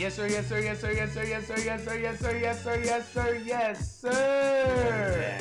Yes, 0.00 0.14
sir. 0.14 0.28
Yes, 0.28 0.46
sir. 0.46 0.60
Yes, 0.60 0.80
sir. 0.80 0.92
Yes, 0.92 1.12
sir. 1.12 1.24
Yes, 1.24 1.46
sir. 1.46 1.56
Yes, 1.58 1.84
sir. 1.84 1.98
Yes, 1.98 2.18
sir. 2.18 2.34
Yes, 2.38 2.62
sir. 2.64 2.80
Yes, 2.82 3.12
sir. 3.12 3.34
Yes, 3.44 4.00
sir. 4.00 5.38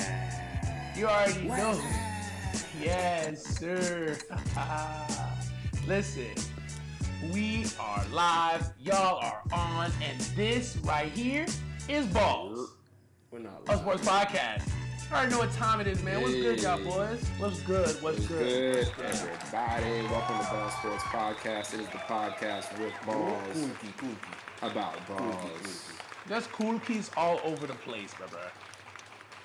You 0.98 1.08
already 1.08 1.48
know. 1.48 1.82
Yes, 2.84 3.58
sir. 3.58 4.18
Listen, 5.88 6.36
we 7.32 7.68
are 7.80 8.04
live. 8.12 8.74
Y'all 8.82 9.24
are 9.24 9.42
on, 9.54 9.94
and 10.04 10.20
this 10.36 10.76
right 10.84 11.10
here 11.14 11.46
is 11.88 12.06
Balls, 12.08 12.76
We're 13.32 13.40
not 13.40 13.62
a 13.70 13.78
sports 13.78 14.06
podcast. 14.06 14.70
You 15.10 15.16
already 15.16 15.32
know 15.32 15.40
what 15.40 15.52
time 15.54 15.82
it 15.82 15.88
is, 15.88 16.04
man. 16.04 16.22
What's 16.22 16.36
good, 16.36 16.62
y'all 16.62 16.84
boys? 16.84 17.24
What's 17.40 17.62
good? 17.62 17.88
What's 17.88 18.02
What's 18.02 18.28
good? 18.28 18.88
good, 18.96 19.06
everybody? 19.06 20.08
Welcome 20.08 20.46
to 20.46 20.52
Ball 20.52 20.70
Sports 20.70 21.04
Podcast. 21.06 21.74
It 21.74 21.80
is 21.82 21.88
the 21.88 21.98
podcast 21.98 22.80
with 22.80 22.94
balls 23.06 23.58
Kooky, 23.58 23.94
kooky. 23.98 24.72
about 24.72 25.08
balls. 25.08 25.90
There's 26.28 26.46
cool 26.48 26.80
keys 26.80 27.10
all 27.18 27.40
over 27.44 27.66
the 27.66 27.74
place, 27.74 28.14
brother. 28.14 28.52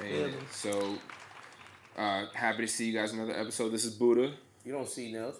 And 0.01 0.33
Yeah. 0.35 0.39
so, 0.51 0.99
uh, 1.97 2.27
happy 2.35 2.67
to 2.67 2.69
see 2.69 2.87
you 2.91 2.93
guys 2.93 3.13
in 3.13 3.21
another 3.21 3.39
episode. 3.39 3.71
This 3.71 3.85
is 3.87 3.95
Buddha. 3.95 4.35
You 4.65 4.73
don't 4.73 4.89
see 4.89 5.13
nails. 5.13 5.37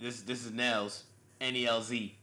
This 0.00 0.22
this 0.22 0.44
is 0.44 0.52
Nels, 0.52 1.04
N 1.40 1.54
E 1.54 1.66
L 1.66 1.80
Z. 1.80 2.16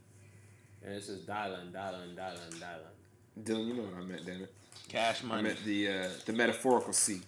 And 0.84 0.94
this 0.96 1.08
is 1.08 1.22
Dylan, 1.26 1.72
Dylan, 1.72 2.14
Dylan, 2.16 2.52
Dylan. 2.60 3.42
Dylan, 3.44 3.68
you 3.68 3.74
know 3.74 3.84
what 3.84 4.02
I 4.02 4.06
meant, 4.06 4.26
damn 4.26 4.42
it. 4.42 4.54
Cash 4.88 5.24
I 5.24 5.28
money. 5.28 5.44
meant 5.44 5.64
the 5.64 5.90
uh, 5.90 6.10
the 6.26 6.34
metaphorical 6.34 6.94
C. 6.94 7.22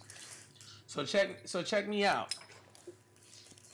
So 0.85 1.03
check 1.03 1.41
so 1.45 1.61
check 1.63 1.87
me 1.87 2.05
out. 2.05 2.35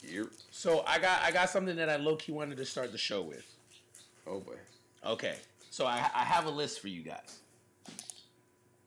Yep. 0.03 0.27
So 0.51 0.83
I 0.87 0.99
got 0.99 1.21
I 1.21 1.31
got 1.31 1.49
something 1.49 1.75
that 1.75 1.89
I 1.89 1.97
low 1.97 2.15
key 2.15 2.31
wanted 2.31 2.57
to 2.57 2.65
start 2.65 2.91
the 2.91 2.97
show 2.97 3.21
with. 3.21 3.45
Oh 4.27 4.39
boy. 4.39 4.55
Okay. 5.05 5.35
So 5.69 5.85
I 5.85 6.09
I 6.13 6.23
have 6.23 6.45
a 6.45 6.51
list 6.51 6.79
for 6.79 6.87
you 6.87 7.01
guys. 7.03 7.39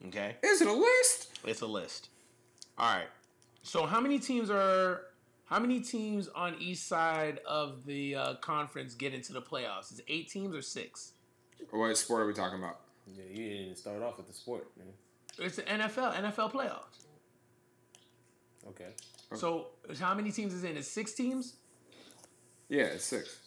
Okay? 0.07 0.35
Is 0.43 0.61
it 0.61 0.67
a 0.67 0.73
list? 0.73 1.39
It's 1.45 1.61
a 1.61 1.67
list. 1.67 2.09
All 2.77 2.95
right. 2.95 3.07
So 3.63 3.85
how 3.85 3.99
many 3.99 4.19
teams 4.19 4.49
are 4.49 5.01
how 5.45 5.59
many 5.59 5.79
teams 5.79 6.27
on 6.29 6.55
each 6.59 6.79
side 6.79 7.39
of 7.47 7.85
the 7.85 8.15
uh, 8.15 8.35
conference 8.35 8.93
get 8.93 9.13
into 9.13 9.33
the 9.33 9.41
playoffs? 9.41 9.91
Is 9.93 9.99
it 9.99 10.05
eight 10.07 10.29
teams 10.29 10.55
or 10.55 10.61
six? 10.61 11.13
What 11.71 11.97
sport 11.97 12.21
are 12.21 12.27
we 12.27 12.33
talking 12.33 12.59
about? 12.59 12.79
Yeah, 13.15 13.23
you 13.29 13.49
didn't 13.49 13.77
start 13.77 14.01
off 14.01 14.17
with 14.17 14.27
the 14.27 14.33
sport, 14.33 14.67
man. 14.77 14.87
It's 15.39 15.57
the 15.57 15.63
NFL, 15.63 16.15
NFL 16.15 16.51
playoffs. 16.51 17.05
Okay. 18.69 18.89
So 19.35 19.67
how 19.99 20.13
many 20.13 20.31
teams 20.31 20.53
is 20.53 20.63
in? 20.63 20.77
It's 20.77 20.87
six 20.87 21.13
teams 21.13 21.55
Yeah, 22.69 22.83
it's 22.83 23.05
six. 23.05 23.39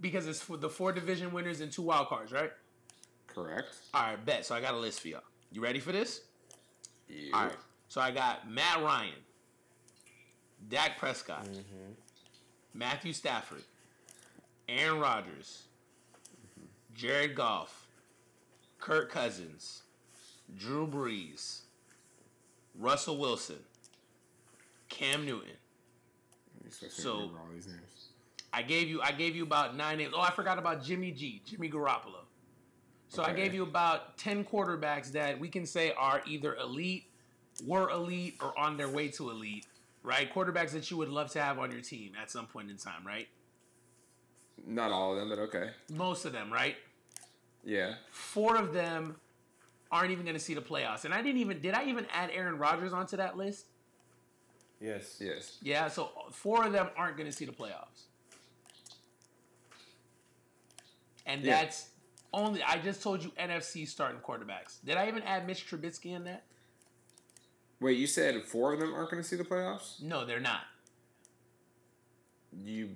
because 0.00 0.26
it's 0.26 0.40
for 0.40 0.56
the 0.56 0.68
four 0.68 0.92
division 0.92 1.32
winners 1.32 1.60
and 1.60 1.72
two 1.72 1.82
wild 1.82 2.08
cards, 2.08 2.32
right? 2.32 2.50
Correct. 3.26 3.74
All 3.92 4.02
right, 4.02 4.24
bet. 4.24 4.46
So 4.46 4.54
I 4.54 4.60
got 4.60 4.74
a 4.74 4.78
list 4.78 5.00
for 5.00 5.08
y'all. 5.08 5.22
You 5.50 5.60
ready 5.62 5.80
for 5.80 5.92
this? 5.92 6.22
Yep. 7.08 7.34
All 7.34 7.44
right. 7.44 7.56
So 7.88 8.00
I 8.00 8.10
got 8.10 8.50
Matt 8.50 8.82
Ryan, 8.82 9.12
Dak 10.68 10.98
Prescott, 10.98 11.44
mm-hmm. 11.44 11.92
Matthew 12.74 13.12
Stafford, 13.12 13.62
Aaron 14.68 14.98
Rodgers, 14.98 15.62
Jared 16.94 17.34
Goff, 17.34 17.85
Kirk 18.86 19.10
Cousins, 19.10 19.82
Drew 20.56 20.86
Brees, 20.86 21.62
Russell 22.78 23.18
Wilson, 23.18 23.58
Cam 24.88 25.26
Newton. 25.26 25.56
You 26.64 26.70
supposed 26.70 26.94
to 26.94 27.02
So- 27.02 27.18
all 27.18 27.48
these 27.52 27.66
names. 27.66 28.10
I 28.52 28.62
gave 28.62 28.88
you 28.88 29.02
I 29.02 29.10
gave 29.10 29.34
you 29.34 29.42
about 29.42 29.74
nine 29.74 29.98
names. 29.98 30.14
Oh, 30.14 30.20
I 30.20 30.30
forgot 30.30 30.56
about 30.56 30.84
Jimmy 30.84 31.10
G, 31.10 31.42
Jimmy 31.44 31.68
Garoppolo. 31.68 32.26
So 33.08 33.24
I 33.24 33.32
gave 33.32 33.52
you 33.52 33.64
about 33.64 34.18
ten 34.18 34.44
quarterbacks 34.44 35.10
that 35.12 35.40
we 35.40 35.48
can 35.48 35.66
say 35.66 35.92
are 35.94 36.22
either 36.24 36.54
elite, 36.54 37.10
were 37.64 37.90
elite, 37.90 38.36
or 38.40 38.56
on 38.56 38.76
their 38.76 38.88
way 38.88 39.08
to 39.08 39.30
elite. 39.30 39.66
Right? 40.04 40.32
Quarterbacks 40.32 40.70
that 40.70 40.88
you 40.92 40.96
would 40.96 41.08
love 41.08 41.32
to 41.32 41.42
have 41.42 41.58
on 41.58 41.72
your 41.72 41.80
team 41.80 42.12
at 42.22 42.30
some 42.30 42.46
point 42.46 42.70
in 42.70 42.76
time, 42.76 43.04
right? 43.04 43.26
Not 44.64 44.92
all 44.92 45.12
of 45.12 45.18
them, 45.18 45.28
but 45.28 45.40
okay. 45.40 45.72
Most 45.90 46.24
of 46.24 46.32
them, 46.32 46.52
right? 46.52 46.76
Yeah. 47.66 47.96
Four 48.10 48.56
of 48.56 48.72
them 48.72 49.16
aren't 49.90 50.12
even 50.12 50.24
going 50.24 50.36
to 50.36 50.40
see 50.42 50.54
the 50.54 50.62
playoffs. 50.62 51.04
And 51.04 51.12
I 51.12 51.20
didn't 51.20 51.40
even 51.40 51.60
did 51.60 51.74
I 51.74 51.84
even 51.86 52.06
add 52.12 52.30
Aaron 52.32 52.56
Rodgers 52.58 52.92
onto 52.94 53.16
that 53.18 53.36
list? 53.36 53.66
Yes. 54.80 55.16
Yes. 55.20 55.58
Yeah, 55.60 55.88
so 55.88 56.10
four 56.30 56.64
of 56.64 56.72
them 56.72 56.88
aren't 56.96 57.16
going 57.16 57.28
to 57.28 57.36
see 57.36 57.44
the 57.44 57.52
playoffs. 57.52 58.04
And 61.26 61.42
Yeah. 61.42 61.62
that's 61.62 61.88
only 62.32 62.62
I 62.62 62.78
just 62.78 63.02
told 63.02 63.22
you 63.24 63.30
NFC 63.38 63.86
starting 63.86 64.20
quarterbacks. 64.20 64.78
Did 64.84 64.96
I 64.96 65.08
even 65.08 65.22
add 65.22 65.46
Mitch 65.46 65.68
Trubisky 65.68 66.14
in 66.14 66.24
that? 66.24 66.44
Wait, 67.80 67.98
you 67.98 68.06
said 68.06 68.42
four 68.44 68.72
of 68.72 68.80
them 68.80 68.94
aren't 68.94 69.10
going 69.10 69.22
to 69.22 69.28
see 69.28 69.36
the 69.36 69.44
playoffs? 69.44 70.00
No, 70.00 70.24
they're 70.24 70.40
not. 70.40 70.62
You 72.56 72.90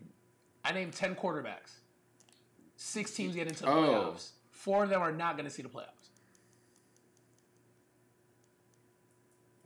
I 0.65 0.73
named 0.73 0.93
10 0.93 1.17
quarterbacks. 1.17 1.73
Six 2.77 3.13
teams 3.13 3.35
get 3.35 3.49
into 3.49 3.63
the 3.65 3.71
Oh. 3.71 3.75
playoffs. 4.15 4.31
Four 4.61 4.85
of 4.85 4.91
them 4.91 5.01
are 5.01 5.11
not 5.11 5.37
going 5.39 5.47
to 5.49 5.51
see 5.51 5.63
the 5.63 5.71
playoffs. 5.71 6.11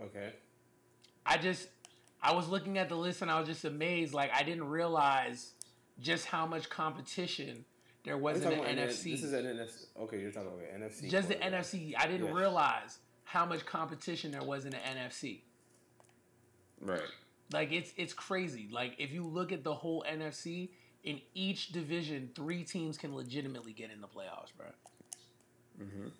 Okay. 0.00 0.32
I 1.27 1.37
just 1.37 1.66
I 2.22 2.32
was 2.32 2.49
looking 2.49 2.78
at 2.78 2.88
the 2.88 2.94
list 2.97 3.21
and 3.21 3.28
I 3.28 3.41
was 3.41 3.49
just 3.49 3.65
amazed 3.65 4.15
like 4.15 4.31
I 4.33 4.44
didn't 4.44 4.69
realize 4.69 5.50
just 5.99 6.27
how 6.27 6.47
much 6.47 6.71
competition 6.71 7.65
there 8.04 8.16
was 8.16 8.41
in 8.43 8.50
the 8.50 8.56
NFC. 8.56 9.12
This 9.12 9.25
is 9.25 9.33
an 9.33 9.44
NFC. 9.47 9.87
Okay, 10.03 10.21
you're 10.21 10.31
talking 10.31 10.49
about 10.49 10.60
NFC. 10.81 11.10
just 11.10 11.27
the. 11.28 11.34
NFC. 11.37 11.94
I 11.99 12.06
didn't 12.06 12.27
Yes. 12.27 12.34
realize 12.34 12.99
how 13.25 13.44
much 13.44 13.66
competition 13.66 14.31
there 14.31 14.44
was 14.44 14.65
in 14.65 14.71
the 14.71 14.77
NFC. 14.77 15.41
right. 16.81 17.00
Like 17.53 17.72
it's 17.72 17.93
it's 17.97 18.12
crazy. 18.12 18.69
Like 18.71 18.94
if 18.99 19.10
you 19.12 19.25
look 19.27 19.50
at 19.50 19.65
the 19.65 19.75
whole 19.75 20.04
NFC, 20.09 20.69
in 21.04 21.20
each 21.34 21.69
division, 21.69 22.31
three 22.34 22.65
teams 22.65 22.97
can 22.97 23.15
legitimately 23.15 23.72
get 23.72 23.91
in 23.91 24.00
the 24.00 24.09
playoffs, 24.09 24.53
bro. 24.56 24.66
Mm 25.81 25.87
Mhm. 25.87 26.10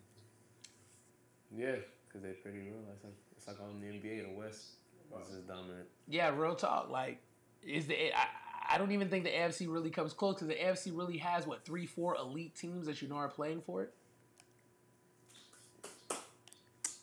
Yeah, 1.57 1.77
because 2.07 2.23
they're 2.23 2.35
pretty 2.35 2.59
real. 2.59 2.75
It's 2.93 3.05
like 3.05 3.15
it's 3.37 3.47
like 3.47 3.61
on 3.61 3.81
the 3.81 3.87
NBA, 3.87 4.23
the 4.23 4.33
West. 4.33 4.73
This 5.19 5.29
is 5.29 5.45
dominant. 5.45 5.89
Yeah, 6.09 6.31
real 6.31 6.57
talk. 6.57 6.91
Like 6.91 7.21
is 7.63 7.87
the 7.87 8.13
I, 8.13 8.27
I 8.71 8.79
don't 8.79 8.91
even 8.93 9.09
think 9.09 9.25
the 9.25 9.31
AFC 9.31 9.73
really 9.73 9.91
comes 9.91 10.13
close 10.13 10.35
because 10.35 10.49
the 10.49 10.55
AFC 10.55 10.97
really 10.97 11.19
has 11.19 11.47
what 11.47 11.65
three, 11.65 11.87
four 11.87 12.17
elite 12.17 12.57
teams 12.57 12.87
that 12.87 13.01
you 13.01 13.09
know 13.09 13.17
are 13.17 13.29
playing 13.29 13.63
for 13.63 13.83
it. 13.85 13.93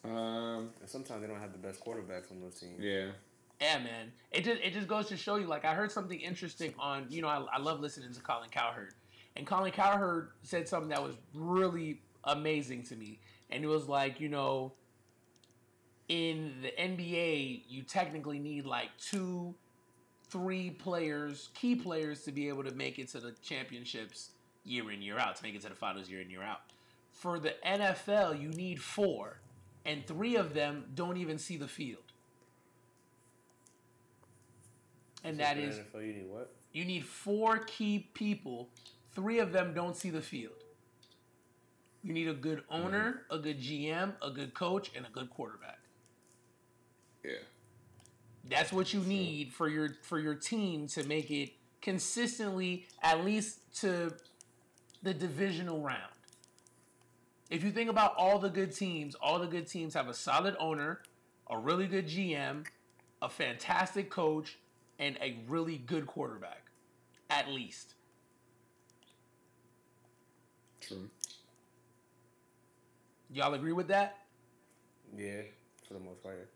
Um. 0.04 0.72
And 0.82 0.90
sometimes 0.90 1.22
they 1.22 1.28
don't 1.28 1.40
have 1.40 1.54
the 1.54 1.60
best 1.60 1.80
quarterbacks 1.80 2.32
on 2.32 2.42
those 2.42 2.60
teams. 2.60 2.80
Yeah. 2.80 3.12
Yeah, 3.62 3.78
man. 3.78 4.12
It 4.32 4.44
just 4.44 4.60
it 4.64 4.74
just 4.74 4.88
goes 4.88 5.08
to 5.10 5.18
show 5.18 5.36
you. 5.36 5.46
Like 5.46 5.66
I 5.66 5.76
heard 5.76 5.92
something 5.92 6.20
interesting 6.20 6.74
on. 6.80 7.06
You 7.10 7.22
know, 7.22 7.28
I, 7.28 7.46
I 7.54 7.60
love 7.60 7.80
listening 7.80 8.12
to 8.12 8.20
Colin 8.20 8.50
Cowherd, 8.50 8.96
and 9.36 9.46
Colin 9.46 9.72
Cowherd 9.72 10.32
said 10.42 10.68
something 10.68 10.90
that 10.90 11.02
was 11.02 11.16
really 11.36 12.02
amazing 12.24 12.84
to 12.84 12.96
me. 12.96 13.20
And 13.52 13.64
it 13.64 13.68
was 13.68 13.88
like, 13.88 14.20
you 14.20 14.30
know, 14.30 14.74
in 16.10 16.56
the 16.64 16.70
NBA, 16.70 17.64
you 17.68 17.84
technically 17.84 18.40
need 18.40 18.66
like 18.66 18.90
two, 18.98 19.54
three 20.30 20.72
players, 20.72 21.50
key 21.54 21.76
players, 21.76 22.24
to 22.24 22.32
be 22.32 22.48
able 22.48 22.64
to 22.64 22.74
make 22.74 22.98
it 22.98 23.10
to 23.10 23.20
the 23.20 23.34
championships 23.44 24.32
year 24.64 24.90
in 24.92 25.04
year 25.04 25.20
out, 25.20 25.36
to 25.36 25.44
make 25.44 25.54
it 25.54 25.62
to 25.62 25.70
the 25.70 25.76
finals 25.76 26.10
year 26.10 26.22
in 26.22 26.30
year 26.32 26.42
out. 26.42 26.62
For 27.12 27.38
the 27.38 27.54
NFL, 27.64 28.42
you 28.42 28.50
need 28.50 28.82
four, 28.82 29.42
and 29.86 30.06
three 30.08 30.36
of 30.36 30.56
them 30.56 30.86
don't 30.96 31.18
even 31.18 31.38
see 31.38 31.58
the 31.58 31.68
field. 31.68 32.11
And 35.24 35.40
that 35.40 35.58
is 35.58 35.78
NFL, 35.78 36.06
you 36.06 36.14
need 36.14 36.28
what? 36.28 36.52
you 36.74 36.86
need 36.86 37.06
four 37.06 37.60
key 37.60 38.10
people. 38.14 38.70
Three 39.14 39.40
of 39.40 39.52
them 39.52 39.74
don't 39.74 39.96
see 39.96 40.10
the 40.10 40.22
field. 40.22 40.54
You 42.04 42.14
need 42.14 42.28
a 42.28 42.34
good 42.34 42.64
owner, 42.70 43.24
mm-hmm. 43.30 43.36
a 43.36 43.40
good 43.40 43.60
GM, 43.60 44.14
a 44.22 44.32
good 44.32 44.54
coach, 44.54 44.92
and 44.96 45.06
a 45.06 45.10
good 45.10 45.30
quarterback. 45.30 45.80
Yeah. 47.24 47.34
That's 48.50 48.74
what 48.74 48.94
you 48.94 49.02
need 49.02 49.54
for 49.54 49.70
your 49.70 49.98
for 50.02 50.20
your 50.20 50.34
team 50.34 50.88
to 50.88 51.04
make 51.04 51.30
it 51.30 51.52
consistently 51.82 52.88
at 53.04 53.24
least 53.24 53.60
to 53.82 54.14
the 55.04 55.14
divisional 55.14 55.82
round. 55.82 56.12
If 57.50 57.64
you 57.64 57.72
think 57.72 57.90
about 57.90 58.16
all 58.18 58.40
the 58.40 58.50
good 58.50 58.74
teams, 58.74 59.14
all 59.16 59.38
the 59.38 59.46
good 59.46 59.68
teams 59.68 59.94
have 59.94 60.08
a 60.08 60.14
solid 60.14 60.56
owner, 60.58 61.02
a 61.50 61.58
really 61.58 61.86
good 61.86 62.08
GM, 62.08 62.66
a 63.22 63.30
fantastic 63.30 64.10
coach, 64.10 64.58
and 65.02 65.18
a 65.20 65.40
really 65.50 65.78
good 65.78 66.08
quarterback. 66.08 66.62
At 67.30 67.50
least. 67.50 67.96
True. 70.80 71.10
Y'all 73.32 73.54
agree 73.54 73.72
with 73.74 73.88
that? 73.88 74.18
Yeah, 75.18 75.42
for 75.88 75.96
the 75.96 76.00
most 76.00 76.22
part. 76.24 76.50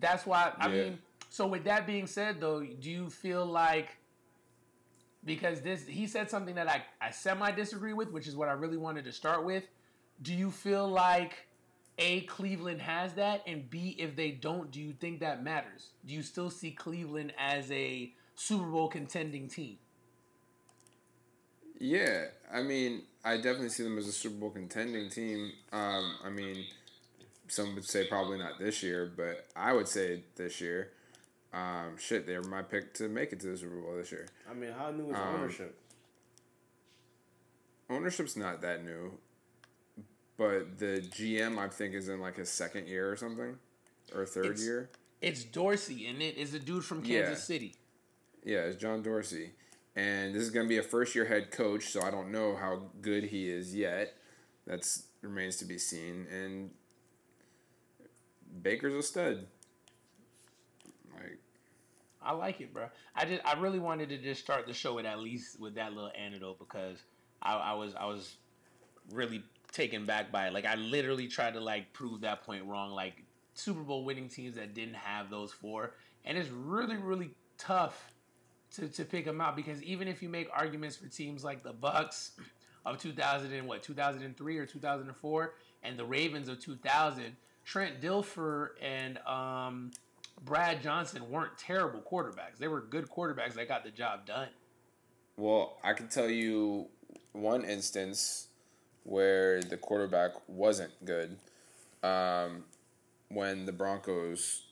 That's 0.00 0.24
why 0.24 0.52
I 0.58 0.68
Yeah. 0.68 0.82
mean. 0.84 0.98
So 1.28 1.46
with 1.46 1.64
that 1.64 1.86
being 1.86 2.06
said, 2.06 2.40
though, 2.40 2.62
do 2.62 2.90
you 2.90 3.10
feel 3.10 3.44
like 3.44 3.96
because 5.24 5.60
this 5.62 5.86
he 5.86 6.06
said 6.06 6.30
something 6.30 6.54
that 6.56 6.68
I, 6.68 6.84
I 7.00 7.10
semi 7.10 7.50
disagree 7.52 7.92
with, 7.92 8.10
which 8.10 8.26
is 8.26 8.36
what 8.36 8.48
I 8.48 8.52
really 8.52 8.76
wanted 8.76 9.04
to 9.04 9.12
start 9.12 9.44
with. 9.44 9.64
Do 10.20 10.34
you 10.34 10.50
feel 10.50 10.86
like 10.88 11.46
A, 11.98 12.22
Cleveland 12.22 12.80
has 12.80 13.14
that, 13.14 13.42
and 13.46 13.68
B, 13.68 13.94
if 13.98 14.16
they 14.16 14.30
don't, 14.30 14.70
do 14.70 14.80
you 14.80 14.92
think 14.92 15.20
that 15.20 15.44
matters? 15.44 15.90
Do 16.06 16.14
you 16.14 16.22
still 16.22 16.50
see 16.50 16.70
Cleveland 16.70 17.32
as 17.38 17.70
a 17.70 18.12
Super 18.34 18.64
Bowl 18.64 18.88
contending 18.88 19.48
team? 19.48 19.78
Yeah, 21.78 22.26
I 22.52 22.62
mean, 22.62 23.02
I 23.24 23.36
definitely 23.36 23.68
see 23.70 23.82
them 23.82 23.98
as 23.98 24.08
a 24.08 24.12
Super 24.12 24.36
Bowl 24.36 24.50
contending 24.50 25.10
team. 25.10 25.52
Um, 25.72 26.14
I 26.24 26.30
mean, 26.30 26.64
some 27.48 27.74
would 27.74 27.84
say 27.84 28.06
probably 28.06 28.38
not 28.38 28.58
this 28.58 28.82
year, 28.82 29.12
but 29.14 29.46
I 29.54 29.72
would 29.72 29.88
say 29.88 30.22
this 30.36 30.60
year. 30.60 30.90
Um, 31.52 31.98
shit, 31.98 32.26
they're 32.26 32.42
my 32.42 32.62
pick 32.62 32.94
to 32.94 33.08
make 33.08 33.32
it 33.32 33.40
to 33.40 33.48
the 33.48 33.56
Super 33.58 33.76
Bowl 33.76 33.96
this 33.96 34.10
year. 34.10 34.26
I 34.50 34.54
mean, 34.54 34.72
how 34.72 34.90
new 34.90 35.10
is 35.10 35.16
Um, 35.16 35.34
ownership? 35.34 35.78
Ownership's 37.90 38.36
not 38.36 38.62
that 38.62 38.84
new, 38.84 39.18
but 40.36 40.78
the 40.78 41.00
GM 41.10 41.58
I 41.58 41.68
think 41.68 41.94
is 41.94 42.08
in 42.08 42.20
like 42.20 42.36
his 42.36 42.50
second 42.50 42.88
year 42.88 43.10
or 43.10 43.16
something, 43.16 43.56
or 44.14 44.26
third 44.26 44.46
It's- 44.46 44.64
year. 44.64 44.90
It's 45.20 45.44
Dorsey, 45.44 46.06
and 46.08 46.20
it 46.20 46.36
is 46.36 46.52
a 46.52 46.58
dude 46.58 46.84
from 46.84 47.00
Kansas 47.02 47.38
Yeah. 47.38 47.44
City. 47.44 47.74
Yeah, 48.44 48.64
it's 48.64 48.76
John 48.76 49.02
Dorsey. 49.04 49.52
And 49.94 50.34
this 50.34 50.42
is 50.42 50.50
going 50.50 50.66
to 50.66 50.68
be 50.68 50.78
a 50.78 50.82
first 50.82 51.14
year 51.14 51.26
head 51.26 51.52
coach, 51.52 51.90
so 51.90 52.02
I 52.02 52.10
don't 52.10 52.32
know 52.32 52.56
how 52.56 52.90
good 53.00 53.24
he 53.24 53.48
is 53.48 53.72
yet. 53.72 54.16
That's 54.66 55.04
remains 55.20 55.58
to 55.58 55.64
be 55.64 55.78
seen. 55.78 56.26
And 56.26 56.70
Baker's 58.62 58.94
a 58.94 59.02
stud. 59.02 59.46
Like, 61.14 61.38
I 62.20 62.32
like 62.32 62.60
it, 62.60 62.72
bro. 62.74 62.88
I 63.14 63.24
just 63.24 63.42
I 63.46 63.58
really 63.60 63.78
wanted 63.78 64.08
to 64.08 64.18
just 64.18 64.40
start 64.42 64.66
the 64.66 64.72
show 64.74 64.94
with 64.94 65.06
at 65.06 65.20
least 65.20 65.60
with 65.60 65.74
that 65.76 65.92
little 65.92 66.10
anecdote 66.18 66.58
because 66.58 66.98
I, 67.40 67.54
I 67.54 67.72
was 67.74 67.94
I 67.94 68.06
was 68.06 68.36
really 69.12 69.44
taken 69.72 70.04
back 70.04 70.30
by 70.30 70.48
it. 70.48 70.52
Like 70.52 70.66
I 70.66 70.74
literally 70.76 71.26
tried 71.26 71.54
to 71.54 71.60
like 71.60 71.92
prove 71.92 72.20
that 72.20 72.44
point 72.44 72.64
wrong. 72.64 72.92
Like 72.92 73.24
Super 73.54 73.80
Bowl 73.80 74.04
winning 74.04 74.28
teams 74.28 74.56
that 74.56 74.74
didn't 74.74 74.94
have 74.94 75.30
those 75.30 75.52
four, 75.52 75.94
and 76.24 76.38
it's 76.38 76.50
really 76.50 76.96
really 76.96 77.30
tough 77.58 78.12
to, 78.74 78.88
to 78.88 79.04
pick 79.04 79.24
them 79.24 79.40
out 79.40 79.56
because 79.56 79.82
even 79.82 80.08
if 80.08 80.22
you 80.22 80.28
make 80.28 80.48
arguments 80.52 80.96
for 80.96 81.06
teams 81.06 81.44
like 81.44 81.62
the 81.62 81.72
Bucs 81.72 82.30
of 82.86 82.98
2000 82.98 83.52
and 83.52 83.66
what 83.66 83.82
2003 83.82 84.58
or 84.58 84.66
2004 84.66 85.54
and 85.82 85.98
the 85.98 86.04
Ravens 86.04 86.48
of 86.48 86.58
2000, 86.60 87.36
Trent 87.64 88.00
Dilfer 88.00 88.70
and 88.80 89.18
um, 89.18 89.90
Brad 90.44 90.82
Johnson 90.82 91.28
weren't 91.30 91.56
terrible 91.58 92.00
quarterbacks. 92.00 92.58
They 92.58 92.68
were 92.68 92.80
good 92.80 93.08
quarterbacks 93.08 93.54
that 93.54 93.68
got 93.68 93.84
the 93.84 93.90
job 93.90 94.26
done. 94.26 94.48
well, 95.36 95.78
I 95.84 95.92
can 95.92 96.08
tell 96.08 96.28
you 96.30 96.88
one 97.32 97.64
instance 97.64 98.48
where 99.04 99.62
the 99.62 99.76
quarterback 99.76 100.32
wasn't 100.48 100.92
good 101.04 101.36
um, 102.02 102.64
when 103.28 103.66
the 103.66 103.72
Broncos 103.72 104.62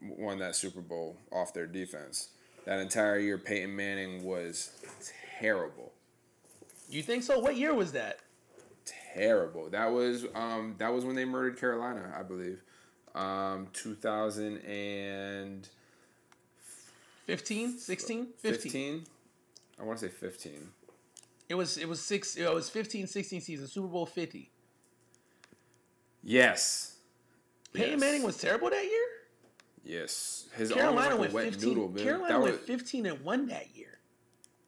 won 0.00 0.38
that 0.38 0.54
Super 0.56 0.80
Bowl 0.80 1.16
off 1.32 1.52
their 1.52 1.66
defense. 1.66 2.28
That 2.64 2.78
entire 2.78 3.18
year, 3.18 3.38
Peyton 3.38 3.74
Manning 3.74 4.24
was 4.24 4.70
terrible. 5.40 5.92
You 6.88 7.02
think 7.02 7.22
so? 7.24 7.38
What 7.38 7.56
year 7.56 7.74
was 7.74 7.92
that? 7.92 8.20
terrible. 9.14 9.68
That 9.70 9.92
was 9.92 10.26
um 10.34 10.74
that 10.78 10.92
was 10.92 11.04
when 11.04 11.14
they 11.16 11.24
murdered 11.24 11.58
Carolina, 11.58 12.12
I 12.16 12.22
believe. 12.22 12.60
Um 13.14 13.68
2015. 13.72 15.62
15, 17.26 17.78
16, 17.78 18.26
15. 18.38 19.04
I 19.78 19.84
want 19.84 19.98
to 20.00 20.06
say 20.06 20.12
15. 20.12 20.68
It 21.48 21.54
was 21.54 21.76
it 21.76 21.88
was 21.88 22.00
six 22.00 22.36
it 22.36 22.52
was 22.52 22.70
15, 22.70 23.06
16 23.06 23.40
season, 23.40 23.66
Super 23.66 23.88
Bowl 23.88 24.06
50. 24.06 24.50
Yes. 26.22 26.96
Peyton 27.72 27.92
Yes. 27.92 28.00
Manning 28.00 28.22
was 28.22 28.36
terrible 28.36 28.70
that 28.70 28.84
year? 28.84 29.06
Yes. 29.84 30.48
His 30.56 30.70
Carolina 30.72 31.10
arm 31.14 31.20
was 31.20 31.32
went 31.32 31.34
like 31.34 31.42
a 31.42 31.46
wet 31.46 31.52
15. 31.54 31.68
noodle, 31.68 31.88
man. 31.90 32.04
Carolina 32.04 32.34
that 32.34 32.40
went 32.40 32.52
was, 32.58 32.66
15 32.66 33.06
and 33.06 33.20
1 33.24 33.46
that 33.48 33.74
year. 33.76 33.98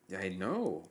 Yeah, 0.09 0.19
I 0.19 0.29
know. 0.31 0.89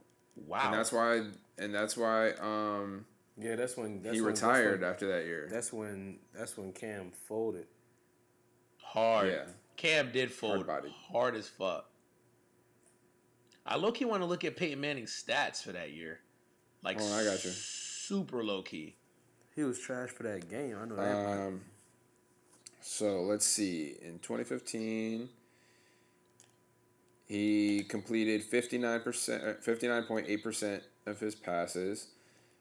Wow. 0.48 0.62
And 0.66 0.74
that's 0.74 0.92
why 0.92 1.22
and 1.58 1.74
that's 1.76 1.98
why 1.98 2.32
um 2.34 3.06
Yeah, 3.38 3.56
that's 3.56 3.76
when 3.78 4.02
that's 4.02 4.16
he 4.16 4.22
when, 4.22 4.32
that's 4.34 4.42
retired 4.42 4.82
when- 4.82 4.90
after 4.90 5.08
that 5.10 5.26
year. 5.26 5.48
That's 5.52 5.72
when 5.74 6.20
that's 6.34 6.58
when 6.58 6.72
Cam 6.74 7.12
folded. 7.28 7.68
hard. 8.82 9.28
Yeah. 9.28 9.46
Cam 9.76 10.12
did 10.12 10.32
fold 10.32 10.58
Hard-bodied. 10.68 10.92
hard 11.12 11.36
as 11.36 11.48
fuck. 11.50 11.90
I 13.66 13.78
low 13.78 13.92
key 13.92 14.06
want 14.06 14.22
to 14.22 14.26
look 14.26 14.44
at 14.44 14.58
Peyton 14.58 14.82
Manning's 14.82 15.12
stats 15.12 15.64
for 15.64 15.72
that 15.72 15.92
year. 15.94 16.20
Like 16.84 16.98
Oh, 17.00 17.14
I 17.14 17.24
got 17.24 17.44
you. 17.46 17.52
super 17.52 18.44
low 18.44 18.62
key. 18.62 18.96
He 19.56 19.64
was 19.64 19.80
trash 19.80 20.10
for 20.10 20.24
that 20.24 20.50
game. 20.50 20.76
I 20.82 20.86
know 20.86 20.96
that. 20.96 21.16
Um, 21.46 21.62
so 22.82 23.22
let's 23.22 23.46
see. 23.46 23.96
In 24.02 24.20
2015, 24.20 25.30
he 27.28 27.84
completed 27.88 28.42
59%, 28.44 29.64
59.8% 29.64 30.82
of 31.06 31.20
his 31.20 31.36
passes. 31.36 32.08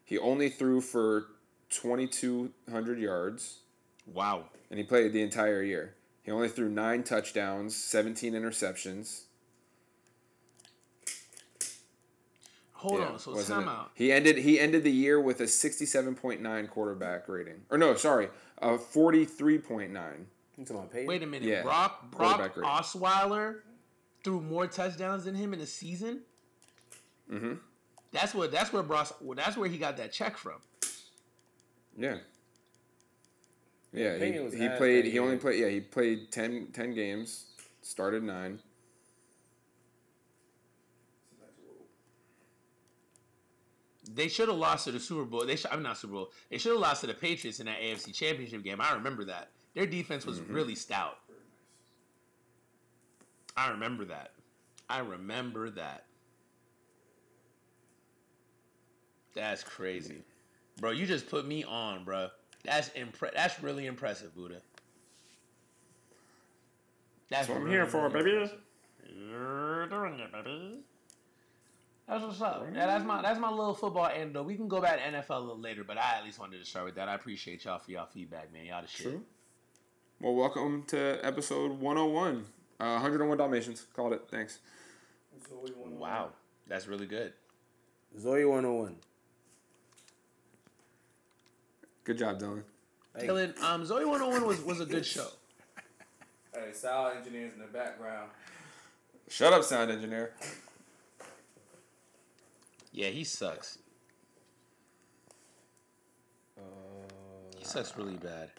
He 0.05 0.19
only 0.19 0.49
threw 0.51 0.81
for 0.81 1.27
2,200 1.71 2.99
yards, 2.99 3.59
Wow. 4.07 4.45
and 4.71 4.79
he 4.79 4.85
played 4.85 5.13
the 5.13 5.23
entire 5.23 5.63
year. 5.63 5.95
He 6.23 6.31
only 6.31 6.49
threw 6.49 6.69
nine 6.69 7.03
touchdowns, 7.03 7.75
17 7.77 8.35
interceptions. 8.35 9.23
Hold 12.83 13.01
Yeah, 13.01 13.07
on. 13.11 13.19
So 13.21 13.31
wasn't 13.31 13.61
time 13.61 13.69
it? 13.69 13.71
out. 13.71 13.91
He 13.95 14.11
ended 14.11 14.39
he 14.39 14.59
ended 14.59 14.83
the 14.83 14.91
year 14.91 15.21
with 15.21 15.41
a 15.41 15.45
67.9 15.45 16.69
quarterback 16.69 17.29
rating. 17.29 17.61
Or 17.71 17.79
no, 17.79 17.95
sorry, 17.95 18.29
a 18.59 18.71
43.9. 18.71 20.27
You 20.59 20.65
talking 20.65 20.77
about 20.77 20.93
Peyton? 20.93 21.07
Wait 21.07 21.23
a 21.23 21.27
minute. 21.27 21.49
Yeah, 21.49 21.63
Brock 21.63 22.11
Brock 22.11 22.53
quarterback. 22.55 22.83
Osweiler 22.85 23.61
threw 24.25 24.41
more 24.41 24.67
touchdowns 24.67 25.25
than 25.25 25.37
him 25.37 25.55
in 25.55 25.61
a 25.61 25.67
season. 25.67 26.23
Mhm. 27.31 27.59
That's 28.11 28.35
what. 28.35 28.51
That's 28.51 28.73
where 28.73 28.83
Brock. 28.83 29.17
well, 29.21 29.37
That's 29.37 29.57
where 29.57 29.69
he 29.69 29.79
got 29.79 29.97
that 29.99 30.13
check 30.13 30.37
from. 30.37 30.61
Yeah. 31.97 32.19
Yeah, 33.93 34.17
he, 34.19 34.33
he 34.57 34.69
played. 34.77 35.05
He 35.05 35.19
only 35.19 35.37
played. 35.37 35.61
Yeah, 35.61 35.69
he 35.69 35.81
played 35.81 36.33
10, 36.33 36.69
10 36.73 36.95
games. 36.95 37.45
Started 37.83 38.23
nine. 38.23 38.59
They 44.15 44.29
should 44.29 44.49
have 44.49 44.59
lost 44.59 44.85
to 44.87 44.93
the 44.93 44.99
Super 45.01 45.25
Bowl. 45.25 45.47
They 45.47 45.57
should. 45.57 45.71
I'm 45.71 45.83
not 45.83 45.97
Super 45.97 46.15
Bowl. 46.15 46.31
They 46.51 46.59
should 46.59 46.73
have 46.73 46.81
lost 46.81 47.03
to 47.03 47.07
the 47.07 47.15
Patriots 47.15 47.61
in 47.61 47.67
that 47.67 47.81
AFC 47.81 48.13
Championship 48.15 48.63
game. 48.65 48.81
I 48.81 48.93
remember 48.95 49.25
that. 49.27 49.51
Their 49.75 49.87
defense 49.87 50.27
was 50.27 50.41
Mm-hmm. 50.41 50.53
really 50.55 50.75
stout. 50.75 51.19
I 53.57 53.71
remember 53.71 54.05
that. 54.07 54.33
I 54.91 54.99
remember 55.01 55.71
that. 55.71 56.05
That's 59.35 59.63
crazy, 59.65 60.23
bro. 60.79 60.91
You 60.91 61.07
just 61.07 61.29
put 61.29 61.47
me 61.47 61.65
on, 61.65 62.05
bro. 62.05 62.29
That's 62.65 62.91
impre- 62.91 63.33
That's 63.35 63.63
really 63.63 63.87
impressive, 63.87 64.35
Buddha. 64.35 64.57
That's, 67.31 67.47
That's 67.47 67.49
what 67.49 67.57
I'm 67.59 67.63
really, 67.65 67.77
here 67.77 67.87
for, 67.87 68.09
baby. 68.11 68.51
You're 69.31 69.87
doing 69.87 70.19
it, 70.21 70.33
baby. 70.33 70.81
That's 72.09 72.25
what's 72.25 72.41
up. 72.41 72.67
Yeah, 72.75 72.87
that's 72.87 73.05
my 73.05 73.23
that's 73.23 73.39
my 73.39 73.51
little 73.51 73.75
football 73.75 74.07
anecdote. 74.07 74.45
We 74.45 74.57
can 74.57 74.69
go 74.69 74.81
back 74.81 74.99
to 74.99 75.03
NFL 75.03 75.37
a 75.37 75.39
little 75.39 75.61
later, 75.61 75.85
but 75.85 75.99
I 75.99 76.17
at 76.19 76.25
least 76.25 76.39
wanted 76.39 76.59
to 76.59 76.65
start 76.65 76.85
with 76.87 76.97
that. 76.97 77.09
I 77.09 77.15
appreciate 77.15 77.65
y'all 77.65 77.79
for 77.79 77.91
y'all 77.91 78.07
feedback, 78.07 78.53
man. 78.53 78.67
Y'all 78.67 78.83
the 78.83 78.89
shit. 78.89 79.07
True. 79.07 79.23
Well, 80.21 80.35
welcome 80.35 80.85
to 80.89 81.19
episode 81.25 81.81
101. 81.81 82.45
Uh, 82.81 82.93
101 82.95 83.39
Dalmatians. 83.39 83.87
Called 83.95 84.13
it. 84.13 84.23
Thanks. 84.31 84.59
Wow, 85.87 86.31
that's 86.67 86.87
really 86.87 87.07
good. 87.07 87.33
Zoey 88.19 88.49
101. 88.49 88.97
Good 92.05 92.19
job, 92.19 92.41
Dylan. 92.41 92.63
Hey. 93.17 93.27
Dylan, 93.27 93.61
um, 93.63 93.85
Zoey 93.85 94.07
101 94.07 94.47
was 94.47 94.61
was 94.63 94.81
a 94.81 94.87
good 94.87 95.07
show. 95.07 95.29
Hey, 96.53 96.73
sound 96.73 97.17
engineers 97.17 97.55
in 97.55 97.61
the 97.61 97.67
background. 97.67 98.29
Shut 99.29 99.53
up, 99.53 99.65
sound 99.65 99.91
engineer. 99.91 100.35
Yeah, 102.93 103.09
he 103.09 103.25
sucks. 103.25 103.79
Uh, 106.59 106.63
He 107.59 107.65
sucks 107.65 107.97
really 107.97 108.17
bad. 108.17 108.51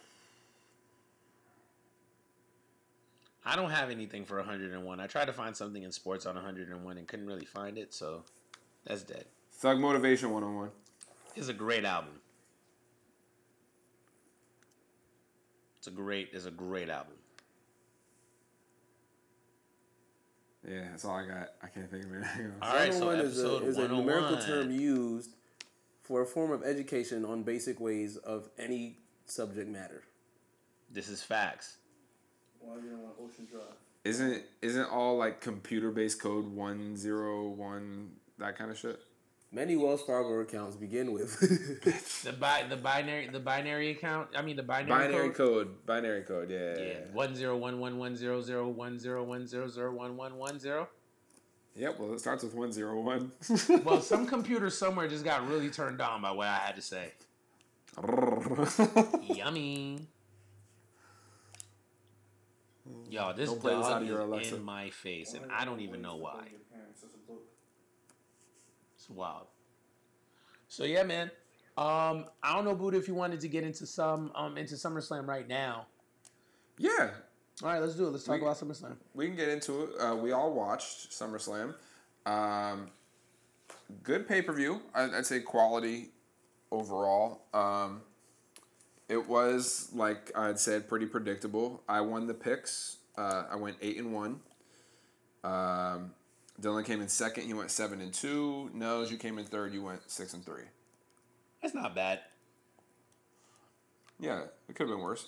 I 3.45 3.55
don't 3.55 3.69
have 3.71 3.89
anything 3.89 4.23
for 4.25 4.37
101. 4.37 4.99
I 4.99 5.07
tried 5.07 5.25
to 5.25 5.33
find 5.33 5.55
something 5.55 5.83
in 5.83 5.91
sports 5.91 6.25
on 6.25 6.35
101 6.35 6.97
and 6.97 7.07
couldn't 7.07 7.27
really 7.27 7.45
find 7.45 7.77
it, 7.77 7.93
so 7.93 8.23
that's 8.85 9.03
dead. 9.03 9.25
Thug 9.51 9.79
Motivation 9.79 10.31
101. 10.31 10.69
is 11.35 11.49
a 11.49 11.53
great 11.53 11.83
album. 11.85 12.21
It's 15.77 15.87
a 15.87 15.91
great. 15.91 16.29
It's 16.31 16.45
a 16.45 16.51
great 16.51 16.89
album. 16.89 17.15
Yeah, 20.67 20.87
that's 20.91 21.05
all 21.05 21.15
I 21.15 21.25
got. 21.25 21.49
I 21.61 21.67
can't 21.67 21.89
think 21.89 22.05
of 22.05 22.13
anything 22.13 22.45
else. 22.61 22.71
All 22.71 22.75
right, 22.75 22.93
so 22.93 23.07
101 23.07 23.19
is 23.19 23.37
a, 23.37 23.47
episode 23.47 23.67
is 23.67 23.77
a 23.77 23.83
oh 23.83 23.87
numerical 23.87 24.37
term 24.37 24.71
used 24.71 25.35
for 26.03 26.21
a 26.21 26.25
form 26.25 26.51
of 26.51 26.63
education 26.63 27.25
on 27.25 27.43
basic 27.43 27.79
ways 27.79 28.17
of 28.17 28.49
any 28.57 28.97
subject 29.25 29.69
matter. 29.69 30.03
This 30.91 31.09
is 31.09 31.23
facts. 31.23 31.77
One 32.59 32.81
zero 32.81 32.97
one 32.97 33.11
Ocean 33.29 33.47
Drive. 33.49 33.63
Isn't 34.03 34.43
isn't 34.61 34.89
all 34.89 35.17
like 35.17 35.41
computer 35.41 35.91
based 35.91 36.21
code 36.21 36.45
one 36.45 36.95
zero 36.95 37.47
one 37.47 38.11
that 38.37 38.57
kind 38.57 38.71
of 38.71 38.77
shit? 38.77 38.99
Many 39.53 39.75
Wells 39.75 40.01
Fargo 40.01 40.39
accounts 40.39 40.75
begin 40.75 41.11
with 41.11 41.39
The 42.23 42.33
bi- 42.33 42.63
the 42.67 42.75
binary 42.75 43.27
the 43.27 43.39
binary 43.39 43.91
account. 43.91 44.29
I 44.35 44.41
mean 44.41 44.55
the 44.55 44.63
binary, 44.63 44.89
Binary 45.07 45.29
code. 45.29 45.35
code. 45.67 45.85
Binary 45.85 46.23
code. 46.23 46.49
Yeah. 46.49 46.75
Yeah, 46.79 46.93
one 47.13 47.35
zero 47.35 47.55
one 47.55 47.79
one 47.79 47.99
one 47.99 48.15
zero 48.17 48.41
zero 48.41 48.67
one 48.67 48.97
zero 48.97 49.23
one 49.23 49.45
zero 49.45 49.67
zero 49.67 49.93
one 49.93 50.17
one 50.17 50.37
one 50.37 50.59
zero. 50.59 50.89
Yep. 51.75 51.99
Well, 51.99 52.13
it 52.13 52.19
starts 52.19 52.43
with 52.43 52.55
one 52.55 52.71
zero 52.71 52.99
one. 52.99 53.31
Well, 53.83 54.01
some 54.13 54.25
computer 54.25 54.71
somewhere 54.71 55.07
just 55.07 55.23
got 55.23 55.47
really 55.47 55.69
turned 55.69 56.01
on 56.01 56.23
by 56.23 56.31
what 56.31 56.47
I 56.47 56.55
had 56.57 56.75
to 56.75 56.81
say. 56.81 57.11
Yummy. 59.35 60.07
Yo, 63.09 63.33
this 63.33 63.49
Don't 63.51 63.61
play 63.61 63.75
this 63.75 63.85
out 63.85 63.89
dog 63.91 64.01
of 64.01 64.07
your 64.07 64.19
is 64.21 64.25
Alexa. 64.25 64.55
in 64.55 64.63
my 64.63 64.89
face, 64.89 65.33
and 65.35 65.51
I 65.51 65.63
don't 65.63 65.79
even 65.81 66.01
know 66.01 66.15
why. 66.15 66.47
Your 66.51 66.59
parents, 66.71 67.01
that's 67.01 67.13
a 67.13 67.17
book. 67.31 67.43
It's 69.03 69.09
wild. 69.09 69.47
So 70.69 70.85
yeah, 70.85 71.03
man. 71.03 71.29
Um, 71.77 72.25
I 72.41 72.53
don't 72.55 72.63
know, 72.63 72.73
Buddha, 72.75 72.97
if 72.97 73.07
you 73.07 73.15
wanted 73.15 73.41
to 73.41 73.49
get 73.49 73.63
into 73.65 73.85
some 73.85 74.31
um 74.33 74.57
into 74.57 74.75
SummerSlam 74.75 75.27
right 75.27 75.45
now. 75.47 75.87
yeah, 76.77 77.09
All 77.61 77.69
right, 77.69 77.81
let's 77.81 77.95
do 77.95 78.07
it. 78.07 78.11
Let's 78.11 78.23
talk 78.23 78.35
We- 78.35 78.41
about 78.41 78.55
SummerSlam. 78.57 78.95
we 79.13 79.27
can 79.27 79.35
get 79.35 79.49
into 79.49 79.83
it. 79.83 79.89
Uh, 79.99 80.15
we 80.15 80.31
all 80.31 80.53
watched 80.53 81.11
SummerSlam. 81.11 81.75
Um, 82.25 82.89
good 84.03 84.25
pay 84.27 84.41
per 84.41 84.53
view. 84.53 84.81
I'd 84.95 85.25
say 85.25 85.41
quality 85.41 86.11
overall. 86.71 87.41
Um, 87.53 88.03
it 89.09 89.27
was 89.27 89.89
like 89.93 90.31
I'd 90.33 90.59
said, 90.59 90.87
pretty 90.87 91.07
predictable. 91.07 91.83
I 91.89 91.99
won 92.01 92.25
the 92.27 92.33
picks. 92.33 92.97
Uh, 93.17 93.43
I 93.51 93.57
went 93.57 93.75
eight 93.81 93.97
and 93.97 94.13
one. 94.13 94.39
Um, 95.43 96.13
Dylan 96.63 96.85
came 96.85 97.01
in 97.01 97.09
second. 97.09 97.43
He 97.43 97.53
went 97.53 97.69
seven 97.71 97.99
and 97.99 98.13
two. 98.13 98.69
Nels, 98.73 99.11
you 99.11 99.17
came 99.17 99.37
in 99.37 99.45
third. 99.45 99.73
You 99.73 99.83
went 99.83 99.99
six 100.09 100.33
and 100.33 100.45
three. 100.45 100.63
That's 101.61 101.73
not 101.75 101.93
bad. 101.93 102.21
Yeah, 104.19 104.43
it 104.69 104.75
could 104.75 104.87
have 104.87 104.95
been 104.95 105.03
worse. 105.03 105.27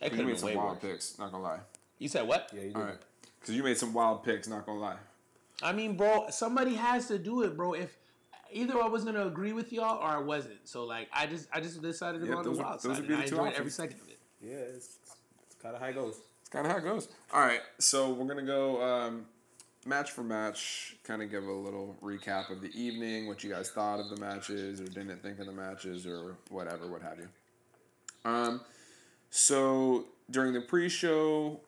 That 0.00 0.10
could 0.10 0.18
You 0.18 0.18
have 0.18 0.26
made 0.26 0.32
been 0.32 0.38
some 0.40 0.48
way 0.50 0.56
wild 0.56 0.70
worse. 0.70 0.92
picks. 0.92 1.18
Not 1.18 1.32
gonna 1.32 1.42
lie. 1.42 1.60
You 1.98 2.08
said 2.08 2.28
what? 2.28 2.50
yeah, 2.54 2.62
you 2.62 2.72
All 2.74 2.82
do. 2.82 2.86
right, 2.88 2.98
because 3.40 3.54
you 3.54 3.62
made 3.64 3.76
some 3.76 3.92
wild 3.92 4.22
picks. 4.22 4.46
Not 4.48 4.64
gonna 4.66 4.78
lie. 4.78 4.96
I 5.62 5.72
mean, 5.72 5.96
bro, 5.96 6.26
somebody 6.30 6.74
has 6.74 7.08
to 7.08 7.18
do 7.18 7.42
it, 7.42 7.56
bro. 7.56 7.72
If 7.72 7.96
either 8.52 8.80
I 8.80 8.86
was 8.86 9.04
gonna 9.04 9.26
agree 9.26 9.52
with 9.52 9.72
y'all 9.72 9.98
or 9.98 10.04
I 10.04 10.18
wasn't. 10.18 10.68
So 10.68 10.84
like, 10.84 11.08
I 11.12 11.26
just 11.26 11.48
I 11.52 11.60
just 11.60 11.82
decided 11.82 12.20
to 12.20 12.26
Yeah, 12.26 12.32
go 12.34 12.38
on 12.38 12.44
the 12.44 12.50
those 12.50 12.58
would- 12.58 12.64
wild 12.66 12.74
those 12.76 12.82
side. 12.82 12.88
would 12.90 12.98
and 12.98 13.08
be 13.08 13.14
I 13.14 13.24
the 13.24 13.28
two 13.28 13.36
enjoyed 13.38 13.54
every 13.58 13.70
second 13.72 14.00
of 14.00 14.08
it. 14.08 14.18
Yeah, 14.40 14.54
it's, 14.54 14.98
it's 15.42 15.56
kind 15.60 15.74
of 15.74 15.80
how 15.80 15.88
it 15.88 15.94
goes. 15.94 16.20
It's 16.42 16.48
kind 16.50 16.64
of 16.64 16.70
how 16.72 16.78
it 16.78 16.84
goes. 16.84 17.08
All 17.32 17.40
right, 17.40 17.60
so 17.80 18.12
we're 18.12 18.28
gonna 18.28 18.42
go 18.46 18.80
um, 18.80 19.26
match 19.86 20.10
for 20.10 20.22
match. 20.22 20.96
Kind 21.04 21.22
of 21.22 21.30
give 21.30 21.44
a 21.44 21.52
little 21.52 21.96
recap 22.02 22.50
of 22.50 22.60
the 22.60 22.70
evening, 22.74 23.26
what 23.26 23.42
you 23.42 23.50
guys 23.50 23.70
thought 23.70 24.00
of 24.00 24.10
the 24.10 24.16
matches, 24.16 24.80
or 24.80 24.84
didn't 24.84 25.22
think 25.22 25.38
of 25.38 25.46
the 25.46 25.52
matches, 25.52 26.06
or 26.06 26.36
whatever, 26.50 26.88
what 26.88 27.02
have 27.02 27.18
you. 27.18 27.28
Um, 28.24 28.60
so 29.30 30.06
during 30.30 30.52
the 30.52 30.60
pre-show, 30.60 31.60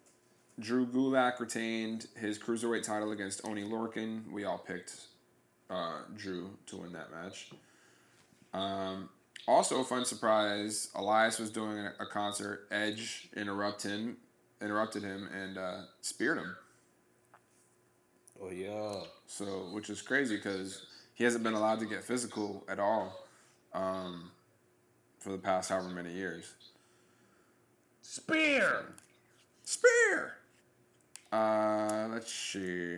Drew 0.59 0.87
Gulak 0.87 1.41
retained 1.41 2.07
his 2.19 2.39
cruiserweight 2.39 2.83
title 2.83 3.13
against 3.13 3.47
Oney 3.47 3.65
Lorcan. 3.65 4.31
We 4.31 4.45
all 4.45 4.59
picked 4.59 4.95
uh, 5.71 6.01
Drew 6.17 6.51
to 6.67 6.77
win 6.77 6.93
that 6.93 7.11
match. 7.11 7.51
Um, 8.53 9.09
also, 9.49 9.81
a 9.81 9.85
fun 9.85 10.05
surprise: 10.05 10.91
Elias 10.95 11.39
was 11.39 11.51
doing 11.51 11.79
a, 11.99 12.07
concert. 12.07 12.67
Edge 12.71 13.29
interrupt 13.37 13.83
him, 13.83 14.19
interrupted 14.61 15.03
him, 15.03 15.29
and 15.33 15.57
uh, 15.57 15.81
speared 16.03 16.39
him. 16.39 16.57
Oh 18.43 18.51
yeah. 18.51 19.01
So, 19.27 19.69
which 19.73 19.91
is 19.91 20.01
crazy 20.03 20.37
because 20.37 20.87
he 21.15 21.25
hasn't 21.25 21.45
been 21.45 21.55
allowed 21.55 21.81
to 21.81 21.87
get 21.87 22.03
physical 22.03 22.65
at 22.69 22.79
all 22.79 23.27
um, 23.75 24.31
for 25.19 25.31
the 25.31 25.39
past 25.39 25.71
however 25.71 25.89
many 25.89 26.13
years. 26.13 26.55
Spear. 28.03 28.87
Spear. 29.65 30.35
Uh, 31.33 32.09
let's 32.11 32.33
see. 32.33 32.97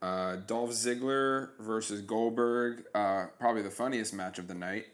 Uh, 0.00 0.36
Dolph 0.46 0.70
Ziggler 0.70 1.50
versus 1.58 2.00
Goldberg. 2.02 2.84
Uh, 2.94 3.26
probably 3.38 3.62
the 3.62 3.70
funniest 3.70 4.14
match 4.14 4.38
of 4.38 4.48
the 4.48 4.54
night. 4.54 4.86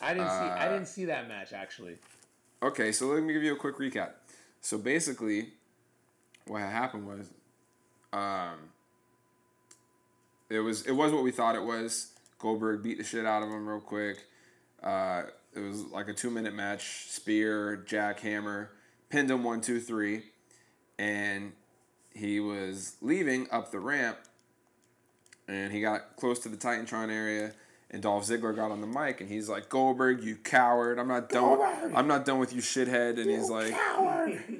I 0.00 0.12
didn't 0.14 0.28
see. 0.28 0.34
I 0.34 0.66
Uh, 0.66 0.72
didn't 0.72 0.88
see 0.88 1.04
that 1.06 1.26
match 1.28 1.52
actually. 1.52 1.98
Okay, 2.62 2.92
so 2.92 3.06
let 3.06 3.22
me 3.22 3.32
give 3.32 3.42
you 3.42 3.54
a 3.54 3.56
quick 3.56 3.76
recap. 3.78 4.12
So 4.60 4.76
basically, 4.78 5.52
what 6.46 6.60
happened 6.62 7.06
was, 7.06 7.28
um, 8.12 8.56
it 10.50 10.60
was 10.60 10.86
it 10.86 10.92
was 10.92 11.12
what 11.12 11.22
we 11.22 11.30
thought 11.30 11.54
it 11.54 11.62
was. 11.62 12.12
Goldberg 12.38 12.82
beat 12.82 12.98
the 12.98 13.04
shit 13.04 13.26
out 13.26 13.42
of 13.42 13.48
him 13.48 13.68
real 13.68 13.80
quick. 13.80 14.24
Uh, 14.82 15.22
it 15.54 15.60
was 15.60 15.84
like 15.86 16.08
a 16.08 16.14
two 16.14 16.30
minute 16.30 16.54
match. 16.54 17.06
Spear, 17.08 17.84
jackhammer, 17.86 18.68
pinned 19.10 19.30
him 19.30 19.44
one, 19.44 19.60
two, 19.60 19.80
three, 19.80 20.22
and 20.98 21.52
he 22.14 22.40
was 22.40 22.96
leaving 23.00 23.46
up 23.50 23.70
the 23.70 23.80
ramp, 23.80 24.18
and 25.46 25.72
he 25.72 25.80
got 25.80 26.16
close 26.16 26.38
to 26.40 26.48
the 26.48 26.56
Titantron 26.56 27.10
area. 27.10 27.52
And 27.90 28.02
Dolph 28.02 28.26
Ziggler 28.26 28.54
got 28.54 28.70
on 28.70 28.82
the 28.82 28.86
mic 28.86 29.22
and 29.22 29.30
he's 29.30 29.48
like, 29.48 29.70
Goldberg, 29.70 30.22
you 30.22 30.36
coward! 30.36 30.98
I'm 30.98 31.08
not 31.08 31.30
done. 31.30 31.58
With, 31.58 31.96
I'm 31.96 32.06
not 32.06 32.26
done 32.26 32.38
with 32.38 32.52
you, 32.52 32.60
shithead. 32.60 33.18
And 33.18 33.30
he's 33.30 33.48
like, 33.48 33.74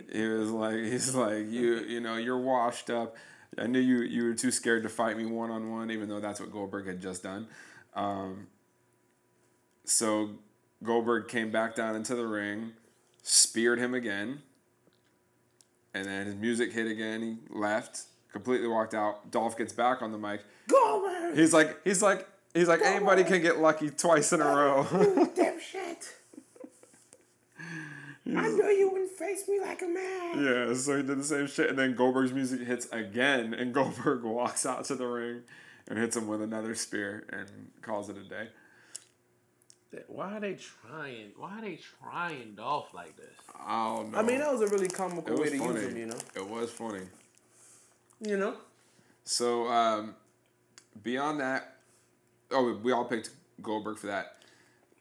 he 0.10 0.26
was 0.26 0.50
like, 0.50 0.76
he's 0.76 1.14
like, 1.14 1.50
you, 1.50 1.80
you 1.80 2.00
know, 2.00 2.16
you're 2.16 2.38
washed 2.38 2.88
up. 2.88 3.16
I 3.58 3.66
knew 3.66 3.80
you, 3.80 3.98
you 4.02 4.24
were 4.24 4.34
too 4.34 4.50
scared 4.50 4.82
to 4.84 4.88
fight 4.88 5.16
me 5.16 5.26
one 5.26 5.50
on 5.50 5.70
one, 5.70 5.90
even 5.90 6.08
though 6.08 6.20
that's 6.20 6.40
what 6.40 6.52
Goldberg 6.52 6.86
had 6.86 7.00
just 7.00 7.22
done. 7.22 7.46
Um, 7.94 8.46
so 9.84 10.30
Goldberg 10.82 11.28
came 11.28 11.50
back 11.50 11.74
down 11.74 11.96
into 11.96 12.14
the 12.14 12.26
ring, 12.26 12.72
speared 13.22 13.78
him 13.78 13.94
again, 13.94 14.42
and 15.94 16.04
then 16.06 16.26
his 16.26 16.36
music 16.36 16.72
hit 16.72 16.86
again. 16.86 17.22
He 17.22 17.36
left, 17.58 18.02
completely 18.32 18.68
walked 18.68 18.94
out. 18.94 19.30
Dolph 19.30 19.56
gets 19.56 19.72
back 19.72 20.02
on 20.02 20.12
the 20.12 20.18
mic. 20.18 20.42
Goldberg, 20.68 21.36
He's 21.36 21.52
like, 21.52 21.82
he's 21.84 22.02
like, 22.02 22.28
he's 22.54 22.68
like, 22.68 22.80
anybody 22.82 23.24
can 23.24 23.40
get 23.42 23.58
lucky 23.58 23.90
twice 23.90 24.32
in 24.32 24.40
a 24.40 24.44
row. 24.44 24.84
dipshit. 24.84 26.08
I 28.36 28.48
knew 28.48 28.66
you 28.66 28.90
wouldn't 28.90 29.12
face 29.12 29.48
me 29.48 29.58
like 29.60 29.80
a 29.82 29.86
man. 29.86 30.44
yeah, 30.44 30.74
so 30.74 30.96
he 30.96 31.02
did 31.02 31.18
the 31.18 31.24
same 31.24 31.46
shit, 31.46 31.70
and 31.70 31.78
then 31.78 31.94
Goldberg's 31.94 32.32
music 32.32 32.60
hits 32.60 32.86
again, 32.92 33.54
and 33.54 33.72
Goldberg 33.74 34.22
walks 34.24 34.66
out 34.66 34.84
to 34.86 34.94
the 34.96 35.06
ring 35.06 35.42
and 35.88 35.98
hits 35.98 36.16
him 36.16 36.26
with 36.26 36.42
another 36.42 36.74
spear 36.74 37.24
and 37.30 37.48
calls 37.80 38.10
it 38.10 38.16
a 38.18 38.24
day. 38.28 38.48
Why 40.08 40.36
are 40.36 40.40
they 40.40 40.54
trying? 40.54 41.30
Why 41.38 41.58
are 41.58 41.62
they 41.62 41.80
trying 42.02 42.54
Dolph 42.54 42.92
like 42.92 43.16
this? 43.16 43.34
I 43.58 43.86
don't 43.86 44.12
know. 44.12 44.18
I 44.18 44.22
mean, 44.22 44.38
that 44.38 44.52
was 44.52 44.60
a 44.60 44.66
really 44.66 44.88
comical 44.88 45.38
way 45.38 45.48
to 45.48 45.58
funny. 45.58 45.74
use 45.80 45.84
him, 45.84 45.96
you 45.96 46.06
know. 46.06 46.18
It 46.36 46.46
was 46.46 46.70
funny. 46.70 47.00
You 48.20 48.36
know. 48.36 48.54
So 49.24 49.66
um, 49.68 50.14
beyond 51.02 51.40
that, 51.40 51.76
oh, 52.50 52.78
we 52.82 52.92
all 52.92 53.06
picked 53.06 53.30
Goldberg 53.62 53.96
for 53.96 54.08
that. 54.08 54.36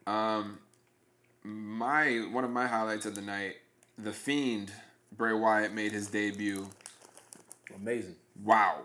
Um, 0.09 0.59
my 1.47 2.27
one 2.31 2.43
of 2.43 2.51
my 2.51 2.67
highlights 2.67 3.05
of 3.05 3.15
the 3.15 3.21
night, 3.21 3.55
the 3.97 4.11
Fiend 4.11 4.71
Bray 5.15 5.33
Wyatt 5.33 5.73
made 5.73 5.91
his 5.91 6.07
debut. 6.07 6.67
Amazing. 7.75 8.15
Wow, 8.43 8.81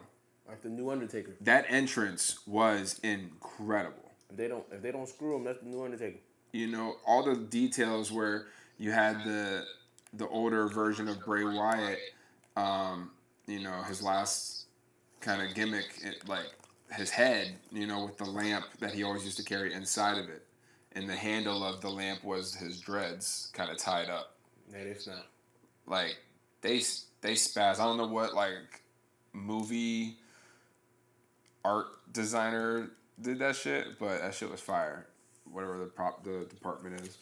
Like 0.49 0.63
the 0.63 0.69
new 0.69 0.91
Undertaker. 0.91 1.33
that 1.43 1.67
entrance 1.69 2.39
was 2.47 2.99
incredible. 3.03 4.11
If 4.31 4.37
they 4.37 4.49
don't, 4.49 4.65
if 4.73 4.81
they 4.83 4.91
don't 4.93 5.09
screw 5.09 5.37
him, 5.37 5.45
that's 5.45 5.59
the 5.61 5.67
new 5.67 5.85
Undertaker. 5.85 6.19
You 6.53 6.69
know 6.69 6.97
all 7.07 7.23
the 7.23 7.37
details 7.37 8.11
where 8.13 8.47
you 8.79 8.93
had 8.93 9.25
the 9.25 9.65
the 10.15 10.29
older 10.29 10.69
version 10.69 11.09
of 11.09 11.21
Bray 11.25 11.45
Wyatt. 11.45 11.99
Um, 12.57 13.11
you 13.47 13.61
know 13.61 13.83
his 13.83 14.03
last 14.03 14.67
kind 15.21 15.43
of 15.43 15.55
gimmick, 15.55 15.87
it, 16.05 16.29
like 16.29 16.47
his 16.93 17.11
head. 17.11 17.55
You 17.73 17.87
know 17.87 18.05
with 18.05 18.19
the 18.19 18.25
lamp 18.27 18.67
that 18.81 18.93
he 18.95 19.03
always 19.03 19.25
used 19.25 19.37
to 19.39 19.45
carry 19.45 19.73
inside 19.75 20.19
of 20.19 20.29
it, 20.29 20.45
and 20.95 21.09
the 21.09 21.17
handle 21.17 21.65
of 21.65 21.81
the 21.81 21.89
lamp 21.91 22.23
was 22.25 22.55
his 22.55 22.81
dreads, 22.81 23.51
kind 23.55 23.71
of 23.71 23.79
tied 23.79 24.09
up. 24.11 24.35
That 24.71 24.87
is 24.87 25.07
not. 25.07 25.27
Like 25.87 26.17
they 26.61 26.83
they 27.21 27.33
spaz. 27.35 27.81
I 27.81 27.85
don't 27.85 27.97
know 27.99 28.07
what 28.07 28.35
like 28.35 28.83
movie 29.33 30.17
art 31.65 31.87
designer 32.13 32.91
did 33.21 33.39
that 33.41 33.57
shit, 33.57 33.99
but 33.99 34.21
that 34.21 34.35
shit 34.35 34.51
was 34.51 34.61
fire. 34.61 35.07
Whatever 35.51 35.79
the 35.79 35.87
prop 35.87 36.25
the 36.25 36.47
department 36.49 37.01
is. 37.03 37.19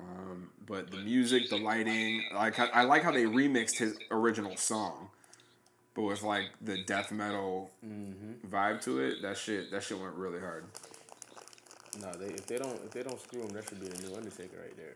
Um, 0.00 0.50
but 0.66 0.90
the 0.90 0.98
music, 0.98 1.48
the 1.48 1.56
lighting, 1.56 2.22
like 2.34 2.58
I, 2.58 2.66
I 2.66 2.82
like 2.84 3.02
how 3.02 3.12
they 3.12 3.24
remixed 3.24 3.78
his 3.78 3.96
original 4.10 4.56
song. 4.56 5.08
but 5.94 6.02
with 6.02 6.22
like 6.22 6.46
the 6.60 6.82
death 6.84 7.10
metal 7.12 7.70
vibe 8.48 8.82
to 8.84 9.00
it, 9.00 9.22
that 9.22 9.38
shit 9.38 9.70
that 9.70 9.82
shit 9.82 9.98
went 9.98 10.14
really 10.14 10.40
hard. 10.40 10.66
No, 12.00 12.12
they 12.12 12.26
if 12.26 12.46
they 12.46 12.56
don't 12.58 12.74
if 12.84 12.90
they 12.90 13.02
don't 13.02 13.20
screw 13.20 13.42
him, 13.42 13.48
that 13.50 13.68
should 13.68 13.80
be 13.80 13.88
the 13.88 14.08
new 14.08 14.16
Undertaker 14.16 14.58
right 14.60 14.76
there. 14.76 14.94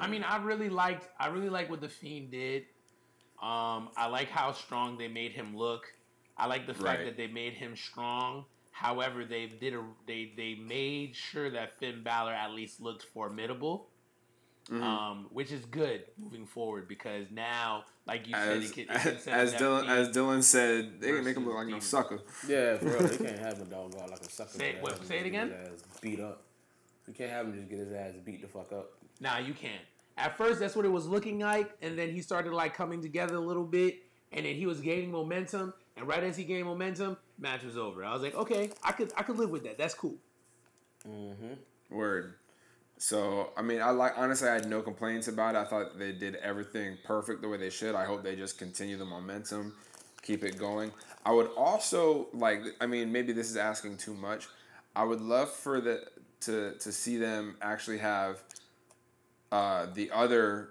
I 0.00 0.08
mean, 0.08 0.24
I 0.24 0.36
really 0.42 0.68
liked 0.68 1.08
I 1.18 1.28
really 1.28 1.48
like 1.48 1.70
what 1.70 1.80
the 1.80 1.88
Fiend 1.88 2.30
did. 2.30 2.64
Um, 3.42 3.90
I 3.96 4.06
like 4.10 4.28
how 4.28 4.52
strong 4.52 4.98
they 4.98 5.08
made 5.08 5.32
him 5.32 5.56
look. 5.56 5.84
I 6.38 6.46
like 6.46 6.66
the 6.66 6.74
fact 6.74 6.84
Right. 7.00 7.04
that 7.06 7.16
they 7.16 7.26
made 7.28 7.52
him 7.54 7.76
strong. 7.76 8.44
However, 8.72 9.24
they 9.24 9.46
did 9.46 9.74
a 9.74 9.82
they 10.06 10.32
they 10.36 10.54
made 10.54 11.14
sure 11.16 11.50
that 11.50 11.78
Finn 11.78 12.02
Balor 12.02 12.32
at 12.32 12.52
least 12.52 12.80
looked 12.80 13.04
formidable, 13.04 13.88
Mm-hmm. 14.70 14.82
um, 14.82 15.26
which 15.30 15.52
is 15.52 15.64
good 15.66 16.04
moving 16.18 16.44
forward 16.44 16.88
because 16.88 17.26
now, 17.30 17.84
like 18.06 18.26
you 18.28 18.34
said, 18.34 18.56
As 18.58 18.70
it 18.70 18.74
can, 18.74 18.82
it 18.84 19.00
can 19.02 19.18
set 19.18 19.34
as 19.34 19.54
Dylan 19.54 19.80
Fiend- 19.80 19.90
as 19.98 20.08
Dylan 20.16 20.42
said, 20.42 21.00
they 21.00 21.12
can 21.12 21.24
make 21.24 21.36
him 21.36 21.46
look 21.46 21.56
like 21.56 21.66
no 21.68 21.80
sucker. 21.80 22.20
Yeah, 22.48 22.76
for 22.78 22.86
real, 22.86 22.98
they 23.08 23.16
can't 23.26 23.38
have 23.38 23.60
a 23.60 23.64
dog 23.64 23.92
go 23.92 24.00
out 24.00 24.10
like 24.10 24.20
a 24.20 24.30
sucker. 24.30 24.50
Say- 24.58 24.72
They 24.74 24.78
what, 24.80 24.92
have 24.92 25.04
say 25.06 25.18
it 25.18 25.26
again? 25.26 25.48
his 25.50 25.82
beat 26.00 26.20
up. 26.20 26.42
You 27.06 27.14
can't 27.14 27.30
have 27.30 27.46
him 27.46 27.54
just 27.54 27.68
get 27.68 27.78
his 27.78 27.92
ass 27.92 28.12
beat 28.24 28.42
the 28.42 28.48
fuck 28.48 28.72
up. 28.72 28.92
Nah, 29.20 29.38
you 29.38 29.54
can't. 29.54 29.82
At 30.18 30.36
first, 30.38 30.60
that's 30.60 30.74
what 30.74 30.84
it 30.84 30.88
was 30.90 31.06
looking 31.06 31.38
like, 31.40 31.70
and 31.82 31.98
then 31.98 32.10
he 32.10 32.22
started 32.22 32.52
like 32.52 32.74
coming 32.74 33.02
together 33.02 33.36
a 33.36 33.40
little 33.40 33.64
bit, 33.64 34.02
and 34.32 34.46
then 34.46 34.54
he 34.54 34.66
was 34.66 34.80
gaining 34.80 35.10
momentum. 35.10 35.74
And 35.96 36.06
right 36.06 36.22
as 36.22 36.36
he 36.36 36.44
gained 36.44 36.66
momentum, 36.66 37.16
match 37.38 37.62
was 37.64 37.76
over. 37.76 38.04
I 38.04 38.12
was 38.12 38.22
like, 38.22 38.34
okay, 38.34 38.70
I 38.82 38.92
could 38.92 39.12
I 39.16 39.22
could 39.22 39.36
live 39.36 39.50
with 39.50 39.64
that. 39.64 39.78
That's 39.78 39.94
cool. 39.94 40.16
Mm-hmm. 41.08 41.94
Word. 41.94 42.34
So 42.98 43.50
I 43.56 43.62
mean, 43.62 43.82
I 43.82 43.90
like 43.90 44.14
honestly, 44.16 44.48
I 44.48 44.54
had 44.54 44.68
no 44.68 44.82
complaints 44.82 45.28
about 45.28 45.54
it. 45.54 45.58
I 45.58 45.64
thought 45.64 45.98
they 45.98 46.12
did 46.12 46.36
everything 46.36 46.96
perfect 47.04 47.42
the 47.42 47.48
way 47.48 47.58
they 47.58 47.70
should. 47.70 47.94
I 47.94 48.04
hope 48.04 48.22
they 48.22 48.36
just 48.36 48.58
continue 48.58 48.96
the 48.96 49.04
momentum, 49.04 49.74
keep 50.22 50.42
it 50.44 50.58
going. 50.58 50.92
I 51.24 51.32
would 51.32 51.50
also 51.56 52.28
like. 52.32 52.62
I 52.80 52.86
mean, 52.86 53.12
maybe 53.12 53.32
this 53.32 53.50
is 53.50 53.56
asking 53.56 53.98
too 53.98 54.14
much. 54.14 54.48
I 54.94 55.04
would 55.04 55.20
love 55.20 55.50
for 55.50 55.80
the 55.80 56.04
to 56.42 56.72
to 56.78 56.92
see 56.92 57.18
them 57.18 57.56
actually 57.60 57.98
have 57.98 58.42
uh, 59.52 59.86
the 59.92 60.10
other 60.10 60.70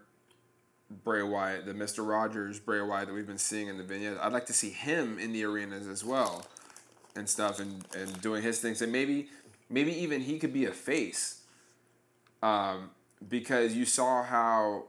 Bray 1.03 1.23
Wyatt, 1.23 1.65
the 1.65 1.73
Mister 1.73 2.03
Rogers 2.03 2.59
Bray 2.59 2.81
Wyatt 2.81 3.07
that 3.07 3.13
we've 3.13 3.27
been 3.27 3.37
seeing 3.37 3.67
in 3.67 3.77
the 3.77 3.83
vignettes. 3.83 4.19
I'd 4.21 4.33
like 4.33 4.47
to 4.47 4.53
see 4.53 4.71
him 4.71 5.19
in 5.19 5.31
the 5.31 5.43
arenas 5.43 5.87
as 5.87 6.03
well 6.03 6.45
and 7.15 7.29
stuff 7.29 7.59
and, 7.59 7.85
and 7.95 8.21
doing 8.21 8.43
his 8.43 8.59
things 8.59 8.81
and 8.81 8.91
maybe 8.91 9.29
maybe 9.69 9.93
even 9.97 10.21
he 10.21 10.37
could 10.37 10.53
be 10.53 10.65
a 10.65 10.71
face 10.71 11.41
um, 12.43 12.91
because 13.27 13.73
you 13.73 13.85
saw 13.85 14.23
how 14.23 14.85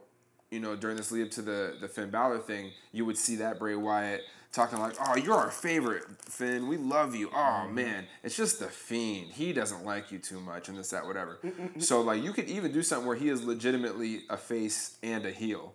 you 0.51 0.59
know 0.59 0.75
during 0.75 0.97
this 0.97 1.11
lead 1.11 1.23
up 1.23 1.31
to 1.31 1.41
the 1.41 1.75
the 1.79 1.87
Finn 1.87 2.09
Balor 2.09 2.39
thing 2.39 2.71
you 2.91 3.05
would 3.05 3.17
see 3.17 3.35
that 3.37 3.59
Bray 3.59 3.75
Wyatt 3.75 4.21
talking 4.51 4.79
like 4.79 4.95
oh 5.05 5.15
you're 5.17 5.35
our 5.35 5.51
favorite 5.51 6.03
Finn. 6.21 6.67
We 6.67 6.77
love 6.77 7.15
you. 7.15 7.29
Oh 7.33 7.67
man 7.67 8.05
it's 8.23 8.35
just 8.35 8.59
the 8.59 8.67
fiend. 8.67 9.31
He 9.31 9.53
doesn't 9.53 9.85
like 9.85 10.11
you 10.11 10.19
too 10.19 10.39
much 10.39 10.69
and 10.69 10.77
this 10.77 10.89
that 10.91 11.05
whatever. 11.05 11.39
So 11.79 12.01
like 12.01 12.23
you 12.23 12.31
could 12.33 12.47
even 12.47 12.71
do 12.71 12.81
something 12.81 13.07
where 13.07 13.17
he 13.17 13.29
is 13.29 13.43
legitimately 13.43 14.21
a 14.29 14.37
face 14.37 14.97
and 15.03 15.25
a 15.25 15.31
heel 15.31 15.73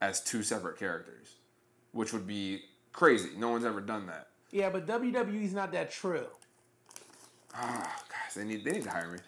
as 0.00 0.22
two 0.22 0.42
separate 0.42 0.78
characters 0.78 1.34
which 1.94 2.12
would 2.12 2.26
be 2.26 2.60
crazy. 2.92 3.30
No 3.38 3.50
one's 3.50 3.64
ever 3.64 3.80
done 3.80 4.06
that. 4.06 4.28
Yeah, 4.50 4.68
but 4.68 4.86
WWE's 4.86 5.54
not 5.54 5.72
that 5.72 5.90
true. 5.90 6.26
Ah, 7.54 8.02
guys, 8.08 8.34
they 8.34 8.44
need 8.44 8.64
they 8.64 8.72
need 8.72 8.82
to 8.82 8.90
hire 8.90 9.08
me. 9.08 9.18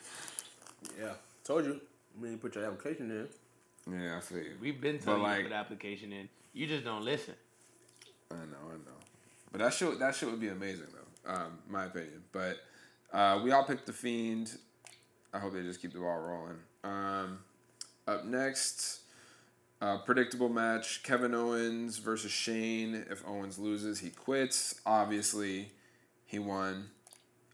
Yeah, 1.00 1.12
told 1.46 1.64
you. 1.64 1.80
When 2.18 2.30
you 2.32 2.36
put 2.38 2.54
your 2.54 2.64
application 2.64 3.10
in, 3.10 3.28
Yeah, 3.92 4.16
I 4.16 4.20
see. 4.20 4.42
We've 4.60 4.80
been 4.80 4.98
telling 4.98 5.22
like- 5.22 5.36
you 5.38 5.42
to 5.44 5.48
put 5.50 5.56
application 5.56 6.12
in. 6.12 6.28
You 6.54 6.66
just 6.66 6.82
don't 6.84 7.04
listen. 7.04 7.34
I 8.30 8.36
know, 8.36 8.70
I 8.70 8.76
know. 8.78 8.96
But 9.52 9.60
that 9.60 9.74
shit 9.74 9.98
that 9.98 10.14
shit 10.14 10.30
would 10.30 10.40
be 10.40 10.48
amazing 10.48 10.86
though, 10.92 11.30
um, 11.32 11.58
my 11.68 11.84
opinion. 11.84 12.24
But 12.32 12.56
uh, 13.12 13.40
we 13.44 13.52
all 13.52 13.64
picked 13.64 13.86
the 13.86 13.92
fiend. 13.92 14.56
I 15.32 15.38
hope 15.38 15.52
they 15.52 15.62
just 15.62 15.80
keep 15.82 15.92
the 15.92 15.98
ball 16.00 16.18
rolling. 16.18 16.58
Um, 16.82 17.38
up 18.08 18.24
next, 18.24 19.00
uh, 19.80 19.98
predictable 19.98 20.48
match: 20.48 21.02
Kevin 21.02 21.34
Owens 21.34 21.98
versus 21.98 22.32
Shane. 22.32 23.04
If 23.10 23.22
Owens 23.26 23.58
loses, 23.58 24.00
he 24.00 24.10
quits. 24.10 24.80
Obviously, 24.86 25.70
he 26.24 26.38
won. 26.38 26.90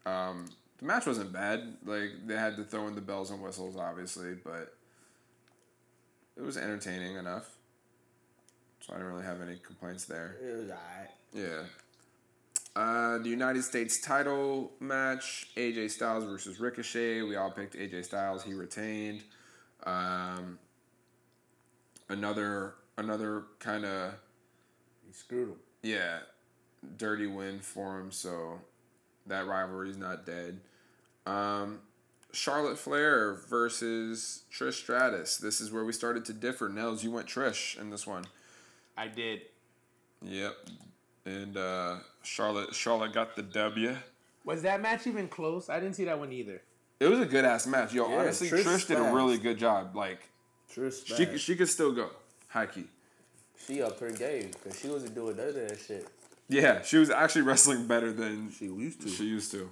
Um, 0.05 0.49
the 0.83 0.87
match 0.87 1.05
wasn't 1.05 1.31
bad. 1.31 1.77
Like 1.85 2.11
they 2.27 2.35
had 2.35 2.57
to 2.57 2.63
throw 2.65 2.87
in 2.87 2.95
the 2.95 3.01
bells 3.01 3.31
and 3.31 3.41
whistles, 3.41 3.77
obviously, 3.77 4.33
but 4.43 4.75
it 6.35 6.41
was 6.41 6.57
entertaining 6.57 7.15
enough. 7.15 7.49
So 8.81 8.91
I 8.93 8.97
didn't 8.97 9.13
really 9.13 9.23
have 9.25 9.41
any 9.41 9.55
complaints 9.65 10.03
there. 10.03 10.35
it 10.43 10.57
was 10.57 10.69
alright. 10.69 11.09
Yeah. 11.31 11.63
Uh, 12.75 13.17
the 13.19 13.29
United 13.29 13.63
States 13.63 14.01
title 14.01 14.73
match: 14.81 15.47
AJ 15.55 15.91
Styles 15.91 16.25
versus 16.25 16.59
Ricochet. 16.59 17.21
We 17.21 17.37
all 17.37 17.51
picked 17.51 17.75
AJ 17.75 18.03
Styles. 18.03 18.43
He 18.43 18.53
retained. 18.53 19.23
Um, 19.85 20.59
another 22.09 22.73
another 22.97 23.43
kind 23.59 23.85
of 23.85 24.15
He 25.07 25.13
screwed 25.13 25.49
him. 25.49 25.55
yeah, 25.81 26.19
dirty 26.97 27.27
win 27.27 27.59
for 27.59 28.01
him. 28.01 28.11
So 28.11 28.59
that 29.27 29.47
rivalry's 29.47 29.97
not 29.97 30.25
dead. 30.25 30.59
Um, 31.25 31.79
Charlotte 32.31 32.77
Flair 32.79 33.35
versus 33.49 34.43
Trish 34.51 34.73
Stratus. 34.73 35.37
This 35.37 35.61
is 35.61 35.71
where 35.71 35.85
we 35.85 35.93
started 35.93 36.25
to 36.25 36.33
differ. 36.33 36.67
Nels, 36.69 37.03
you 37.03 37.11
went 37.11 37.27
Trish 37.27 37.79
in 37.79 37.89
this 37.89 38.07
one. 38.07 38.25
I 38.97 39.07
did. 39.07 39.41
Yep. 40.21 40.55
And 41.25 41.55
uh, 41.57 41.97
Charlotte 42.23 42.73
Charlotte 42.75 43.13
got 43.13 43.35
the 43.35 43.43
W. 43.43 43.95
Was 44.45 44.61
that 44.63 44.81
match 44.81 45.07
even 45.07 45.27
close? 45.27 45.69
I 45.69 45.79
didn't 45.79 45.95
see 45.95 46.05
that 46.05 46.19
one 46.19 46.31
either. 46.33 46.61
It 46.99 47.07
was 47.07 47.19
a 47.19 47.25
good 47.25 47.45
ass 47.45 47.65
match. 47.67 47.93
Yo, 47.93 48.07
Yeah, 48.09 48.17
honestly, 48.19 48.49
Trish 48.49 48.63
Trish, 48.63 48.87
did 48.87 48.97
a 48.97 49.13
really 49.13 49.37
good 49.37 49.57
job. 49.57 49.95
Like 49.95 50.29
Trish, 50.73 51.05
she 51.05 51.25
bad. 51.25 51.39
she 51.39 51.55
could 51.55 51.69
still 51.69 51.91
go. 51.93 52.09
High 52.49 52.65
key. 52.67 52.85
she 53.65 53.81
upped 53.81 53.99
her 53.99 54.11
game 54.11 54.51
because 54.51 54.79
she 54.79 54.87
wasn't 54.87 55.15
doing 55.15 55.37
none 55.37 55.47
of 55.47 55.55
that 55.55 55.79
shit. 55.79 56.07
Yeah, 56.49 56.81
she 56.81 56.97
was 56.97 57.09
actually 57.09 57.41
wrestling 57.43 57.87
better 57.87 58.11
than 58.11 58.51
She 58.51 58.65
used 58.65 59.01
to. 59.01 59.09
she 59.09 59.25
used 59.25 59.51
to. 59.51 59.69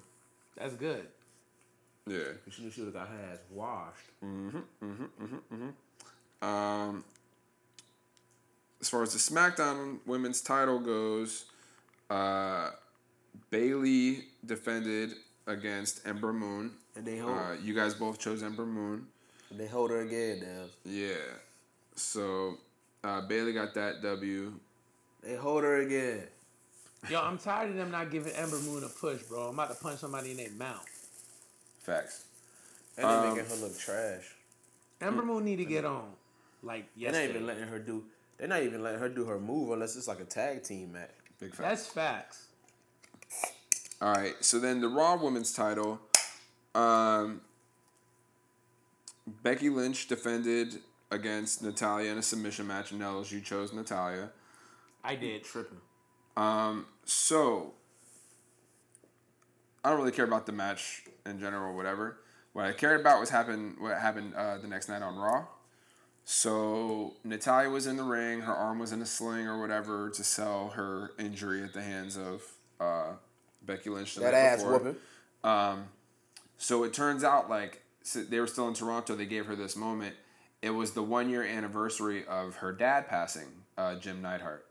That's 0.58 0.76
good. 0.76 1.08
Yeah. 2.08 2.20
She 2.50 2.64
knew 2.64 2.72
she 2.72 2.82
would 2.82 2.94
have 2.94 3.08
got 3.08 3.08
her 3.10 3.32
ass 3.32 3.40
washed. 3.52 4.08
Mhm, 4.24 4.64
mhm, 4.84 5.10
mhm, 5.22 5.74
mhm. 6.42 6.46
Um, 6.48 7.04
as 8.82 8.90
far 8.90 9.04
as 9.04 9.14
the 9.14 9.20
SmackDown 9.20 10.00
Women's 10.06 10.42
Title 10.42 10.80
goes, 10.80 11.46
uh, 12.10 12.72
Bayley 13.52 14.26
defended 14.46 15.14
against 15.48 16.06
Ember 16.08 16.34
Moon. 16.34 16.72
And 16.96 17.06
they 17.06 17.18
hold, 17.20 17.38
Uh, 17.38 17.54
you 17.62 17.74
guys 17.76 17.94
both 17.94 18.18
chose 18.20 18.42
Ember 18.44 18.66
Moon. 18.66 19.08
they 19.52 19.68
hold 19.68 19.92
her 19.92 20.02
again 20.02 20.40
now. 20.40 20.66
Yeah. 20.86 21.16
So 21.96 22.58
uh, 23.04 23.22
Bayley 23.28 23.54
got 23.54 23.74
that 23.76 24.02
W. 24.02 24.54
They 25.22 25.36
hold 25.36 25.64
her 25.64 25.78
again. 25.82 26.28
Yo, 27.10 27.20
I'm 27.22 27.38
tired 27.38 27.70
of 27.72 27.76
them 27.76 27.92
not 27.92 28.10
giving 28.12 28.32
Ember 28.34 28.60
Moon 28.60 28.84
a 28.84 28.90
push, 28.90 29.22
bro. 29.24 29.50
I'm 29.50 29.54
about 29.56 29.70
to 29.76 29.84
punch 29.84 30.00
somebody 30.00 30.32
in 30.32 30.38
their 30.38 30.52
mouth. 30.52 30.86
Facts. 31.82 32.26
And 32.98 33.06
they 33.08 33.12
Um, 33.14 33.36
making 33.38 33.50
her 33.50 33.56
look 33.58 33.78
trash. 33.78 34.36
Ember 35.00 35.24
Moon 35.24 35.44
need 35.46 35.58
to 35.58 35.66
get 35.66 35.86
on. 35.86 36.14
Like 36.64 36.86
yesterday. 36.96 37.12
They're 37.12 37.28
not 37.28 37.36
even 37.36 37.48
letting 37.48 37.68
her 37.68 37.80
do. 37.80 38.06
They're 38.38 38.48
not 38.48 38.64
even 38.64 38.84
letting 38.84 39.00
her 39.00 39.10
do 39.10 39.26
her 39.26 39.40
move 39.40 39.72
unless 39.72 39.96
it's 39.96 40.08
like 40.08 40.20
a 40.20 40.26
tag 40.26 40.64
team 40.64 40.94
match. 40.94 41.10
Big 41.40 41.56
facts. 41.56 41.60
That's 41.60 41.88
facts. 41.88 42.46
All 44.02 44.12
right. 44.14 44.34
So 44.42 44.60
then 44.60 44.82
the 44.82 44.88
Raw 44.88 45.16
Women's 45.16 45.54
Title, 45.54 46.00
um, 46.76 47.42
Becky 49.44 49.70
Lynch 49.70 50.08
defended 50.08 50.82
against 51.10 51.62
Natalya 51.64 52.12
in 52.12 52.18
a 52.18 52.22
submission 52.22 52.68
match. 52.68 52.92
and 52.92 53.00
Nels, 53.00 53.32
you 53.32 53.42
chose 53.42 53.74
Natalya. 53.74 54.30
I 55.04 55.16
did. 55.16 55.44
Tripping. 55.44 55.82
Um, 56.38 56.86
so 57.06 57.74
I 59.84 59.90
don't 59.90 60.00
really 60.00 60.12
care 60.12 60.26
about 60.26 60.46
the 60.46 60.52
match 60.52 61.04
in 61.26 61.40
general, 61.40 61.72
or 61.72 61.76
whatever. 61.76 62.18
What 62.54 62.66
I 62.66 62.74
cared 62.74 63.00
about 63.00 63.20
was 63.20 63.30
happen 63.30 63.76
what 63.80 63.98
happened 63.98 64.34
uh, 64.36 64.58
the 64.58 64.68
next 64.68 64.90
night 64.90 65.02
on 65.02 65.16
Raw. 65.16 65.46
So 66.24 67.14
Natalya 67.24 67.70
was 67.70 67.88
in 67.88 67.98
the 67.98 68.04
ring, 68.04 68.42
her 68.42 68.54
arm 68.54 68.80
was 68.80 68.92
in 68.92 69.02
a 69.02 69.06
sling 69.06 69.48
or 69.48 69.60
whatever 69.60 70.10
to 70.12 70.24
sell 70.24 70.70
her 70.70 71.12
injury 71.18 71.64
at 71.64 71.74
the 71.74 71.82
hands 71.82 72.18
of 72.18 72.44
uh, 72.80 73.14
Becky 73.64 73.90
Lynch. 73.90 74.16
That 74.16 74.34
ass 74.34 74.60
before. 74.60 74.78
whooping. 74.78 74.96
Um, 75.44 75.86
so 76.58 76.84
it 76.84 76.94
turns 76.94 77.24
out 77.24 77.50
like 77.50 77.82
so 78.04 78.24
they 78.24 78.40
were 78.40 78.48
still 78.48 78.68
in 78.68 78.74
Toronto. 78.74 79.16
They 79.16 79.26
gave 79.26 79.46
her 79.48 79.56
this 79.56 79.76
moment. 79.76 80.16
It 80.62 80.72
was 80.72 80.92
the 80.92 81.02
one 81.04 81.30
year 81.30 81.44
anniversary 81.44 82.26
of 82.28 82.58
her 82.58 82.72
dad 82.72 83.08
passing, 83.08 83.48
uh, 83.78 83.96
Jim 83.96 84.22
Neidhart. 84.22 84.66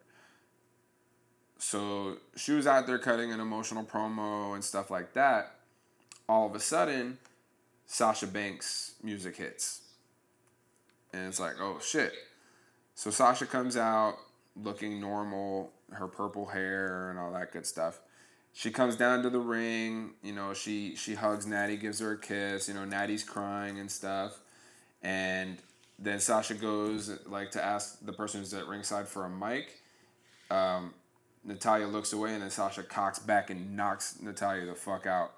So 1.60 2.16
she 2.36 2.52
was 2.52 2.66
out 2.66 2.86
there 2.86 2.98
cutting 2.98 3.32
an 3.32 3.38
emotional 3.38 3.84
promo 3.84 4.54
and 4.54 4.64
stuff 4.64 4.90
like 4.90 5.12
that. 5.12 5.56
All 6.26 6.46
of 6.46 6.54
a 6.54 6.60
sudden, 6.60 7.18
Sasha 7.86 8.26
Banks 8.26 8.94
music 9.02 9.36
hits. 9.36 9.82
And 11.12 11.28
it's 11.28 11.38
like, 11.38 11.60
oh 11.60 11.78
shit. 11.78 12.14
So 12.94 13.10
Sasha 13.10 13.44
comes 13.44 13.76
out, 13.76 14.14
looking 14.56 15.02
normal, 15.02 15.70
her 15.92 16.06
purple 16.06 16.46
hair 16.46 17.10
and 17.10 17.18
all 17.18 17.30
that 17.32 17.52
good 17.52 17.66
stuff. 17.66 18.00
She 18.54 18.70
comes 18.70 18.96
down 18.96 19.22
to 19.22 19.30
the 19.30 19.38
ring, 19.38 20.12
you 20.22 20.32
know, 20.32 20.54
she 20.54 20.96
she 20.96 21.14
hugs 21.14 21.46
Natty, 21.46 21.76
gives 21.76 22.00
her 22.00 22.12
a 22.12 22.18
kiss, 22.18 22.68
you 22.68 22.74
know, 22.74 22.86
Natty's 22.86 23.22
crying 23.22 23.78
and 23.78 23.90
stuff. 23.90 24.40
And 25.02 25.58
then 25.98 26.20
Sasha 26.20 26.54
goes 26.54 27.18
like 27.26 27.50
to 27.50 27.62
ask 27.62 28.04
the 28.04 28.14
person 28.14 28.40
who's 28.40 28.54
at 28.54 28.66
ringside 28.66 29.06
for 29.06 29.26
a 29.26 29.30
mic. 29.30 29.82
Um, 30.50 30.94
Natalya 31.44 31.86
looks 31.86 32.12
away 32.12 32.34
and 32.34 32.42
then 32.42 32.50
Sasha 32.50 32.82
cocks 32.82 33.18
back 33.18 33.50
and 33.50 33.76
knocks 33.76 34.20
Natalya 34.20 34.66
the 34.66 34.74
fuck 34.74 35.06
out. 35.06 35.32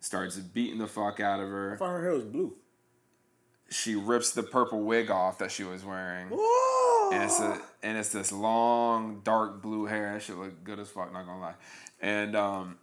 Starts 0.00 0.36
beating 0.36 0.78
the 0.78 0.86
fuck 0.86 1.20
out 1.20 1.40
of 1.40 1.46
I 1.48 1.50
her. 1.50 1.76
thought 1.76 1.90
her 1.90 2.02
hair 2.02 2.12
was 2.12 2.24
blue. 2.24 2.54
She 3.70 3.94
rips 3.94 4.32
the 4.32 4.42
purple 4.42 4.82
wig 4.82 5.10
off 5.10 5.38
that 5.38 5.50
she 5.50 5.64
was 5.64 5.84
wearing. 5.84 6.28
And 7.12 7.24
it's 7.24 7.40
a, 7.40 7.60
and 7.82 7.98
it's 7.98 8.10
this 8.10 8.32
long 8.32 9.20
dark 9.24 9.60
blue 9.62 9.86
hair. 9.86 10.12
That 10.12 10.22
shit 10.22 10.36
look 10.36 10.62
good 10.64 10.78
as 10.78 10.88
fuck. 10.88 11.12
Not 11.12 11.26
gonna 11.26 11.40
lie. 11.40 11.54
And 12.00 12.36
um, 12.36 12.78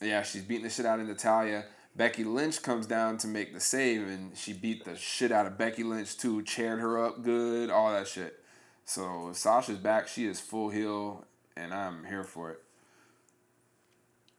yeah, 0.00 0.22
she's 0.22 0.42
beating 0.42 0.64
the 0.64 0.70
shit 0.70 0.86
out 0.86 1.00
of 1.00 1.06
Natalya. 1.06 1.64
Becky 1.94 2.24
Lynch 2.24 2.62
comes 2.62 2.86
down 2.86 3.18
to 3.18 3.26
make 3.26 3.52
the 3.52 3.60
save, 3.60 4.06
and 4.06 4.36
she 4.36 4.52
beat 4.52 4.84
the 4.84 4.96
shit 4.96 5.32
out 5.32 5.46
of 5.46 5.58
Becky 5.58 5.82
Lynch 5.82 6.16
too. 6.16 6.42
Chaired 6.42 6.78
her 6.80 7.04
up 7.04 7.22
good, 7.22 7.70
all 7.70 7.92
that 7.92 8.06
shit. 8.08 8.40
So 8.84 9.30
Sasha's 9.32 9.78
back. 9.78 10.08
She 10.08 10.26
is 10.26 10.40
full 10.40 10.70
heel, 10.70 11.26
and 11.58 11.74
I'm 11.74 12.04
here 12.04 12.24
for 12.24 12.50
it. 12.52 12.62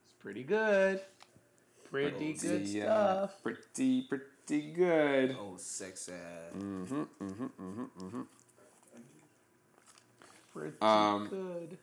It's 0.06 0.14
pretty 0.22 0.44
good. 0.44 1.02
Pretty 1.90 2.34
good 2.34 2.64
Pretty, 2.64 2.84
uh, 2.84 3.28
stuff. 3.28 3.44
pretty 3.44 4.02
pretty 4.04 4.62
good. 4.72 5.36
Oh, 5.40 5.56
sex 5.58 6.10
ass. 6.10 6.54
Mm-hmm, 6.56 7.02
mm-hmm, 7.02 7.44
mm-hmm, 7.44 8.06
mm-hmm. 8.06 8.22
Pretty 10.54 10.76
um, 10.82 11.28
good. 11.28 11.78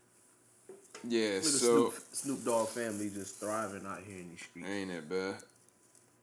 Yeah. 1.04 1.28
Look 1.28 1.36
at 1.36 1.44
So. 1.44 1.90
Snoop, 1.90 1.94
Snoop 2.12 2.44
Dogg 2.44 2.68
family 2.68 3.10
just 3.10 3.40
thriving 3.40 3.86
out 3.86 4.00
here 4.06 4.18
in 4.18 4.30
these 4.30 4.40
streets. 4.40 4.68
Ain't 4.68 4.90
it, 4.90 5.08
bruh? 5.08 5.42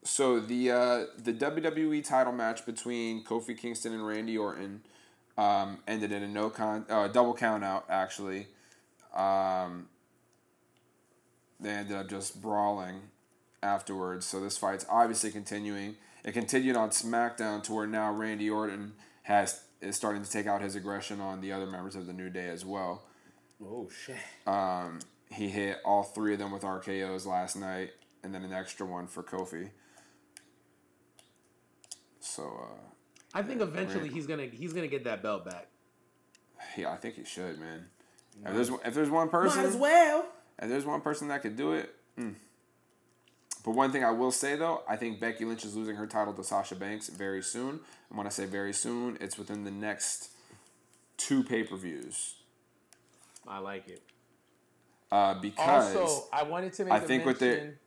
So 0.03 0.39
the 0.39 0.71
uh, 0.71 1.05
the 1.17 1.33
WWE 1.33 2.03
title 2.03 2.33
match 2.33 2.65
between 2.65 3.23
Kofi 3.23 3.57
Kingston 3.57 3.93
and 3.93 4.05
Randy 4.05 4.37
Orton 4.37 4.81
um, 5.37 5.79
ended 5.87 6.11
in 6.11 6.23
a 6.23 6.27
no 6.27 6.49
con 6.49 6.85
uh, 6.89 7.07
double 7.07 7.33
count 7.33 7.63
out 7.63 7.85
actually. 7.89 8.47
Um, 9.13 9.87
they 11.59 11.69
ended 11.69 11.95
up 11.95 12.09
just 12.09 12.41
brawling 12.41 13.01
afterwards. 13.61 14.25
So 14.25 14.39
this 14.39 14.57
fight's 14.57 14.85
obviously 14.89 15.31
continuing. 15.31 15.95
It 16.23 16.33
continued 16.33 16.75
on 16.75 16.89
SmackDown 16.89 17.63
to 17.63 17.73
where 17.73 17.87
now 17.87 18.11
Randy 18.11 18.49
Orton 18.49 18.93
has 19.23 19.61
is 19.81 19.95
starting 19.95 20.23
to 20.23 20.31
take 20.31 20.47
out 20.47 20.61
his 20.61 20.75
aggression 20.75 21.19
on 21.19 21.41
the 21.41 21.51
other 21.51 21.65
members 21.65 21.95
of 21.95 22.07
the 22.07 22.13
New 22.13 22.29
Day 22.29 22.47
as 22.49 22.65
well. 22.65 23.03
Oh 23.61 23.89
shit. 23.89 24.15
Um, 24.47 24.99
he 25.29 25.49
hit 25.49 25.79
all 25.83 26.03
three 26.03 26.33
of 26.33 26.39
them 26.39 26.51
with 26.51 26.63
RKO's 26.63 27.25
last 27.25 27.55
night, 27.55 27.91
and 28.23 28.33
then 28.33 28.43
an 28.43 28.53
extra 28.53 28.85
one 28.85 29.07
for 29.07 29.23
Kofi. 29.23 29.69
So, 32.19 32.43
uh, 32.43 32.79
I 33.33 33.41
think 33.41 33.61
eventually 33.61 34.09
he's 34.09 34.27
gonna 34.27 34.45
he's 34.45 34.73
gonna 34.73 34.87
get 34.87 35.03
that 35.05 35.21
belt 35.21 35.45
back. 35.45 35.67
yeah, 36.77 36.91
I 36.91 36.97
think 36.97 37.15
he 37.15 37.25
should, 37.25 37.59
man. 37.59 37.87
If 38.45 38.53
there's 38.53 38.69
if 38.69 38.93
there's 38.93 39.09
one 39.09 39.29
person, 39.29 39.61
Might 39.63 39.67
as 39.69 39.75
well. 39.75 40.25
if 40.61 40.69
there's 40.69 40.85
one 40.85 41.01
person 41.01 41.27
that 41.29 41.41
could 41.41 41.55
do 41.55 41.73
it. 41.73 41.93
mm. 42.19 42.35
But 43.65 43.71
one 43.75 43.91
thing 43.93 44.03
I 44.03 44.11
will 44.11 44.31
say 44.31 44.55
though, 44.55 44.83
I 44.89 44.97
think 44.97 45.19
Becky 45.21 45.45
Lynch 45.45 45.63
is 45.63 45.75
losing 45.75 45.95
her 45.95 46.05
title 46.07 46.33
to 46.33 46.43
Sasha 46.43 46.75
Banks 46.75 47.07
very 47.09 47.41
soon. 47.41 47.79
And 48.09 48.17
when 48.17 48.27
I 48.27 48.29
say 48.29 48.45
very 48.45 48.73
soon, 48.73 49.17
it's 49.21 49.37
within 49.37 49.63
the 49.63 49.71
next 49.71 50.31
two 51.17 51.43
pay 51.43 51.63
per 51.63 51.75
views. 51.77 52.35
I 53.47 53.59
like 53.59 53.87
it. 53.87 54.01
Uh, 55.11 55.35
because 55.35 55.95
Also, 55.95 56.27
I 56.33 56.43
wanted 56.43 56.73
to 56.73 56.85
make 56.85 56.93
I 56.93 56.97
a 56.97 57.01
think 57.01 57.25
what 57.25 57.39
they're- 57.39 57.55
mention. 57.55 57.79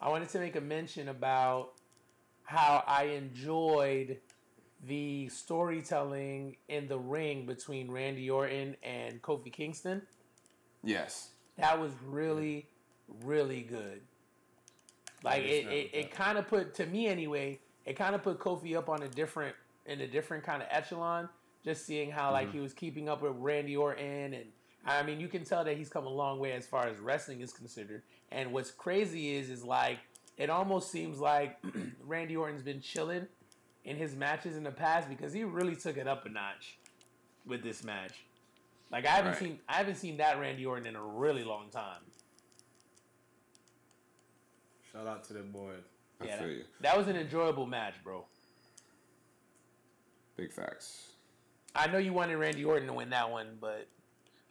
I 0.00 0.08
wanted 0.10 0.28
to 0.30 0.38
make 0.38 0.54
a 0.54 0.60
mention 0.60 1.08
about 1.08 1.72
how 2.44 2.84
I 2.86 3.04
enjoyed 3.04 4.18
the 4.86 5.28
storytelling 5.28 6.56
in 6.68 6.88
the 6.88 6.98
ring 6.98 7.46
between 7.46 7.90
Randy 7.90 8.28
Orton 8.30 8.76
and 8.82 9.20
Kofi 9.22 9.52
Kingston. 9.52 10.02
yes, 10.82 11.30
That 11.58 11.80
was 11.80 11.92
really, 12.04 12.66
really 13.22 13.62
good. 13.62 14.02
Like 15.22 15.42
Yeah, 15.42 15.48
it, 15.48 15.66
it, 15.72 15.90
it 15.94 16.10
kind 16.10 16.38
of 16.38 16.48
put 16.48 16.74
to 16.74 16.86
me 16.86 17.06
anyway. 17.06 17.60
It 17.86 17.94
kind 17.96 18.14
of 18.14 18.22
put 18.22 18.38
Kofi 18.38 18.76
up 18.76 18.88
on 18.88 19.02
a 19.02 19.08
different 19.08 19.54
in 19.86 20.00
a 20.00 20.06
different 20.06 20.44
kind 20.44 20.62
of 20.62 20.68
echelon. 20.70 21.28
Just 21.64 21.86
seeing 21.86 22.10
how 22.10 22.32
like 22.32 22.48
Mm-hmm. 22.48 22.56
he 22.58 22.60
was 22.62 22.72
keeping 22.74 23.08
up 23.08 23.22
with 23.22 23.32
Randy 23.36 23.76
Orton, 23.76 24.34
and 24.34 24.44
I 24.84 25.02
mean 25.02 25.20
you 25.20 25.28
can 25.28 25.44
tell 25.44 25.64
that 25.64 25.76
he's 25.78 25.88
come 25.88 26.04
a 26.06 26.10
long 26.10 26.38
way 26.38 26.52
as 26.52 26.66
far 26.66 26.86
as 26.86 26.98
wrestling 26.98 27.40
is 27.40 27.52
considered. 27.52 28.02
And 28.30 28.52
what's 28.52 28.70
crazy 28.70 29.34
is 29.36 29.48
is 29.48 29.64
like 29.64 29.98
it 30.36 30.50
almost 30.50 30.90
seems 30.90 31.18
like 31.20 31.56
Randy 32.04 32.36
Orton's 32.36 32.62
been 32.62 32.80
chilling 32.82 33.26
in 33.84 33.96
his 33.96 34.14
matches 34.16 34.56
in 34.56 34.64
the 34.64 34.70
past 34.70 35.08
because 35.08 35.32
he 35.32 35.44
really 35.44 35.76
took 35.76 35.96
it 35.96 36.06
up 36.08 36.24
a 36.26 36.28
notch 36.28 36.78
with 37.46 37.62
this 37.62 37.84
match. 37.84 38.12
Like 38.90 39.06
I 39.06 39.10
haven't 39.10 39.32
Right. 39.32 39.40
seen 39.40 39.60
I 39.68 39.74
haven't 39.74 39.96
seen 39.96 40.16
that 40.18 40.38
Randy 40.38 40.64
Orton 40.66 40.86
in 40.86 40.96
a 40.96 41.02
really 41.02 41.44
long 41.44 41.68
time. 41.70 42.00
Shout 44.92 45.06
out 45.06 45.24
to 45.24 45.32
the 45.32 45.40
boy. 45.40 45.74
I 46.20 46.24
Yeah, 46.26 46.38
feel 46.38 46.46
that, 46.48 46.54
you. 46.54 46.64
that 46.80 46.96
was 46.96 47.08
an 47.08 47.16
enjoyable 47.16 47.66
match, 47.66 47.94
bro. 48.04 48.24
Big 50.36 50.52
facts. 50.52 51.12
I 51.74 51.88
know 51.88 51.98
you 51.98 52.12
wanted 52.12 52.36
Randy 52.36 52.64
Orton 52.64 52.86
to 52.86 52.92
win 52.94 53.10
that 53.10 53.30
one, 53.30 53.58
but 53.60 53.88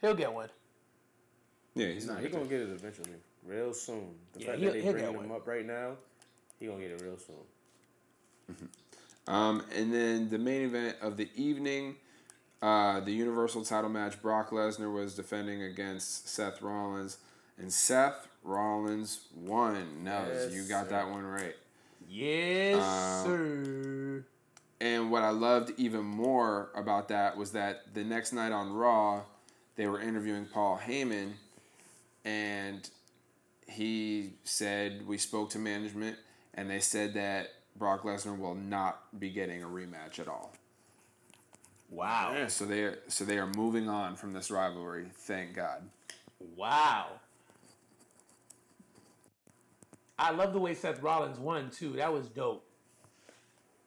he'll 0.00 0.14
get 0.14 0.32
one. 0.32 0.50
Yeah, 1.74 1.88
he's 1.88 2.06
Nah, 2.06 2.14
not 2.14 2.22
He's 2.22 2.30
gonna 2.32 2.44
gonna 2.44 2.58
get 2.58 2.68
it 2.68 2.72
eventually, 2.72 3.14
real 3.42 3.72
soon. 3.72 4.18
The 4.34 4.40
Yeah, 4.40 4.46
fact 4.46 4.58
he'll- 4.58 4.66
that 4.68 4.72
they 4.74 4.82
he'll 4.82 4.92
bringing 4.92 5.12
get 5.12 5.20
him 5.22 5.28
one. 5.30 5.40
up 5.40 5.46
right 5.46 5.64
now, 5.64 5.96
he 6.60 6.66
gonna 6.66 6.80
get 6.80 6.90
it 6.92 7.00
real 7.00 7.18
soon. 7.18 7.36
Mm-hmm. 8.52 8.66
Um, 9.26 9.62
and 9.74 9.92
then 9.92 10.28
the 10.28 10.38
main 10.38 10.62
event 10.62 10.96
of 11.00 11.16
the 11.16 11.28
evening, 11.34 11.96
uh, 12.60 13.00
the 13.00 13.12
Universal 13.12 13.64
title 13.64 13.90
match, 13.90 14.20
Brock 14.20 14.50
Lesnar 14.50 14.92
was 14.92 15.14
defending 15.14 15.62
against 15.62 16.28
Seth 16.28 16.60
Rollins, 16.62 17.18
and 17.58 17.72
Seth 17.72 18.28
Rollins 18.42 19.20
won. 19.34 20.04
No, 20.04 20.24
Yes, 20.28 20.52
you 20.52 20.64
got 20.64 20.84
sir. 20.86 20.90
that 20.90 21.08
one 21.10 21.24
right. 21.24 21.56
Yes, 22.08 22.76
Um, 22.76 23.26
sir. 23.26 24.24
And 24.80 25.10
what 25.10 25.22
I 25.22 25.30
loved 25.30 25.72
even 25.78 26.04
more 26.04 26.68
about 26.74 27.08
that 27.08 27.36
was 27.38 27.52
that 27.52 27.94
the 27.94 28.04
next 28.04 28.32
night 28.32 28.52
on 28.52 28.72
Raw, 28.74 29.22
they 29.76 29.86
were 29.86 30.00
interviewing 30.00 30.46
Paul 30.46 30.78
Heyman, 30.84 31.32
and 32.24 32.88
he 33.66 34.34
said 34.44 35.06
we 35.06 35.16
spoke 35.16 35.50
to 35.50 35.58
management, 35.58 36.18
and 36.52 36.68
they 36.68 36.80
said 36.80 37.14
that 37.14 37.48
Brock 37.76 38.02
Lesnar 38.02 38.38
will 38.38 38.54
not 38.54 39.18
be 39.18 39.30
getting 39.30 39.62
a 39.62 39.66
rematch 39.66 40.18
at 40.18 40.28
all. 40.28 40.52
Wow. 41.90 42.32
Yeah. 42.34 42.48
So 42.48 42.64
they 42.64 42.82
are 42.82 42.98
so 43.08 43.24
they 43.24 43.38
are 43.38 43.46
moving 43.46 43.88
on 43.88 44.16
from 44.16 44.32
this 44.32 44.50
rivalry. 44.50 45.06
Thank 45.12 45.54
God. 45.54 45.82
Wow. 46.56 47.06
I 50.18 50.30
love 50.30 50.52
the 50.52 50.58
way 50.58 50.74
Seth 50.74 51.02
Rollins 51.02 51.38
won 51.38 51.70
too. 51.70 51.92
That 51.94 52.12
was 52.12 52.28
dope. 52.28 52.64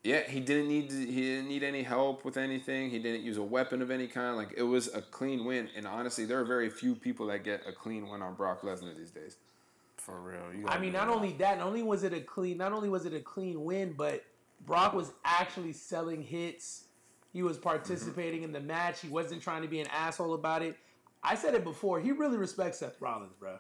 Yeah, 0.03 0.21
he 0.21 0.39
didn't 0.39 0.69
need 0.69 0.89
to, 0.89 0.95
he 0.95 1.21
didn't 1.21 1.49
need 1.49 1.63
any 1.63 1.83
help 1.83 2.23
with 2.23 2.37
anything. 2.37 2.89
He 2.89 2.99
didn't 2.99 3.23
use 3.23 3.37
a 3.37 3.43
weapon 3.43 3.81
of 3.81 3.91
any 3.91 4.07
kind. 4.07 4.37
Like 4.37 4.53
it 4.55 4.63
was 4.63 4.93
a 4.93 5.01
clean 5.01 5.43
win. 5.43 5.69
And 5.75 5.85
honestly, 5.85 6.23
there 6.25 6.39
are 6.39 6.45
very 6.45 6.69
few 6.69 6.95
people 6.95 7.27
that 7.27 7.43
get 7.43 7.63
a 7.67 7.73
clean 7.73 8.07
win 8.07 8.21
on 8.21 8.35
Brock 8.35 8.61
Lesnar 8.61 8.95
these 8.95 9.11
days. 9.11 9.37
For 10.07 10.21
real. 10.21 10.39
You 10.57 10.65
I 10.69 10.79
mean, 10.79 10.93
not 10.93 11.07
that. 11.07 11.13
only 11.13 11.33
that, 11.33 11.57
not 11.57 11.67
only 11.67 11.83
was 11.83 12.03
it 12.05 12.13
a 12.13 12.21
clean, 12.21 12.57
not 12.57 12.71
only 12.71 12.87
was 12.87 13.05
it 13.05 13.13
a 13.13 13.19
clean 13.19 13.65
win, 13.65 13.93
but 13.97 14.23
Brock 14.65 14.93
was 14.93 15.11
actually 15.25 15.73
selling 15.73 16.23
hits. 16.23 16.85
He 17.33 17.43
was 17.43 17.57
participating 17.57 18.43
in 18.43 18.53
the 18.53 18.61
match. 18.61 19.01
He 19.01 19.09
wasn't 19.09 19.41
trying 19.43 19.63
to 19.63 19.67
be 19.67 19.81
an 19.81 19.87
asshole 19.87 20.33
about 20.33 20.61
it. 20.61 20.77
I 21.21 21.35
said 21.35 21.55
it 21.55 21.65
before. 21.65 21.99
He 21.99 22.13
really 22.13 22.37
respects 22.37 22.79
Seth 22.79 23.01
Rollins, 23.01 23.33
bro. 23.37 23.59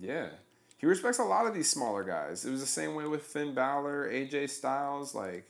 Yeah. 0.00 0.28
He 0.78 0.86
respects 0.86 1.18
a 1.18 1.24
lot 1.24 1.46
of 1.46 1.54
these 1.54 1.68
smaller 1.68 2.04
guys. 2.04 2.44
It 2.44 2.52
was 2.52 2.60
the 2.60 2.66
same 2.68 2.94
way 2.94 3.08
with 3.08 3.24
Finn 3.24 3.52
Balor, 3.52 4.08
AJ 4.12 4.48
Styles, 4.50 5.12
like 5.12 5.44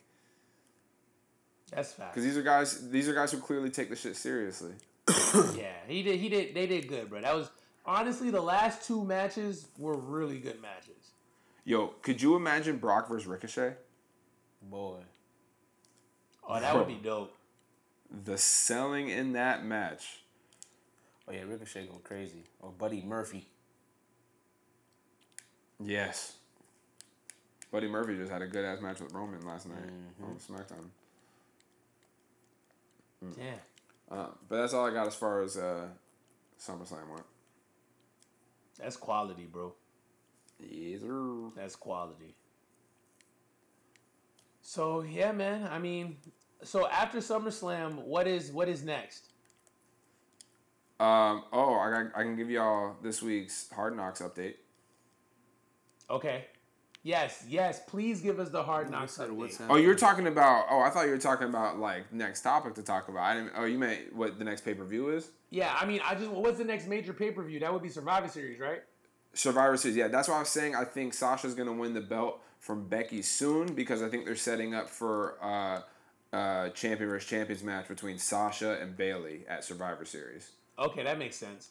That's 1.70 1.92
fact. 1.92 2.14
because 2.14 2.24
these 2.24 2.38
are 2.38 2.42
guys. 2.42 2.90
These 2.90 3.09
are 3.11 3.14
guys 3.14 3.31
who 3.31 3.38
clearly 3.40 3.68
take 3.68 3.90
the 3.90 3.96
shit 3.96 4.16
seriously. 4.16 4.72
Yeah, 5.57 5.72
he 5.87 6.03
did. 6.03 6.18
He 6.18 6.29
did. 6.29 6.55
They 6.55 6.66
did 6.66 6.88
good, 6.88 7.09
bro. 7.11 7.20
That 7.20 7.37
was 7.37 7.50
honestly 7.85 8.31
the 8.31 8.40
last 8.40 8.87
two 8.87 9.05
matches 9.05 9.69
were 9.79 9.97
really 9.97 10.38
good 10.38 10.61
matches. 10.61 11.12
Yo, 11.64 11.88
could 12.03 12.21
you 12.21 12.37
imagine 12.37 12.79
Brock 12.79 13.09
versus 13.09 13.27
Ricochet? 13.27 13.75
boy. 14.62 14.99
Oh, 16.47 16.61
that 16.61 16.77
would 16.77 16.88
be 16.88 16.99
dope. 17.03 17.33
The 18.25 18.37
selling 18.37 19.09
in 19.09 19.33
that 19.35 19.64
match. 19.64 20.21
Oh 21.29 21.33
yeah, 21.33 21.43
Ricochet 21.43 21.87
go 21.87 22.01
crazy. 22.03 22.45
Or 22.61 22.71
Buddy 22.71 23.03
Murphy. 23.03 23.47
Yes. 25.79 26.37
Buddy 27.71 27.87
Murphy 27.88 28.16
just 28.16 28.33
had 28.33 28.43
a 28.43 28.47
good 28.47 28.64
ass 28.64 28.81
match 28.81 29.01
with 29.01 29.12
Roman 29.12 29.47
last 29.47 29.69
night 29.69 29.79
on 30.23 30.37
SmackDown. 30.37 30.88
Yeah. 33.38 33.55
Uh, 34.11 34.27
but 34.49 34.61
that's 34.61 34.75
all 34.75 34.87
I 34.87 34.93
got 34.93 35.07
as 35.07 35.14
far 35.14 35.43
as 35.43 35.57
uh, 35.57 35.87
SummerSlam 36.61 37.09
went. 37.09 37.25
That's 38.83 38.97
quality, 38.97 39.47
bro. 39.51 39.75
Yes, 40.59 41.01
sir. 41.01 41.51
That's 41.57 41.77
quality. 41.77 42.35
So 44.62 45.03
yeah, 45.03 45.33
man. 45.33 45.69
I 45.71 45.79
mean, 45.79 46.16
so 46.62 46.87
after 46.88 47.19
SummerSlam, 47.19 48.03
what 48.05 48.27
is 48.27 48.53
what 48.53 48.69
is 48.69 48.83
next? 48.85 49.27
Um, 51.01 51.45
oh, 51.51 51.77
I, 51.77 51.90
got, 51.90 52.12
I 52.14 52.23
can 52.25 52.37
give 52.37 52.51
y'all 52.51 52.95
this 53.03 53.23
week's 53.23 53.73
Hard 53.73 53.97
Knocks 53.97 54.21
update. 54.21 54.57
Okay. 56.11 56.45
Yes, 57.03 57.45
yes. 57.49 57.81
Please 57.87 58.21
give 58.21 58.38
us 58.38 58.51
the 58.51 58.62
hard 58.62 58.90
knocks 58.90 59.12
said 59.12 59.33
what's 59.33 59.57
update. 59.57 59.71
Oh, 59.71 59.77
you're 59.77 59.95
talking 59.95 60.27
about. 60.27 60.66
Oh, 60.71 60.81
I 60.81 60.90
thought 60.90 61.07
you 61.07 61.12
were 61.12 61.19
talking 61.19 61.49
about 61.49 61.79
like 61.79 62.12
next 62.12 62.43
topic 62.43 62.75
to 62.75 62.83
talk 62.83 63.09
about. 63.09 63.23
I 63.23 63.35
didn't. 63.35 63.53
Oh, 63.57 63.64
you 63.64 63.79
meant 63.79 64.14
what 64.14 64.38
the 64.38 64.45
next 64.45 64.64
pay 64.64 64.75
per 64.75 64.85
view 64.85 65.09
is? 65.09 65.31
Yeah, 65.51 65.77
I 65.79 65.85
mean, 65.85 66.01
I 66.05 66.15
just 66.15 66.31
what's 66.31 66.59
the 66.59 66.65
next 66.65 66.87
major 66.87 67.13
pay 67.13 67.31
per 67.33 67.43
view? 67.43 67.59
That 67.61 67.73
would 67.73 67.83
be 67.83 67.89
Survivor 67.89 68.29
Series, 68.29 68.61
right? 68.61 68.83
Survivor 69.35 69.77
Series. 69.77 69.97
Yeah, 69.97 70.09
that's 70.09 70.29
why 70.29 70.37
I 70.37 70.41
was 70.41 70.49
saying. 70.49 70.75
I 70.77 70.85
think 70.85 71.13
Sasha's 71.15 71.55
gonna 71.55 71.73
win 71.73 71.93
the 71.95 72.01
belt 72.01 72.41
from 72.61 72.87
Becky 72.89 73.23
soon 73.23 73.75
because 73.75 74.03
I 74.03 74.09
think 74.09 74.25
they're 74.27 74.37
setting 74.37 74.75
up 74.75 74.89
for 74.89 75.37
uh, 75.43 75.81
uh, 76.37 76.69
champion 76.71 77.11
versus 77.11 77.29
champions 77.29 77.63
match 77.65 77.89
between 77.89 78.19
Sasha 78.19 78.79
and 78.81 78.97
Bayley 78.97 79.45
at 79.49 79.65
Survivor 79.65 80.05
Series. 80.05 80.51
Okay, 80.79 81.03
that 81.03 81.19
makes 81.19 81.37
sense. 81.37 81.71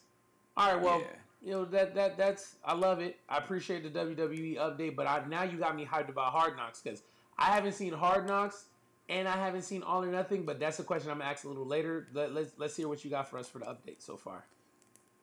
All 0.56 0.74
right, 0.74 0.82
well, 0.82 1.00
Yeah. 1.00 1.06
you 1.42 1.52
know 1.52 1.64
that 1.66 1.94
that 1.94 2.16
that's 2.18 2.56
I 2.64 2.74
love 2.74 3.00
it. 3.00 3.16
I 3.28 3.38
appreciate 3.38 3.82
the 3.82 3.98
WWE 3.98 4.56
update, 4.58 4.94
but 4.94 5.06
I 5.06 5.22
now 5.28 5.44
you 5.44 5.56
got 5.58 5.74
me 5.74 5.86
hyped 5.86 6.08
about 6.10 6.32
Hard 6.32 6.56
Knocks 6.56 6.80
because 6.82 7.02
I 7.38 7.46
haven't 7.46 7.72
seen 7.72 7.92
Hard 7.94 8.26
Knocks 8.26 8.64
and 9.10 9.28
I 9.28 9.36
haven't 9.36 9.62
seen 9.62 9.82
All 9.82 10.02
or 10.02 10.10
Nothing. 10.10 10.44
But 10.44 10.58
that's 10.58 10.78
a 10.78 10.84
question 10.84 11.10
I'm 11.10 11.18
gonna 11.18 11.30
ask 11.30 11.44
a 11.44 11.48
little 11.48 11.66
later. 11.66 12.08
Let, 12.14 12.32
let's 12.32 12.52
let's 12.56 12.76
hear 12.76 12.88
what 12.88 13.04
you 13.04 13.10
got 13.10 13.28
for 13.28 13.38
us 13.38 13.48
for 13.48 13.58
the 13.58 13.66
update 13.66 14.00
so 14.00 14.16
far. 14.16 14.44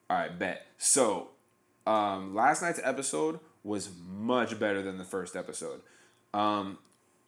All 0.10 0.18
right, 0.18 0.38
bet. 0.38 0.68
So, 0.78 1.30
um, 1.86 2.36
last 2.36 2.62
night's 2.62 2.80
episode 2.84 3.40
was 3.64 3.90
much 4.08 4.60
better 4.60 4.82
than 4.82 4.98
the 4.98 5.04
first 5.04 5.36
episode. 5.36 5.82
Um, 6.34 6.78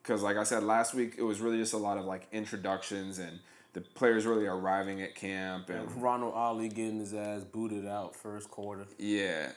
because 0.02 0.22
like 0.22 0.38
I 0.38 0.44
said 0.44 0.64
last 0.64 0.94
week, 0.94 1.16
it 1.18 1.24
was 1.24 1.40
really 1.42 1.58
just 1.58 1.74
a 1.74 1.78
lot 1.78 1.98
of 1.98 2.06
like 2.06 2.28
introductions 2.32 3.20
and 3.20 3.40
the 3.74 3.82
players 3.82 4.26
really 4.26 4.48
arriving 4.48 5.02
at 5.02 5.14
camp 5.14 5.70
and 5.70 6.02
Ronald 6.02 6.34
Ollie 6.34 6.70
getting 6.70 7.00
his 7.00 7.14
ass 7.14 7.44
booted 7.44 7.86
out 7.86 8.16
first 8.16 8.50
quarter. 8.50 8.88
yeah. 8.98 9.52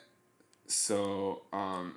So, 0.67 1.43
um, 1.53 1.97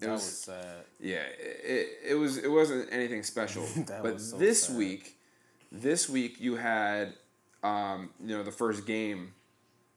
it 0.00 0.06
That 0.06 0.12
was, 0.12 0.22
was 0.22 0.38
sad. 0.38 0.84
yeah, 1.00 1.22
it, 1.38 1.88
it 2.10 2.14
was 2.14 2.38
it 2.38 2.48
wasn't 2.50 2.88
anything 2.92 3.22
special. 3.22 3.64
That 3.86 4.02
but 4.02 4.14
was 4.14 4.30
so 4.30 4.36
this 4.38 4.64
sad. 4.64 4.76
week, 4.76 5.18
this 5.72 6.08
week 6.08 6.40
you 6.40 6.56
had 6.56 7.14
um, 7.62 8.10
you 8.20 8.36
know 8.36 8.42
the 8.42 8.52
first 8.52 8.86
game 8.86 9.34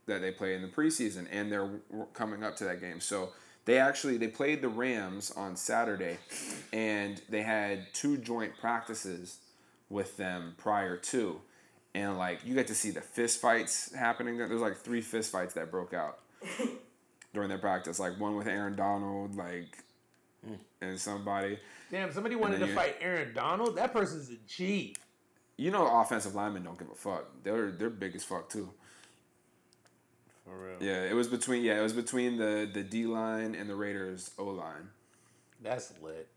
that 0.06 0.22
they 0.22 0.32
play 0.32 0.56
in 0.56 0.62
the 0.62 0.68
preseason, 0.70 1.28
and 1.32 1.52
they're 1.52 1.70
coming 2.14 2.44
up 2.44 2.56
to 2.58 2.64
that 2.66 2.80
game. 2.80 3.00
So 3.02 3.30
they 3.66 3.78
actually 3.80 4.18
they 4.18 4.28
played 4.30 4.62
the 4.62 4.70
Rams 4.70 5.32
on 5.32 5.56
Saturday, 5.58 6.18
and 6.72 7.22
they 7.30 7.42
had 7.42 7.88
two 7.94 8.18
joint 8.18 8.54
practices 8.60 9.40
with 9.90 10.16
them 10.18 10.54
prior 10.58 10.96
to, 10.98 11.42
and 11.94 12.18
like 12.18 12.40
you 12.46 12.54
get 12.54 12.68
to 12.68 12.76
see 12.76 12.92
the 12.92 13.02
fist 13.02 13.42
fights 13.42 13.94
happening. 13.94 14.38
There. 14.38 14.48
There's 14.48 14.62
like 14.62 14.78
three 14.78 15.02
fist 15.02 15.32
fights 15.32 15.56
that 15.56 15.72
broke 15.72 15.94
out 15.94 16.20
during 17.34 17.50
their 17.50 17.58
practice. 17.58 18.00
Like 18.00 18.18
one 18.20 18.36
with 18.38 18.48
Aaron 18.48 18.76
Donald, 18.78 19.36
like 19.36 19.78
and 20.82 21.00
somebody. 21.00 21.60
Damn, 21.92 22.12
somebody 22.12 22.36
wanted 22.36 22.60
to 22.60 22.68
you- 22.68 22.76
fight 22.76 22.98
Aaron 23.02 23.34
Donald. 23.34 23.78
That 23.78 23.94
person's 23.94 24.30
a 24.30 24.38
G. 24.48 24.96
You 25.58 25.72
know, 25.72 25.88
offensive 26.02 26.36
linemen 26.36 26.64
don't 26.64 26.78
give 26.78 26.90
a 26.90 26.96
fuck. 26.96 27.26
They're 27.44 27.72
they're 27.72 27.90
big 27.90 28.16
as 28.16 28.24
fuck 28.24 28.50
too. 28.50 28.70
For 30.46 30.58
real. 30.58 30.78
Yeah, 30.80 31.04
it 31.04 31.14
was 31.14 31.28
between 31.28 31.64
yeah, 31.64 31.80
it 31.80 31.84
was 31.84 31.94
between 31.94 32.38
the 32.38 32.70
the 32.72 32.84
D 32.84 33.06
line 33.06 33.56
and 33.56 33.70
the 33.70 33.76
Raiders 33.76 34.32
O 34.38 34.46
line. 34.46 34.90
That's 35.62 35.94
lit. 36.02 36.28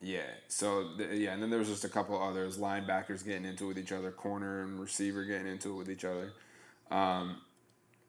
Yeah. 0.00 0.20
So 0.48 0.94
the, 0.96 1.16
yeah, 1.16 1.32
and 1.32 1.42
then 1.42 1.50
there 1.50 1.58
was 1.58 1.68
just 1.68 1.84
a 1.84 1.88
couple 1.88 2.20
others, 2.22 2.58
linebackers 2.58 3.24
getting 3.24 3.44
into 3.44 3.64
it 3.64 3.68
with 3.68 3.78
each 3.78 3.92
other, 3.92 4.10
corner 4.10 4.62
and 4.62 4.78
receiver 4.78 5.24
getting 5.24 5.46
into 5.46 5.70
it 5.70 5.76
with 5.76 5.90
each 5.90 6.04
other. 6.04 6.32
Um, 6.90 7.38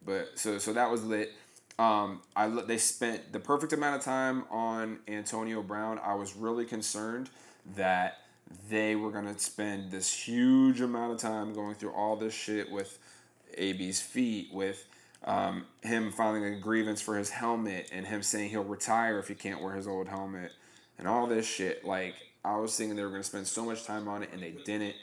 but 0.06 0.32
so 0.36 0.58
so 0.60 0.74
that 0.74 0.92
was 0.92 1.04
lit. 1.04 1.32
Um, 1.78 2.22
I 2.36 2.48
they 2.48 2.78
spent 2.78 3.34
the 3.34 3.40
perfect 3.40 3.74
amount 3.74 3.98
of 3.98 4.02
time 4.02 4.46
on 4.50 5.00
Antonio 5.08 5.62
Brown. 5.62 6.00
I 6.00 6.16
was 6.16 6.36
really 6.36 6.66
concerned 6.66 7.30
that 7.76 8.20
they 8.70 8.96
were 8.96 9.12
gonna 9.12 9.38
spend 9.38 9.92
this 9.92 10.12
huge 10.12 10.80
amount 10.80 11.14
of 11.14 11.20
time 11.20 11.54
going 11.54 11.76
through 11.76 11.92
all 11.92 12.16
this 12.16 12.34
shit 12.34 12.72
with 12.72 12.98
AB's 13.58 14.00
feet, 14.00 14.50
with 14.54 14.86
um, 15.26 15.66
him 15.82 16.12
filing 16.12 16.46
a 16.46 16.60
grievance 16.60 17.02
for 17.02 17.18
his 17.18 17.30
helmet, 17.30 17.90
and 17.92 18.06
him 18.06 18.22
saying 18.22 18.52
he'll 18.52 18.64
retire 18.64 19.20
if 19.20 19.28
he 19.28 19.36
can't 19.36 19.62
wear 19.62 19.74
his 19.74 19.88
old 19.88 20.08
helmet, 20.08 20.52
and 20.98 21.08
all 21.08 21.28
this 21.28 21.46
shit. 21.46 21.84
Like 21.84 22.16
I 22.46 22.56
was 22.56 22.78
thinking 22.78 22.96
they 22.96 23.04
were 23.04 23.10
gonna 23.10 23.24
spend 23.24 23.48
so 23.48 23.66
much 23.66 23.84
time 23.84 24.08
on 24.08 24.24
it, 24.24 24.30
and 24.32 24.42
they 24.42 24.56
didn't. 24.64 24.96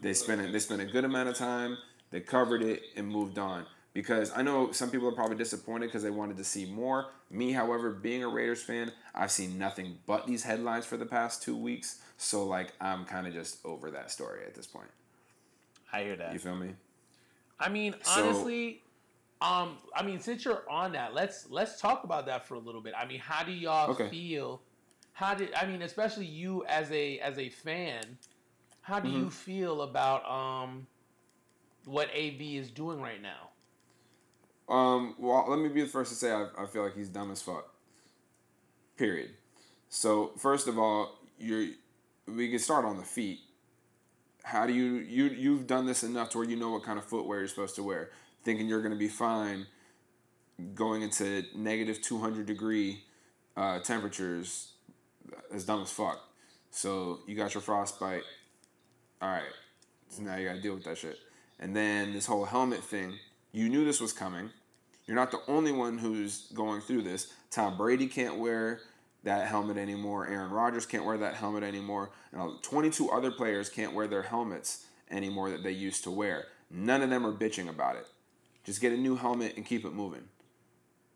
They 0.00 0.14
spent 0.14 0.52
they 0.52 0.58
spent 0.58 0.80
a 0.80 0.86
good 0.86 1.04
amount 1.04 1.28
of 1.28 1.36
time. 1.36 1.78
They 2.10 2.20
covered 2.20 2.62
it 2.62 2.82
and 2.96 3.06
moved 3.06 3.38
on. 3.38 3.66
Because 3.92 4.30
I 4.36 4.42
know 4.42 4.70
some 4.70 4.88
people 4.90 5.08
are 5.08 5.12
probably 5.12 5.36
disappointed 5.36 5.86
because 5.86 6.02
they 6.04 6.10
wanted 6.10 6.36
to 6.36 6.44
see 6.44 6.64
more. 6.64 7.08
Me, 7.28 7.50
however, 7.50 7.90
being 7.90 8.22
a 8.22 8.28
Raiders 8.28 8.62
fan, 8.62 8.92
I've 9.14 9.32
seen 9.32 9.58
nothing 9.58 9.98
but 10.06 10.26
these 10.28 10.44
headlines 10.44 10.86
for 10.86 10.96
the 10.96 11.06
past 11.06 11.42
two 11.42 11.56
weeks. 11.56 12.00
So 12.16 12.44
like 12.46 12.72
I'm 12.80 13.04
kind 13.04 13.26
of 13.26 13.32
just 13.32 13.58
over 13.64 13.90
that 13.90 14.10
story 14.12 14.44
at 14.46 14.54
this 14.54 14.66
point. 14.66 14.90
I 15.92 16.02
hear 16.04 16.14
that. 16.16 16.32
You 16.32 16.38
feel 16.38 16.54
me? 16.54 16.74
I 17.58 17.68
mean, 17.68 17.96
So- 18.02 18.22
honestly, 18.22 18.80
um, 19.40 19.78
I 19.96 20.04
mean, 20.04 20.20
since 20.20 20.44
you're 20.44 20.68
on 20.70 20.92
that, 20.92 21.12
let's 21.14 21.50
let's 21.50 21.80
talk 21.80 22.04
about 22.04 22.26
that 22.26 22.46
for 22.46 22.54
a 22.54 22.58
little 22.60 22.80
bit. 22.80 22.94
I 22.96 23.06
mean, 23.06 23.18
how 23.18 23.42
do 23.42 23.50
y'all 23.52 23.90
Okay. 23.90 24.08
feel? 24.08 24.62
How 25.14 25.34
did 25.34 25.52
I 25.54 25.66
mean, 25.66 25.82
especially 25.82 26.26
you 26.26 26.64
as 26.66 26.90
a 26.92 27.18
as 27.18 27.38
a 27.38 27.48
fan, 27.48 28.18
how 28.82 29.00
do 29.00 29.08
Mm-hmm. 29.08 29.18
you 29.18 29.30
feel 29.30 29.82
about 29.82 30.24
um 30.30 30.86
what 31.86 32.08
AB 32.14 32.56
is 32.56 32.70
doing 32.70 33.00
right 33.00 33.20
now? 33.20 33.49
Um, 34.70 35.16
well, 35.18 35.44
let 35.48 35.58
me 35.58 35.68
be 35.68 35.82
the 35.82 35.88
first 35.88 36.12
to 36.12 36.16
say 36.16 36.30
I, 36.30 36.46
I 36.56 36.66
feel 36.66 36.84
like 36.84 36.94
he's 36.94 37.08
dumb 37.08 37.32
as 37.32 37.42
fuck. 37.42 37.74
Period. 38.96 39.30
So 39.88 40.30
first 40.38 40.68
of 40.68 40.78
all, 40.78 41.18
you're 41.38 41.70
we 42.26 42.48
can 42.48 42.60
start 42.60 42.84
on 42.84 42.96
the 42.96 43.02
feet. 43.02 43.40
How 44.44 44.66
do 44.66 44.72
you 44.72 44.94
you 44.94 45.24
you've 45.24 45.66
done 45.66 45.86
this 45.86 46.04
enough 46.04 46.30
to 46.30 46.38
where 46.38 46.48
you 46.48 46.56
know 46.56 46.70
what 46.70 46.84
kind 46.84 46.98
of 46.98 47.04
footwear 47.04 47.40
you're 47.40 47.48
supposed 47.48 47.74
to 47.76 47.82
wear, 47.82 48.10
thinking 48.44 48.68
you're 48.68 48.82
gonna 48.82 48.94
be 48.94 49.08
fine 49.08 49.66
going 50.74 51.02
into 51.02 51.42
negative 51.56 52.00
two 52.00 52.18
hundred 52.18 52.46
degree 52.46 53.02
uh, 53.56 53.80
temperatures 53.80 54.72
is 55.52 55.64
dumb 55.64 55.82
as 55.82 55.90
fuck. 55.90 56.20
So 56.70 57.20
you 57.26 57.34
got 57.34 57.54
your 57.54 57.60
frostbite. 57.62 58.22
All 59.20 59.28
right, 59.28 59.42
so 60.08 60.22
now 60.22 60.36
you 60.36 60.46
gotta 60.46 60.62
deal 60.62 60.74
with 60.74 60.84
that 60.84 60.96
shit. 60.96 61.18
And 61.58 61.74
then 61.74 62.12
this 62.12 62.26
whole 62.26 62.44
helmet 62.44 62.84
thing, 62.84 63.18
you 63.52 63.68
knew 63.68 63.84
this 63.84 64.00
was 64.00 64.12
coming. 64.12 64.50
You're 65.10 65.18
not 65.18 65.32
the 65.32 65.42
only 65.48 65.72
one 65.72 65.98
who's 65.98 66.42
going 66.54 66.82
through 66.82 67.02
this. 67.02 67.32
Tom 67.50 67.76
Brady 67.76 68.06
can't 68.06 68.38
wear 68.38 68.78
that 69.24 69.48
helmet 69.48 69.76
anymore. 69.76 70.28
Aaron 70.28 70.52
Rodgers 70.52 70.86
can't 70.86 71.04
wear 71.04 71.18
that 71.18 71.34
helmet 71.34 71.64
anymore. 71.64 72.12
And 72.30 72.62
22 72.62 73.10
other 73.10 73.32
players 73.32 73.68
can't 73.68 73.92
wear 73.92 74.06
their 74.06 74.22
helmets 74.22 74.86
anymore 75.10 75.50
that 75.50 75.64
they 75.64 75.72
used 75.72 76.04
to 76.04 76.12
wear. 76.12 76.44
None 76.70 77.02
of 77.02 77.10
them 77.10 77.26
are 77.26 77.32
bitching 77.32 77.68
about 77.68 77.96
it. 77.96 78.06
Just 78.62 78.80
get 78.80 78.92
a 78.92 78.96
new 78.96 79.16
helmet 79.16 79.54
and 79.56 79.66
keep 79.66 79.84
it 79.84 79.92
moving. 79.92 80.28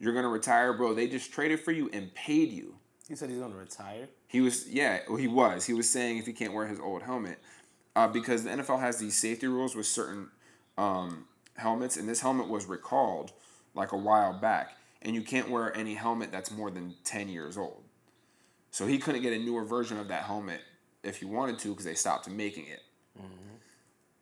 You're 0.00 0.12
gonna 0.12 0.26
retire, 0.26 0.72
bro. 0.72 0.92
They 0.92 1.06
just 1.06 1.32
traded 1.32 1.60
for 1.60 1.70
you 1.70 1.88
and 1.92 2.12
paid 2.16 2.50
you. 2.50 2.74
He 3.08 3.14
said 3.14 3.30
he's 3.30 3.38
gonna 3.38 3.54
retire. 3.54 4.08
He 4.26 4.40
was, 4.40 4.68
yeah, 4.68 5.02
well, 5.06 5.18
he 5.18 5.28
was. 5.28 5.66
He 5.66 5.72
was 5.72 5.88
saying 5.88 6.18
if 6.18 6.26
he 6.26 6.32
can't 6.32 6.52
wear 6.52 6.66
his 6.66 6.80
old 6.80 7.04
helmet, 7.04 7.38
uh, 7.94 8.08
because 8.08 8.42
the 8.42 8.50
NFL 8.50 8.80
has 8.80 8.98
these 8.98 9.16
safety 9.16 9.46
rules 9.46 9.76
with 9.76 9.86
certain 9.86 10.30
um, 10.76 11.26
helmets, 11.56 11.96
and 11.96 12.08
this 12.08 12.22
helmet 12.22 12.48
was 12.48 12.66
recalled 12.66 13.30
like 13.74 13.92
a 13.92 13.96
while 13.96 14.32
back, 14.32 14.76
and 15.02 15.14
you 15.14 15.22
can't 15.22 15.50
wear 15.50 15.76
any 15.76 15.94
helmet 15.94 16.30
that's 16.32 16.50
more 16.50 16.70
than 16.70 16.94
ten 17.04 17.28
years 17.28 17.56
old. 17.56 17.82
So 18.70 18.86
he 18.86 18.98
couldn't 18.98 19.22
get 19.22 19.32
a 19.32 19.38
newer 19.38 19.64
version 19.64 19.98
of 19.98 20.08
that 20.08 20.24
helmet 20.24 20.60
if 21.02 21.18
he 21.18 21.26
wanted 21.26 21.58
to 21.60 21.68
because 21.68 21.84
they 21.84 21.94
stopped 21.94 22.28
making 22.28 22.66
it. 22.66 22.82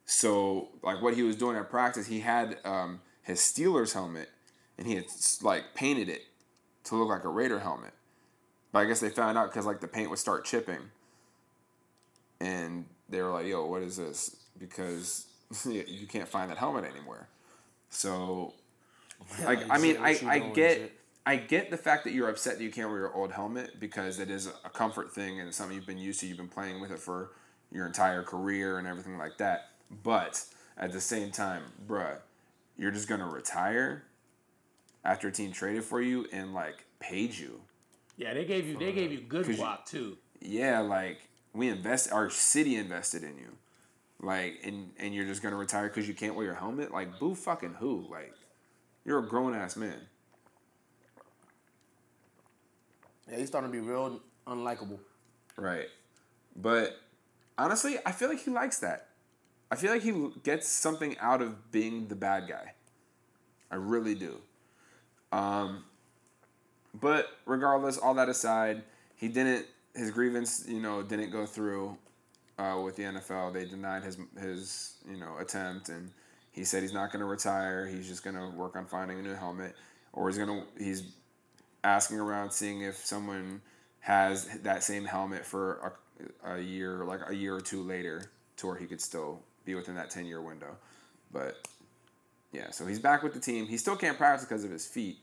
So 0.05 0.69
like 0.83 1.01
what 1.01 1.15
he 1.15 1.23
was 1.23 1.37
doing 1.37 1.57
at 1.57 1.71
practice, 1.71 2.07
he 2.07 2.21
had 2.21 2.59
um, 2.65 3.01
his 3.23 3.41
Steelers 3.41 3.95
helmet, 3.95 4.29
and 4.77 4.87
he 4.87 4.95
had 4.95 5.07
like 5.43 5.75
painted 5.75 6.09
it 6.09 6.23
to 6.85 6.97
look 6.97 7.09
like 7.09 7.25
a 7.25 7.29
Raider 7.29 7.61
helmet. 7.61 7.93
But 8.73 8.81
I 8.81 8.85
guess 8.87 9.01
they 9.01 9.11
found 9.11 9.38
out 9.38 9.51
because 9.51 9.67
like 9.67 9.81
the 9.81 9.88
paint 9.88 10.11
would 10.11 10.19
start 10.19 10.45
chipping, 10.45 10.81
and 12.41 12.87
they 13.09 13.23
were 13.23 13.31
like, 13.31 13.47
"Yo, 13.47 13.67
what 13.67 13.83
is 13.83 13.97
this?" 13.97 14.37
Because 14.59 15.27
you 15.67 16.07
can't 16.09 16.29
find 16.29 16.51
that 16.51 16.59
helmet 16.59 16.85
anywhere. 16.85 17.29
So, 17.91 18.55
like, 19.45 19.61
I 19.71 19.79
mean, 19.79 19.97
I, 19.99 20.19
I 20.27 20.39
get? 20.39 20.93
I 21.25 21.37
get 21.37 21.71
the 21.71 21.77
fact 21.77 22.03
that 22.05 22.13
you're 22.13 22.29
upset 22.29 22.59
that 22.59 22.65
you 22.65 22.71
can't 22.73 22.89
wear 22.89 22.99
your 22.99 23.15
old 23.15 23.31
helmet 23.31 23.79
because 23.79 24.19
it 24.19 24.29
is 24.29 24.49
a 24.65 24.69
comfort 24.71 25.15
thing 25.15 25.39
and 25.39 25.47
it's 25.49 25.57
something 25.57 25.77
you've 25.77 25.87
been 25.87 25.97
used 25.99 26.19
to. 26.21 26.27
You've 26.27 26.37
been 26.37 26.49
playing 26.49 26.81
with 26.81 26.91
it 26.91 26.99
for 26.99 27.31
your 27.71 27.87
entire 27.87 28.25
career 28.25 28.79
and 28.79 28.89
everything 28.89 29.17
like 29.19 29.39
that. 29.39 29.69
But 30.03 30.45
at 30.77 30.91
the 30.93 31.01
same 31.01 31.31
time, 31.31 31.63
bruh, 31.87 32.17
you're 32.77 32.91
just 32.91 33.09
gonna 33.09 33.29
retire 33.29 34.03
after 35.05 35.29
a 35.29 35.33
team 35.33 35.53
traded 35.53 35.85
for 35.85 36.01
you 36.03 36.27
and 36.33 36.55
like 36.55 36.85
paid 36.99 37.35
you. 37.37 37.61
Yeah, 38.17 38.35
they 38.35 38.45
gave 38.45 38.67
you 38.67 38.77
they 38.77 38.93
gave 38.93 39.13
you 39.13 39.21
good 39.21 39.47
'Cause 39.47 39.59
you- 39.59 39.63
guap 39.65 39.85
too. 39.87 40.19
Yeah, 40.41 40.81
like 40.81 41.19
we 41.53 41.69
invest, 41.69 42.11
our 42.13 42.31
city 42.31 42.75
invested 42.75 43.23
in 43.23 43.37
you, 43.39 43.57
like, 44.21 44.59
and 44.65 44.91
and 44.99 45.15
you're 45.15 45.27
just 45.27 45.41
gonna 45.41 45.55
retire 45.57 45.87
because 45.87 46.09
you 46.09 46.15
can't 46.15 46.35
wear 46.35 46.47
your 46.47 46.55
helmet. 46.57 46.91
Like, 46.91 47.21
boo, 47.21 47.37
fucking 47.37 47.75
who? 47.75 48.07
Like, 48.11 48.35
you're 49.05 49.19
a 49.19 49.27
grown 49.27 49.55
ass 49.55 49.77
man. 49.77 50.01
Yeah, 53.31 53.38
he's 53.38 53.49
starting 53.49 53.71
to 53.71 53.73
be 53.73 53.87
real 53.87 54.21
unlikable. 54.47 54.99
Right. 55.57 55.88
But 56.57 56.99
honestly, 57.57 57.99
I 58.05 58.12
feel 58.12 58.29
like 58.29 58.41
he 58.41 58.51
likes 58.51 58.79
that. 58.81 59.09
I 59.71 59.77
feel 59.77 59.91
like 59.91 60.03
he 60.03 60.31
gets 60.43 60.69
something 60.69 61.17
out 61.19 61.41
of 61.41 61.73
being 61.73 62.09
the 62.09 62.15
bad 62.15 62.47
guy. 62.49 62.75
I 63.71 63.77
really 63.77 64.15
do. 64.15 64.37
Um, 65.33 65.85
but 67.01 67.29
regardless, 67.47 67.97
all 67.97 68.15
that 68.15 68.29
aside, 68.29 68.83
he 69.17 69.29
didn't. 69.29 69.67
His 69.95 70.11
grievance, 70.11 70.65
you 70.69 70.81
know, 70.81 71.03
didn't 71.03 71.31
go 71.31 71.47
through 71.47 71.97
uh, 72.59 72.81
with 72.83 72.97
the 72.97 73.05
NFL. 73.05 73.53
They 73.55 73.65
denied 73.65 74.05
his 74.05 74.19
his 74.38 74.95
you 75.11 75.17
know 75.17 75.38
attempt, 75.38 75.88
and 75.88 76.11
he 76.53 76.65
said 76.65 76.83
he's 76.83 76.93
not 76.93 77.11
going 77.11 77.21
to 77.21 77.27
retire. 77.27 77.87
He's 77.87 78.07
just 78.07 78.23
going 78.23 78.37
to 78.37 78.49
work 78.57 78.77
on 78.77 78.87
finding 78.87 79.19
a 79.19 79.23
new 79.23 79.35
helmet, 79.35 79.75
or 80.12 80.29
he's 80.29 80.38
gonna 80.38 80.65
he's 80.79 81.05
asking 81.83 82.21
around, 82.21 82.53
seeing 82.53 82.83
if 82.83 82.97
someone 82.97 83.61
has 84.01 84.47
that 84.62 84.83
same 84.83 85.05
helmet 85.05 85.45
for 85.45 85.97
a, 86.45 86.55
a 86.55 86.61
year, 86.61 87.05
like 87.05 87.21
a 87.29 87.35
year 87.35 87.57
or 87.57 87.61
two 87.61 87.83
later, 87.83 88.31
to 88.57 88.67
where 88.67 88.77
he 88.77 88.87
could 88.87 89.01
still 89.01 89.41
be 89.65 89.75
within 89.75 89.95
that 89.95 90.11
10 90.11 90.27
year 90.27 90.41
window. 90.41 90.77
But 91.33 91.67
yeah, 92.53 92.71
so 92.71 92.87
he's 92.87 92.99
back 92.99 93.23
with 93.23 93.33
the 93.33 93.41
team. 93.41 93.67
He 93.67 93.77
still 93.77 93.97
can't 93.97 94.19
practice 94.19 94.47
because 94.47 94.65
of 94.65 94.71
his 94.71 94.87
feet. 94.87 95.19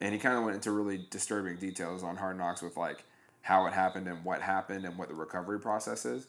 And 0.00 0.12
he 0.12 0.20
kind 0.20 0.38
of 0.38 0.44
went 0.44 0.54
into 0.54 0.70
really 0.70 1.04
disturbing 1.10 1.56
details 1.56 2.04
on 2.04 2.16
Hard 2.16 2.38
Knocks 2.38 2.62
with 2.62 2.76
like 2.76 3.02
how 3.42 3.66
it 3.66 3.72
happened 3.72 4.06
and 4.06 4.24
what 4.24 4.40
happened 4.40 4.84
and 4.84 4.96
what 4.96 5.08
the 5.08 5.14
recovery 5.14 5.58
process 5.58 6.04
is. 6.04 6.26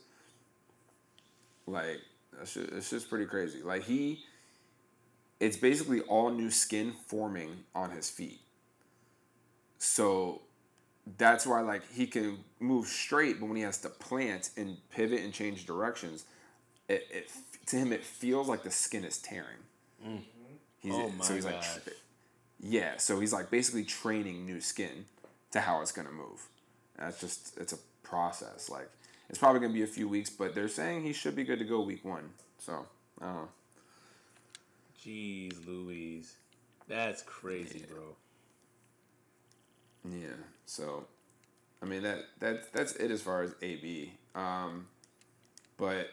Like, 1.67 1.99
it's 2.41 2.53
just, 2.55 2.71
it's 2.71 2.89
just 2.89 3.09
pretty 3.09 3.25
crazy. 3.25 3.61
Like, 3.61 3.83
he, 3.83 4.23
it's 5.39 5.57
basically 5.57 6.01
all 6.01 6.29
new 6.31 6.51
skin 6.51 6.93
forming 7.07 7.63
on 7.73 7.91
his 7.91 8.09
feet. 8.09 8.39
So 9.77 10.41
that's 11.17 11.45
why 11.45 11.61
like 11.61 11.89
he 11.91 12.05
can 12.07 12.39
move 12.59 12.87
straight, 12.87 13.39
but 13.39 13.47
when 13.47 13.55
he 13.55 13.63
has 13.63 13.77
to 13.79 13.89
plant 13.89 14.51
and 14.57 14.77
pivot 14.91 15.21
and 15.21 15.33
change 15.33 15.65
directions, 15.65 16.25
it, 16.87 17.07
it 17.11 17.31
to 17.67 17.75
him 17.77 17.93
it 17.93 18.03
feels 18.03 18.47
like 18.47 18.63
the 18.63 18.71
skin 18.71 19.03
is 19.03 19.17
tearing. 19.17 19.63
Mm-hmm. 20.05 20.23
He's, 20.79 20.93
Oh 20.93 21.09
my 21.09 21.23
so 21.23 21.35
he's 21.35 21.45
like, 21.45 21.55
gosh. 21.55 21.75
tr- 21.83 21.89
yeah. 22.61 22.97
So 22.97 23.19
he's 23.19 23.33
like 23.33 23.49
basically 23.49 23.83
training 23.85 24.45
new 24.45 24.61
skin 24.61 25.05
to 25.51 25.61
how 25.61 25.81
it's 25.81 25.91
gonna 25.91 26.11
move. 26.11 26.47
That's 26.97 27.19
just 27.19 27.57
it's 27.57 27.73
a 27.73 27.77
process. 28.03 28.69
Like 28.69 28.89
it's 29.29 29.39
probably 29.39 29.61
gonna 29.61 29.73
be 29.73 29.83
a 29.83 29.87
few 29.87 30.07
weeks, 30.09 30.29
but 30.29 30.53
they're 30.53 30.67
saying 30.67 31.03
he 31.03 31.13
should 31.13 31.35
be 31.35 31.43
good 31.43 31.59
to 31.59 31.65
go 31.65 31.81
week 31.81 32.03
one. 32.03 32.29
So 32.57 32.85
I 33.21 33.25
don't 33.25 33.35
know. 33.35 33.49
Jeez 35.03 35.65
Louise. 35.65 36.35
That's 36.87 37.21
crazy, 37.21 37.85
bro. 37.89 38.15
Yeah. 40.09 40.35
So, 40.65 41.05
I 41.81 41.85
mean 41.85 42.03
that 42.03 42.19
that 42.39 42.73
that's 42.73 42.93
it 42.95 43.11
as 43.11 43.21
far 43.21 43.43
as 43.43 43.55
AB. 43.61 44.13
Um, 44.35 44.87
but 45.77 46.09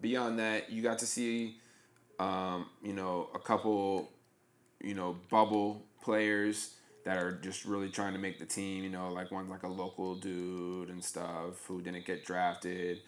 beyond 0.00 0.38
that, 0.38 0.70
you 0.70 0.82
got 0.82 0.98
to 1.00 1.06
see, 1.06 1.56
um, 2.18 2.66
you 2.82 2.92
know, 2.92 3.28
a 3.34 3.38
couple, 3.38 4.10
you 4.82 4.94
know, 4.94 5.16
bubble 5.30 5.82
players 6.02 6.74
that 7.04 7.18
are 7.18 7.32
just 7.32 7.64
really 7.64 7.88
trying 7.90 8.14
to 8.14 8.18
make 8.18 8.38
the 8.38 8.46
team. 8.46 8.82
You 8.82 8.90
know, 8.90 9.10
like 9.10 9.30
one's 9.30 9.50
like 9.50 9.62
a 9.62 9.68
local 9.68 10.14
dude 10.16 10.88
and 10.90 11.04
stuff 11.04 11.64
who 11.66 11.80
didn't 11.80 12.06
get 12.06 12.24
drafted. 12.24 13.00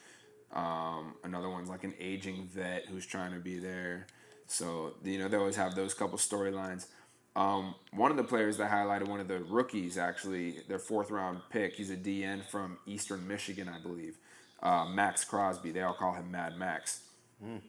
Um, 0.52 1.14
another 1.24 1.50
one's 1.50 1.68
like 1.68 1.84
an 1.84 1.94
aging 1.98 2.48
vet 2.54 2.86
who's 2.86 3.04
trying 3.04 3.32
to 3.32 3.40
be 3.40 3.58
there. 3.58 4.06
So 4.46 4.94
you 5.04 5.18
know 5.18 5.28
they 5.28 5.36
always 5.36 5.56
have 5.56 5.74
those 5.74 5.94
couple 5.94 6.18
storylines. 6.18 6.86
Um, 7.34 7.74
one 7.92 8.10
of 8.10 8.16
the 8.16 8.24
players 8.24 8.56
that 8.56 8.70
highlighted 8.70 9.08
one 9.08 9.20
of 9.20 9.28
the 9.28 9.40
rookies, 9.40 9.98
actually, 9.98 10.60
their 10.68 10.78
fourth 10.78 11.10
round 11.10 11.40
pick. 11.50 11.74
He's 11.74 11.90
a 11.90 11.96
DN 11.96 12.42
from 12.44 12.78
Eastern 12.86 13.26
Michigan, 13.28 13.68
I 13.68 13.78
believe. 13.78 14.16
Uh, 14.62 14.86
Maxx 14.86 15.22
Crosby. 15.24 15.70
They 15.70 15.82
all 15.82 15.92
call 15.92 16.14
him 16.14 16.30
Mad 16.30 16.56
Max. 16.56 17.02
And 17.42 17.62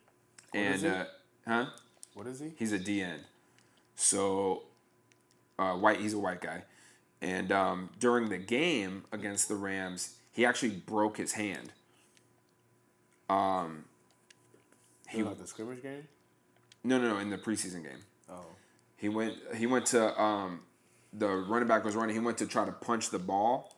is 0.76 0.82
he? 0.84 0.88
uh, 0.88 1.04
huh? 1.46 1.66
What 2.13 2.28
is 2.28 2.40
he? 2.40 2.54
He's 2.58 2.72
a 2.72 2.80
DN. 2.80 3.20
So 3.96 4.63
uh, 5.60 5.74
white. 5.74 6.00
He's 6.00 6.13
a 6.13 6.20
white 6.20 6.40
guy. 6.40 6.63
And 7.22 7.52
um, 7.52 7.90
during 8.00 8.30
the 8.30 8.38
game 8.38 9.04
against 9.12 9.50
the 9.50 9.56
Rams, 9.56 10.16
he 10.32 10.46
actually 10.46 10.72
broke 10.78 11.18
his 11.18 11.34
hand. 11.34 11.74
Um, 13.30 13.86
He 15.10 15.24
like 15.24 15.40
the 15.40 15.48
scrimmage 15.48 15.82
game. 15.82 16.08
No, 16.84 16.98
no, 16.98 17.13
no, 17.13 17.20
in 17.20 17.30
the 17.30 17.38
preseason 17.38 17.84
game. 17.84 18.04
Oh, 18.30 18.46
He 18.96 19.10
went. 19.10 19.36
He 19.56 19.68
went 19.68 19.86
to 19.88 20.22
um, 20.22 20.62
the 21.13 21.28
running 21.28 21.68
back 21.68 21.84
was 21.84 21.96
running. 21.96 22.16
He 22.16 22.22
went 22.22 22.38
to 22.40 22.48
try 22.48 22.66
to 22.66 22.72
punch 22.72 23.10
the 23.10 23.20
ball, 23.20 23.76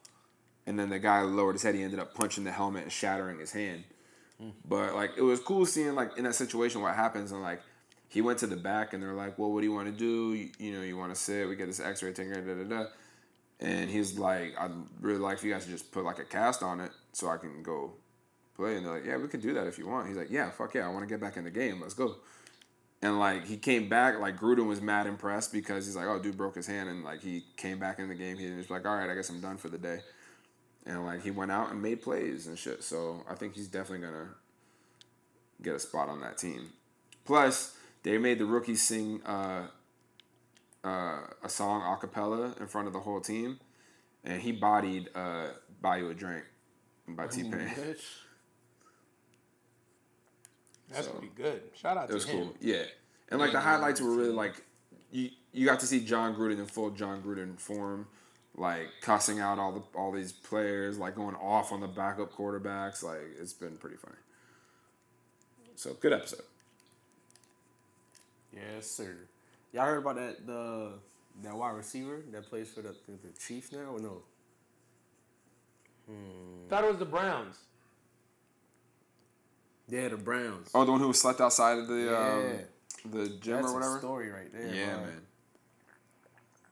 and 0.65 0.77
then 0.77 0.89
the 0.89 0.99
guy 0.99 1.21
lowered 1.21 1.53
his 1.53 1.63
head. 1.63 1.75
He 1.75 1.83
ended 1.83 1.99
up 1.99 2.13
punching 2.13 2.43
the 2.43 2.51
helmet 2.51 2.83
and 2.83 2.91
shattering 2.91 3.39
his 3.39 3.51
hand. 3.51 3.83
But 4.65 4.95
like 4.95 5.11
it 5.17 5.21
was 5.21 5.39
cool 5.41 5.65
seeing 5.65 5.95
like 5.95 6.17
in 6.17 6.23
that 6.23 6.33
situation 6.35 6.81
what 6.81 6.95
happens 6.95 7.33
and 7.33 7.41
like 7.41 7.61
he 8.07 8.21
went 8.21 8.39
to 8.39 8.47
the 8.47 8.55
back 8.55 8.93
and 8.93 9.03
they're 9.03 9.13
like, 9.13 9.37
well, 9.37 9.51
what 9.51 9.59
do 9.59 9.67
you 9.67 9.73
want 9.73 9.87
to 9.87 9.91
do? 9.93 10.33
You, 10.33 10.49
you 10.57 10.71
know, 10.73 10.81
you 10.81 10.95
want 10.97 11.13
to 11.13 11.19
sit? 11.19 11.47
We 11.47 11.55
get 11.57 11.67
this 11.67 11.79
X-ray 11.81 12.13
taken. 12.13 12.47
Da 12.47 12.53
da 12.55 12.83
da. 12.83 12.89
And 13.59 13.89
he's 13.89 14.17
like, 14.17 14.55
I'd 14.57 14.71
really 15.01 15.19
like 15.19 15.39
for 15.39 15.47
you 15.47 15.53
guys 15.53 15.65
to 15.65 15.71
just 15.71 15.91
put 15.91 16.05
like 16.05 16.19
a 16.19 16.23
cast 16.23 16.63
on 16.63 16.79
it 16.79 16.91
so 17.11 17.27
I 17.27 17.37
can 17.37 17.61
go 17.61 17.91
play. 18.55 18.77
And 18.77 18.85
they're 18.85 18.93
like, 18.93 19.05
yeah, 19.05 19.17
we 19.17 19.27
can 19.27 19.41
do 19.41 19.53
that 19.53 19.67
if 19.67 19.77
you 19.77 19.87
want. 19.87 20.07
He's 20.07 20.17
like, 20.17 20.31
yeah, 20.31 20.49
fuck 20.49 20.73
yeah, 20.73 20.87
I 20.87 20.89
want 20.89 21.07
to 21.07 21.13
get 21.13 21.19
back 21.19 21.35
in 21.35 21.43
the 21.43 21.51
game. 21.51 21.81
Let's 21.81 21.93
go. 21.93 22.15
And 23.01 23.17
like 23.17 23.45
he 23.45 23.55
came 23.57 23.87
back, 23.87 24.19
like 24.19 24.37
Gruden 24.37 24.67
was 24.67 24.81
mad 24.81 25.07
impressed 25.07 25.53
because 25.53 25.85
he's 25.85 25.95
like, 25.95 26.07
oh, 26.07 26.19
dude 26.19 26.35
broke 26.35 26.55
his 26.55 26.67
hand, 26.67 26.89
and 26.89 27.03
like 27.03 27.21
he 27.21 27.45
came 27.55 27.79
back 27.79 27.99
in 27.99 28.09
the 28.09 28.15
game. 28.15 28.37
He 28.37 28.51
was 28.51 28.69
like, 28.69 28.85
all 28.85 28.95
right, 28.95 29.09
I 29.09 29.15
guess 29.15 29.29
I'm 29.29 29.39
done 29.39 29.57
for 29.57 29.69
the 29.69 29.77
day. 29.77 29.99
And 30.85 31.05
like 31.05 31.23
he 31.23 31.31
went 31.31 31.51
out 31.51 31.71
and 31.71 31.81
made 31.81 32.01
plays 32.01 32.47
and 32.47 32.57
shit. 32.57 32.83
So 32.83 33.23
I 33.29 33.35
think 33.35 33.55
he's 33.55 33.67
definitely 33.67 34.05
gonna 34.05 34.29
get 35.61 35.75
a 35.75 35.79
spot 35.79 36.09
on 36.09 36.19
that 36.21 36.37
team. 36.37 36.71
Plus, 37.25 37.75
they 38.03 38.17
made 38.17 38.39
the 38.39 38.45
rookies 38.45 38.81
sing 38.85 39.21
uh, 39.25 39.67
uh, 40.83 41.19
a 41.43 41.49
song 41.49 41.81
a 41.81 41.97
cappella 41.97 42.53
in 42.59 42.67
front 42.67 42.87
of 42.87 42.93
the 42.93 42.99
whole 42.99 43.21
team, 43.21 43.59
and 44.23 44.41
he 44.41 44.51
bodied 44.51 45.09
uh, 45.15 45.47
"Buy 45.81 45.97
You 45.97 46.09
a 46.09 46.13
Drink" 46.13 46.43
by 47.07 47.27
T 47.27 47.43
Pain. 47.43 47.71
Bitch. 50.89 50.93
That's 50.95 51.07
So- 51.07 51.13
pretty 51.13 51.31
good. 51.35 51.61
Shout 51.75 51.97
out 51.97 52.05
It 52.05 52.07
to 52.09 52.13
was 52.15 52.25
him. 52.25 52.45
cool. 52.45 52.55
Yeah. 52.59 52.83
And 53.29 53.39
like 53.39 53.51
the 53.51 53.59
highlights 53.59 54.01
were 54.01 54.11
really 54.15 54.31
like 54.33 54.63
you 55.11 55.29
you 55.51 55.65
got 55.65 55.79
to 55.81 55.87
see 55.87 56.03
Jon 56.03 56.35
Gruden 56.35 56.57
in 56.59 56.65
full 56.65 56.89
Jon 56.91 57.21
Gruden 57.21 57.59
form, 57.59 58.07
like 58.55 58.87
cussing 59.01 59.39
out 59.39 59.59
all 59.59 59.71
the 59.71 59.81
all 59.97 60.11
these 60.11 60.31
players, 60.31 60.97
like 60.97 61.15
going 61.15 61.35
off 61.35 61.71
on 61.71 61.79
the 61.79 61.87
backup 61.87 62.31
quarterbacks. 62.33 63.03
Like 63.03 63.21
it's 63.39 63.53
been 63.53 63.77
pretty 63.77 63.97
funny. 63.97 64.15
So 65.75 65.93
good 65.93 66.11
episode. 66.13 66.41
Yes, 68.51 68.89
sir. 68.89 69.15
Y'all 69.73 69.85
heard 69.85 69.99
about 69.99 70.15
that 70.15 70.45
the 70.47 70.93
that 71.43 71.55
wide 71.55 71.75
receiver 71.75 72.21
that 72.31 72.49
plays 72.49 72.69
for 72.69 72.81
the, 72.81 72.95
the, 73.07 73.13
the 73.27 73.33
Chiefs 73.39 73.71
now 73.71 73.91
or 73.95 73.99
no? 73.99 74.23
Thought 76.67 76.83
it 76.83 76.89
was 76.89 76.97
the 76.97 77.05
Browns. 77.05 77.55
Yeah, 79.89 80.07
the 80.09 80.17
Browns. 80.17 80.69
Oh, 80.73 80.85
the 80.85 80.91
one 80.91 80.99
who 81.01 81.07
was 81.07 81.19
slept 81.19 81.41
outside 81.41 81.77
of 81.79 81.87
the 81.87 81.95
yeah, 81.95 83.07
um, 83.07 83.11
the 83.11 83.29
gym 83.29 83.55
that's 83.55 83.67
or 83.69 83.73
whatever. 83.73 83.95
a 83.97 83.99
story 83.99 84.29
right 84.29 84.51
there. 84.53 84.73
yeah, 84.73 84.95
bro. 84.95 85.05
man. 85.05 85.21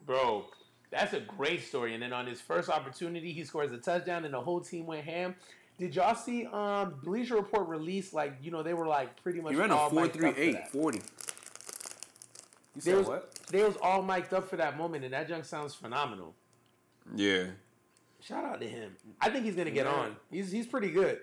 Bro, 0.05 0.45
that's 0.91 1.13
a 1.13 1.20
great 1.20 1.63
story. 1.65 1.93
And 1.93 2.01
then 2.03 2.13
on 2.13 2.26
his 2.28 2.39
first 2.39 2.70
opportunity, 2.70 3.32
he 3.34 3.43
scores 3.43 3.72
a 3.72 3.78
touchdown 3.78 4.24
and 4.26 4.34
the 4.34 4.39
whole 4.41 4.61
team 4.61 4.86
went 4.86 5.03
ham. 5.05 5.36
Did 5.80 5.95
y'all 5.95 6.15
see 6.15 6.45
um 6.47 6.95
Bleacher 7.03 7.36
Report 7.36 7.68
release? 7.68 8.13
like, 8.13 8.36
you 8.41 8.51
know, 8.51 8.63
they 8.63 8.74
were 8.74 8.88
like 8.88 9.22
pretty 9.22 9.41
much 9.41 9.53
He 9.53 9.59
ran 9.59 9.70
a 9.72 9.76
all 9.76 9.89
four 9.89 10.03
mic'd 10.03 10.15
three 10.15 10.30
up 10.30 10.36
for 10.36 10.41
eight 10.41 10.53
that. 10.53 10.72
forty. 10.72 10.97
You 10.99 11.03
They 12.76 12.82
said 12.91 12.97
was, 12.99 13.07
what? 13.07 13.34
they 13.51 13.63
was 13.63 13.76
all 13.82 14.01
mic'd 14.01 14.34
up 14.34 14.49
for 14.49 14.55
that 14.57 14.78
moment 14.78 15.03
and 15.03 15.13
that 15.13 15.28
junk 15.28 15.45
sounds 15.45 15.74
phenomenal. 15.76 16.34
Yeah. 17.15 17.45
Shout 18.22 18.43
out 18.43 18.59
to 18.61 18.68
him. 18.68 18.95
I 19.22 19.30
think 19.30 19.45
he's 19.45 19.55
gonna 19.55 19.72
get 19.72 19.86
Yeah. 19.86 19.91
on. 19.93 20.15
He's 20.32 20.51
he's 20.51 20.65
pretty 20.68 20.91
good. 20.91 21.20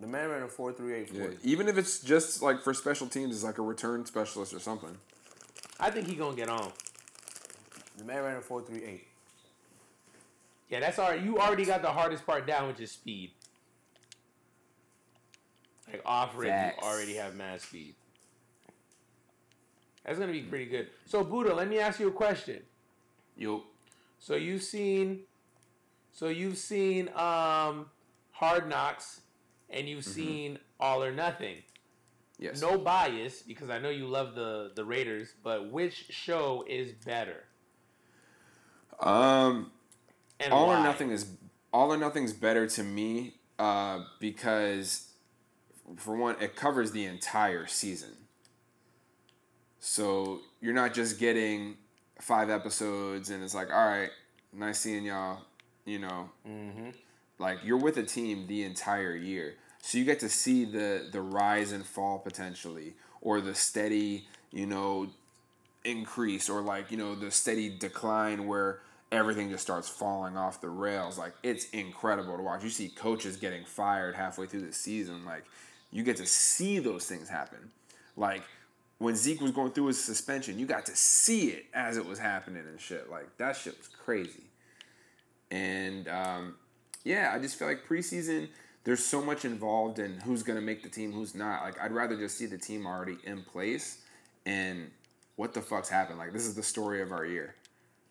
The 0.00 0.06
man 0.06 0.28
ran 0.28 0.42
a 0.42 0.48
four 0.48 0.72
three 0.72 0.94
eight 0.94 1.10
Yeah. 1.12 1.28
Even 1.42 1.68
if 1.68 1.76
it's 1.76 2.00
just 2.00 2.40
like 2.42 2.62
for 2.62 2.72
special 2.72 3.08
teams, 3.08 3.34
it's 3.34 3.44
like 3.44 3.58
a 3.58 3.62
return 3.62 4.06
specialist 4.06 4.54
or 4.54 4.60
something. 4.60 4.96
I 5.80 5.90
think 5.90 6.06
he's 6.06 6.18
gonna 6.18 6.36
get 6.36 6.48
on. 6.48 6.72
The 7.96 8.04
man 8.04 8.22
ran 8.22 8.36
a 8.36 8.40
four 8.40 8.62
three 8.62 8.84
eight. 8.84 9.08
Yeah, 10.68 10.80
that's 10.80 10.98
all 10.98 11.10
right. 11.10 11.20
You 11.20 11.38
already 11.38 11.64
got 11.64 11.82
the 11.82 11.90
hardest 11.90 12.26
part 12.26 12.46
down, 12.46 12.68
which 12.68 12.80
is 12.80 12.92
speed. 12.92 13.32
Like 15.90 16.02
off 16.04 16.36
rip, 16.36 16.48
you 16.48 16.86
already 16.86 17.14
have 17.14 17.34
mass 17.34 17.62
speed. 17.62 17.94
That's 20.04 20.18
gonna 20.18 20.32
be 20.32 20.42
pretty 20.42 20.66
good. 20.66 20.88
So 21.06 21.24
Buddha, 21.24 21.54
let 21.54 21.68
me 21.68 21.78
ask 21.78 21.98
you 21.98 22.08
a 22.08 22.12
question. 22.12 22.62
Yo, 23.36 23.62
So 24.18 24.34
you've 24.34 24.62
seen, 24.62 25.20
so 26.12 26.28
you've 26.28 26.58
seen 26.58 27.08
um, 27.10 27.86
Hard 28.32 28.68
Knocks, 28.68 29.20
and 29.70 29.88
you've 29.88 30.04
seen 30.04 30.58
All 30.80 31.02
or 31.02 31.12
Nothing. 31.12 31.56
yes. 32.38 32.60
No 32.60 32.78
bias, 32.78 33.42
because 33.42 33.68
I 33.70 33.78
know 33.78 33.90
you 33.90 34.06
love 34.06 34.34
the 34.34 34.72
the 34.74 34.84
Raiders, 34.84 35.34
but 35.42 35.70
which 35.72 36.06
show 36.10 36.64
is 36.68 36.92
better? 37.04 37.44
Um, 39.00 39.70
And 40.40 40.52
all 40.52 40.68
why? 40.68 40.80
or 40.80 40.82
nothing 40.82 41.10
is 41.10 41.26
all 41.72 41.92
or 41.92 41.96
nothing's 41.96 42.32
better 42.32 42.66
to 42.66 42.82
me 42.82 43.34
uh, 43.58 44.00
because 44.20 45.08
for 45.96 46.16
one 46.16 46.36
it 46.40 46.56
covers 46.56 46.92
the 46.92 47.04
entire 47.04 47.66
season 47.66 48.10
so 49.80 50.40
you're 50.60 50.74
not 50.74 50.92
just 50.92 51.18
getting 51.18 51.76
five 52.20 52.50
episodes 52.50 53.30
and 53.30 53.42
it's 53.42 53.54
like 53.54 53.70
all 53.72 53.86
right 53.86 54.10
nice 54.52 54.80
seeing 54.80 55.04
y'all 55.04 55.40
you 55.86 55.98
know 55.98 56.28
Mm-hmm. 56.46 56.90
Like 57.38 57.58
you're 57.64 57.78
with 57.78 57.96
a 57.96 58.02
team 58.02 58.46
the 58.46 58.64
entire 58.64 59.14
year. 59.14 59.54
So 59.80 59.98
you 59.98 60.04
get 60.04 60.20
to 60.20 60.28
see 60.28 60.64
the 60.64 61.08
the 61.10 61.20
rise 61.20 61.72
and 61.72 61.84
fall 61.84 62.18
potentially 62.18 62.94
or 63.20 63.40
the 63.40 63.54
steady 63.54 64.26
you 64.50 64.66
know 64.66 65.08
increase 65.84 66.50
or 66.50 66.60
like 66.60 66.90
you 66.90 66.96
know 66.96 67.14
the 67.14 67.30
steady 67.30 67.70
decline 67.70 68.46
where 68.46 68.80
everything 69.10 69.48
just 69.48 69.62
starts 69.62 69.88
falling 69.88 70.36
off 70.36 70.60
the 70.60 70.68
rails. 70.68 71.18
Like 71.18 71.32
it's 71.42 71.68
incredible 71.70 72.36
to 72.36 72.42
watch. 72.42 72.62
You 72.62 72.70
see 72.70 72.88
coaches 72.88 73.36
getting 73.36 73.64
fired 73.64 74.14
halfway 74.14 74.46
through 74.46 74.62
the 74.62 74.72
season. 74.72 75.24
Like 75.24 75.44
you 75.90 76.02
get 76.02 76.16
to 76.16 76.26
see 76.26 76.78
those 76.78 77.06
things 77.06 77.28
happen. 77.28 77.70
Like 78.16 78.42
when 78.98 79.14
Zeke 79.14 79.40
was 79.40 79.52
going 79.52 79.70
through 79.70 79.86
his 79.86 80.02
suspension 80.02 80.58
you 80.58 80.66
got 80.66 80.84
to 80.86 80.96
see 80.96 81.50
it 81.50 81.66
as 81.72 81.96
it 81.96 82.04
was 82.04 82.18
happening 82.18 82.64
and 82.66 82.80
shit. 82.80 83.10
Like 83.10 83.36
that 83.38 83.56
shit 83.56 83.78
was 83.78 83.88
crazy. 83.88 84.44
And 85.50 86.08
um, 86.08 86.56
yeah 87.08 87.32
I 87.34 87.38
just 87.38 87.58
feel 87.58 87.66
like 87.66 87.88
preseason 87.88 88.48
there's 88.84 89.04
so 89.04 89.22
much 89.22 89.44
involved 89.44 89.98
in 89.98 90.20
who's 90.20 90.42
gonna 90.42 90.60
make 90.60 90.82
the 90.82 90.90
team 90.90 91.10
who's 91.10 91.34
not 91.34 91.62
like 91.62 91.80
I'd 91.80 91.92
rather 91.92 92.16
just 92.16 92.36
see 92.36 92.46
the 92.46 92.58
team 92.58 92.86
already 92.86 93.16
in 93.24 93.42
place 93.42 94.02
and 94.44 94.90
what 95.36 95.54
the 95.54 95.62
fuck's 95.62 95.88
happened 95.88 96.18
like 96.18 96.32
this 96.32 96.44
is 96.44 96.54
the 96.54 96.62
story 96.62 97.00
of 97.00 97.10
our 97.10 97.24
year 97.24 97.54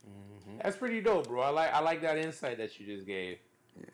mm-hmm. 0.03 0.57
That's 0.63 0.75
pretty 0.75 1.01
dope, 1.01 1.27
bro. 1.27 1.41
I 1.43 1.49
like 1.49 1.73
I 1.73 1.79
like 1.79 2.01
that 2.01 2.17
insight 2.17 2.57
that 2.57 2.79
you 2.79 2.87
just 2.87 3.05
gave. 3.05 3.37
Yeah. 3.79 3.85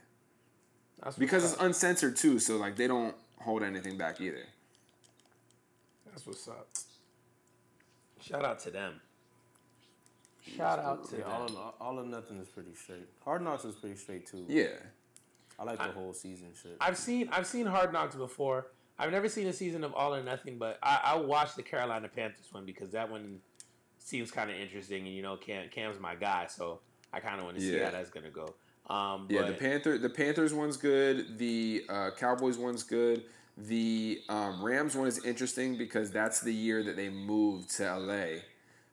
That's 1.04 1.18
because 1.18 1.44
up. 1.44 1.52
it's 1.52 1.62
uncensored 1.62 2.16
too 2.16 2.40
so 2.40 2.56
like 2.56 2.78
they 2.78 2.88
don't 2.88 3.16
hold 3.42 3.62
anything 3.62 3.98
back 3.98 4.22
either 4.22 4.46
That's 6.06 6.26
what's 6.26 6.48
up. 6.48 6.70
Shout 8.22 8.46
out 8.46 8.60
to 8.60 8.72
them. 8.72 9.02
Shout 10.58 10.80
out 10.80 11.10
to 11.10 11.18
Yeah, 11.18 11.24
all, 11.26 11.46
of, 11.46 11.58
all 11.80 12.00
or 12.00 12.06
nothing 12.06 12.38
is 12.38 12.48
pretty 12.50 12.74
straight. 12.76 13.08
Hard 13.24 13.42
Knocks 13.44 13.66
is 13.66 13.76
pretty 13.76 13.96
straight 13.96 14.26
too. 14.28 14.46
yeah 14.48 14.68
I 15.60 15.64
like 15.64 15.78
the 15.78 15.86
whole 15.86 16.14
season 16.14 16.48
shit. 16.62 16.78
I've 16.82 16.98
seen 16.98 17.30
I've 17.32 17.48
seen 17.48 17.66
Hard 17.66 17.94
Knocks 17.94 18.16
before. 18.16 18.68
I've 19.00 19.12
never 19.12 19.30
seen 19.30 19.48
a 19.48 19.54
season 19.54 19.84
of 19.84 19.94
All 19.94 20.14
or 20.14 20.22
Nothing, 20.24 20.58
but 20.58 20.78
I, 20.84 21.00
I 21.04 21.16
watched 21.16 21.56
the 21.56 21.64
Carolina 21.64 22.08
Panthers 22.08 22.48
one 22.52 22.66
because 22.66 22.90
that 22.92 23.10
one 23.10 23.40
seems 24.00 24.32
kind 24.32 24.50
of 24.52 24.56
interesting, 24.58 25.06
and 25.06 25.16
you 25.16 25.22
know 25.22 25.38
Cam 25.38 25.70
Cam's 25.70 26.00
my 26.00 26.16
guy, 26.16 26.48
so 26.50 26.80
I 27.14 27.20
kind 27.20 27.40
of 27.40 27.46
want 27.46 27.58
to 27.58 27.62
see 27.64 27.78
Yeah. 27.78 27.86
how 27.86 27.92
that's 27.92 28.10
gonna 28.10 28.30
go. 28.30 28.54
Um, 28.90 29.28
yeah 29.30 29.42
but 29.42 29.48
the 29.48 29.54
panther 29.54 29.98
the 29.98 30.10
panthers 30.10 30.54
one's 30.54 30.76
good 30.76 31.38
the 31.38 31.86
uh, 31.88 32.10
cowboys 32.18 32.58
one's 32.58 32.84
good 32.84 33.24
the 33.58 34.20
um, 34.28 34.62
rams 34.62 34.94
one 34.98 35.08
is 35.08 35.24
interesting 35.24 35.78
because 35.78 36.12
that's 36.12 36.42
the 36.42 36.54
year 36.54 36.84
that 36.84 36.98
they 36.98 37.08
moved 37.08 37.70
to 37.78 37.96
la 37.98 38.26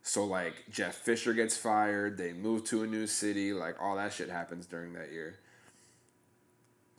so 0.03 0.25
like 0.25 0.65
jeff 0.71 0.95
fisher 0.95 1.35
gets 1.35 1.57
fired 1.57 2.17
they 2.17 2.33
move 2.33 2.65
to 2.65 2.83
a 2.83 2.87
new 2.87 3.07
city 3.07 3.53
like 3.53 3.77
all 3.81 3.97
that 3.97 4.13
shit 4.13 4.31
happens 4.31 4.67
during 4.67 4.93
that 4.95 5.13
year 5.13 5.39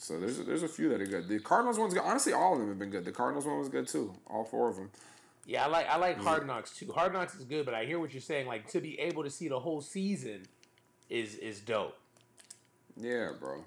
so 0.02 0.20
there's 0.20 0.40
there's 0.40 0.64
a 0.64 0.68
few 0.68 0.90
that 0.90 1.00
are 1.00 1.06
good. 1.06 1.28
The 1.28 1.38
Cardinals 1.38 1.78
one's 1.78 1.94
good. 1.94 2.02
Honestly, 2.02 2.34
all 2.34 2.54
of 2.54 2.60
them 2.60 2.70
have 2.70 2.80
been 2.80 2.90
good. 2.90 3.06
The 3.06 3.12
Cardinals 3.12 3.46
one 3.46 3.60
was 3.60 3.70
good 3.70 3.88
too. 3.88 4.16
All 4.26 4.44
four 4.44 4.68
of 4.68 4.76
them. 4.76 4.90
yeah, 5.46 5.64
I 5.64 5.68
like 5.68 5.88
I 5.88 5.98
like 5.98 6.18
Hard 6.18 6.48
Knocks 6.48 6.76
too. 6.76 6.92
Hard 6.92 7.14
Knocks 7.14 7.36
is 7.36 7.44
good, 7.44 7.66
but 7.66 7.76
I 7.76 7.86
hear 7.86 8.00
what 8.00 8.12
you're 8.12 8.20
saying. 8.20 8.48
Like 8.48 8.68
to 8.72 8.82
be 8.82 9.00
able 9.00 9.24
to 9.24 9.30
see 9.30 9.48
the 9.48 9.60
whole 9.60 9.80
season 9.80 10.48
is 11.08 11.36
is 11.36 11.60
dope. 11.60 11.96
Yeah, 12.98 13.30
bro. 13.40 13.64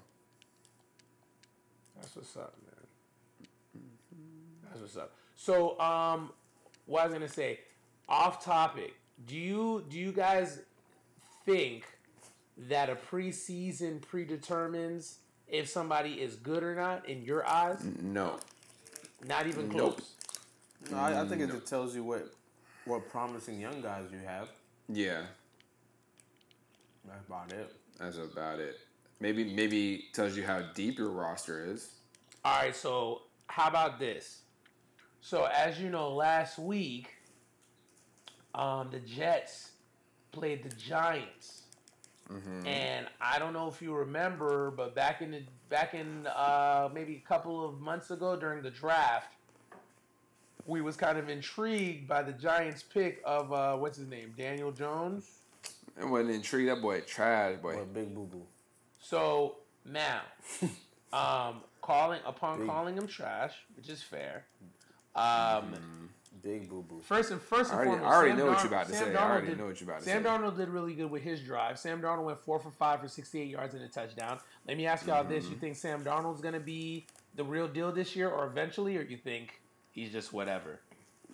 That's 1.95 2.13
what's 2.17 2.35
up, 2.35 2.53
man. 2.65 3.85
That's 4.65 4.81
what's 4.81 4.97
up. 4.97 5.13
So, 5.37 5.79
um, 5.79 6.31
what 6.85 7.03
I 7.03 7.05
was 7.05 7.13
gonna 7.13 7.29
say, 7.29 7.61
off 8.09 8.43
topic. 8.43 8.93
Do 9.23 9.35
you 9.35 9.85
do 9.89 9.97
you 9.97 10.11
guys 10.11 10.59
think 11.45 11.85
that 12.57 12.89
a 12.89 12.95
preseason 12.95 14.01
predetermines 14.01 15.17
if 15.47 15.69
somebody 15.69 16.13
is 16.21 16.35
good 16.35 16.63
or 16.63 16.75
not 16.75 17.07
in 17.07 17.23
your 17.23 17.47
eyes? 17.47 17.83
No. 18.01 18.37
Not 19.27 19.47
even 19.47 19.69
close. 19.69 19.95
Nope. 19.97 20.91
No, 20.91 20.97
I, 20.97 21.21
I 21.21 21.27
think 21.27 21.41
it 21.41 21.49
just 21.49 21.65
tells 21.67 21.95
you 21.95 22.03
what 22.03 22.31
what 22.85 23.09
promising 23.09 23.59
young 23.59 23.81
guys 23.81 24.05
you 24.11 24.19
have. 24.25 24.49
Yeah, 24.87 25.23
That's 27.07 27.25
about 27.27 27.51
it. 27.51 27.73
that's 27.99 28.17
about 28.17 28.59
it. 28.59 28.79
Maybe 29.19 29.43
maybe 29.55 30.05
tells 30.13 30.37
you 30.37 30.43
how 30.43 30.61
deep 30.75 30.99
your 30.99 31.09
roster 31.09 31.65
is. 31.65 31.89
All 32.43 32.59
right, 32.61 32.75
so 32.75 33.23
how 33.47 33.67
about 33.67 33.97
this? 33.99 34.41
So 35.21 35.45
as 35.45 35.79
you 35.79 35.89
know, 35.89 36.13
last 36.13 36.59
week, 36.59 37.14
um, 38.55 38.89
the 38.91 38.99
Jets 38.99 39.71
played 40.31 40.63
the 40.63 40.75
Giants, 40.75 41.63
and 42.65 43.05
I 43.21 43.37
don't 43.37 43.53
know 43.53 43.67
if 43.67 43.81
you 43.81 43.93
remember, 43.93 44.71
but 44.71 44.95
back 44.95 45.21
in 45.21 45.31
the 45.31 45.43
back 45.69 45.93
in 45.93 46.25
uh, 46.27 46.89
maybe 46.93 47.21
a 47.23 47.27
couple 47.27 47.63
of 47.63 47.79
months 47.79 48.09
ago 48.11 48.35
during 48.35 48.63
the 48.63 48.71
draft, 48.71 49.35
we 50.65 50.81
was 50.81 50.95
kind 50.95 51.17
of 51.17 51.29
intrigued 51.29 52.07
by 52.07 52.23
the 52.23 52.33
Giants 52.33 52.81
pick 52.83 53.21
of 53.25 53.53
uh, 53.53 53.75
what's 53.75 53.97
his 53.97 54.07
name, 54.07 54.33
Daniel 54.37 54.71
Jones. 54.71 55.39
And 55.97 56.11
wasn't 56.11 56.31
intrigued. 56.31 56.69
That 56.69 56.81
boy 56.81 57.01
trash, 57.01 57.57
boy. 57.61 57.75
Or 57.75 57.85
big 57.85 58.13
boo 58.13 58.25
boo. 58.25 58.41
So 58.99 59.57
now, 59.85 60.21
um, 61.13 61.61
calling 61.81 62.21
upon 62.25 62.59
Big. 62.59 62.67
calling 62.67 62.97
him 62.97 63.07
trash, 63.07 63.53
which 63.75 63.89
is 63.89 64.01
fair. 64.01 64.45
Um, 65.15 66.09
Big 66.45 66.69
boo 66.69 66.85
boo. 66.87 66.99
First 67.01 67.31
and 67.31 67.41
first 67.41 67.73
I 67.73 67.81
and 67.81 67.89
already, 67.89 67.97
foremost, 68.01 68.13
I 68.13 68.15
already 68.15 68.29
Sam 68.29 68.37
know 68.37 68.45
what 68.45 68.57
you're 68.59 68.67
about 68.67 68.85
to 68.87 68.93
Sam 68.93 69.07
say. 69.07 69.13
Darnold 69.13 69.17
I 69.19 69.29
already 69.31 69.47
did- 69.47 69.57
know 69.57 69.65
what 69.65 69.81
you're 69.81 69.89
about 69.89 69.99
to 70.01 70.05
Sam 70.05 70.23
say. 70.23 70.29
Sam 70.29 70.41
Darnold 70.43 70.57
did 70.57 70.69
really 70.69 70.93
good 70.93 71.09
with 71.09 71.23
his 71.23 71.41
drive. 71.41 71.79
Sam 71.79 72.01
Darnold 72.03 72.23
went 72.25 72.39
four 72.45 72.59
for 72.59 72.69
five 72.69 72.99
for 73.01 73.07
68 73.07 73.47
yards 73.49 73.73
and 73.73 73.83
a 73.83 73.87
touchdown. 73.87 74.39
Let 74.67 74.77
me 74.77 74.85
ask 74.85 75.07
y'all 75.07 75.23
this: 75.23 75.45
Mm-hmm. 75.45 75.53
You 75.53 75.59
think 75.59 75.75
Sam 75.75 76.03
Darnold's 76.03 76.41
going 76.41 76.53
to 76.53 76.59
be 76.59 77.07
the 77.33 77.43
real 77.43 77.67
deal 77.67 77.91
this 77.91 78.15
year, 78.15 78.29
or 78.29 78.45
eventually, 78.45 78.95
or 78.95 79.01
you 79.01 79.17
think 79.17 79.59
he's 79.91 80.11
just 80.11 80.31
whatever? 80.33 80.79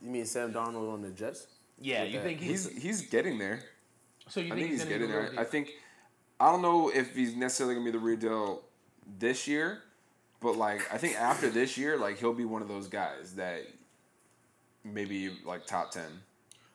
You 0.02 0.10
mean 0.12 0.26
Sam 0.26 0.54
Darnold 0.54 0.92
on 0.94 1.02
the 1.02 1.10
Jets? 1.10 1.46
Yeah, 1.78 2.04
you 2.04 2.14
that. 2.20 2.24
think 2.24 2.40
he's, 2.40 2.70
He's 2.70 2.82
he's 2.82 3.02
getting 3.10 3.38
there. 3.38 3.60
so? 4.30 4.40
You 4.40 4.54
I 4.54 4.56
think, 4.56 4.60
think 4.62 4.72
he's 4.72 4.84
be 4.86 4.90
getting 4.90 5.10
there. 5.10 5.34
I 5.38 5.44
think 5.44 5.72
I 6.40 6.50
don't 6.52 6.62
know 6.62 6.90
if 6.90 7.14
he's 7.16 7.36
necessarily 7.36 7.76
gonna 7.76 7.86
be 7.86 7.92
the 7.92 8.00
real 8.00 8.18
deal 8.18 8.62
this 9.20 9.46
year, 9.46 9.82
but 10.40 10.56
like 10.56 10.82
I 10.94 10.98
think 10.98 11.20
after 11.20 11.50
this 11.50 11.78
year, 11.78 11.98
like 11.98 12.18
he'll 12.18 12.34
be 12.34 12.46
one 12.46 12.62
of 12.62 12.70
those 12.70 12.88
guys 12.88 13.34
that 13.36 13.64
maybe 14.84 15.32
like 15.46 15.66
top 15.66 15.92
ten. 15.92 16.10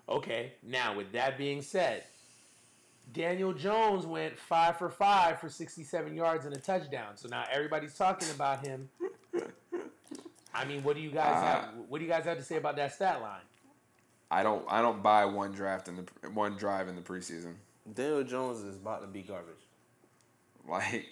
Okay, 0.09 0.53
now 0.63 0.97
with 0.97 1.13
that 1.13 1.37
being 1.37 1.63
said, 1.63 2.05
Daniel 3.13 3.53
Jones 3.53 4.07
went 4.07 4.39
five 4.39 4.79
for 4.79 4.89
five 4.89 5.41
for 5.41 5.49
67 5.49 6.15
yards 6.15 6.45
and 6.47 6.55
a 6.55 6.61
touchdown. 6.61 7.17
So 7.17 7.29
now 7.29 7.45
everybody's 7.51 7.95
talking 7.95 8.29
about 8.35 8.65
him. 8.65 8.89
I 10.55 10.65
mean, 10.65 10.83
what 10.85 10.97
do 10.97 11.03
you 11.03 11.11
guys 11.11 11.43
have? 11.43 11.65
Uh, 11.65 11.83
What 11.89 11.99
do 11.99 12.05
you 12.05 12.11
guys 12.11 12.25
have 12.25 12.39
to 12.39 12.45
say 12.45 12.57
about 12.57 12.77
that 12.77 12.95
stat 12.95 13.21
line? 13.21 13.41
I 14.31 14.43
don't 14.43 14.65
I 14.69 14.81
don't 14.83 15.03
buy 15.03 15.25
one 15.25 15.53
draft 15.53 15.89
in 15.89 15.97
the 15.97 16.31
one 16.31 16.57
drive 16.57 16.89
in 16.89 16.97
the 16.97 17.03
preseason. 17.03 17.55
Daniel 17.93 18.25
Jones 18.25 18.63
is 18.63 18.77
about 18.77 19.03
to 19.03 19.07
be 19.07 19.23
garbage. 19.23 19.55
Like 20.69 21.07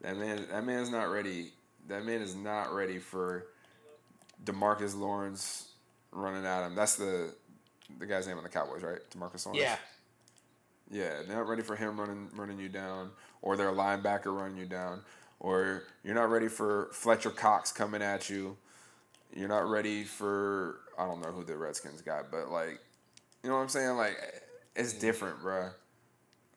that 0.00 0.16
man 0.16 0.46
that 0.50 0.64
man's 0.64 0.90
not 0.90 1.04
ready. 1.04 1.52
That 1.86 2.04
man 2.04 2.20
is 2.20 2.34
not 2.34 2.74
ready 2.74 2.98
for 2.98 3.46
Demarcus 4.44 4.96
Lawrence 4.98 5.68
running 6.14 6.46
at 6.46 6.66
him. 6.66 6.74
That's 6.74 6.96
the 6.96 7.34
the 7.98 8.06
guy's 8.06 8.26
name 8.26 8.38
on 8.38 8.42
the 8.42 8.48
Cowboys, 8.48 8.82
right? 8.82 8.98
Demarcus 9.10 9.46
Lawrence. 9.46 9.62
Yeah, 9.62 9.76
Yeah, 10.90 11.22
they're 11.26 11.36
not 11.36 11.48
ready 11.48 11.62
for 11.62 11.76
him 11.76 12.00
running 12.00 12.30
running 12.34 12.58
you 12.58 12.68
down, 12.68 13.10
or 13.42 13.56
their 13.56 13.72
linebacker 13.72 14.34
running 14.36 14.56
you 14.56 14.66
down, 14.66 15.02
or 15.40 15.84
you're 16.02 16.14
not 16.14 16.30
ready 16.30 16.48
for 16.48 16.88
Fletcher 16.92 17.30
Cox 17.30 17.72
coming 17.72 18.02
at 18.02 18.30
you. 18.30 18.56
You're 19.34 19.48
not 19.48 19.68
ready 19.68 20.04
for 20.04 20.80
I 20.98 21.06
don't 21.06 21.20
know 21.20 21.32
who 21.32 21.44
the 21.44 21.56
Redskins 21.56 22.00
got, 22.00 22.30
but 22.30 22.50
like, 22.50 22.80
you 23.42 23.50
know 23.50 23.56
what 23.56 23.62
I'm 23.62 23.68
saying? 23.68 23.96
Like, 23.96 24.16
it's 24.76 24.92
different, 24.92 25.40
bruh. 25.40 25.72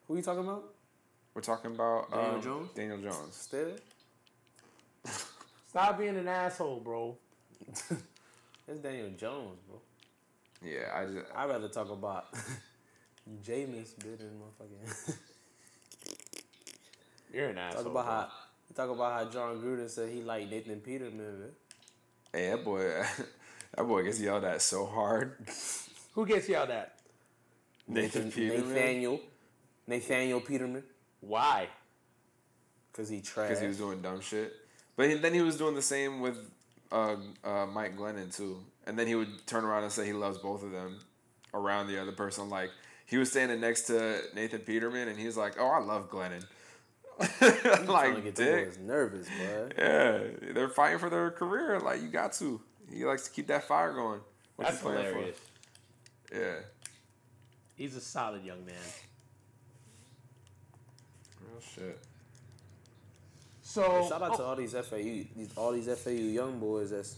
Who 0.07 0.13
are 0.13 0.17
you 0.17 0.23
talking 0.23 0.43
about? 0.43 0.73
We're 1.33 1.41
talking 1.41 1.71
about 1.71 2.09
Daniel 2.11 2.35
um, 2.35 2.41
Jones? 2.41 2.69
Daniel 2.73 2.97
Jones. 2.97 3.35
Stop 5.67 5.99
being 5.99 6.17
an 6.17 6.27
asshole, 6.27 6.79
bro. 6.79 7.17
It's 8.67 8.79
Daniel 8.81 9.09
Jones, 9.17 9.59
bro. 9.67 9.79
Yeah, 10.63 10.91
I 10.93 11.05
just 11.05 11.25
I'd 11.35 11.49
rather 11.49 11.69
talk 11.69 11.89
about 11.89 12.25
Jameis 13.45 13.97
better 13.97 14.29
motherfucking. 14.39 15.17
You're 17.33 17.49
an 17.49 17.57
asshole. 17.57 17.83
talk 17.83 17.91
about 17.91 18.05
bro. 18.05 18.13
how 18.13 18.29
talk 18.75 18.95
about 18.95 19.13
how 19.13 19.31
John 19.31 19.61
Gruden 19.61 19.89
said 19.89 20.09
he 20.11 20.21
liked 20.21 20.51
Nathan 20.51 20.79
Peterman. 20.81 21.17
Man. 21.39 21.49
hey 22.33 22.49
that 22.49 22.63
boy 22.63 22.81
that 23.75 23.83
boy 23.83 24.03
gets 24.03 24.19
yelled 24.19 24.43
at 24.43 24.61
so 24.61 24.85
hard. 24.85 25.35
Who 26.13 26.25
gets 26.25 26.49
yelled 26.49 26.69
at? 26.71 26.95
Nathan 27.87 28.31
Peterman 28.31 28.67
Nathaniel, 28.69 29.21
Nathaniel 29.87 30.41
Peterman, 30.41 30.83
Why? 31.21 31.69
because 32.91 33.07
he 33.09 33.21
trash. 33.21 33.47
because 33.49 33.61
he 33.61 33.67
was 33.67 33.77
doing 33.77 34.01
dumb 34.01 34.19
shit. 34.19 34.51
But 34.97 35.21
then 35.21 35.33
he 35.33 35.41
was 35.41 35.55
doing 35.57 35.75
the 35.75 35.81
same 35.83 36.19
with 36.19 36.37
uh, 36.91 37.15
uh, 37.43 37.65
Mike 37.67 37.97
Glennon 37.97 38.35
too. 38.35 38.59
And 38.85 38.97
then 38.97 39.07
he 39.07 39.15
would 39.15 39.45
turn 39.47 39.65
around 39.65 39.83
and 39.83 39.91
say 39.91 40.05
he 40.05 40.13
loves 40.13 40.37
both 40.37 40.63
of 40.63 40.71
them 40.71 40.99
around 41.53 41.87
the 41.87 42.01
other 42.01 42.11
person. 42.13 42.49
Like 42.49 42.71
he 43.05 43.17
was 43.17 43.29
standing 43.31 43.59
next 43.59 43.83
to 43.83 44.21
Nathan 44.35 44.59
Peterman, 44.61 45.07
and 45.07 45.17
he's 45.19 45.37
like, 45.37 45.55
"Oh, 45.59 45.67
I 45.67 45.79
love 45.79 46.09
Glennon." 46.09 46.45
to 47.19 47.83
like 47.87 48.23
get 48.23 48.35
dick. 48.35 48.79
nervous, 48.79 49.27
bro. 49.37 49.69
Yeah, 49.77 50.19
they're 50.53 50.69
fighting 50.69 50.99
for 50.99 51.09
their 51.09 51.31
career. 51.31 51.79
Like 51.79 52.01
you 52.01 52.07
got 52.07 52.33
to. 52.33 52.61
He 52.91 53.03
likes 53.05 53.23
to 53.27 53.31
keep 53.31 53.47
that 53.47 53.67
fire 53.67 53.93
going. 53.93 54.21
What's 54.55 54.71
That's 54.71 54.83
playing 54.83 55.03
for? 55.03 55.13
hilarious. 55.13 55.37
Yeah. 56.33 56.55
He's 57.75 57.95
a 57.95 58.01
solid 58.01 58.43
young 58.43 58.65
man. 58.65 58.75
Real 61.41 61.61
shit. 61.61 61.99
So 63.77 64.07
Shout 64.09 64.23
out 64.23 64.35
to 64.37 64.41
oh, 64.41 64.45
all 64.47 64.55
these 64.55 64.73
FAU, 64.73 64.97
these 64.97 65.49
all 65.55 65.71
these 65.71 65.87
FAU 65.99 66.09
young 66.09 66.57
boys 66.57 66.89
that's 66.89 67.17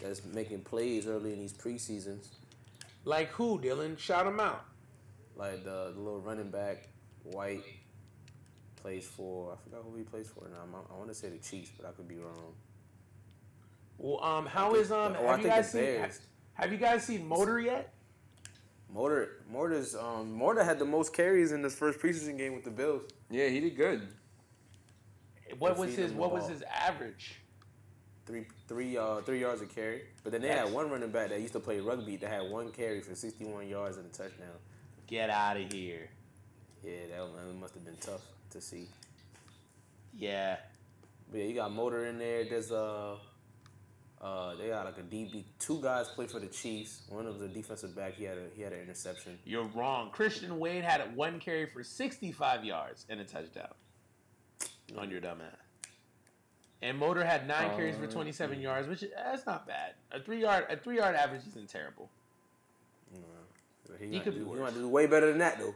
that's 0.00 0.24
making 0.24 0.62
plays 0.62 1.06
early 1.06 1.32
in 1.32 1.38
these 1.38 1.52
preseasons. 1.52 2.26
like 3.04 3.28
who, 3.28 3.60
Dylan? 3.60 3.96
Shout 3.96 4.26
him 4.26 4.40
out. 4.40 4.64
Like 5.36 5.62
the, 5.62 5.92
the 5.94 6.00
little 6.00 6.18
running 6.18 6.50
back, 6.50 6.88
White, 7.22 7.62
plays 8.74 9.06
for. 9.06 9.52
I 9.52 9.56
forgot 9.62 9.84
who 9.88 9.96
he 9.96 10.02
plays 10.02 10.26
for 10.26 10.48
now. 10.48 10.58
I'm- 10.58 10.86
I, 10.92 10.98
want 10.98 11.08
to 11.08 11.14
say 11.14 11.28
the 11.28 11.38
Chiefs, 11.38 11.70
but 11.78 11.88
I 11.88 11.92
could 11.92 12.08
be 12.08 12.16
wrong. 12.16 12.54
Well, 13.98 14.24
um, 14.24 14.46
how 14.46 14.72
think- 14.72 14.86
is 14.86 14.90
um? 14.90 15.14
oh, 15.20 15.28
I 15.28 15.30
Have 15.30 15.38
you 15.38 15.42
think 15.44 15.54
guys 15.54 15.72
the 15.72 15.78
seen? 15.78 15.86
Bears. 15.86 16.20
Have 16.54 16.72
you 16.72 16.78
guys 16.78 17.04
seen 17.04 17.28
Motor 17.28 17.60
yet? 17.60 17.94
Motor, 18.92 19.44
Motor's, 19.48 19.94
um, 19.94 20.36
Motor 20.36 20.64
had 20.64 20.80
the 20.80 20.84
most 20.84 21.14
carries 21.14 21.52
in 21.52 21.62
this 21.62 21.76
first 21.76 22.00
preseason 22.00 22.36
game 22.36 22.54
with 22.56 22.64
the 22.64 22.72
Bills. 22.72 23.04
Yeah, 23.30 23.46
he 23.46 23.60
did 23.60 23.76
good. 23.76 24.08
What 25.58 25.76
was 25.78 25.94
his 25.94 26.12
What 26.12 26.32
was 26.32 26.48
his 26.48 26.62
average? 26.62 27.36
Three, 28.24 28.46
three, 28.68 28.96
uh, 28.96 29.20
three 29.22 29.40
yards 29.40 29.62
of 29.62 29.74
carry. 29.74 30.02
But 30.22 30.32
then 30.32 30.42
they 30.42 30.48
That's- 30.48 30.66
had 30.66 30.74
one 30.74 30.90
running 30.90 31.10
back 31.10 31.30
that 31.30 31.40
used 31.40 31.54
to 31.54 31.60
play 31.60 31.80
rugby 31.80 32.16
that 32.18 32.30
had 32.30 32.50
one 32.50 32.70
carry 32.70 33.00
for 33.00 33.14
61 33.16 33.68
yards 33.68 33.96
and 33.96 34.06
a 34.06 34.10
touchdown. 34.10 34.54
Get 35.08 35.28
out 35.28 35.56
of 35.56 35.72
here. 35.72 36.08
Yeah, 36.84 37.06
that, 37.10 37.36
that 37.36 37.54
must 37.60 37.74
have 37.74 37.84
been 37.84 37.96
tough 37.96 38.22
to 38.50 38.60
see. 38.60 38.86
Yeah. 40.16 40.56
But 41.30 41.38
yeah, 41.40 41.44
you 41.46 41.54
got 41.54 41.72
Motor 41.72 42.06
in 42.06 42.18
there. 42.18 42.44
There's 42.44 42.70
uh, 42.70 43.16
uh, 44.20 44.54
they 44.54 44.68
got 44.68 44.84
like 44.84 44.98
a 44.98 45.02
DB. 45.02 45.44
Two 45.58 45.80
guys 45.82 46.08
play 46.08 46.26
for 46.26 46.38
the 46.38 46.46
Chiefs. 46.46 47.02
One 47.08 47.26
of 47.26 47.34
them 47.34 47.42
was 47.42 47.50
a 47.50 47.54
defensive 47.54 47.96
back. 47.96 48.14
He 48.14 48.24
had 48.24 48.38
a 48.38 48.48
he 48.54 48.62
had 48.62 48.72
an 48.72 48.80
interception. 48.80 49.38
You're 49.44 49.64
wrong. 49.74 50.10
Christian 50.10 50.58
Wade 50.58 50.84
had 50.84 51.14
one 51.16 51.40
carry 51.40 51.66
for 51.66 51.82
65 51.82 52.64
yards 52.64 53.04
and 53.08 53.20
a 53.20 53.24
touchdown 53.24 53.72
on 54.98 55.10
your 55.10 55.20
dumb 55.20 55.40
ass. 55.40 55.56
And 56.82 56.98
Motor 56.98 57.24
had 57.24 57.46
nine 57.46 57.70
carries 57.76 57.96
for 57.96 58.04
uh, 58.04 58.10
27 58.10 58.60
yards, 58.60 58.88
which 58.88 59.04
is, 59.04 59.10
that's 59.16 59.46
not 59.46 59.66
bad. 59.66 59.92
A 60.10 60.20
three 60.20 60.40
yard 60.40 60.66
a 60.68 60.76
three 60.76 60.96
yard 60.96 61.14
average 61.14 61.42
isn't 61.48 61.68
terrible. 61.68 62.10
You 63.14 63.20
he, 63.98 64.06
He 64.06 64.12
might 64.12 64.24
could 64.24 64.34
be 64.34 64.40
do, 64.40 64.44
he 64.46 64.50
worse. 64.50 64.60
might 64.60 64.74
do 64.74 64.88
way 64.88 65.06
better 65.06 65.26
than 65.28 65.38
that 65.38 65.58
though. 65.58 65.74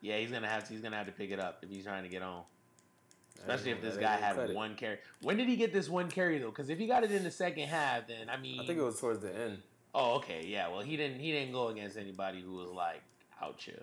Yeah, 0.00 0.18
he's 0.18 0.30
gonna 0.30 0.48
have 0.48 0.64
to 0.68 0.72
he's 0.72 0.82
gonna 0.82 0.96
have 0.96 1.06
to 1.06 1.12
pick 1.12 1.30
it 1.30 1.40
up 1.40 1.58
if 1.62 1.70
he's 1.70 1.84
trying 1.84 2.04
to 2.04 2.08
get 2.08 2.22
on. 2.22 2.42
Especially 3.40 3.72
if 3.72 3.82
this 3.82 3.96
guy 3.96 4.16
had 4.16 4.38
it. 4.38 4.54
one 4.54 4.76
carry. 4.76 4.98
When 5.22 5.36
did 5.36 5.48
he 5.48 5.56
get 5.56 5.72
this 5.72 5.88
one 5.88 6.08
carry 6.08 6.38
though? 6.38 6.50
Because 6.50 6.70
if 6.70 6.78
he 6.78 6.86
got 6.86 7.02
it 7.02 7.10
in 7.10 7.24
the 7.24 7.30
second 7.30 7.68
half, 7.68 8.06
then 8.06 8.30
I 8.30 8.36
mean, 8.36 8.60
I 8.60 8.66
think 8.66 8.78
it 8.78 8.82
was 8.82 9.00
towards 9.00 9.20
the 9.20 9.34
end. 9.34 9.58
Oh, 9.94 10.16
okay, 10.16 10.44
yeah. 10.46 10.68
Well, 10.68 10.80
he 10.80 10.96
didn't 10.96 11.20
he 11.20 11.32
didn't 11.32 11.52
go 11.52 11.68
against 11.68 11.96
anybody 11.96 12.40
who 12.40 12.54
was 12.54 12.70
like 12.70 13.02
out 13.42 13.60
here. 13.60 13.82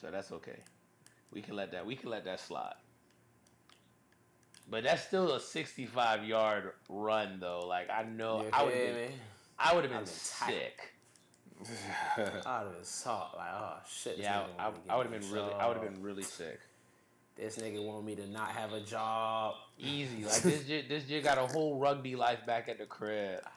So 0.00 0.10
that's 0.10 0.32
okay. 0.32 0.60
We 1.34 1.42
can 1.42 1.56
let 1.56 1.72
that 1.72 1.84
we 1.84 1.96
can 1.96 2.10
let 2.10 2.24
that 2.24 2.40
slide. 2.40 2.74
But 4.70 4.84
that's 4.84 5.02
still 5.02 5.34
a 5.34 5.40
65 5.40 6.24
yard 6.24 6.72
run 6.88 7.38
though. 7.40 7.66
Like 7.66 7.90
I 7.90 8.04
know 8.04 8.44
Yeah, 8.44 8.50
I 8.52 8.62
would 8.62 8.74
have 8.74 8.94
been. 8.94 9.10
I 9.58 9.74
would 9.74 9.84
have 9.84 9.92
been 9.92 10.04
been 10.04 10.06
sick. 10.06 10.92
I'd 12.16 12.24
have 12.44 12.72
been 12.72 12.84
salt 12.84 13.34
like 13.36 13.50
oh 13.52 13.76
shit. 13.88 14.18
Yeah, 14.18 14.44
I, 14.58 14.68
want 14.68 14.76
me 14.76 14.82
to 14.86 14.92
I 14.92 14.96
would 14.96 15.06
have 15.06 15.20
been 15.20 15.30
really 15.32 15.52
I 15.52 15.68
would 15.68 15.76
have 15.76 15.92
been 15.92 16.02
really 16.02 16.22
sick. 16.22 16.60
This 17.36 17.56
nigga 17.56 17.84
want 17.84 18.06
me 18.06 18.14
to 18.14 18.28
not 18.28 18.50
have 18.50 18.72
a 18.72 18.80
job. 18.80 19.56
Easy. 19.78 20.24
Like 20.24 20.42
this 20.42 20.64
jit, 20.64 20.88
this 20.88 21.04
jit 21.04 21.24
got 21.24 21.36
a 21.36 21.46
whole 21.46 21.78
rugby 21.78 22.14
life 22.14 22.46
back 22.46 22.68
at 22.68 22.78
the 22.78 22.86
crib. 22.86 23.40
Ah. 23.44 23.50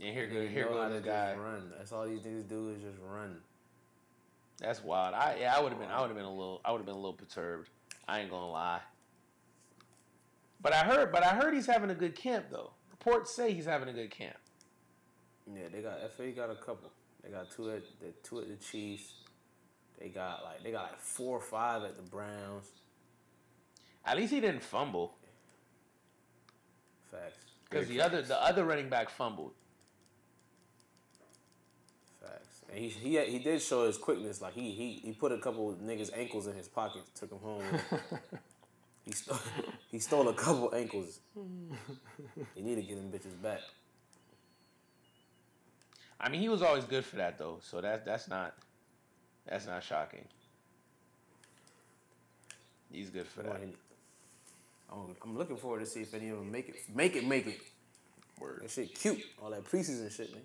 And 0.00 0.14
here 0.14 0.26
go 0.26 0.46
here 0.46 0.68
goes 0.68 0.92
this 0.92 1.04
guy. 1.04 1.34
Run. 1.34 1.72
That's 1.76 1.92
all 1.92 2.06
these 2.06 2.20
niggas 2.20 2.48
do 2.48 2.70
is 2.70 2.82
just 2.82 2.98
run. 3.02 3.36
That's 4.60 4.82
wild. 4.82 5.14
I 5.14 5.38
yeah, 5.40 5.56
I 5.56 5.60
would 5.60 5.72
have 5.72 5.80
been 5.80 5.90
I 5.90 6.00
would 6.00 6.08
have 6.08 6.16
been 6.16 6.26
a 6.26 6.30
little 6.30 6.60
I 6.64 6.72
would 6.72 6.78
have 6.78 6.86
been 6.86 6.94
a 6.94 6.98
little 6.98 7.12
perturbed. 7.12 7.70
I 8.06 8.20
ain't 8.20 8.30
gonna 8.30 8.50
lie. 8.50 8.80
But 10.60 10.72
I 10.72 10.84
heard 10.84 11.12
but 11.12 11.22
I 11.22 11.34
heard 11.34 11.54
he's 11.54 11.66
having 11.66 11.90
a 11.90 11.94
good 11.94 12.16
camp 12.16 12.46
though. 12.50 12.72
Reports 12.90 13.34
say 13.34 13.52
he's 13.52 13.66
having 13.66 13.88
a 13.88 13.92
good 13.92 14.10
camp. 14.10 14.36
Yeah, 15.54 15.68
they 15.72 15.80
got 15.80 15.98
FA 16.12 16.30
got 16.30 16.50
a 16.50 16.56
couple. 16.56 16.90
They 17.22 17.30
got 17.30 17.50
two 17.50 17.70
at 17.70 17.82
the 18.00 18.12
two 18.22 18.40
at 18.40 18.48
the 18.48 18.56
Chiefs. 18.56 19.12
They 19.98 20.08
got 20.08 20.42
like 20.44 20.62
they 20.62 20.72
got 20.72 20.90
like 20.90 21.00
four 21.00 21.38
or 21.38 21.40
five 21.40 21.84
at 21.84 21.96
the 21.96 22.02
Browns. 22.02 22.70
At 24.04 24.16
least 24.16 24.32
he 24.32 24.40
didn't 24.40 24.62
fumble 24.62 25.14
Facts. 27.10 27.36
because 27.68 27.88
the 27.88 28.00
other 28.00 28.22
the 28.22 28.42
other 28.42 28.64
running 28.64 28.88
back 28.88 29.10
fumbled. 29.10 29.52
Facts. 32.20 32.57
And 32.70 32.78
he 32.78 32.88
he 32.88 33.18
he 33.24 33.38
did 33.38 33.62
show 33.62 33.86
his 33.86 33.96
quickness. 33.96 34.42
Like 34.42 34.54
he 34.54 34.72
he 34.72 35.00
he 35.04 35.12
put 35.12 35.32
a 35.32 35.38
couple 35.38 35.70
of 35.70 35.78
niggas 35.78 36.10
ankles 36.16 36.46
in 36.46 36.54
his 36.54 36.68
pocket, 36.68 37.02
took 37.14 37.30
them 37.30 37.38
home. 37.38 37.62
he 39.04 39.12
stole 39.12 39.38
he 39.90 39.98
stole 39.98 40.28
a 40.28 40.34
couple 40.34 40.74
ankles. 40.74 41.20
he 42.54 42.62
need 42.62 42.74
to 42.76 42.82
get 42.82 42.96
them 42.96 43.10
bitches 43.10 43.40
back. 43.42 43.60
I 46.20 46.28
mean, 46.28 46.40
he 46.40 46.48
was 46.48 46.62
always 46.62 46.84
good 46.84 47.04
for 47.04 47.16
that 47.16 47.38
though, 47.38 47.58
so 47.62 47.80
that 47.80 48.04
that's 48.04 48.28
not 48.28 48.54
that's 49.46 49.66
not 49.66 49.82
shocking. 49.82 50.24
He's 52.92 53.10
good 53.10 53.26
for 53.26 53.42
that. 53.42 53.60
I'm, 54.90 55.14
I'm 55.22 55.36
looking 55.36 55.56
forward 55.56 55.80
to 55.80 55.86
see 55.86 56.00
if 56.00 56.14
any 56.14 56.30
of 56.30 56.38
them 56.38 56.50
make 56.50 56.68
it. 56.68 56.76
Make 56.94 57.16
it, 57.16 57.26
make 57.26 57.46
it. 57.46 57.60
Word. 58.40 58.60
That 58.62 58.70
shit 58.70 58.94
cute. 58.94 59.20
All 59.42 59.50
that 59.50 59.64
preseason 59.64 60.10
shit, 60.10 60.32
man. 60.32 60.42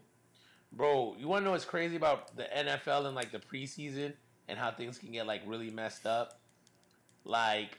Bro, 0.75 1.17
you 1.19 1.27
want 1.27 1.41
to 1.41 1.45
know 1.45 1.51
what's 1.51 1.65
crazy 1.65 1.95
about 1.95 2.35
the 2.35 2.43
NFL 2.55 3.05
and 3.05 3.15
like 3.15 3.31
the 3.31 3.39
preseason 3.39 4.13
and 4.47 4.57
how 4.57 4.71
things 4.71 4.97
can 4.97 5.11
get 5.11 5.27
like 5.27 5.41
really 5.45 5.69
messed 5.69 6.07
up? 6.07 6.39
Like, 7.25 7.77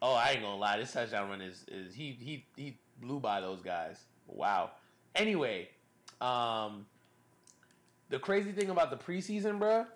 oh, 0.00 0.14
I 0.14 0.30
ain't 0.30 0.42
gonna 0.42 0.56
lie, 0.56 0.78
this 0.78 0.92
touchdown 0.92 1.28
run 1.28 1.40
is 1.40 1.64
is 1.68 1.94
he 1.94 2.16
he 2.20 2.46
he 2.56 2.78
blew 3.00 3.18
by 3.18 3.40
those 3.40 3.60
guys. 3.60 3.98
Wow. 4.28 4.70
Anyway, 5.16 5.68
um, 6.20 6.86
the 8.08 8.18
crazy 8.18 8.52
thing 8.52 8.70
about 8.70 8.90
the 8.90 8.96
preseason, 8.96 9.58
bruh, 9.58 9.86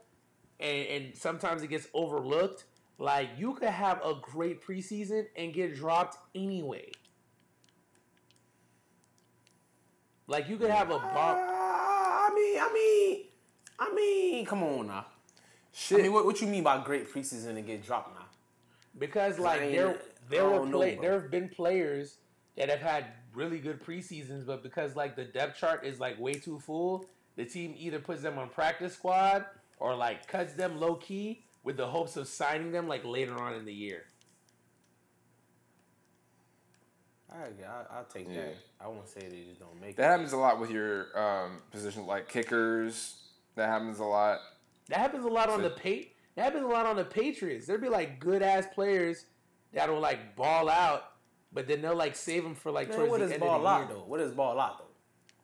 and, 0.59 0.87
and 0.89 1.17
sometimes 1.17 1.63
it 1.63 1.69
gets 1.69 1.87
overlooked. 1.95 2.65
Like, 2.99 3.31
you 3.37 3.55
could 3.55 3.69
have 3.69 4.01
a 4.05 4.15
great 4.21 4.65
preseason 4.65 5.27
and 5.37 5.53
get 5.53 5.75
dropped 5.75 6.19
anyway. 6.35 6.91
Like, 10.27 10.49
you 10.49 10.57
could 10.57 10.71
have 10.71 10.91
a 10.91 10.99
bomb. 10.99 11.62
I 12.63 12.73
mean, 12.73 13.25
I 13.79 13.95
mean, 13.95 14.47
come 14.47 14.63
on 14.63 14.87
now. 14.87 15.07
Shit. 15.73 15.99
I 15.99 16.03
mean, 16.03 16.13
what, 16.13 16.25
what 16.25 16.41
you 16.41 16.47
mean 16.47 16.63
by 16.63 16.83
great 16.83 17.13
preseason 17.13 17.57
and 17.57 17.67
get 17.67 17.85
dropped 17.85 18.15
now? 18.15 18.27
Because 18.99 19.39
like 19.39 19.61
there 19.61 19.99
there 20.29 20.45
were 20.45 20.59
don't 20.59 20.71
know, 20.71 20.81
there 20.81 21.13
have 21.13 21.31
been 21.31 21.49
players 21.49 22.19
that 22.57 22.69
have 22.69 22.81
had 22.81 23.07
really 23.35 23.59
good 23.59 23.83
preseasons, 23.83 24.47
but 24.47 24.63
because 24.63 24.95
like 24.95 25.17
the 25.17 25.25
depth 25.25 25.59
chart 25.59 25.85
is 25.85 25.99
like 25.99 26.21
way 26.21 26.35
too 26.35 26.59
full, 26.59 27.07
the 27.37 27.45
team 27.45 27.75
either 27.77 27.99
puts 27.99 28.23
them 28.23 28.39
on 28.39 28.49
practice 28.51 28.95
squad 28.95 29.47
or 29.79 29.97
like 29.97 30.27
cuts 30.27 30.53
them 30.53 30.79
low 30.79 30.95
key 30.97 31.45
with 31.65 31.77
the 31.77 31.87
hopes 31.87 32.17
of 32.17 32.29
signing 32.29 32.71
them 32.71 32.87
like 32.87 33.05
later 33.05 33.35
on 33.41 33.55
in 33.55 33.65
the 33.65 33.73
year. 33.73 34.05
I, 37.35 37.65
I, 37.67 37.99
I'll 37.99 38.05
take 38.05 38.29
Yeah. 38.29 38.43
that. 38.43 38.55
I 38.81 38.89
won't 38.89 39.09
say 39.09 39.21
they 39.29 39.45
just 39.49 39.61
don't 39.61 39.81
make 39.81 39.97
That 39.97 40.11
happens 40.11 40.33
a 40.33 40.37
lot 40.37 40.61
with 40.61 40.71
your 40.71 41.07
um, 41.19 41.63
positions 41.71 42.07
like 42.07 42.29
kickers. 42.29 43.17
That 43.55 43.69
happens 43.69 43.99
a 44.01 44.05
lot. 44.05 44.39
That 44.89 44.99
happens 44.99 45.25
a 45.25 45.29
lot 45.29 45.49
on 45.49 45.59
So- 45.63 45.69
the 45.69 45.71
pa- 45.71 46.09
That 46.37 46.45
happens 46.45 46.65
a 46.65 46.69
lot 46.69 46.87
on 46.87 46.97
the 46.97 47.05
Patriots. 47.05 47.67
There'd 47.67 47.81
be 47.81 47.89
like 47.89 48.19
good 48.21 48.43
ass 48.43 48.67
players 48.75 49.27
that'll 49.73 50.01
like 50.01 50.35
ball 50.37 50.69
out, 50.69 51.05
but 51.53 51.67
then 51.69 51.83
they'll 51.83 51.95
like 51.97 52.17
save 52.17 52.43
them 52.43 52.55
for 52.55 52.71
like. 52.71 52.89
Man, 52.89 52.99
towards 53.07 53.27
the 53.29 53.35
end 53.35 53.41
ball 53.41 53.57
of 53.57 53.61
the 53.61 53.65
lock 53.65 53.89
year. 53.89 53.97
though? 53.99 54.05
What 54.05 54.21
is 54.21 54.33
ball 54.33 54.57
lock 54.57 54.79
though? 54.79 54.85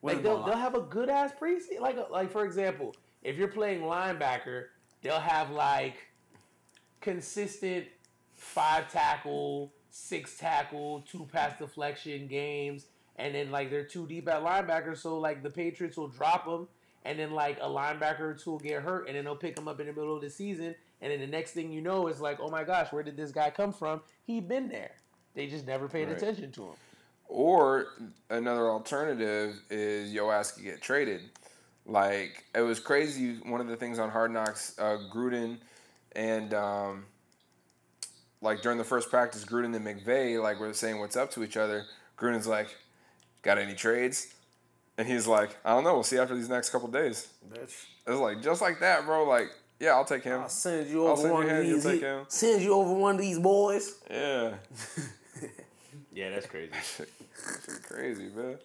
Like 0.00 0.22
they'll, 0.22 0.42
they'll 0.44 0.54
out. 0.54 0.60
have 0.60 0.74
a 0.74 0.80
good 0.80 1.08
ass 1.10 1.32
preseason. 1.40 1.80
Like 1.80 1.96
like 2.10 2.30
for 2.30 2.44
example, 2.44 2.94
if 3.22 3.36
you're 3.36 3.48
playing 3.48 3.80
linebacker, 3.82 4.66
they'll 5.02 5.18
have 5.20 5.50
like 5.50 5.96
consistent 7.00 7.86
five 8.34 8.90
tackle, 8.90 9.72
six 9.98 10.36
tackle, 10.38 11.04
two 11.10 11.26
pass 11.32 11.58
deflection 11.58 12.26
games, 12.28 12.86
and 13.16 13.34
then 13.34 13.50
like 13.50 13.70
they're 13.70 13.84
too 13.84 14.06
deep 14.06 14.28
at 14.28 14.42
linebacker, 14.42 14.96
so 14.96 15.18
like 15.18 15.42
the 15.42 15.50
Patriots 15.50 15.96
will 15.96 16.08
drop 16.08 16.46
them, 16.46 16.68
and 17.04 17.18
then 17.18 17.32
like 17.32 17.58
a 17.60 17.66
linebacker 17.68 18.20
or 18.20 18.34
two 18.34 18.52
will 18.52 18.58
get 18.58 18.82
hurt, 18.82 19.08
and 19.08 19.16
then 19.16 19.24
they'll 19.24 19.36
pick 19.36 19.56
them 19.56 19.66
up 19.68 19.80
in 19.80 19.86
the 19.86 19.92
middle 19.92 20.14
of 20.14 20.22
the 20.22 20.30
season, 20.30 20.74
and 21.00 21.12
then 21.12 21.20
the 21.20 21.26
next 21.26 21.52
thing 21.52 21.72
you 21.72 21.80
know 21.80 22.06
is 22.06 22.20
like, 22.20 22.38
oh 22.40 22.48
my 22.48 22.64
gosh, 22.64 22.92
where 22.92 23.02
did 23.02 23.16
this 23.16 23.32
guy 23.32 23.50
come 23.50 23.72
from? 23.72 24.00
He 24.24 24.40
been 24.40 24.68
there. 24.68 24.92
They 25.34 25.46
just 25.46 25.66
never 25.66 25.88
paid 25.88 26.08
Right. 26.08 26.16
attention 26.16 26.52
to 26.52 26.62
him. 26.62 26.74
Or 27.26 27.88
another 28.30 28.70
alternative 28.70 29.60
is 29.68 30.12
your 30.14 30.32
ass 30.32 30.52
could 30.52 30.64
get 30.64 30.80
traded. 30.80 31.22
Like 31.84 32.44
it 32.54 32.62
was 32.62 32.80
crazy. 32.80 33.36
One 33.44 33.60
of 33.60 33.66
the 33.66 33.76
things 33.76 33.98
on 33.98 34.10
Hard 34.10 34.30
Knocks, 34.30 34.78
uh, 34.78 34.98
Gruden 35.12 35.58
and 36.12 36.54
um, 36.54 37.04
like 38.40 38.62
during 38.62 38.78
the 38.78 38.84
first 38.84 39.10
practice, 39.10 39.44
Gruden 39.44 39.74
and 39.74 39.84
McVay 39.84 40.40
like 40.42 40.60
were 40.60 40.72
saying 40.72 40.98
what's 40.98 41.16
up 41.16 41.30
to 41.32 41.42
each 41.44 41.56
other. 41.56 41.84
Gruden's 42.18 42.46
like, 42.46 42.68
"Got 43.42 43.58
any 43.58 43.74
trades?" 43.74 44.28
And 44.96 45.06
he's 45.06 45.26
like, 45.26 45.56
"I 45.64 45.70
don't 45.70 45.84
know. 45.84 45.94
We'll 45.94 46.02
see 46.02 46.18
after 46.18 46.34
these 46.34 46.48
next 46.48 46.70
couple 46.70 46.88
days." 46.88 47.28
Bitch. 47.52 47.72
It's 48.06 48.18
like 48.20 48.42
just 48.42 48.60
like 48.62 48.80
that, 48.80 49.04
bro. 49.06 49.24
Like, 49.24 49.50
yeah, 49.80 49.90
I'll 49.90 50.04
take 50.04 50.24
him. 50.24 50.40
I'll 50.40 50.48
send 50.48 50.88
you 50.88 51.06
over 51.06 51.20
send 51.22 51.32
one 51.34 51.46
you 51.46 51.52
of 51.54 51.64
these. 51.66 51.82
take 51.84 51.94
he- 52.00 52.06
him. 52.06 52.24
Send 52.28 52.62
you 52.62 52.74
over 52.74 52.92
one 52.94 53.14
of 53.16 53.20
these 53.20 53.38
boys. 53.38 53.94
Yeah, 54.10 54.54
Yeah, 56.12 56.30
that's 56.30 56.46
crazy. 56.46 56.72
It's 57.40 57.78
crazy, 57.86 58.28
man. 58.34 58.58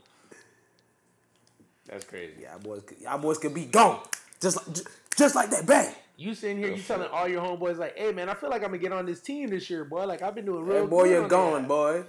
That's 1.88 2.04
crazy. 2.06 2.42
Y'all 2.42 2.60
boys, 2.60 2.82
could- 2.84 3.00
y'all 3.00 3.18
boys 3.20 3.38
could 3.38 3.54
be 3.54 3.66
gone. 3.66 4.00
Just 4.42 4.58
like, 4.58 4.76
just, 4.76 4.88
just 5.18 5.36
like 5.36 5.50
that, 5.52 5.66
bang. 5.66 5.94
You 6.16 6.34
sitting 6.36 6.58
here, 6.58 6.70
you 6.72 6.82
telling 6.82 7.10
all 7.10 7.28
your 7.28 7.42
homeboys 7.42 7.78
like, 7.78 7.98
"Hey 7.98 8.12
man, 8.12 8.30
I 8.30 8.34
feel 8.36 8.50
like 8.50 8.62
I'm 8.62 8.68
gonna 8.70 8.78
get 8.78 8.94
on 8.94 9.06
this 9.06 9.20
team 9.20 9.50
this 9.50 9.70
year, 9.70 9.84
boy. 9.84 10.06
Like 10.06 10.22
I've 10.22 10.36
been 10.36 10.46
doing 10.46 10.64
real 10.66 10.82
Hey, 10.82 10.88
boy, 10.88 11.04
good 11.04 11.10
you're 11.12 11.28
gone, 11.28 11.62
that." 11.64 11.68
boy. 11.68 12.04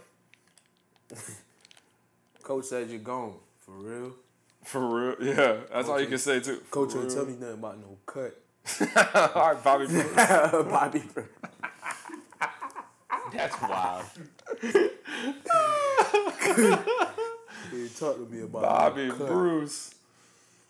Coach 2.42 2.64
said 2.66 2.90
you're 2.90 2.98
gone. 3.00 3.34
For 3.60 3.72
real? 3.72 4.12
For 4.62 4.80
real, 4.80 5.16
yeah. 5.34 5.56
That's 5.72 5.88
all 5.88 6.00
you 6.00 6.06
can 6.06 6.18
say 6.18 6.40
too. 6.40 6.60
Coach 6.70 6.92
For 6.92 6.98
ain't 7.00 7.06
real. 7.08 7.14
tell 7.16 7.24
me 7.26 7.32
nothing 7.38 7.54
about 7.54 7.78
no 7.80 7.96
cut. 8.06 8.40
all 9.34 9.52
right, 9.54 9.64
Bobby. 9.64 9.86
Bruce. 9.86 10.12
Bobby. 10.16 11.02
That's 13.32 13.60
wild. 13.62 14.04
He 17.70 17.88
talk 17.98 18.16
to 18.16 18.26
me 18.30 18.42
about 18.42 18.62
Bobby 18.62 19.06
no 19.08 19.14
cut. 19.14 19.26
Bruce. 19.28 19.94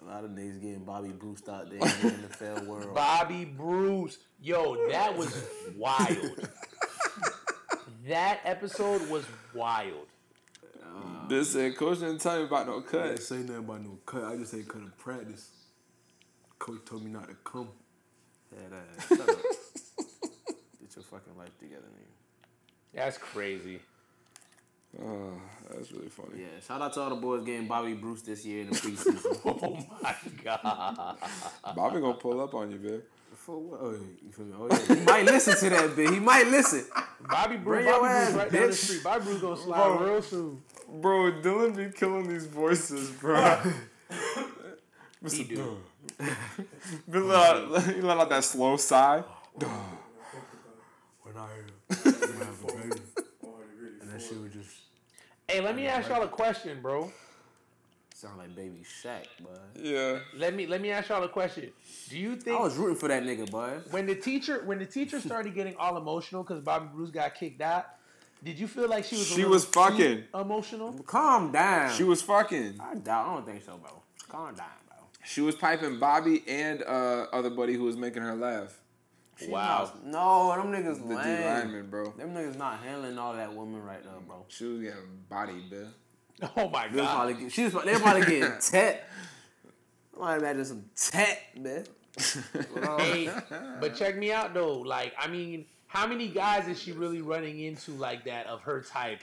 A 0.05 0.11
lot 0.11 0.25
of 0.25 0.31
niggas 0.33 0.61
getting 0.61 0.85
Bobby 0.85 1.09
Bruce 1.09 1.43
out 1.49 1.71
there 1.71 1.79
in 1.79 1.81
the 1.81 2.29
NFL 2.29 2.67
world. 2.67 2.95
Bobby 2.95 3.45
Bruce, 3.47 4.19
yo, 4.43 4.89
that 4.91 5.17
was 5.17 5.47
wild. 5.77 6.49
that 8.07 8.41
episode 8.45 9.09
was 9.09 9.25
wild. 9.55 10.07
This 11.29 11.53
said, 11.53 11.77
Coach 11.77 12.01
didn't 12.01 12.19
tell 12.19 12.39
me 12.39 12.45
about 12.45 12.67
no 12.67 12.81
cut. 12.83 13.01
I 13.01 13.03
cut. 13.03 13.09
didn't 13.09 13.23
say 13.23 13.37
nothing 13.39 13.57
about 13.57 13.83
no 13.83 13.99
cut. 14.05 14.25
I 14.25 14.37
just 14.37 14.53
ain't 14.55 14.69
couldn't 14.69 14.97
practice. 14.99 15.51
Coach 16.59 16.85
told 16.85 17.03
me 17.03 17.11
not 17.11 17.29
to 17.29 17.35
come. 17.43 17.69
Head 18.51 18.73
uh, 18.73 18.77
ass. 18.77 19.09
Shut 19.09 19.21
up. 19.21 19.39
Get 20.81 20.97
your 20.97 21.05
fucking 21.05 21.37
life 21.39 21.59
together, 21.59 21.83
nigga. 21.83 22.13
That's 22.93 23.17
crazy. 23.17 23.81
Oh, 25.03 25.33
that's 25.71 25.91
really 25.93 26.09
funny. 26.09 26.41
Yeah, 26.43 26.61
shout 26.67 26.81
out 26.81 26.93
to 26.95 27.01
all 27.01 27.11
the 27.11 27.17
boys 27.17 27.45
getting 27.45 27.67
Bobby 27.67 27.95
Bruce 27.95 28.23
this 28.23 28.45
year 28.45 28.63
in 28.63 28.71
the 28.71 28.77
preseason. 28.77 29.41
Oh 29.45 29.79
my 30.03 30.15
god. 30.43 31.17
Bobby 31.75 32.01
gonna 32.01 32.15
pull 32.15 32.41
up 32.41 32.55
on 32.55 32.71
you, 32.71 32.79
man. 32.79 33.03
For 33.35 33.59
what? 33.59 33.81
Oh, 33.83 33.91
you 33.91 34.31
feel 34.31 34.45
me? 34.47 34.55
Oh, 34.59 34.69
yeah. 34.71 34.95
He 34.95 35.01
might 35.05 35.25
listen 35.25 35.57
to 35.57 35.71
that 35.77 35.97
bit. 35.97 36.11
He 36.11 36.21
might 36.21 36.47
listen. 36.47 36.85
Body 37.29 37.57
Bruce, 37.57 37.65
Bring 37.65 37.87
your 37.87 38.01
Bobby 38.01 38.09
ass, 38.09 38.31
Bruce 38.33 38.43
right 38.43 38.53
down 38.53 38.67
the 38.69 38.73
street. 38.77 39.03
Bobby 39.05 39.25
Bruce 39.25 39.41
gonna 39.41 39.57
slide 39.57 39.97
Bro. 39.99 40.05
real 40.13 40.23
soon. 40.23 40.63
Bro, 41.01 41.33
Dylan 41.43 41.77
be 41.77 41.91
killing 41.99 42.29
these 42.29 42.47
voices, 42.47 43.11
bro. 43.11 43.61
He 45.31 45.45
do. 45.45 45.79
He 46.21 46.27
let 47.19 47.37
out, 47.37 47.83
he 47.95 48.01
let 48.03 48.19
out 48.19 48.29
that 48.29 48.45
slow 48.45 48.77
sigh. 48.77 49.23
When 49.55 51.35
I 51.35 51.49
have 51.89 52.07
a 52.63 52.67
baby. 52.67 53.01
And 54.03 54.11
that 54.13 54.21
shit 54.21 54.39
would 54.39 54.53
just 54.53 54.84
Hey, 55.49 55.61
let 55.61 55.77
me 55.77 55.87
ask 55.87 56.09
y'all 56.09 56.23
a 56.23 56.29
question, 56.29 56.81
bro. 56.81 57.13
sound 58.15 58.39
like 58.39 58.55
Baby 58.57 58.83
Shaq, 59.03 59.25
bud. 59.43 59.59
Yeah. 59.79 60.19
Let 60.37 60.55
me 60.55 60.67
let 60.67 60.81
me 60.81 60.91
ask 60.91 61.09
y'all 61.11 61.23
a 61.23 61.29
question. 61.29 61.71
Do 62.09 62.19
you 62.19 62.37
think 62.37 62.59
I 62.59 62.63
was 62.63 62.77
rooting 62.77 62.97
for 62.97 63.09
that 63.09 63.23
nigga, 63.25 63.51
bud. 63.51 63.83
when 63.91 64.07
the 64.07 64.15
teacher 64.15 64.63
when 64.65 64.79
the 64.79 64.87
teacher 64.87 65.21
started 65.21 65.55
getting 65.55 65.77
all 65.77 65.97
emotional 65.97 66.43
because 66.43 66.61
Bobby 66.63 66.87
Bruce 66.95 67.11
got 67.11 67.35
kicked 67.35 67.61
out, 67.61 67.87
did 68.43 68.59
you 68.59 68.67
feel 68.67 68.89
like 68.89 69.05
she 69.05 69.17
was 69.17 69.27
She 69.27 69.37
little 69.37 69.51
was 69.51 69.65
fucking. 69.67 70.25
emotional? 70.35 70.93
Calm 71.07 71.53
down. 71.53 71.93
She 71.93 72.05
was 72.05 72.23
fucking. 72.23 72.81
I 72.81 72.95
doubt. 72.95 73.27
I 73.27 73.35
don't 73.35 73.47
think 73.47 73.63
so, 73.63 73.77
bro. 73.77 74.03
Calm 74.29 74.55
down, 74.55 74.67
bro. 74.89 74.97
She 75.25 75.43
was 75.43 75.55
piping 75.57 75.99
Bobby 75.99 76.43
and 76.49 76.83
uh 76.83 77.27
other 77.33 77.51
buddy 77.51 77.75
who 77.75 77.85
was 77.85 77.97
making 77.99 78.23
her 78.23 78.35
laugh. 78.35 78.81
She 79.37 79.49
Wow. 79.49 79.91
not- 80.05 80.05
no, 80.07 80.57
them 80.57 80.73
niggas 80.73 80.97
The 81.03 81.09
D 81.09 81.15
lame. 81.15 81.45
lineman, 81.45 81.91
bro. 81.91 82.11
Them 82.13 82.35
niggas 82.35 82.57
not 82.57 82.79
handling 82.81 83.19
all 83.19 83.33
that 83.35 83.53
woman 83.53 83.83
right 83.83 84.05
now, 84.05 84.21
bro. 84.27 84.45
She 84.49 84.65
was 84.65 84.81
getting 84.83 85.25
bodied, 85.29 85.71
man. 85.71 85.93
Oh 86.57 86.69
my 86.69 86.89
They 86.89 86.97
god. 86.99 87.15
probably, 87.15 87.35
get- 87.35 87.53
she 87.53 87.65
was, 87.65 87.73
they 87.85 87.95
probably 87.99 88.21
getting 88.27 88.53
tet. 88.61 89.09
I 90.17 90.21
might 90.21 90.37
imagine 90.39 90.65
some 90.65 90.85
tet, 90.97 91.41
man. 91.57 91.85
Hey, 92.99 93.29
but 93.81 93.97
check 93.97 94.17
me 94.17 94.31
out 94.31 94.55
though. 94.55 94.79
Like, 94.79 95.13
I 95.19 95.27
mean, 95.27 95.65
how 95.89 96.07
many 96.07 96.29
guys 96.29 96.69
is 96.69 96.81
she 96.81 96.93
really 96.93 97.21
running 97.23 97.59
into 97.61 97.91
like 97.93 98.25
that 98.27 98.47
of 98.47 98.61
her 98.63 98.81
type 98.83 99.21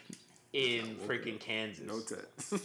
in 0.52 0.98
freaking 1.08 1.40
Kansas? 1.40 1.86
No 1.88 2.00
tet. 2.02 2.26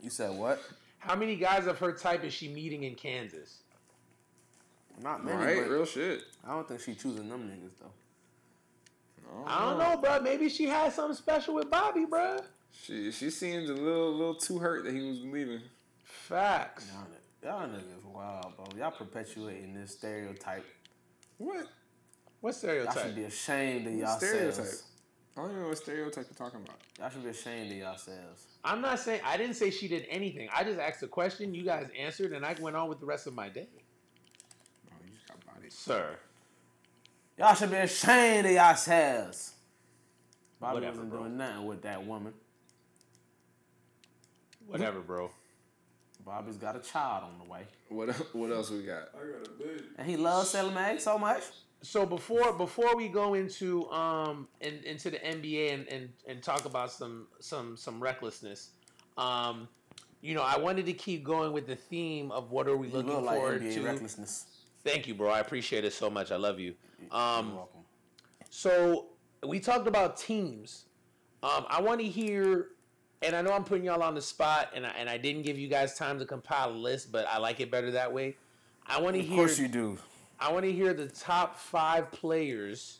You 0.00 0.10
said 0.10 0.36
what? 0.36 0.60
How 0.98 1.14
many 1.14 1.36
guys 1.36 1.66
of 1.66 1.78
her 1.78 1.92
type 1.92 2.24
is 2.24 2.32
she 2.32 2.48
meeting 2.48 2.82
in 2.84 2.94
Kansas? 2.96 3.58
Not 5.02 5.24
many, 5.24 5.36
right, 5.36 5.56
but 5.62 5.70
real 5.70 5.84
shit. 5.84 6.22
I 6.46 6.54
don't 6.54 6.68
think 6.68 6.80
she 6.80 6.94
choosing 6.94 7.28
them 7.28 7.48
niggas 7.48 7.72
though. 7.80 7.92
I 9.46 9.60
don't 9.60 9.78
know, 9.78 9.96
bro. 9.96 10.20
Maybe 10.20 10.48
she 10.48 10.66
had 10.66 10.92
something 10.92 11.16
special 11.16 11.54
with 11.54 11.70
Bobby, 11.70 12.04
bro. 12.04 12.38
She 12.70 13.10
she 13.10 13.30
seems 13.30 13.70
a 13.70 13.74
little 13.74 14.12
little 14.12 14.34
too 14.34 14.58
hurt 14.58 14.84
that 14.84 14.92
he 14.92 15.08
was 15.08 15.20
leaving. 15.20 15.60
Facts. 16.04 16.90
Y'all, 17.42 17.60
y'all 17.60 17.68
niggas 17.68 18.04
wild, 18.04 18.56
bro. 18.56 18.66
Y'all 18.76 18.90
perpetuating 18.90 19.74
this 19.74 19.92
stereotype. 19.92 20.66
What? 21.38 21.66
What 22.40 22.60
Y'all 22.60 22.92
should 22.92 23.14
be 23.14 23.24
ashamed 23.24 23.86
of 23.86 23.94
y'all 23.94 24.18
Stereotype. 24.18 24.66
I 25.36 25.40
don't 25.40 25.50
even 25.50 25.62
know 25.62 25.68
what 25.68 25.78
stereotype 25.78 26.26
you're 26.28 26.34
talking 26.36 26.60
about. 26.60 26.76
Y'all 26.98 27.08
should 27.08 27.22
be 27.22 27.30
ashamed 27.30 27.70
of 27.70 27.78
yourselves. 27.78 28.46
I'm 28.64 28.80
not 28.80 28.98
saying 28.98 29.20
I 29.24 29.36
didn't 29.36 29.54
say 29.54 29.70
she 29.70 29.88
did 29.88 30.06
anything. 30.10 30.48
I 30.54 30.64
just 30.64 30.78
asked 30.78 31.02
a 31.02 31.06
question. 31.06 31.54
You 31.54 31.64
guys 31.64 31.88
answered, 31.98 32.32
and 32.32 32.44
I 32.44 32.54
went 32.60 32.76
on 32.76 32.88
with 32.88 33.00
the 33.00 33.06
rest 33.06 33.26
of 33.26 33.34
my 33.34 33.48
day. 33.48 33.68
Oh, 34.90 34.96
you 35.04 35.12
just 35.12 35.26
got 35.28 35.38
bodied. 35.46 35.71
Sir. 35.82 36.14
Y'all 37.36 37.56
should 37.56 37.72
be 37.72 37.76
ashamed 37.76 38.46
of 38.46 38.52
yourselves. 38.52 39.54
Bobby 40.60 40.74
Whatever, 40.74 40.92
wasn't 40.92 41.10
bro. 41.10 41.18
doing 41.22 41.36
nothing 41.36 41.66
with 41.66 41.82
that 41.82 42.06
woman. 42.06 42.32
Whatever, 44.68 45.00
bro. 45.00 45.32
Bobby's 46.24 46.56
got 46.56 46.76
a 46.76 46.78
child 46.78 47.24
on 47.24 47.44
the 47.44 47.52
way. 47.52 47.62
What 47.88 48.10
what 48.32 48.52
else 48.52 48.70
we 48.70 48.82
got? 48.82 49.08
I 49.12 49.26
got 49.26 49.48
a 49.48 49.50
baby. 49.58 49.82
And 49.98 50.08
he 50.08 50.16
loves 50.16 50.50
Selling 50.50 50.72
Mag 50.72 51.00
so 51.00 51.18
much. 51.18 51.42
So 51.82 52.06
before 52.06 52.52
before 52.52 52.94
we 52.94 53.08
go 53.08 53.34
into 53.34 53.90
um 53.90 54.46
in, 54.60 54.74
into 54.84 55.10
the 55.10 55.18
NBA 55.18 55.74
and, 55.74 55.88
and 55.88 56.08
and 56.28 56.42
talk 56.44 56.64
about 56.64 56.92
some 56.92 57.26
some 57.40 57.76
some 57.76 58.00
recklessness, 58.00 58.70
um, 59.18 59.66
you 60.20 60.34
know, 60.36 60.42
I 60.42 60.58
wanted 60.58 60.86
to 60.86 60.92
keep 60.92 61.24
going 61.24 61.52
with 61.52 61.66
the 61.66 61.74
theme 61.74 62.30
of 62.30 62.52
what 62.52 62.68
are 62.68 62.76
we 62.76 62.86
You 62.86 62.92
looking 62.94 63.12
look 63.14 63.24
like 63.24 63.36
forward 63.38 63.62
NBA 63.62 63.74
to. 63.74 63.82
recklessness. 63.82 64.46
Thank 64.84 65.06
you, 65.06 65.14
bro. 65.14 65.30
I 65.30 65.40
appreciate 65.40 65.84
it 65.84 65.92
so 65.92 66.10
much. 66.10 66.32
I 66.32 66.36
love 66.36 66.58
you. 66.58 66.74
You're 67.00 67.14
Um, 67.14 67.54
welcome. 67.56 67.80
so 68.50 69.06
we 69.46 69.60
talked 69.60 69.86
about 69.86 70.16
teams. 70.16 70.86
Um, 71.42 71.66
I 71.68 71.80
want 71.80 72.00
to 72.00 72.06
hear, 72.06 72.68
and 73.22 73.34
I 73.36 73.42
know 73.42 73.52
I'm 73.52 73.64
putting 73.64 73.84
y'all 73.84 74.02
on 74.02 74.14
the 74.14 74.20
spot, 74.22 74.70
and 74.74 74.86
I, 74.86 74.90
and 74.90 75.08
I 75.08 75.18
didn't 75.18 75.42
give 75.42 75.58
you 75.58 75.68
guys 75.68 75.96
time 75.96 76.18
to 76.18 76.24
compile 76.24 76.70
a 76.70 76.72
list, 76.72 77.12
but 77.12 77.26
I 77.28 77.38
like 77.38 77.60
it 77.60 77.70
better 77.70 77.90
that 77.92 78.12
way. 78.12 78.36
I 78.86 79.00
want 79.00 79.14
to 79.16 79.22
hear. 79.22 79.32
Of 79.32 79.36
course 79.38 79.58
you 79.58 79.68
do. 79.68 79.98
I 80.40 80.52
want 80.52 80.64
to 80.64 80.72
hear 80.72 80.92
the 80.92 81.06
top 81.06 81.56
five 81.56 82.10
players 82.10 82.98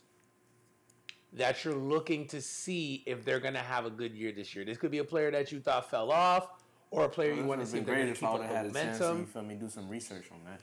that 1.32 1.64
you're 1.64 1.74
looking 1.74 2.26
to 2.28 2.40
see 2.40 3.02
if 3.06 3.24
they're 3.24 3.40
going 3.40 3.54
to 3.54 3.60
have 3.60 3.86
a 3.86 3.90
good 3.90 4.14
year 4.14 4.30
this 4.32 4.54
year. 4.54 4.64
This 4.64 4.78
could 4.78 4.90
be 4.92 4.98
a 4.98 5.04
player 5.04 5.30
that 5.32 5.50
you 5.50 5.58
thought 5.60 5.90
fell 5.90 6.12
off, 6.12 6.48
or 6.92 7.06
a 7.06 7.08
player 7.08 7.32
you 7.32 7.44
want 7.44 7.60
to 7.60 7.66
see 7.66 7.78
if 7.78 7.86
they're 7.86 7.94
great 7.96 8.02
going 8.04 8.14
to 8.14 8.20
keep 8.20 8.28
I 8.28 8.32
up 8.34 8.38
the 8.40 8.46
have 8.46 8.56
had 8.56 8.66
a 8.66 8.72
chance 8.72 9.00
you 9.00 9.06
momentum. 9.06 9.26
feel 9.26 9.42
me, 9.42 9.54
do 9.56 9.68
some 9.68 9.88
research 9.88 10.26
on 10.30 10.38
that. 10.44 10.60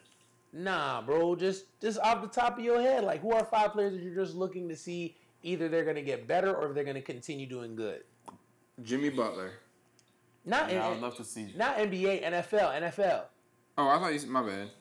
Nah, 0.52 1.02
bro, 1.02 1.36
just 1.36 1.66
just 1.80 2.00
off 2.00 2.22
the 2.22 2.28
top 2.28 2.58
of 2.58 2.64
your 2.64 2.82
head, 2.82 3.04
like 3.04 3.22
who 3.22 3.32
are 3.34 3.46
five 3.46 3.72
players 3.74 3.94
that 3.94 4.02
you're 4.02 4.16
just 4.16 4.36
looking 4.36 4.68
to 4.70 4.76
see 4.76 5.16
either 5.44 5.70
they're 5.70 5.84
going 5.84 5.96
to 5.96 6.02
get 6.02 6.28
better 6.28 6.54
or 6.56 6.70
if 6.70 6.76
they're 6.76 6.84
going 6.84 6.96
to 6.96 7.02
continue 7.02 7.46
doing 7.46 7.76
good. 7.76 8.02
Jimmy 8.82 9.10
Butler. 9.10 9.52
Not 10.46 10.72
Yeah, 10.72 10.88
I 10.88 10.90
would 10.90 11.02
love 11.02 11.16
to 11.18 11.24
see. 11.24 11.54
not 11.56 11.78
NBA, 11.78 12.24
NFL, 12.24 12.82
NFL. 12.82 13.24
Oh, 13.78 13.88
I 13.90 14.00
thought 14.00 14.14
you. 14.14 14.20
said- 14.20 14.30
My 14.30 14.42
bad. 14.42 14.72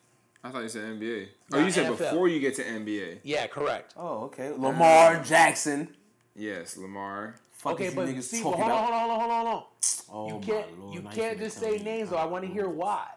I 0.43 0.51
thought 0.51 0.63
you 0.63 0.69
said 0.69 0.85
NBA. 0.85 1.29
Oh, 1.53 1.59
Nah, 1.59 1.65
you 1.67 1.71
said 1.73 1.87
NFL. 1.87 1.99
before 1.99 2.29
you 2.29 2.41
get 2.41 2.55
to 2.57 2.63
NBA. 2.65 3.19
Yeah, 3.25 3.47
correct. 3.49 3.95
Oh, 3.97 4.25
okay. 4.25 4.49
Um, 4.49 4.63
Lamar 4.63 5.23
Jackson. 5.23 5.95
Yes, 6.35 6.77
Lamar. 6.77 7.35
Fuck 7.53 7.73
Okay, 7.75 7.87
is 7.87 7.95
you 7.95 7.97
but 8.15 8.23
see, 8.23 8.43
well, 8.45 8.53
talking 8.53 8.69
hold 8.69 8.73
on, 8.73 8.93
hold 8.93 9.11
on, 9.11 9.19
hold 9.21 9.31
on, 9.33 9.47
hold 9.47 9.57
on. 9.57 9.65
Oh, 10.13 10.29
You 10.29 10.41
can't, 10.41 10.79
Lord, 10.81 10.95
you 10.95 11.03
can't 11.03 11.39
just 11.39 11.59
say 11.59 11.79
names 11.79 12.11
though. 12.11 12.17
I 12.17 12.25
want 12.25 12.45
to 12.45 12.51
hear 12.51 12.69
why. 12.69 13.09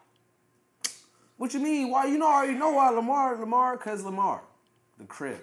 What 1.41 1.55
you 1.55 1.59
mean? 1.59 1.89
Why 1.89 2.05
you 2.05 2.19
know 2.19 2.27
I 2.27 2.33
already 2.35 2.53
know 2.53 2.69
why 2.69 2.91
Lamar 2.91 3.35
Lamar 3.35 3.75
cause 3.75 4.03
Lamar, 4.03 4.43
the 4.99 5.05
crib. 5.05 5.41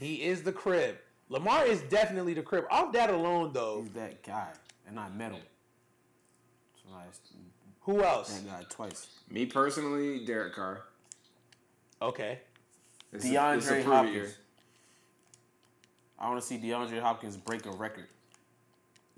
He 0.00 0.22
is 0.22 0.42
the 0.42 0.50
crib. 0.50 0.96
Lamar 1.28 1.66
is 1.66 1.82
definitely 1.82 2.32
the 2.32 2.40
crib. 2.40 2.64
Off 2.70 2.90
that 2.94 3.10
alone, 3.10 3.50
though, 3.52 3.82
He's 3.82 3.92
that 3.92 4.22
guy, 4.22 4.48
and 4.86 4.98
I 4.98 5.10
met 5.10 5.32
him. 5.32 5.42
So 6.76 6.94
I 6.96 7.02
who 7.80 8.02
else? 8.02 8.32
that 8.38 8.46
guy 8.48 8.64
twice. 8.70 9.08
Me 9.28 9.44
personally, 9.44 10.24
Derek 10.24 10.54
Carr. 10.54 10.84
Okay. 12.00 12.38
This 13.12 13.26
is- 13.26 13.30
DeAndre 13.30 13.80
a 13.80 13.82
Hopkins. 13.82 14.14
year. 14.14 14.34
I 16.18 16.30
want 16.30 16.40
to 16.40 16.46
see 16.46 16.56
DeAndre 16.56 17.02
Hopkins 17.02 17.36
break 17.36 17.66
a 17.66 17.72
record. 17.72 18.08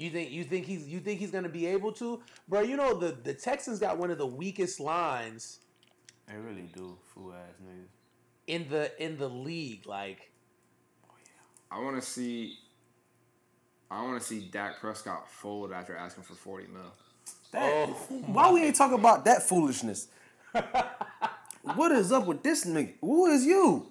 You 0.00 0.10
think 0.10 0.30
you 0.30 0.44
think 0.44 0.64
he's 0.66 0.88
you 0.88 1.00
think 1.00 1.20
he's 1.20 1.30
gonna 1.30 1.48
be 1.50 1.66
able 1.66 1.92
to, 1.92 2.22
bro? 2.48 2.60
You 2.62 2.76
know 2.76 2.94
the 2.98 3.12
the 3.22 3.34
Texans 3.34 3.78
got 3.78 3.98
one 3.98 4.10
of 4.10 4.18
the 4.18 4.26
weakest 4.26 4.80
lines 4.80 5.58
They 6.26 6.36
really 6.36 6.70
do, 6.74 6.96
fool 7.14 7.34
ass 7.34 7.54
niggas. 7.62 7.88
in 8.46 8.68
the 8.70 9.02
in 9.04 9.18
the 9.18 9.28
league. 9.28 9.86
Like, 9.86 10.30
I 11.70 11.80
want 11.80 11.96
to 11.96 12.02
see. 12.02 12.56
I 13.90 14.02
want 14.02 14.20
to 14.20 14.26
see 14.26 14.48
Dak 14.50 14.80
Prescott 14.80 15.30
fold 15.30 15.72
after 15.72 15.94
asking 15.96 16.24
for 16.24 16.34
forty 16.34 16.66
mil. 16.66 16.82
That, 17.52 17.60
Oh 17.62 17.86
why 18.26 18.50
we 18.52 18.62
ain't 18.62 18.76
talking 18.76 18.98
about 18.98 19.24
that 19.26 19.42
foolishness? 19.42 20.08
what 21.74 21.92
is 21.92 22.10
up 22.12 22.26
with 22.26 22.42
this 22.42 22.64
nigga? 22.64 22.94
Who 23.00 23.26
is 23.26 23.44
you? 23.44 23.86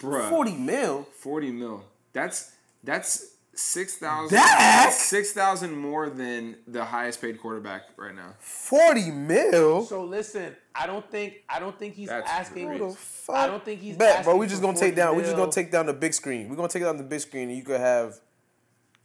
Bruh, 0.00 0.28
Forty 0.28 0.52
mil. 0.54 1.06
40 1.20 1.50
mil. 1.50 1.84
That's 2.12 2.52
that's 2.84 3.33
six 3.58 3.96
thousand. 3.96 4.36
Dak? 4.36 4.92
Six 4.92 5.32
thousand 5.32 5.76
more 5.76 6.10
than 6.10 6.56
the 6.66 6.84
highest 6.84 7.20
paid 7.20 7.40
quarterback 7.40 7.82
right 7.96 8.14
now. 8.14 8.34
Forty 8.38 9.10
mil. 9.10 9.84
so 9.84 10.04
listen, 10.04 10.54
I 10.74 10.86
don't 10.86 11.08
think 11.10 11.42
I 11.48 11.58
don't 11.60 11.78
think 11.78 11.94
he's 11.94 12.08
That's 12.08 12.28
asking. 12.28 12.66
crazy. 12.66 12.82
Who 12.84 12.90
the 12.90 12.96
fuck? 12.96 13.36
I 13.36 13.46
don't 13.46 13.64
think 13.64 13.80
he's 13.80 13.96
Bet, 13.96 14.24
bro. 14.24 14.32
asking 14.32 14.38
We 14.40 14.46
just 14.46 14.60
for 14.60 14.66
gonna 14.66 14.78
take 14.78 14.94
40 14.94 14.96
down. 14.96 15.16
We 15.16 15.22
just 15.22 15.34
mil. 15.36 15.44
gonna 15.44 15.52
take 15.52 15.70
down 15.70 15.86
the 15.86 15.92
big 15.92 16.14
screen. 16.14 16.48
We 16.48 16.54
are 16.54 16.56
gonna 16.56 16.68
take 16.68 16.82
it 16.82 16.86
down 16.86 16.96
the 16.96 17.02
big 17.04 17.20
screen, 17.20 17.48
and 17.48 17.56
you 17.56 17.64
could 17.64 17.80
have, 17.80 18.20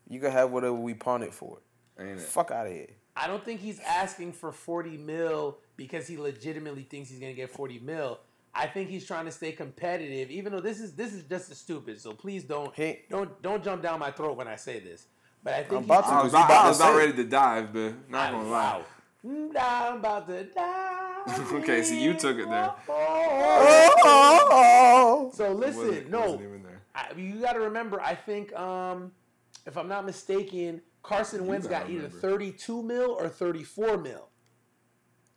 you 0.08 0.20
could 0.20 0.32
have 0.32 0.52
whatever 0.52 0.74
we 0.74 0.94
pawn 0.94 1.24
it 1.24 1.34
for. 1.34 1.62
Ain't 2.00 2.12
it? 2.12 2.20
Fuck 2.22 2.52
out 2.52 2.68
of 2.68 2.74
here. 2.74 2.88
I 3.16 3.28
don't 3.28 3.44
think 3.44 3.60
he's 3.60 3.80
asking 3.82 4.32
for 4.34 4.52
40 4.52 4.98
mil 4.98 5.58
because 5.76 6.08
he 6.08 6.18
legitimately 6.18 6.84
thinks 6.84 7.10
he's 7.10 7.20
gonna 7.20 7.34
get 7.34 7.50
40 7.52 7.80
mil. 7.80 8.20
I 8.54 8.66
think 8.68 8.90
he's 8.90 9.06
trying 9.06 9.26
to 9.26 9.32
stay 9.32 9.52
competitive, 9.52 10.32
even 10.32 10.52
though 10.52 10.60
this 10.60 10.80
is 10.80 10.94
this 10.94 11.14
is 11.14 11.24
just 11.24 11.52
as 11.52 11.58
stupid. 11.58 12.00
So 12.02 12.12
please 12.14 12.44
don't 12.44 12.74
He- 12.76 13.00
don't 13.10 13.42
don't 13.42 13.64
jump 13.64 13.82
down 13.84 14.00
my 14.00 14.12
throat 14.12 14.36
when 14.38 14.48
I 14.48 14.56
say 14.56 14.80
this. 14.80 15.08
But 15.44 15.54
I 15.54 15.64
think 15.64 15.74
I'm 15.74 15.84
about 15.86 16.04
he's, 16.04 16.12
to, 16.12 16.16
I 16.18 16.24
was, 16.24 16.32
'cause 16.34 16.40
you 16.40 16.46
about, 16.46 16.52
I 16.52 16.60
about 16.60 16.68
was 16.70 16.80
about 16.80 16.98
ready 16.98 17.14
to 17.14 17.24
dive, 17.24 17.72
but 17.74 18.10
not 18.10 18.32
gonna 18.32 18.50
lie. 18.50 18.78
Wow. 18.78 18.86
I'm 19.60 19.98
about 19.98 20.28
to 20.28 20.44
die. 20.56 20.96
Okay, 21.54 21.84
so 21.84 21.94
you 21.94 22.14
took 22.16 22.38
it 22.38 22.50
there. 22.50 22.74
Oh, 24.02 25.32
So 25.34 25.54
Wasn't- 25.54 25.60
listen, 25.78 26.10
no, 26.12 26.20
wasn't 26.22 26.42
even 26.42 26.64
there. 26.64 26.82
I, 26.96 27.12
you 27.16 27.40
got 27.42 27.54
to 27.54 27.60
remember. 27.60 28.02
I 28.02 28.16
think, 28.16 28.54
um, 28.58 29.12
if 29.66 29.78
I'm 29.78 29.88
not 29.88 30.06
mistaken, 30.06 30.82
Carson 31.04 31.46
Wentz 31.46 31.68
gotta 31.68 31.86
got 31.86 31.92
either 31.94 32.10
32 32.10 32.82
mil 32.84 33.12
or 33.12 33.30
34 33.30 33.98
mil. 33.98 34.28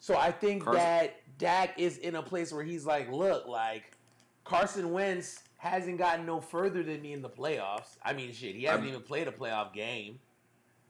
So 0.01 0.17
I 0.17 0.33
think 0.33 0.65
Carson- 0.65 0.81
that 0.83 1.22
Dak 1.43 1.77
is 1.77 1.99
in 1.99 2.15
a 2.15 2.23
place 2.23 2.53
where 2.53 2.63
he's 2.63 2.87
like, 2.87 3.11
look, 3.11 3.49
like 3.49 3.97
Carson 4.45 4.93
Wentz 4.93 5.43
hasn't 5.57 5.99
gotten 5.99 6.25
no 6.25 6.41
further 6.41 6.85
than 6.85 7.03
me 7.03 7.13
in 7.13 7.21
the 7.21 7.29
playoffs. 7.29 7.97
I 8.05 8.13
mean, 8.13 8.33
shit, 8.33 8.55
he 8.55 8.63
hasn't 8.63 8.83
I'm- 8.85 8.89
even 8.91 9.03
played 9.03 9.27
a 9.27 9.33
playoff 9.33 9.75
game. 9.75 10.21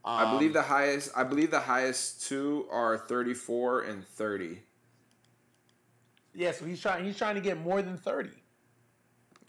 I 0.05 0.29
believe 0.31 0.49
Um, 0.49 0.53
the 0.53 0.61
highest. 0.61 1.09
I 1.15 1.23
believe 1.23 1.49
the 1.49 1.61
highest 1.61 2.27
two 2.27 2.67
are 2.69 2.97
thirty-four 2.97 3.81
and 3.83 4.05
thirty. 4.05 4.61
Yeah, 6.35 6.51
so 6.51 6.65
he's 6.65 6.81
trying. 6.81 7.05
He's 7.05 7.17
trying 7.17 7.35
to 7.35 7.41
get 7.41 7.57
more 7.57 7.81
than 7.81 7.97
30. 7.97 8.29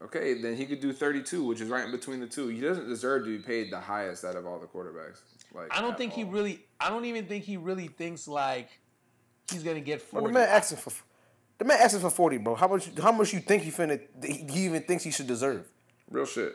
Okay, 0.01 0.41
then 0.41 0.55
he 0.57 0.65
could 0.65 0.81
do 0.81 0.93
thirty-two, 0.93 1.43
which 1.45 1.61
is 1.61 1.69
right 1.69 1.85
in 1.85 1.91
between 1.91 2.21
the 2.21 2.27
two. 2.29 2.47
He 2.49 2.61
doesn't 2.61 2.89
deserve 2.89 3.25
to 3.25 3.37
be 3.37 3.43
paid 3.43 3.73
the 3.73 3.81
highest 3.81 4.25
out 4.25 4.37
of 4.37 4.47
all 4.47 4.59
the 4.61 4.67
quarterbacks. 4.69 5.19
Like 5.53 5.77
I 5.77 5.81
don't 5.83 5.99
think 5.99 6.13
he 6.13 6.23
really. 6.25 6.65
I 6.81 6.89
don't 6.89 7.05
even 7.05 7.27
think 7.27 7.43
he 7.45 7.57
really 7.57 7.89
thinks 7.89 8.29
like 8.29 8.69
he's 9.53 9.62
gonna 9.62 9.80
get 9.80 9.99
Bro, 10.11 10.20
40. 10.22 10.32
the 10.32 10.38
man 10.40 10.49
asking 10.49 10.78
for 10.78 10.90
the 11.59 11.64
man 11.64 11.78
asking 11.80 12.01
for 12.01 12.11
forty, 12.11 12.38
bro. 12.38 12.55
How 12.55 12.68
much? 12.68 12.90
How 13.01 13.12
much 13.12 13.32
you 13.32 13.40
think 13.40 13.62
he 13.62 13.70
finna? 13.70 14.01
He 14.24 14.45
he 14.51 14.64
even 14.66 14.82
thinks 14.82 15.05
he 15.05 15.11
should 15.11 15.26
deserve? 15.26 15.68
real 16.11 16.26
shit. 16.26 16.53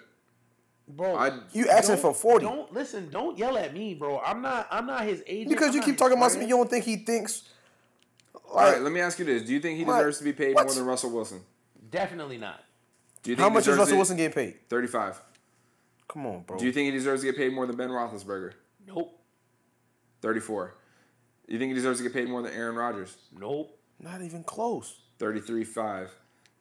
Bro, 0.87 1.15
I- 1.17 1.39
You 1.53 1.67
asking 1.69 1.97
for 1.97 2.13
40. 2.15 2.45
Don't 2.45 2.73
listen. 2.73 3.09
Don't 3.11 3.37
yell 3.37 3.57
at 3.57 3.73
me, 3.75 3.93
bro. 3.93 4.19
I'm 4.19 4.41
not. 4.41 4.67
I'm 4.71 4.87
not 4.87 5.03
his 5.05 5.21
agent. 5.27 5.49
Because 5.49 5.69
I'm 5.69 5.75
you 5.75 5.81
keep 5.83 5.97
talking 5.97 6.17
about 6.17 6.31
something 6.31 6.49
you 6.49 6.55
don't 6.57 6.69
think 6.69 6.83
he 6.85 6.97
thinks. 6.97 7.43
All 8.51 8.55
right, 8.57 8.81
let 8.81 8.91
me 8.91 8.99
ask 8.99 9.19
you 9.19 9.25
this: 9.25 9.43
Do 9.43 9.53
you 9.53 9.59
think 9.59 9.77
he 9.77 9.83
What? 9.85 9.97
deserves 9.97 10.17
to 10.17 10.23
be 10.23 10.33
paid 10.33 10.55
What? 10.55 10.65
more 10.65 10.73
than 10.73 10.85
Russell 10.85 11.11
Wilson? 11.11 11.41
Definitely 11.91 12.37
not. 12.39 12.63
Do 13.21 13.29
you 13.29 13.35
think 13.35 13.43
how 13.43 13.53
much 13.53 13.67
is 13.67 13.77
Russell 13.77 13.93
it- 13.93 13.97
Wilson 13.97 14.17
getting 14.17 14.33
paid? 14.33 14.67
Thirty-five. 14.69 15.21
Come 16.07 16.25
on, 16.25 16.41
bro. 16.41 16.57
Do 16.57 16.65
you 16.65 16.71
think 16.71 16.85
he 16.85 16.91
deserves 16.91 17.21
to 17.21 17.27
get 17.27 17.37
paid 17.37 17.53
more 17.53 17.67
than 17.67 17.75
Ben 17.75 17.89
Roethlisberger? 17.89 18.53
Nope. 18.87 19.15
Thirty-four. 20.21 20.73
You 21.49 21.57
think 21.59 21.69
he 21.69 21.73
deserves 21.75 21.97
to 21.99 22.03
get 22.03 22.13
paid 22.13 22.29
more 22.29 22.41
than 22.41 22.53
Aaron 22.53 22.75
Rodgers? 22.75 23.17
Nope. 23.37 23.77
Not 23.99 24.21
even 24.21 24.43
close. 24.45 24.95
Thirty-three 25.17 25.65
five. 25.65 26.09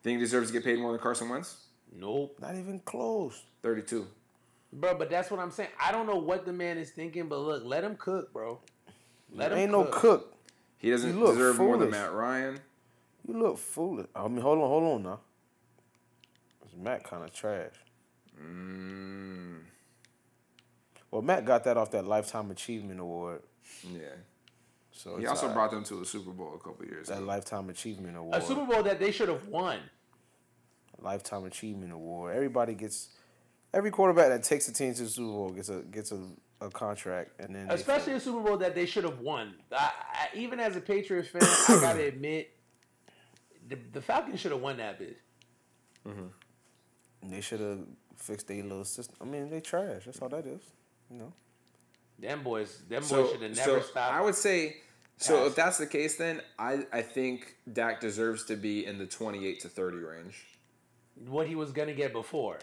Think 0.02 0.18
he 0.18 0.24
deserves 0.24 0.48
to 0.48 0.52
get 0.54 0.64
paid 0.64 0.78
more 0.80 0.90
than 0.92 1.00
Carson 1.00 1.28
Wentz? 1.28 1.66
Nope. 1.94 2.36
Not 2.40 2.56
even 2.56 2.80
close. 2.80 3.42
Thirty-two. 3.62 4.06
Bro, 4.72 4.96
but 4.98 5.08
that's 5.10 5.30
what 5.30 5.40
I'm 5.40 5.50
saying. 5.50 5.70
I 5.80 5.92
don't 5.92 6.06
know 6.06 6.16
what 6.16 6.44
the 6.44 6.52
man 6.52 6.78
is 6.78 6.90
thinking, 6.90 7.28
but 7.28 7.38
look, 7.38 7.62
let 7.64 7.84
him 7.84 7.96
cook, 7.96 8.32
bro. 8.32 8.58
Let 9.32 9.52
him 9.52 9.58
Ain't 9.58 9.72
no 9.72 9.84
cook. 9.84 9.92
cook. 9.94 10.34
He 10.78 10.90
doesn't 10.90 11.14
You 11.14 11.20
look 11.20 11.34
deserve 11.34 11.58
more 11.58 11.76
than. 11.76 11.90
Matt 11.90 12.12
Ryan. 12.12 12.58
You 13.26 13.34
look 13.38 13.58
foolish. 13.58 14.06
I 14.16 14.26
mean, 14.28 14.40
hold 14.40 14.58
on, 14.58 14.68
hold 14.68 14.82
on 14.94 15.02
now. 15.02 15.20
This 16.64 16.72
Matt 16.78 17.04
kind 17.04 17.24
of 17.24 17.32
trash. 17.34 17.72
Mm, 18.42 19.58
Well, 21.10 21.22
Matt 21.22 21.44
got 21.44 21.64
that 21.64 21.76
off 21.76 21.90
that 21.92 22.06
Lifetime 22.06 22.50
Achievement 22.50 23.00
Award. 23.00 23.42
yeah. 23.82 24.00
So 24.98 25.16
He 25.16 25.22
it's 25.22 25.30
also 25.30 25.42
alright. 25.42 25.54
brought 25.54 25.70
them 25.70 25.84
to 25.84 26.02
a 26.02 26.04
Super 26.04 26.32
Bowl 26.32 26.54
a 26.54 26.58
couple 26.58 26.84
years 26.84 27.06
that 27.06 27.18
ago. 27.18 27.26
Lifetime 27.26 27.70
Achievement 27.70 28.16
Award. 28.16 28.42
A 28.42 28.44
Super 28.44 28.64
Bowl 28.64 28.82
that 28.82 28.98
they 28.98 29.12
should 29.12 29.28
have 29.28 29.46
won. 29.46 29.78
Lifetime 31.00 31.44
Achievement 31.44 31.92
Award. 31.92 32.34
Everybody 32.34 32.74
gets. 32.74 33.10
Every 33.72 33.90
quarterback 33.90 34.28
that 34.30 34.42
takes 34.42 34.66
a 34.68 34.72
team 34.72 34.92
to 34.94 35.02
the 35.04 35.08
Super 35.08 35.28
Bowl 35.28 35.50
gets 35.50 35.68
a 35.68 35.82
gets 35.82 36.10
a, 36.10 36.20
a 36.60 36.68
contract, 36.70 37.38
and 37.38 37.54
then 37.54 37.70
Especially 37.70 38.14
a 38.14 38.20
Super 38.20 38.40
Bowl 38.40 38.56
that 38.56 38.74
they 38.74 38.86
should 38.86 39.04
have 39.04 39.20
won. 39.20 39.54
I, 39.70 39.92
I, 40.12 40.28
even 40.36 40.58
as 40.58 40.74
a 40.74 40.80
Patriots 40.80 41.28
fan, 41.28 41.42
I 41.42 41.80
gotta 41.80 42.04
admit, 42.06 42.50
the, 43.68 43.78
the 43.92 44.00
Falcons 44.00 44.40
should 44.40 44.52
have 44.52 44.60
won 44.60 44.78
that 44.78 44.98
bit. 44.98 45.18
Mm-hmm. 46.06 47.30
They 47.30 47.40
should 47.40 47.60
have 47.60 47.80
fixed 48.16 48.48
their 48.48 48.62
little 48.62 48.84
system. 48.84 49.16
I 49.20 49.24
mean, 49.26 49.50
they 49.50 49.60
trash. 49.60 50.06
That's 50.06 50.20
all 50.20 50.28
that 50.30 50.46
is. 50.46 50.62
You 51.10 51.18
know. 51.18 51.32
Them 52.18 52.42
boys, 52.42 52.82
them 52.88 53.02
boys 53.02 53.30
should 53.30 53.42
have 53.42 53.56
never 53.56 53.80
so 53.80 53.80
stopped. 53.80 54.12
I 54.12 54.20
would 54.20 54.34
say, 54.34 54.78
so 55.18 55.46
if 55.46 55.54
that's 55.54 55.78
the 55.78 55.86
case, 55.86 56.16
then 56.16 56.40
I, 56.58 56.86
I 56.92 57.02
think 57.02 57.56
Dak 57.72 58.00
deserves 58.00 58.44
to 58.46 58.56
be 58.56 58.86
in 58.86 58.98
the 58.98 59.06
28 59.06 59.60
to 59.60 59.68
30 59.68 59.96
range. 59.98 60.44
what 61.26 61.46
he 61.48 61.54
was 61.54 61.72
gonna 61.72 61.92
get 61.94 62.12
before. 62.12 62.58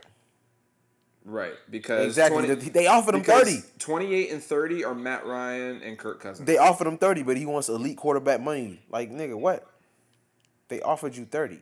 Right. 1.26 1.54
Because 1.70 2.06
Exactly. 2.06 2.46
20 2.46 2.70
they 2.70 2.86
offered 2.88 3.16
him 3.16 3.24
thirty. 3.24 3.58
28 3.80 4.32
and 4.32 4.44
30 4.44 4.84
are 4.86 4.94
Matt 4.94 5.26
Ryan 5.26 5.82
and 5.82 5.98
Kirk 5.98 6.20
Cousins. 6.22 6.46
They 6.46 6.58
offered 6.58 6.86
him 6.88 6.98
thirty, 7.00 7.24
but 7.24 7.36
he 7.36 7.46
wants 7.48 7.68
elite 7.68 7.98
quarterback 7.98 8.42
money. 8.42 8.82
Like 8.90 9.12
nigga, 9.12 9.36
what? 9.38 9.66
They 10.68 10.82
offered 10.82 11.16
you 11.16 11.26
thirty. 11.26 11.62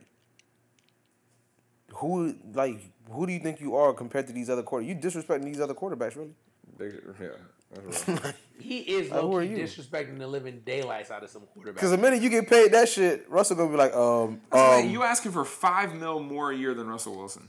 Who 1.96 2.34
like 2.52 2.80
who 3.10 3.26
do 3.26 3.32
you 3.32 3.38
think 3.40 3.60
you 3.60 3.74
are 3.76 3.92
compared 3.94 4.26
to 4.26 4.32
these 4.32 4.50
other 4.50 4.62
quarter? 4.62 4.84
You 4.84 4.94
disrespecting 4.94 5.44
these 5.44 5.60
other 5.60 5.74
quarterbacks, 5.74 6.16
really? 6.16 6.34
Big, 6.76 7.00
yeah. 7.20 7.28
That's 7.72 8.08
right. 8.24 8.34
He 8.58 8.78
is 8.80 9.10
Uh, 9.10 9.20
who 9.20 9.26
low 9.28 9.36
are 9.38 9.42
key 9.44 9.50
you? 9.52 9.56
disrespecting 9.58 10.18
the 10.18 10.26
living 10.26 10.62
daylights 10.64 11.10
out 11.10 11.22
of 11.24 11.30
some 11.30 11.42
quarterbacks. 11.42 11.74
Because 11.74 11.90
the 11.90 11.98
minute 11.98 12.22
you 12.22 12.30
get 12.30 12.48
paid 12.48 12.72
that 12.72 12.88
shit, 12.88 13.28
Russell 13.28 13.56
gonna 13.56 13.70
be 13.70 13.76
like, 13.76 13.94
um, 13.94 14.40
That's 14.52 14.84
um 14.84 14.90
you 14.90 15.02
asking 15.02 15.32
for 15.32 15.44
five 15.44 15.94
mil 15.94 16.20
more 16.20 16.52
a 16.52 16.56
year 16.56 16.72
than 16.74 16.86
Russell 16.86 17.16
Wilson. 17.16 17.48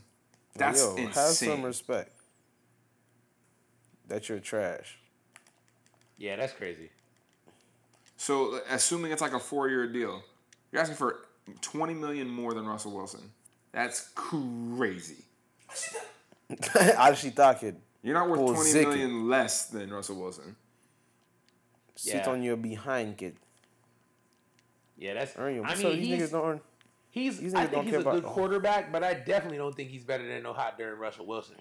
That's 0.56 0.80
yo, 0.82 0.96
have 1.08 1.14
some 1.32 1.62
respect. 1.62 2.10
That 4.08 4.28
you're 4.28 4.38
trash. 4.40 4.98
yeah, 6.18 6.36
that's 6.36 6.52
crazy. 6.52 6.90
So 8.16 8.60
assuming 8.70 9.12
it's 9.12 9.20
like 9.20 9.32
a 9.34 9.38
four 9.40 9.68
year 9.68 9.86
deal, 9.86 10.22
you're 10.72 10.80
asking 10.80 10.96
for 10.96 11.26
20 11.60 11.94
million 11.94 12.28
more 12.28 12.54
than 12.54 12.66
Russell 12.66 12.92
Wilson. 12.92 13.30
That's 13.72 14.08
crazy. 14.14 15.24
Ashi 16.50 17.32
Thakid. 17.34 17.76
You're 18.06 18.14
not 18.14 18.28
worth 18.30 18.38
Or 18.38 18.54
20 18.54 18.70
Zicky. 18.70 18.82
million 18.86 19.28
less 19.28 19.66
than 19.66 19.92
Russell 19.92 20.14
Wilson. 20.20 20.54
Sit 21.96 22.14
Yeah. 22.14 22.30
on 22.30 22.40
your 22.40 22.56
behind, 22.56 23.18
kid. 23.18 23.36
Yeah, 24.96 25.14
that's. 25.14 25.32
Earn 25.36 25.56
your. 25.56 25.66
I 25.66 25.74
so 25.74 25.88
mean, 25.88 25.98
these 25.98 26.06
he's, 26.06 26.28
niggas 26.28 26.30
don't 26.30 26.44
earn. 26.46 26.60
he's. 27.10 27.40
these 27.40 27.54
I 27.54 27.66
think 27.66 27.84
he's 27.86 27.94
a 27.94 28.00
about- 28.00 28.14
good 28.14 28.22
quarterback, 28.24 28.92
but 28.92 29.02
I 29.02 29.14
definitely 29.14 29.58
don't 29.58 29.74
think 29.74 29.90
he's 29.90 30.04
better 30.04 30.24
than 30.26 30.44
no 30.44 30.52
hot 30.52 30.78
darn 30.78 30.96
Russell 31.00 31.26
Wilson. 31.26 31.56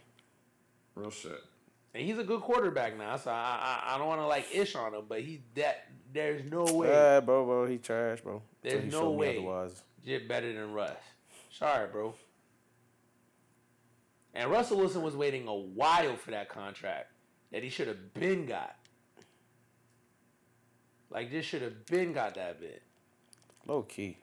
Real 0.93 1.09
shit. 1.09 1.41
And 1.95 2.03
he's 2.05 2.19
a 2.19 2.23
good 2.23 2.41
quarterback 2.41 2.95
now, 2.95 3.15
so 3.17 3.31
I 3.31 3.79
I, 3.87 3.95
I 3.95 3.97
don't 3.97 4.07
want 4.07 4.21
to 4.21 4.27
like 4.27 4.45
ish 4.53 4.75
on 4.75 4.93
him, 4.93 5.05
but 5.09 5.21
he 5.21 5.41
that 5.55 5.87
there's 6.13 6.43
no 6.51 6.63
way 6.65 6.89
Yeah, 6.89 7.21
bro, 7.21 7.43
bro, 7.43 7.65
he 7.65 7.79
trash, 7.79 8.21
bro. 8.21 8.43
There's 8.61 8.83
he 8.83 8.89
no 8.91 9.09
way. 9.11 9.37
Otherwise, 9.39 9.83
Jit 10.05 10.27
better 10.27 10.53
than 10.53 10.73
Russ. 10.73 10.91
Sorry, 11.49 11.87
bro. 11.87 12.13
And 14.35 14.51
Russell 14.51 14.77
Wilson 14.77 15.01
was 15.01 15.15
waiting 15.15 15.47
a 15.47 15.55
while 15.55 16.17
for 16.17 16.31
that 16.31 16.49
contract 16.49 17.11
that 17.51 17.63
he 17.63 17.69
should 17.69 17.87
have 17.87 18.13
been 18.13 18.45
got. 18.45 18.75
Like 21.09 21.31
this 21.31 21.45
should 21.45 21.61
have 21.61 21.85
been 21.85 22.11
got 22.11 22.35
that 22.35 22.59
bit. 22.59 22.81
low 23.65 23.83
key. 23.83 24.17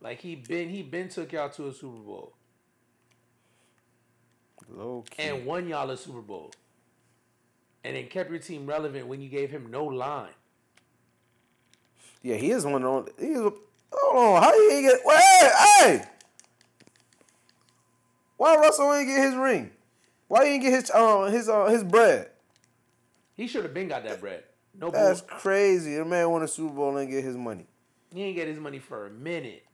Like 0.00 0.20
he 0.20 0.36
been 0.36 0.68
he 0.68 0.82
been 0.82 1.08
took 1.08 1.32
y'all 1.32 1.48
to 1.50 1.66
a 1.68 1.72
Super 1.72 1.98
Bowl 1.98 2.32
Low 4.68 5.04
key. 5.10 5.22
and 5.24 5.44
won 5.44 5.68
y'all 5.68 5.90
a 5.90 5.96
Super 5.96 6.20
Bowl. 6.20 6.52
And 7.82 7.96
then 7.96 8.06
kept 8.06 8.30
your 8.30 8.38
team 8.38 8.66
relevant 8.66 9.06
when 9.08 9.20
you 9.20 9.28
gave 9.28 9.50
him 9.50 9.68
no 9.70 9.84
line. 9.84 10.32
yeah, 12.22 12.36
he 12.36 12.50
is 12.50 12.64
one 12.64 12.84
on. 12.84 13.08
He 13.18 13.26
is. 13.26 13.50
Hold 13.92 14.34
on, 14.36 14.42
how 14.42 14.52
you 14.54 14.70
ain't 14.72 14.86
get? 14.86 15.00
Wait, 15.04 15.16
hey, 15.18 15.50
hey! 15.98 16.04
Why 18.36 18.56
Russell 18.56 18.92
ain't 18.94 19.08
get 19.08 19.22
his 19.22 19.34
ring? 19.34 19.70
Why 20.28 20.44
he 20.46 20.54
ain't 20.54 20.62
get 20.62 20.72
his 20.72 20.90
uh 20.90 21.24
his 21.24 21.48
uh 21.48 21.66
his 21.66 21.84
bread? 21.84 22.30
He 23.34 23.46
should 23.46 23.64
have 23.64 23.74
been 23.74 23.88
got 23.88 24.04
that 24.04 24.20
bread. 24.20 24.44
No 24.78 24.90
That's 24.90 25.20
bull. 25.20 25.38
crazy. 25.38 25.96
The 25.96 26.04
man 26.04 26.30
won 26.30 26.42
a 26.42 26.48
Super 26.48 26.74
Bowl 26.74 26.96
and 26.96 27.10
get 27.10 27.24
his 27.24 27.36
money. 27.36 27.66
He 28.12 28.22
ain't 28.22 28.36
get 28.36 28.48
his 28.48 28.58
money 28.58 28.78
for 28.78 29.06
a 29.06 29.10
minute. 29.10 29.64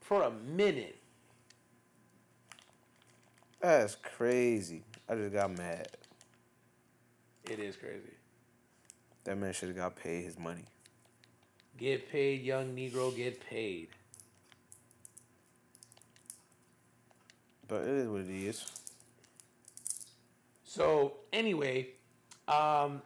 For 0.00 0.22
a 0.22 0.30
minute. 0.30 0.98
That's 3.60 3.94
crazy. 3.94 4.82
I 5.08 5.14
just 5.14 5.32
got 5.32 5.56
mad. 5.56 5.88
It 7.48 7.58
is 7.58 7.76
crazy. 7.76 8.12
That 9.24 9.38
man 9.38 9.52
should 9.52 9.68
have 9.68 9.76
got 9.76 9.96
paid 9.96 10.24
his 10.24 10.38
money. 10.38 10.64
Get 11.76 12.10
paid, 12.10 12.42
young 12.42 12.74
Negro, 12.76 13.14
get 13.14 13.40
paid. 13.40 13.88
But 17.72 17.84
it 17.84 17.88
is 17.88 18.08
what 18.08 18.20
it 18.20 18.28
is. 18.28 18.66
So 20.62 21.14
anyway, 21.32 21.88
um, 22.46 23.00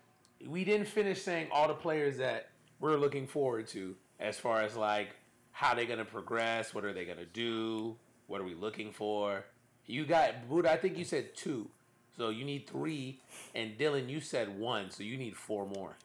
we 0.45 0.65
didn't 0.65 0.89
finish 0.89 1.23
saying 1.23 1.47
all 1.53 1.69
the 1.69 1.75
players 1.75 2.17
that 2.17 2.49
we're 2.81 2.97
looking 2.97 3.29
forward 3.29 3.69
to 3.69 3.95
as 4.19 4.41
far 4.41 4.63
as 4.63 4.75
like 4.75 5.11
how 5.53 5.75
they're 5.75 5.87
gonna 5.87 6.05
progress, 6.05 6.75
what 6.75 6.85
are 6.85 6.93
they 6.93 7.05
gonna 7.05 7.27
do, 7.27 7.95
what 8.27 8.41
are 8.41 8.45
we 8.45 8.55
looking 8.55 8.91
for. 8.91 9.45
You 9.87 10.05
got 10.05 10.49
Buddha, 10.49 10.73
I 10.73 10.77
think 10.79 10.99
you 10.99 11.05
said 11.05 11.37
two. 11.37 11.69
So 12.17 12.31
you 12.31 12.45
need 12.45 12.67
three, 12.67 13.21
and 13.55 13.79
Dylan, 13.79 14.09
you 14.09 14.21
said 14.21 14.59
one, 14.59 14.91
so 14.91 15.05
you 15.05 15.17
need 15.17 15.37
four 15.37 15.65
more. 15.65 15.97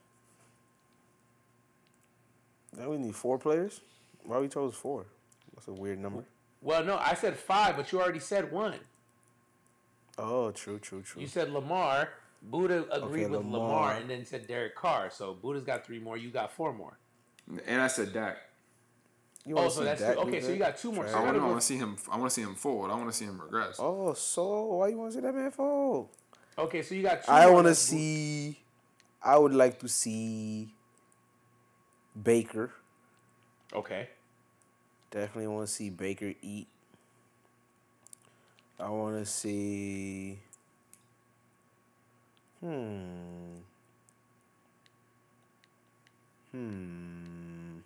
Now 2.78 2.92
we 2.92 3.00
need 3.00 3.16
four 3.16 3.40
players. 3.40 3.82
Why 4.24 4.38
we 4.38 4.50
chose 4.50 4.76
four? 4.76 5.08
That's 5.56 5.68
a 5.68 5.74
weird 5.74 5.98
number. 5.98 6.26
Well, 6.62 6.84
no, 6.84 6.98
I 6.98 7.16
said 7.16 7.38
five, 7.38 7.76
but 7.76 7.92
you 7.92 8.00
already 8.02 8.20
said 8.20 8.52
one. 8.52 8.76
Oh, 10.18 10.52
true, 10.52 10.78
true, 10.80 11.02
true. 11.02 11.22
You 11.22 11.28
said 11.28 11.52
Lamar. 11.52 12.10
Buddha 12.44 12.86
agreed 12.92 13.24
Okay, 13.26 13.32
with 13.32 13.42
Lamar. 13.42 13.60
Lamar. 13.60 13.92
and 13.94 14.10
then 14.10 14.26
said 14.26 14.48
Derek 14.48 14.76
Carr. 14.76 15.10
So 15.12 15.34
Buddha's 15.34 15.64
got 15.64 15.86
three 15.86 16.00
more. 16.00 16.18
You 16.18 16.30
got 16.30 16.52
four 16.52 16.74
more. 16.74 16.98
And 17.68 17.82
I 17.82 17.88
said 17.88 18.14
Dak. 18.14 18.38
You 19.46 19.58
Oh, 19.58 19.70
so 19.70 19.84
that's 19.84 20.02
Dak 20.02 20.16
two. 20.16 20.22
Okay, 20.22 20.42
so 20.42 20.50
you 20.52 20.58
got 20.58 20.78
two 20.78 20.92
more. 20.92 21.04
Trash. 21.04 21.14
So 21.14 21.20
I 21.20 21.22
I 21.22 21.32
want 21.32 21.40
gotta 21.40 21.62
see 21.62 21.78
him. 21.78 21.98
I 22.12 22.18
want 22.18 22.30
to 22.30 22.34
see 22.34 22.42
him 22.42 22.56
forward. 22.56 22.92
I 22.92 22.96
want 22.96 23.08
to 23.12 23.14
see 23.14 23.26
him 23.26 23.40
regress. 23.42 23.78
Oh, 23.80 24.14
so 24.14 24.64
why 24.66 24.88
you 24.90 24.98
want 24.98 25.12
to 25.12 25.18
see 25.18 25.22
that 25.22 25.34
man 25.34 25.52
fold? 25.52 26.10
Okay, 26.58 26.82
so 26.84 26.94
you 26.96 27.02
got 27.04 27.24
two. 27.24 27.32
I 27.32 27.50
want 27.50 27.68
to 27.68 27.76
see. 27.76 28.60
I 29.24 29.38
would 29.38 29.54
like 29.54 29.80
to 29.80 29.88
see 29.88 30.74
Baker. 32.22 32.72
Okay. 33.74 34.10
Definitely 35.12 35.48
want 35.48 35.68
to 35.68 35.74
see 35.74 35.90
Baker 35.90 36.34
eat. 36.42 36.68
I 38.80 38.90
want 38.90 39.18
to 39.18 39.26
see. 39.26 40.40
Hmm. 42.62 43.60
Hmm. 46.52 47.80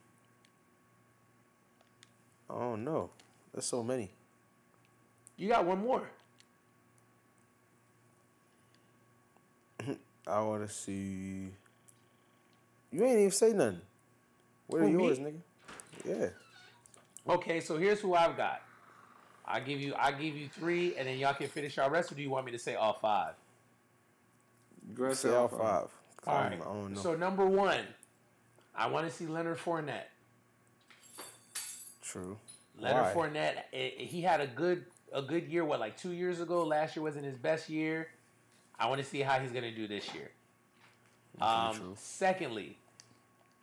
Don't 2.49 2.84
know. 2.84 3.09
There's 3.53 3.65
so 3.65 3.84
many. 3.84 4.11
You 5.38 5.49
got 5.49 5.65
one 5.65 5.80
more. 5.82 6.03
I 10.28 10.41
want 10.41 10.67
to 10.67 10.73
see. 10.73 11.49
You 12.91 13.03
ain't 13.03 13.19
even 13.19 13.32
say 13.32 13.51
nothing. 13.53 13.82
What 14.67 14.82
are 14.82 14.86
Who, 14.86 14.91
me? 14.91 15.07
yours, 15.07 15.19
nigga? 15.19 15.39
Yeah. 16.07 16.30
Okay, 17.28 17.59
so 17.59 17.78
here's 17.78 17.99
who 17.99 18.13
I've 18.13 18.38
got. 18.38 18.61
I 19.47 19.59
give 19.59 19.80
you. 19.80 19.93
I 19.97 20.11
give 20.11 20.36
you 20.36 20.47
three, 20.47 20.95
and 20.95 21.07
then 21.07 21.17
y'all 21.17 21.34
can 21.34 21.47
finish 21.47 21.78
our 21.78 21.89
rest. 21.89 22.11
Or 22.11 22.15
do 22.15 22.21
you 22.21 22.30
want 22.30 22.45
me 22.45 22.51
to 22.51 22.59
say 22.59 22.76
all 22.76 22.93
five? 22.93 23.34
Go 24.93 25.13
Say 25.13 25.34
all 25.34 25.47
five. 25.47 25.88
All 26.28 26.36
I 26.36 26.47
I 26.47 26.49
don't 26.57 26.93
know. 26.93 27.01
So 27.01 27.15
number 27.15 27.45
one, 27.45 27.86
I 28.76 28.88
want 28.88 29.07
to 29.07 29.13
see 29.13 29.28
Leonard 29.28 29.57
Fournette. 29.57 30.09
True. 32.01 32.38
Leonard 32.80 33.15
Why? 33.15 33.30
Fournette, 33.30 33.57
eh, 33.73 33.89
eh, 33.99 34.03
he 34.03 34.21
had 34.21 34.41
a 34.41 34.47
good 34.47 34.86
a 35.13 35.21
good 35.21 35.47
year. 35.47 35.63
What 35.65 35.80
like 35.80 35.97
two 35.97 36.11
years 36.11 36.41
ago? 36.41 36.63
Last 36.63 36.95
year 36.95 37.03
wasn't 37.03 37.26
his 37.26 37.38
best 37.38 37.69
year. 37.69 38.09
I 38.78 38.88
want 38.88 38.99
to 39.01 39.07
see 39.07 39.21
how 39.21 39.39
he's 39.39 39.51
gonna 39.51 39.73
do 39.73 39.88
this 39.88 40.13
year. 40.13 40.32
Um, 41.41 41.93
secondly, 41.95 42.78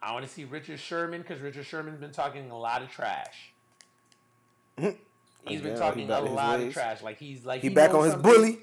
I 0.03 0.13
want 0.13 0.27
to 0.27 0.31
see 0.31 0.45
Richard 0.45 0.79
Sherman 0.79 1.23
because 1.23 1.41
Richard 1.41 1.65
Sherman's 1.65 1.99
been 1.99 2.13
talking 2.13 2.51
a 2.51 2.59
lot 2.59 2.83
of 2.83 2.91
trash. 2.91 3.52
He's 4.79 5.61
been 5.61 5.73
Again, 5.73 5.73
he 5.73 5.79
talking 5.79 6.05
a 6.05 6.09
back 6.09 6.21
in 6.21 6.27
his 6.27 6.35
lot 6.35 6.61
of 6.61 6.73
trash. 6.73 7.03
Like 7.03 7.19
he's 7.19 7.45
like 7.45 7.63
He 7.63 7.69
back 7.69 7.95
on 7.95 8.05
his 8.05 8.15
bully. 8.15 8.59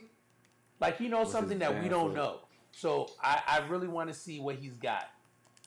Like 0.79 0.97
he 0.97 1.07
knows 1.07 1.25
his 1.27 1.33
something 1.33 1.59
that 1.59 1.83
we 1.83 1.89
don't 1.89 2.09
foot. 2.09 2.15
know. 2.17 2.35
So 2.71 3.09
I, 3.21 3.41
I 3.47 3.57
really 3.67 3.87
want 3.87 4.09
to 4.09 4.15
see 4.15 4.39
what 4.39 4.55
he's 4.55 4.77
got. 4.77 5.09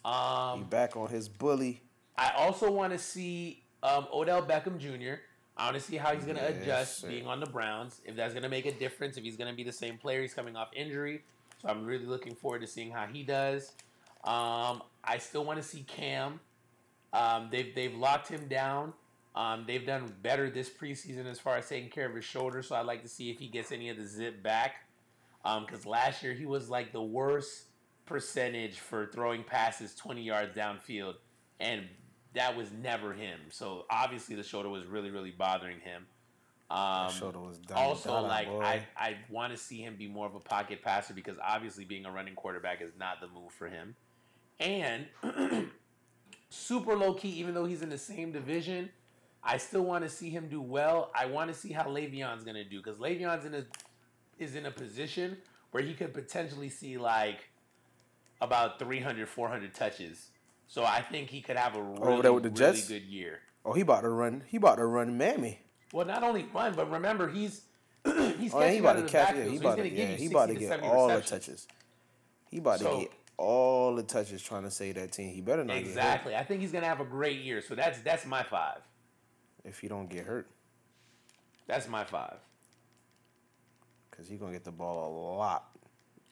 He 0.05 0.11
Um, 0.11 0.65
back 0.65 0.97
on 0.97 1.09
his 1.09 1.29
bully. 1.29 1.83
I 2.17 2.31
also 2.37 2.71
want 2.71 2.93
to 2.93 2.99
see 2.99 3.63
um, 3.83 4.07
Odell 4.13 4.43
Beckham 4.43 4.79
Jr. 4.79 5.21
I 5.57 5.65
want 5.67 5.77
to 5.77 5.83
see 5.83 5.97
how 5.97 6.15
he's 6.15 6.25
going 6.25 6.37
to 6.37 6.43
Yes, 6.43 6.63
adjust 6.63 6.99
sir. 7.01 7.09
being 7.09 7.27
on 7.27 7.41
the 7.41 7.47
Browns. 7.47 8.01
If 8.07 8.17
that's 8.17 8.33
going 8.33 8.43
to 8.45 8.49
make 8.49 8.65
a 8.67 8.73
difference. 8.73 9.17
If 9.19 9.25
he's 9.25 9.37
going 9.37 9.51
to 9.51 9.57
be 9.57 9.65
the 9.65 9.73
same 9.73 9.99
player. 9.99 10.23
He's 10.23 10.33
coming 10.35 10.57
off 10.57 10.69
injury, 10.75 11.23
so 11.61 11.69
I'm 11.69 11.85
really 11.85 12.07
looking 12.07 12.35
forward 12.35 12.63
to 12.63 12.67
seeing 12.67 12.91
how 12.91 13.07
he 13.07 13.23
does. 13.23 13.73
Um, 14.25 14.83
I 15.05 15.19
still 15.19 15.45
want 15.45 15.61
to 15.61 15.63
see 15.63 15.83
Cam. 15.83 16.41
Um, 17.13 17.49
they've 17.51 17.75
they've 17.75 17.95
locked 17.95 18.29
him 18.29 18.47
down. 18.49 18.95
Um, 19.35 19.65
they've 19.67 19.87
done 19.87 20.13
better 20.23 20.51
this 20.51 20.69
preseason 20.69 21.27
as 21.27 21.39
far 21.39 21.57
as 21.57 21.69
taking 21.69 21.91
care 21.91 22.07
of 22.07 22.15
his 22.15 22.25
shoulder. 22.25 22.63
So 22.63 22.77
I'd 22.77 22.87
like 22.87 23.03
to 23.03 23.09
see 23.09 23.31
if 23.31 23.39
he 23.39 23.49
gets 23.49 23.73
any 23.73 23.89
of 23.89 23.97
the 23.97 24.07
zip 24.07 24.43
back. 24.43 24.87
Because 25.43 25.87
last 25.87 26.23
year 26.23 26.35
he 26.35 26.47
was 26.47 26.69
like 26.69 26.93
the 26.93 27.03
worst 27.03 27.65
percentage 28.07 28.79
for 28.79 29.07
throwing 29.07 29.43
passes 29.43 29.95
20 29.95 30.23
yards 30.23 30.57
downfield, 30.57 31.15
and 31.61 31.87
that 32.35 32.57
was 32.57 32.71
never 32.73 33.13
him. 33.13 33.41
So 33.51 33.87
obviously 33.91 34.37
the 34.37 34.43
shoulder 34.43 34.69
was 34.69 34.87
really 34.87 35.11
really 35.11 35.31
bothering 35.31 35.81
him. 35.81 36.07
Um, 36.71 37.11
shoulder 37.11 37.41
was 37.41 37.59
done. 37.59 37.77
also, 37.77 38.11
done, 38.11 38.29
like 38.29 38.47
boy. 38.47 38.63
I, 38.63 38.87
I 38.97 39.17
want 39.29 39.53
to 39.53 39.59
see 39.59 39.83
him 39.83 39.97
be 39.97 40.09
more 40.09 40.27
of 40.27 40.35
a 40.35 40.41
pocket 40.41 40.83
passer 40.83 41.13
because 41.13 41.37
obviously 41.45 41.85
being 41.85 42.07
a 42.07 42.11
running 42.11 42.35
quarterback 42.35 42.81
is 42.81 42.93
not 42.99 43.21
the 43.21 43.29
move 43.29 43.53
for 43.53 43.69
him. 43.69 43.95
And 44.59 45.07
super 46.49 46.97
low 46.97 47.13
key, 47.15 47.29
even 47.31 47.53
though 47.53 47.67
he's 47.67 47.83
in 47.83 47.91
the 47.91 47.99
same 47.99 48.33
division, 48.33 48.89
I 49.45 49.57
still 49.57 49.83
want 49.83 50.05
to 50.05 50.11
see 50.11 50.31
him 50.31 50.49
do 50.49 50.61
well. 50.61 51.11
I 51.15 51.27
want 51.27 51.53
to 51.53 51.57
see 51.59 51.73
how 51.73 51.85
Le'Veon's 51.85 52.45
gonna 52.45 52.65
do 52.65 52.79
because 52.83 52.99
Le'Veon's 52.99 53.45
in 53.45 53.55
a 53.55 53.65
is 54.39 54.55
in 54.55 54.67
a 54.67 54.71
position 54.71 55.37
where 55.73 55.83
he 55.83 55.95
could 55.95 56.15
potentially 56.15 56.69
see 56.69 56.97
like 56.99 57.49
about 58.41 58.79
300, 58.79 59.29
400 59.29 59.75
touches. 59.75 60.29
So 60.69 60.85
I 60.85 61.01
think 61.03 61.29
he 61.31 61.41
could 61.41 61.57
have 61.57 61.77
a 61.77 61.83
really, 61.83 62.23
there 62.23 62.33
with 62.33 62.45
the 62.45 62.51
really 62.51 62.73
Jets? 62.77 62.89
good 62.89 63.03
year. 63.03 63.41
Oh, 63.65 63.73
he 63.73 63.83
about 63.83 64.03
to 64.03 64.09
run. 64.09 64.43
He 64.47 64.57
about 64.57 64.77
to 64.77 64.87
run 64.87 65.17
mammy. 65.19 65.61
Well, 65.93 66.07
not 66.07 66.23
only 66.23 66.47
run, 66.55 66.75
but 66.75 66.91
remember 66.91 67.29
he's 67.29 67.63
he's 68.05 68.15
Oh, 68.55 68.61
he 68.61 68.79
catching 68.79 68.81
about 68.81 68.91
out 68.91 68.93
to 68.95 68.99
of 69.01 69.05
the 69.07 69.13
catch. 69.13 69.37
Yeah, 69.37 69.45
he 69.45 69.57
so 69.59 69.61
about 69.63 69.79
he's 69.79 69.93
to. 69.93 69.97
Yeah, 69.97 70.03
you 70.05 70.17
he 70.17 70.19
60 70.29 70.35
about 70.35 70.47
to 70.47 70.55
to 70.55 70.61
get 70.61 70.69
70 70.69 70.89
all 70.89 71.09
the 71.09 71.21
touches. 71.21 71.69
He 72.51 72.59
about 72.59 72.79
So- 72.81 72.95
to 72.95 73.01
get 73.03 73.13
all 73.37 73.95
the 73.97 74.03
touches 74.03 74.43
trying 74.43 74.63
to 74.63 74.71
save 74.71 74.95
that 74.97 75.11
team. 75.13 75.35
He 75.35 75.41
better 75.41 75.65
not 75.65 75.77
Exactly. 75.77 76.37
I 76.37 76.45
think 76.45 76.61
he's 76.61 76.71
gonna 76.73 76.87
have 76.87 77.01
a 77.01 77.05
great 77.05 77.41
year. 77.41 77.61
So 77.61 77.75
that's 77.75 77.99
that's 78.01 78.25
my 78.25 78.43
five. 78.45 78.79
Get 79.65 79.69
hurt. 79.69 79.71
If 79.71 79.81
he 79.81 79.89
don't 79.89 80.09
get 80.09 80.27
hurt, 80.27 80.49
That's 81.67 81.89
my 81.89 82.05
five. 82.05 82.37
because 84.11 84.29
he 84.29 84.37
gonna 84.37 84.53
get 84.53 84.65
the 84.65 84.71
ball 84.73 85.09
a 85.09 85.11
lot. 85.39 85.69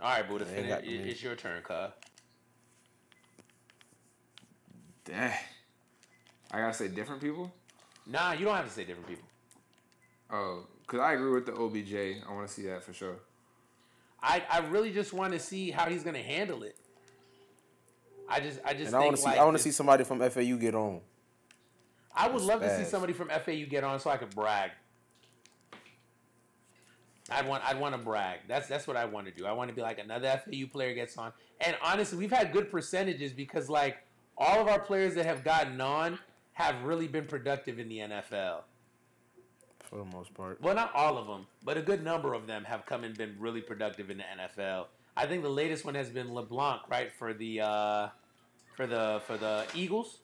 All 0.00 0.08
right, 0.10 0.26
Buddha, 0.28 0.44
They 0.44 0.54
finish. 0.54 0.68
got 0.70 0.84
It- 0.84 0.86
me. 1.04 1.10
It's 1.10 1.22
your 1.22 1.36
turn, 1.36 1.62
cuz. 1.62 1.92
Dang. 5.04 5.32
I 6.50 6.58
gotta 6.58 6.74
say 6.74 6.88
different 6.88 7.20
people. 7.22 7.52
Nah, 8.06 8.32
you 8.32 8.44
don't 8.44 8.56
have 8.56 8.66
to 8.66 8.70
say 8.72 8.84
different 8.84 9.06
people. 9.08 9.24
Oh, 10.30 10.66
cause 10.86 11.00
I 11.00 11.14
agree 11.14 11.30
with 11.32 11.46
the 11.46 11.52
OBJ. 11.54 12.22
I 12.26 12.32
want 12.32 12.46
to 12.48 12.52
see 12.52 12.62
that 12.62 12.82
for 12.82 12.92
sure. 12.92 13.16
I, 14.22 14.42
I 14.50 14.58
really 14.58 14.92
just 14.92 15.12
want 15.12 15.32
to 15.32 15.38
see 15.38 15.70
how 15.70 15.86
he's 15.88 16.02
gonna 16.04 16.22
handle 16.22 16.62
it. 16.62 16.76
I 18.28 18.40
just 18.40 18.60
I 18.64 18.74
just 18.74 18.88
And 18.88 18.96
I 18.96 19.00
want 19.00 19.16
to 19.16 19.22
see 19.22 19.28
like 19.28 19.38
I 19.38 19.44
want 19.44 19.56
to 19.56 19.62
see 19.62 19.70
somebody 19.72 20.04
from 20.04 20.20
FAU 20.20 20.56
get 20.56 20.74
on. 20.74 21.00
I 22.20 22.28
would 22.28 22.42
love 22.42 22.60
to 22.60 22.76
see 22.76 22.84
somebody 22.84 23.14
from 23.14 23.28
FAU 23.28 23.64
get 23.68 23.82
on 23.82 23.98
so 23.98 24.10
I 24.10 24.18
could 24.18 24.34
brag. 24.34 24.72
I'd 27.30 27.46
want 27.46 27.64
I'd 27.64 27.80
want 27.80 27.94
to 27.94 28.00
brag. 28.00 28.40
That's 28.46 28.68
that's 28.68 28.86
what 28.86 28.96
I 28.96 29.06
want 29.06 29.26
to 29.26 29.32
do. 29.32 29.46
I 29.46 29.52
want 29.52 29.70
to 29.70 29.74
be 29.74 29.80
like 29.80 29.98
another 29.98 30.42
FAU 30.44 30.66
player 30.70 30.94
gets 30.94 31.16
on. 31.16 31.32
And 31.60 31.76
honestly, 31.82 32.18
we've 32.18 32.32
had 32.32 32.52
good 32.52 32.70
percentages 32.70 33.32
because 33.32 33.70
like 33.70 33.98
all 34.36 34.60
of 34.60 34.68
our 34.68 34.80
players 34.80 35.14
that 35.14 35.24
have 35.24 35.44
gotten 35.44 35.80
on 35.80 36.18
have 36.52 36.82
really 36.82 37.08
been 37.08 37.26
productive 37.26 37.78
in 37.78 37.88
the 37.88 37.98
NFL. 37.98 38.62
For 39.78 39.96
the 39.96 40.04
most 40.04 40.34
part, 40.34 40.60
Well, 40.60 40.74
not 40.74 40.94
all 40.94 41.18
of 41.18 41.26
them, 41.26 41.46
but 41.64 41.76
a 41.76 41.82
good 41.82 42.04
number 42.04 42.34
of 42.34 42.46
them 42.46 42.64
have 42.64 42.86
come 42.86 43.02
and 43.02 43.16
been 43.16 43.34
really 43.38 43.60
productive 43.60 44.10
in 44.10 44.18
the 44.18 44.24
NFL. 44.24 44.86
I 45.16 45.26
think 45.26 45.42
the 45.42 45.48
latest 45.48 45.84
one 45.84 45.94
has 45.94 46.10
been 46.10 46.32
LeBlanc, 46.32 46.82
right, 46.88 47.12
for 47.12 47.32
the 47.32 47.60
uh, 47.60 48.08
for 48.76 48.86
the 48.86 49.22
for 49.26 49.36
the 49.36 49.66
Eagles. 49.74 50.19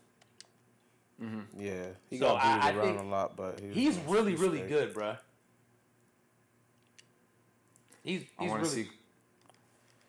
Yeah, 1.19 1.87
he 2.11 2.19
So 2.19 2.27
got 2.27 2.43
I- 2.45 2.73
booted 2.73 2.81
I 2.81 2.85
around 2.95 3.07
a 3.07 3.09
lot, 3.09 3.37
but 3.37 3.61
he 3.61 3.69
He's 3.73 3.97
really 4.07 4.33
he's 4.33 4.41
really 4.41 4.59
straight. 4.59 4.69
good, 4.69 4.95
bruh. 4.95 5.19
He's 8.03 8.23
I 8.39 8.43
he's 8.43 8.51
want 8.51 8.62
really 8.62 8.75
to 8.85 8.89
see. 8.91 8.91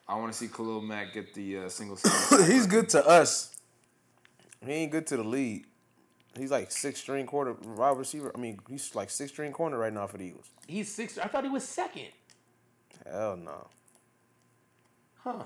I 0.08 0.16
want 0.16 0.32
to 0.32 0.38
see 0.38 0.48
Khalil 0.48 0.82
Mack 0.82 1.14
get 1.14 1.34
the 1.34 1.60
uh, 1.66 1.70
single 1.70 1.96
season. 1.98 2.50
he's 2.52 2.66
good 2.68 2.90
to 2.90 3.06
us. 3.06 3.54
He 4.66 4.72
ain't 4.72 4.92
good 4.92 5.06
to 5.08 5.18
the 5.18 5.24
league. 5.24 5.66
He's 6.38 6.52
like 6.52 6.72
six 6.72 7.00
string 7.00 7.26
quarter 7.26 7.54
wide 7.54 7.98
receiver. 7.98 8.32
I 8.36 8.40
mean, 8.40 8.60
he's 8.70 8.94
like 8.96 9.10
six 9.10 9.32
string 9.32 9.52
corner 9.52 9.78
right 9.78 9.92
now 9.94 10.08
for 10.08 10.18
the 10.18 10.26
Eagles. 10.26 10.50
he's 10.68 10.94
six. 10.94 11.18
I 11.18 11.28
thought 11.28 11.44
he 11.44 11.50
was 11.50 11.64
second. 11.64 12.08
Hell 13.10 13.38
no. 13.38 13.68
Huh. 15.24 15.44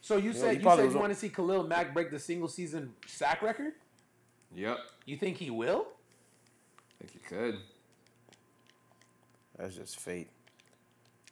So 0.00 0.16
you 0.16 0.30
Yeah, 0.30 0.40
said 0.40 0.56
he 0.58 0.62
you 0.62 0.70
said 0.70 0.78
you 0.84 0.90
on- 0.90 0.98
want 1.00 1.12
to 1.12 1.18
see 1.18 1.28
Khalil 1.28 1.66
Mack 1.66 1.92
break 1.92 2.10
the 2.10 2.18
single 2.18 2.48
season 2.48 2.94
sack 3.06 3.42
record? 3.42 3.72
Yep. 4.56 4.78
You 5.04 5.16
think 5.18 5.36
he 5.36 5.50
will? 5.50 5.86
I 7.00 7.04
think 7.04 7.12
he 7.12 7.18
could. 7.18 7.58
That's 9.58 9.76
just 9.76 10.00
fate. 10.00 10.28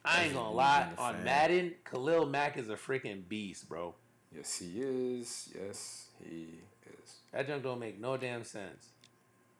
I 0.05 0.25
ain't 0.25 0.35
gonna 0.35 0.51
lie. 0.51 0.83
being 0.83 0.97
a 0.99 1.01
On 1.01 1.13
fan. 1.15 1.23
Madden, 1.23 1.73
Khalil 1.89 2.27
Mack 2.27 2.57
is 2.57 2.69
a 2.69 2.75
freaking 2.75 3.27
beast, 3.27 3.67
bro. 3.67 3.95
Yes, 4.33 4.59
he 4.59 4.79
is. 4.79 5.49
Yes, 5.59 6.07
he 6.23 6.59
is. 6.85 7.15
That 7.31 7.47
junk 7.47 7.63
don't 7.63 7.79
make 7.79 7.99
no 7.99 8.15
damn 8.15 8.43
sense. 8.43 8.89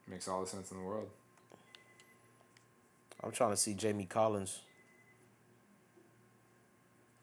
Makes 0.08 0.28
all 0.28 0.42
the 0.42 0.46
sense 0.46 0.70
in 0.70 0.78
the 0.78 0.84
world. 0.84 1.08
I'm 3.24 3.32
trying 3.32 3.50
to 3.50 3.56
see 3.56 3.74
Jamie 3.74 4.06
Collins. 4.06 4.60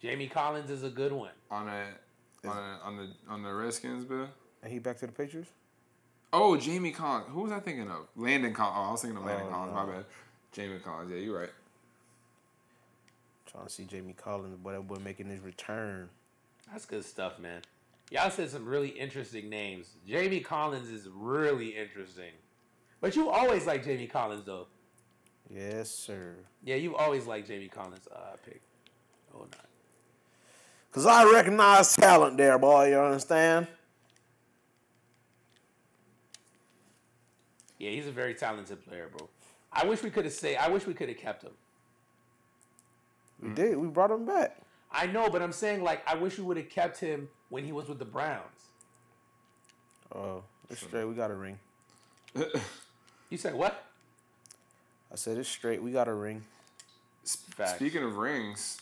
Jamie 0.02 0.28
Collins 0.28 0.70
is 0.70 0.84
a 0.84 0.90
good 0.90 1.14
one. 1.14 1.32
On 1.50 1.70
a, 1.70 1.86
on 2.46 2.58
a, 2.58 2.80
on 2.84 2.98
the 2.98 3.10
on 3.30 3.44
the 3.44 3.54
Redskins, 3.54 4.04
bill. 4.04 4.28
And 4.62 4.74
he 4.74 4.80
back 4.80 4.98
to 5.00 5.06
the 5.06 5.14
Patriots? 5.14 5.52
Oh, 6.36 6.58
Jamie 6.58 6.92
Collins. 6.92 7.28
Who 7.30 7.42
was 7.42 7.52
I 7.52 7.60
thinking 7.60 7.88
of? 7.90 8.08
Landon 8.16 8.54
Collins. 8.54 8.76
Oh, 8.78 8.88
I 8.90 8.92
was 8.92 9.02
thinking 9.02 9.18
of 9.20 9.26
Landon 9.26 9.46
Oh, 9.48 9.52
Collins. 9.52 9.76
no. 9.76 9.86
My 9.86 9.92
bad. 9.94 10.06
Jamie 10.52 10.80
Collins. 10.80 11.12
Yeah, 11.12 11.18
you're 11.18 11.40
right. 11.40 11.50
Trying 13.46 13.66
to 13.68 13.70
see 13.72 13.84
Jamie 13.86 14.14
Collins, 14.14 14.58
but 14.64 14.72
that 14.74 14.82
boy 14.88 14.96
making 15.04 15.28
his 15.28 15.40
return. 15.42 16.10
That's 16.72 16.86
good 16.86 17.06
stuff, 17.06 17.38
man. 17.38 17.62
Y'all 18.10 18.32
said 18.32 18.50
some 18.50 18.66
really 18.66 18.90
interesting 18.90 19.48
names. 19.50 19.88
Jamie 20.08 20.40
Collins 20.40 20.90
is 20.90 21.08
really 21.14 21.70
interesting. 21.70 22.32
But 23.00 23.16
you 23.16 23.30
always 23.30 23.68
like 23.68 23.84
Jamie 23.84 24.08
Collins, 24.08 24.44
though. 24.44 24.68
Yes, 25.54 25.90
sir. 25.92 26.34
Yeah, 26.64 26.76
you've 26.76 26.96
always 26.96 27.28
like 27.28 27.46
Jamie 27.46 27.68
Collins' 27.68 28.08
uh, 28.14 28.38
pick. 28.44 28.62
Oh, 29.36 29.42
no. 29.42 29.58
Cause 30.92 31.06
I 31.08 31.32
recognize 31.32 31.96
talent 31.96 32.38
there, 32.38 32.58
boy. 32.60 32.90
You 32.90 33.00
understand? 33.00 33.68
Yeah, 37.84 37.90
he's 37.90 38.08
a 38.08 38.12
very 38.12 38.34
talented 38.34 38.82
player, 38.88 39.10
bro. 39.16 39.28
I 39.74 39.86
wish 39.86 40.04
we 40.04 40.10
could 40.10 40.24
have 40.24 40.34
say. 40.34 40.56
I 40.56 40.70
wish 40.70 40.88
we 40.88 40.94
could 40.94 41.10
have 41.10 41.18
kept 41.18 41.44
him. 41.44 41.52
We 43.42 43.50
did. 43.50 43.78
We 43.78 43.88
brought 43.88 44.10
him 44.10 44.26
back. 44.26 44.56
I 44.90 45.08
know, 45.08 45.30
but 45.30 45.42
I'm 45.42 45.52
saying 45.52 45.84
like 45.84 46.02
I 46.08 46.16
wish 46.16 46.38
we 46.38 46.46
would 46.46 46.56
have 46.56 46.70
kept 46.70 46.98
him 46.98 47.28
when 47.50 47.66
he 47.66 47.74
was 47.74 47.90
with 47.90 48.00
the 48.00 48.06
Browns. 48.06 48.70
Oh, 50.16 50.44
it's 50.70 50.80
straight. 50.80 51.04
We 51.04 51.14
got 51.14 51.30
a 51.30 51.36
ring. 51.36 51.60
You 53.30 53.38
said 53.40 53.56
what? 53.56 53.84
I 55.12 55.16
said 55.16 55.40
it's 55.40 55.50
straight. 55.50 55.82
We 55.82 55.92
got 55.92 56.08
a 56.08 56.14
ring. 56.14 56.44
Facts. 57.26 57.78
Speaking 57.78 58.04
of 58.04 58.18
rings, 58.18 58.80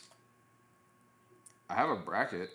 I 1.69 1.75
have 1.75 1.89
a 1.89 1.95
bracket. 1.95 2.49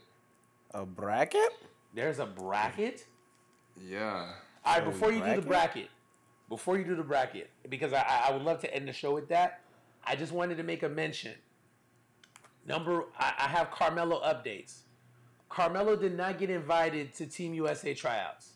A 0.74 0.84
bracket? 0.84 1.48
There's 1.94 2.18
a 2.18 2.26
bracket. 2.26 3.06
Yeah. 3.82 4.32
All 4.62 4.74
right, 4.74 4.84
before 4.84 5.10
you 5.10 5.24
do 5.24 5.36
the 5.36 5.46
bracket? 5.46 5.88
Before 6.48 6.78
you 6.78 6.84
do 6.84 6.94
the 6.96 7.02
bracket, 7.02 7.50
because 7.68 7.92
I, 7.92 8.26
I- 8.28 8.32
would 8.32 8.42
love 8.42 8.60
to 8.60 8.74
end 8.74 8.88
the 8.88 8.92
show 8.92 9.12
with 9.12 9.28
that. 9.28 9.60
I 10.04 10.14
just 10.16 10.32
wanted 10.32 10.56
to 10.58 10.62
make 10.62 10.82
a 10.82 10.88
mention. 10.88 11.32
Number, 12.66 13.04
I, 13.18 13.32
I 13.38 13.48
have 13.48 13.70
Carmelo 13.70 14.20
updates. 14.22 14.80
Carmelo 15.48 15.96
did 15.96 16.16
not 16.16 16.38
get 16.38 16.50
invited 16.50 17.14
to 17.14 17.26
Team 17.26 17.54
USA 17.54 17.94
tryouts. 17.94 18.54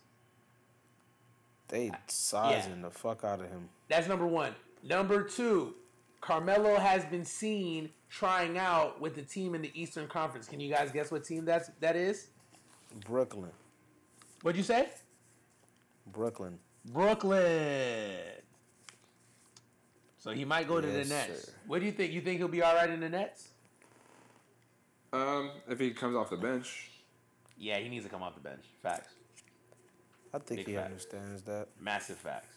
They 1.69 1.93
sizing 2.09 2.83
the 2.83 2.91
fuck 2.91 3.23
out 3.25 3.41
of 3.41 3.49
him. 3.49 3.69
That's 3.89 4.09
number 4.09 4.27
one. 4.27 4.55
Number 4.83 5.23
two, 5.23 5.75
Carmelo 6.21 6.77
has 6.77 7.05
been 7.05 7.25
seen 7.25 7.91
trying 8.09 8.59
out 8.59 9.01
with 9.01 9.15
the 9.15 9.23
team 9.23 9.55
in 9.55 9.63
the 9.63 9.71
Eastern 9.81 10.09
Conference. 10.09 10.49
Can 10.49 10.59
you 10.59 10.73
guys 10.73 10.91
guess 10.91 11.13
what 11.13 11.25
team 11.25 11.45
that's 11.45 11.71
that 11.81 11.95
is? 11.95 12.29
Brooklyn. 13.07 13.53
What'd 14.43 14.57
you 14.57 14.65
say? 14.65 14.89
Brooklyn. 16.13 16.59
Brooklyn. 16.85 18.17
So 20.19 20.33
he 20.33 20.45
might 20.45 20.69
go 20.69 20.81
to 20.81 20.87
Yes, 20.89 21.09
the 21.09 21.15
Nets. 21.15 21.47
sir. 21.47 21.53
What 21.67 21.81
do 21.81 21.87
you 21.87 21.93
think? 21.93 22.13
You 22.13 22.21
think 22.21 22.39
he'll 22.39 22.49
be 22.49 22.63
all 22.63 22.75
right 22.75 22.91
in 22.91 23.01
the 23.01 23.09
Nets? 23.09 23.49
Um, 25.13 25.51
if 25.69 25.79
he 25.81 25.91
comes 25.93 26.15
off 26.15 26.31
the 26.31 26.37
bench, 26.37 26.91
Yeah, 27.57 27.79
he 27.79 27.89
needs 27.91 28.05
to 28.05 28.11
come 28.11 28.23
off 28.23 28.35
the 28.35 28.41
bench. 28.41 28.65
Facts. 28.83 29.13
I 30.33 30.39
think 30.39 30.61
Big 30.61 30.67
he 30.69 30.75
fact. 30.75 30.87
understands 30.87 31.43
that. 31.43 31.69
Massive 31.79 32.17
facts. 32.17 32.55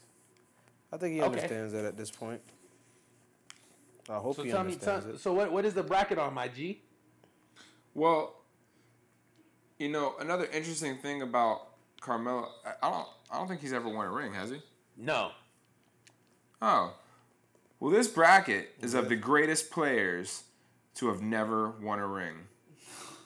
I 0.92 0.98
think 0.98 1.14
he 1.16 1.20
Okay. 1.22 1.28
understands 1.28 1.74
that 1.74 1.84
at 1.86 1.98
this 1.98 2.10
point. 2.12 2.42
I 4.10 4.18
hope 4.20 4.36
So 4.36 4.44
he 4.44 4.52
tell 4.52 4.64
me, 4.64 4.76
tell, 4.76 4.96
understands 4.96 5.20
it. 5.20 5.22
so 5.24 5.34
what? 5.34 5.52
What 5.52 5.66
is 5.66 5.74
the 5.74 5.84
bracket 5.84 6.20
on 6.20 6.34
my 6.34 6.48
G? 6.48 6.82
well, 7.94 8.36
you 9.80 9.90
know, 9.90 10.16
another 10.20 10.46
interesting 10.46 10.98
thing 10.98 11.22
about 11.24 11.70
Carmelo, 12.00 12.48
I, 12.66 12.88
I 12.88 12.90
don't, 12.92 13.08
I 13.34 13.38
don't 13.38 13.48
think 13.48 13.62
he's 13.62 13.74
ever 13.74 13.90
won 13.90 14.06
a 14.06 14.12
ring, 14.12 14.32
has 14.34 14.52
he? 14.52 14.62
No. 14.96 15.32
Oh, 16.62 16.94
well, 17.80 17.92
this 17.92 18.08
bracket 18.08 18.70
is 18.80 18.94
of 18.94 19.10
the 19.10 19.16
greatest 19.16 19.72
players 19.72 20.44
to 20.96 21.08
have 21.08 21.22
never 21.22 21.70
won 21.82 22.00
a 22.00 22.08
ring, 22.08 22.36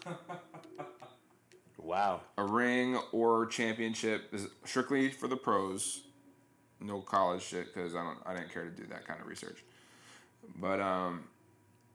Wow. 1.78 2.22
a 2.38 2.44
ring 2.44 2.98
or 3.12 3.46
championship 3.46 4.34
is 4.34 4.48
strictly 4.66 5.12
for 5.12 5.28
the 5.28 5.36
pros. 5.36 6.04
No 6.80 7.02
college 7.02 7.44
shit 7.44 7.74
because 7.74 7.96
I 7.96 8.04
don't, 8.04 8.18
I 8.26 8.34
didn't 8.34 8.52
care 8.52 8.64
to 8.64 8.70
do 8.72 8.86
that 8.88 9.06
kind 9.06 9.20
of 9.20 9.28
research. 9.28 9.64
But 10.60 10.80
um, 10.80 11.26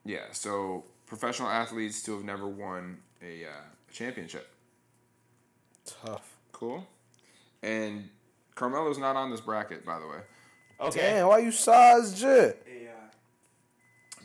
yeah, 0.05 0.27
so 0.33 0.85
professional 1.07 1.49
athletes 1.49 2.03
to 2.05 2.13
have 2.15 2.25
never 2.25 2.47
won 2.47 2.99
a 3.23 3.45
uh, 3.47 3.49
championship. 3.93 4.49
Tough. 5.85 6.37
Cool. 6.53 6.87
And 7.63 8.09
Carmelo's 8.55 8.99
not 8.99 9.17
on 9.17 9.31
this 9.31 9.41
bracket, 9.41 9.85
by 9.85 9.99
the 10.01 10.07
way, 10.07 10.19
Okay. 10.81 11.01
Damn, 11.01 11.29
why 11.29 11.39
you 11.39 11.53
sized 11.53 12.23
it? 12.25 12.67
AI. 12.69 12.91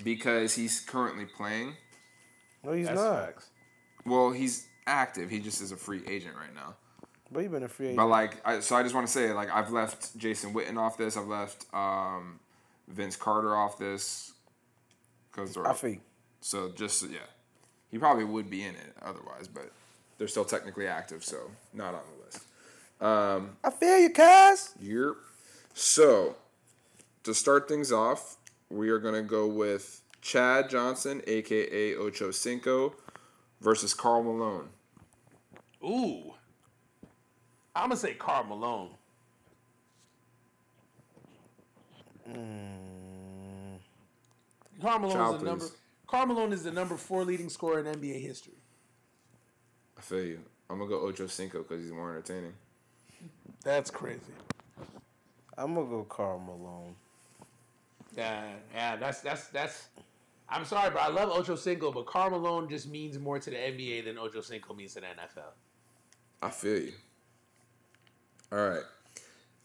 because 0.04 0.56
he's 0.56 0.80
currently 0.80 1.26
playing. 1.26 1.76
No, 2.64 2.72
he's 2.74 2.88
That's 2.88 3.00
not. 3.00 3.26
facts. 3.26 3.50
Well, 4.06 4.32
he's 4.32 4.68
active. 4.88 5.30
He 5.30 5.40
just 5.40 5.62
is 5.62 5.72
a 5.72 5.78
free 5.78 6.02
agent 6.08 6.36
right 6.36 6.54
now. 6.56 6.76
But 7.32 7.42
he 7.42 7.48
been 7.48 7.64
a 7.64 7.68
free 7.68 7.88
agent. 7.88 7.98
But 7.98 8.08
like, 8.08 8.42
I, 8.46 8.60
so 8.62 8.76
I 8.76 8.84
just 8.84 8.96
want 8.96 9.06
to 9.06 9.14
say, 9.14 9.32
like, 9.34 9.52
I've 9.54 9.72
left 9.72 10.18
Jason 10.18 10.54
Witten 10.54 10.78
off 10.78 10.98
this. 10.98 11.16
I've 11.18 11.28
left 11.28 11.66
um, 11.74 12.40
Vince 12.88 13.16
Carter 13.16 13.56
off 13.56 13.78
this. 13.78 14.34
Cause 15.32 15.54
they're 15.54 15.68
I 15.68 15.74
feel. 15.74 15.98
so 16.42 16.72
just 16.76 17.04
yeah, 17.12 17.20
he 17.92 18.00
probably 18.00 18.24
would 18.24 18.50
be 18.50 18.64
in 18.64 18.74
it 18.74 18.96
otherwise, 19.04 19.48
but 19.48 19.72
they're 20.18 20.28
still 20.28 20.46
technically 20.46 20.88
active, 20.88 21.24
so 21.24 21.52
not 21.76 21.94
on 21.94 22.02
the 22.12 22.17
list. 22.17 22.17
Um, 23.00 23.58
I 23.64 23.70
feel 23.70 24.00
you, 24.00 24.10
Kaz. 24.10 24.74
Yep. 24.82 25.16
So, 25.74 26.36
to 27.24 27.34
start 27.34 27.68
things 27.68 27.92
off, 27.92 28.38
we 28.70 28.90
are 28.90 29.00
going 29.00 29.14
to 29.14 29.22
go 29.22 29.48
with 29.48 30.02
Chad 30.22 30.70
Johnson, 30.70 31.22
aka 31.28 31.96
Ocho 31.96 32.32
Cinco, 32.32 32.96
versus 33.62 33.94
Karl 33.94 34.24
Malone. 34.24 34.70
Ooh. 35.84 36.34
I'm 37.76 37.90
gonna 37.90 37.98
say 37.98 38.16
Karl 38.16 38.44
Malone. 38.44 38.90
Karl 44.82 45.00
Malone 45.00 45.16
Child, 45.16 45.36
is 45.36 45.42
the 45.42 45.46
number. 45.46 45.66
Karl 46.08 46.26
Malone 46.26 46.54
is 46.54 46.64
the 46.64 46.72
number 46.72 46.98
four 46.98 47.24
leading 47.24 47.50
scorer 47.50 47.80
in 47.80 47.86
NBA 47.86 48.22
history. 48.22 48.58
I 49.98 50.02
feel 50.02 50.24
you. 50.24 50.40
I'm 50.70 50.80
gonna 50.80 50.90
go 50.90 51.02
Ocho 51.02 51.28
Cinco 51.28 51.60
because 51.60 51.84
he's 51.84 51.92
more 51.92 52.10
entertaining. 52.10 52.54
That's 53.68 53.92
crazy. 53.92 54.22
I'm 55.58 55.76
gonna 55.76 55.90
go 55.90 56.06
Karl 56.06 56.40
Malone. 56.40 56.96
Yeah, 58.16 58.46
yeah, 58.74 58.96
that's 58.96 59.20
that's 59.20 59.48
that's. 59.48 59.90
I'm 60.48 60.64
sorry, 60.64 60.90
but 60.90 61.02
I 61.02 61.10
love 61.10 61.30
Ocho 61.32 61.58
Cinco, 61.58 61.92
but 61.92 62.06
Karl 62.06 62.30
Malone 62.30 62.70
just 62.70 62.88
means 62.88 63.20
more 63.20 63.40
to 63.40 63.50
the 63.50 63.58
NBA 63.58 64.06
than 64.06 64.18
Ocho 64.18 64.40
Cinco 64.40 64.74
means 64.74 64.94
to 64.94 65.02
the 65.02 65.08
NFL. 65.08 65.50
I 66.42 66.50
feel 66.50 66.80
you. 66.80 66.94
All 68.54 68.70
right. 68.70 68.84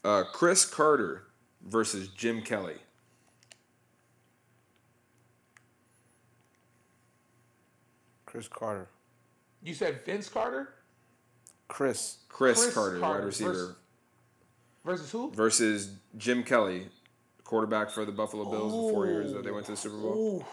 Uh, 0.03 0.23
Cris 0.33 0.65
Carter 0.65 1.27
versus 1.65 2.09
Jim 2.09 2.41
Kelly. 2.41 2.75
Cris 8.25 8.49
Carter. 8.49 8.89
You 9.63 9.73
said 9.73 10.03
Vince 10.05 10.27
Carter 10.27 10.73
Chris. 11.69 12.17
Chris, 12.27 12.61
Cris 12.61 12.73
Carter, 12.73 12.99
Carter 12.99 13.19
wide 13.19 13.25
receiver, 13.25 13.53
versus- 13.53 13.75
versus 14.85 15.11
who? 15.11 15.31
versus 15.31 15.91
Jim 16.17 16.43
Kelly, 16.43 16.87
quarterback 17.43 17.89
for 17.89 18.05
the 18.05 18.11
Buffalo 18.11 18.45
Bills 18.49 18.71
the 18.71 18.93
four 18.93 19.05
years 19.07 19.33
that 19.33 19.43
they 19.43 19.51
went 19.51 19.65
to 19.65 19.71
the 19.73 19.77
Super 19.77 19.97
Bowl. 19.97 20.15
Ooh, 20.41 20.45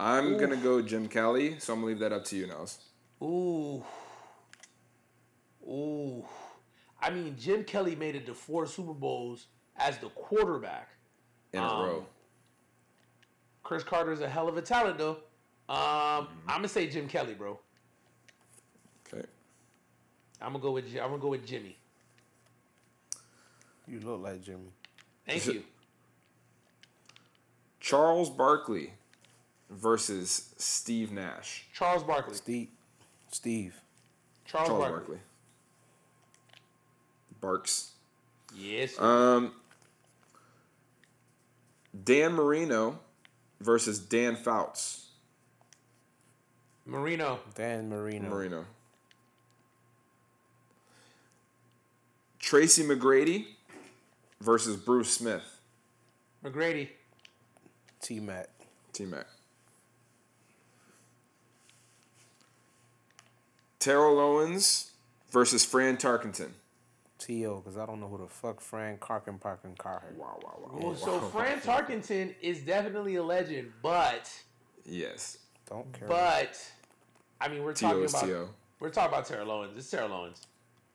I'm 0.00 0.36
gonna 0.38 0.56
go 0.56 0.80
Jim 0.82 1.08
Kelly, 1.08 1.58
so 1.58 1.72
I'm 1.72 1.80
gonna 1.80 1.88
leave 1.92 1.98
that 2.00 2.12
up 2.12 2.24
to 2.26 2.36
you, 2.36 2.46
Nels. 2.46 2.78
ooh, 3.22 3.84
ooh. 5.68 6.24
I 7.00 7.10
mean, 7.10 7.36
Jim 7.38 7.64
Kelly 7.64 7.94
made 7.94 8.16
it 8.16 8.26
to 8.26 8.34
four 8.34 8.66
Super 8.66 8.92
Bowls 8.94 9.46
as 9.76 9.98
the 9.98 10.08
quarterback. 10.10 10.88
In 11.52 11.60
Um, 11.60 11.70
a 11.70 11.84
row. 11.86 12.06
Cris 13.62 13.82
Carter 13.84 14.12
is 14.12 14.20
a 14.20 14.28
hell 14.28 14.48
of 14.48 14.56
a 14.58 14.62
talent, 14.62 14.98
though. 14.98 15.18
Um, 15.68 16.28
I'm 16.46 16.56
gonna 16.56 16.68
say 16.68 16.88
Jim 16.88 17.06
Kelly, 17.08 17.34
bro. 17.34 17.58
Okay. 19.06 19.26
I'm 20.40 20.52
gonna 20.52 20.62
go 20.62 20.72
with 20.72 20.86
I'm 20.96 21.10
gonna 21.10 21.18
go 21.18 21.28
with 21.28 21.46
Jimmy. 21.46 21.77
You 23.88 24.00
look 24.00 24.22
like 24.22 24.42
Jimmy. 24.42 24.72
Thank 25.26 25.46
you. 25.46 25.62
Charles 27.80 28.28
Barkley 28.28 28.92
versus 29.70 30.54
Steve 30.58 31.10
Nash. 31.12 31.66
Charles 31.72 32.02
Barkley. 32.02 32.34
Steve. 32.34 32.68
Steve. 33.30 33.74
Charles, 34.44 34.68
Charles 34.68 34.82
Barkley. 34.84 34.98
Barkley. 34.98 35.18
Barks. 37.40 37.92
Yes. 38.54 38.94
sir. 38.96 39.02
Um, 39.02 39.52
Dan 42.04 42.32
Marino 42.32 42.98
versus 43.60 43.98
Dan 43.98 44.36
Fouts. 44.36 45.06
Marino. 46.84 47.38
Dan 47.54 47.88
Marino. 47.88 48.28
Marino. 48.28 48.64
Tracy 52.38 52.82
McGrady 52.82 53.46
versus 54.40 54.76
Bruce 54.76 55.10
Smith. 55.12 55.60
McGrady. 56.44 56.88
T 58.00 58.20
Mac. 58.20 58.48
T 58.92 59.04
Mac. 59.04 59.26
Terrell 63.78 64.18
Owens 64.18 64.90
versus 65.30 65.64
Fran 65.64 65.96
Tarkenton. 65.96 66.50
T.O. 67.18 67.56
Because 67.60 67.76
I 67.76 67.84
don't 67.84 68.00
know 68.00 68.06
who 68.08 68.18
the 68.18 68.28
fuck 68.28 68.60
Fran 68.60 68.98
Carkin 68.98 69.40
Parkin 69.40 69.74
Car. 69.76 70.02
Wow, 70.16 70.38
wow, 70.42 70.58
wow. 70.62 70.78
Well, 70.80 70.94
so 70.94 71.18
Fran 71.20 71.60
Tarkenton 71.60 72.34
is 72.40 72.60
definitely 72.60 73.16
a 73.16 73.22
legend, 73.22 73.72
but 73.82 74.30
Yes. 74.84 75.38
Don't 75.68 75.92
care. 75.92 76.08
but 76.08 76.56
I 77.40 77.48
mean 77.48 77.62
we're 77.62 77.72
T.O. 77.74 77.88
talking 77.88 78.04
is 78.04 78.14
about 78.14 78.24
T.O. 78.26 78.48
we're 78.80 78.90
talking 78.90 79.12
about 79.12 79.26
Terrell 79.26 79.50
Owens. 79.50 79.76
It's 79.76 79.90
Terrell 79.90 80.12
Owens. 80.12 80.46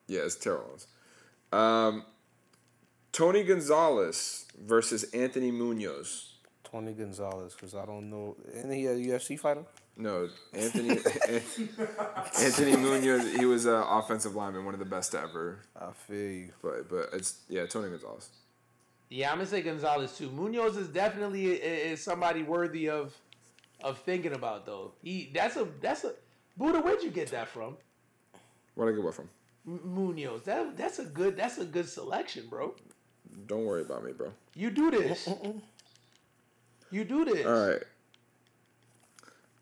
Yeah, 0.08 0.22
it's 0.22 0.36
Terrell 0.36 0.64
Owens. 0.70 0.88
Um, 1.52 2.06
Tony 3.14 3.44
Gonzalez 3.44 4.48
versus 4.60 5.04
Anthony 5.14 5.52
Munoz. 5.52 6.34
Tony 6.64 6.94
Gonzalez. 6.94 7.54
Because 7.54 7.76
I 7.76 7.86
don't 7.86 8.10
know. 8.10 8.36
Isn't 8.52 8.72
he 8.72 8.88
a 8.88 8.96
UFC 8.96 9.40
fighter? 9.40 9.64
No, 9.96 10.28
Anthony 10.52 10.90
Anthony 12.42 12.76
Munoz. 12.76 13.32
He 13.38 13.46
was 13.46 13.66
an 13.68 13.76
offensive 13.76 14.34
lineman, 14.36 14.66
one 14.66 14.74
of 14.74 14.80
the 14.80 14.86
best 14.86 15.14
ever. 15.14 15.60
I 15.80 15.92
feel 15.92 16.32
you. 16.32 16.50
But 16.64 16.90
but 16.90 17.10
it's 17.14 17.42
yeah, 17.48 17.68
Tony 17.68 17.90
Gonzalez. 17.90 18.30
Yeah, 19.12 19.32
I'm 19.32 19.38
gonna 19.38 19.48
say 19.48 19.62
Gonzalez 19.62 20.18
too. 20.18 20.32
Munoz 20.32 20.78
is 20.78 20.88
definitely 20.88 21.46
is 21.52 22.04
somebody 22.04 22.42
worthy 22.42 22.90
of 22.90 23.16
of 23.84 24.00
thinking 24.00 24.34
about 24.34 24.66
though. 24.66 24.94
He 25.04 25.30
that's 25.32 25.58
a 25.58 25.68
that's 25.80 26.04
a 26.06 26.14
Buddha. 26.58 26.82
Where'd 26.82 27.04
you 27.04 27.12
get 27.12 27.28
that 27.30 27.48
from? 27.48 27.78
Where'd 28.74 28.92
I 28.92 28.96
get 28.96 29.06
what 29.06 29.14
from? 29.14 29.30
M- 29.68 29.82
Munoz. 29.84 30.42
That 30.42 30.76
that's 30.76 30.98
a 30.98 31.06
good 31.06 31.38
that's 31.38 31.60
a 31.60 31.66
good 31.66 31.88
selection, 31.88 32.48
bro. 32.50 32.74
Don't 33.48 33.66
worry 33.66 33.82
about 33.82 34.04
me, 34.04 34.12
bro. 34.12 34.32
You 34.56 34.70
do 34.70 34.92
this. 34.92 35.28
you 36.92 37.04
do 37.04 37.26
this. 37.26 37.46
All 37.46 37.68
right. 37.70 37.82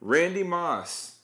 Randy 0.02 0.44
Moss 0.44 1.18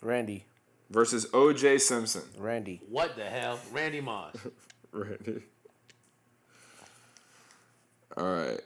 Randy. 0.00 0.44
versus 0.90 1.26
O.J. 1.32 1.78
Simpson. 1.78 2.22
Randy. 2.38 2.80
What 2.88 3.16
the 3.16 3.24
hell, 3.24 3.58
Randy 3.72 4.00
Moss? 4.00 4.34
Randy. 4.92 5.42
All 8.16 8.24
right. 8.24 8.60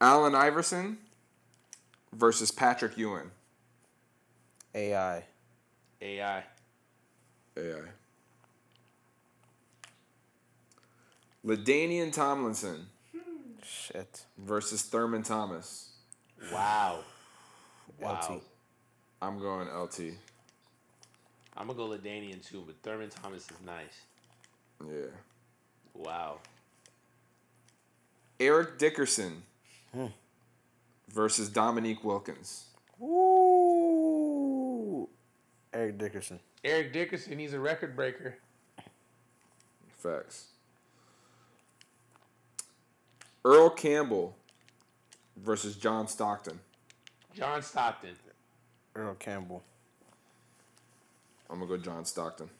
Allen 0.00 0.34
Iverson 0.34 0.98
versus 2.12 2.50
Patrick 2.50 2.96
Ewing. 2.96 3.30
AI. 4.74 5.24
AI. 6.00 6.44
AI. 7.56 7.80
LaDainian 11.44 12.12
Tomlinson 12.12 12.86
Shit. 13.62 14.24
versus 14.38 14.82
Thurman 14.82 15.22
Thomas. 15.22 15.90
Wow. 16.52 17.00
Wow. 18.00 18.20
LT. 18.30 18.42
I'm 19.22 19.38
going 19.38 19.68
LT. 19.68 20.00
I'm 21.56 21.66
gonna 21.66 21.78
go 21.78 21.88
LaDainian 21.88 22.46
too, 22.46 22.62
but 22.66 22.76
Thurman 22.82 23.10
Thomas 23.10 23.42
is 23.42 23.56
nice. 23.64 24.00
Yeah. 24.86 25.10
Wow. 25.94 26.38
Eric 28.38 28.78
Dickerson 28.78 29.42
hmm. 29.92 30.06
versus 31.08 31.50
Dominique 31.50 32.02
Wilkins. 32.04 32.64
Ooh. 33.02 35.08
Eric 35.72 35.98
Dickerson. 35.98 36.40
Eric 36.64 36.92
Dickerson, 36.92 37.38
he's 37.38 37.52
a 37.52 37.60
record 37.60 37.96
breaker. 37.96 38.36
Facts. 39.98 40.46
Earl 43.44 43.70
Campbell 43.70 44.36
versus 45.36 45.76
John 45.76 46.08
Stockton. 46.08 46.60
John 47.34 47.62
Stockton. 47.62 48.16
Earl 48.94 49.14
Campbell. 49.14 49.62
I'm 51.48 51.58
gonna 51.58 51.68
go 51.68 51.76
John 51.76 52.04
Stockton. 52.04 52.50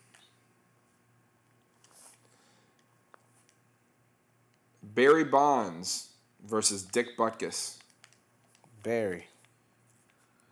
Barry 4.83 5.25
Bonds 5.25 6.09
versus 6.47 6.83
Dick 6.83 7.17
Butkus. 7.17 7.79
Barry. 8.83 9.27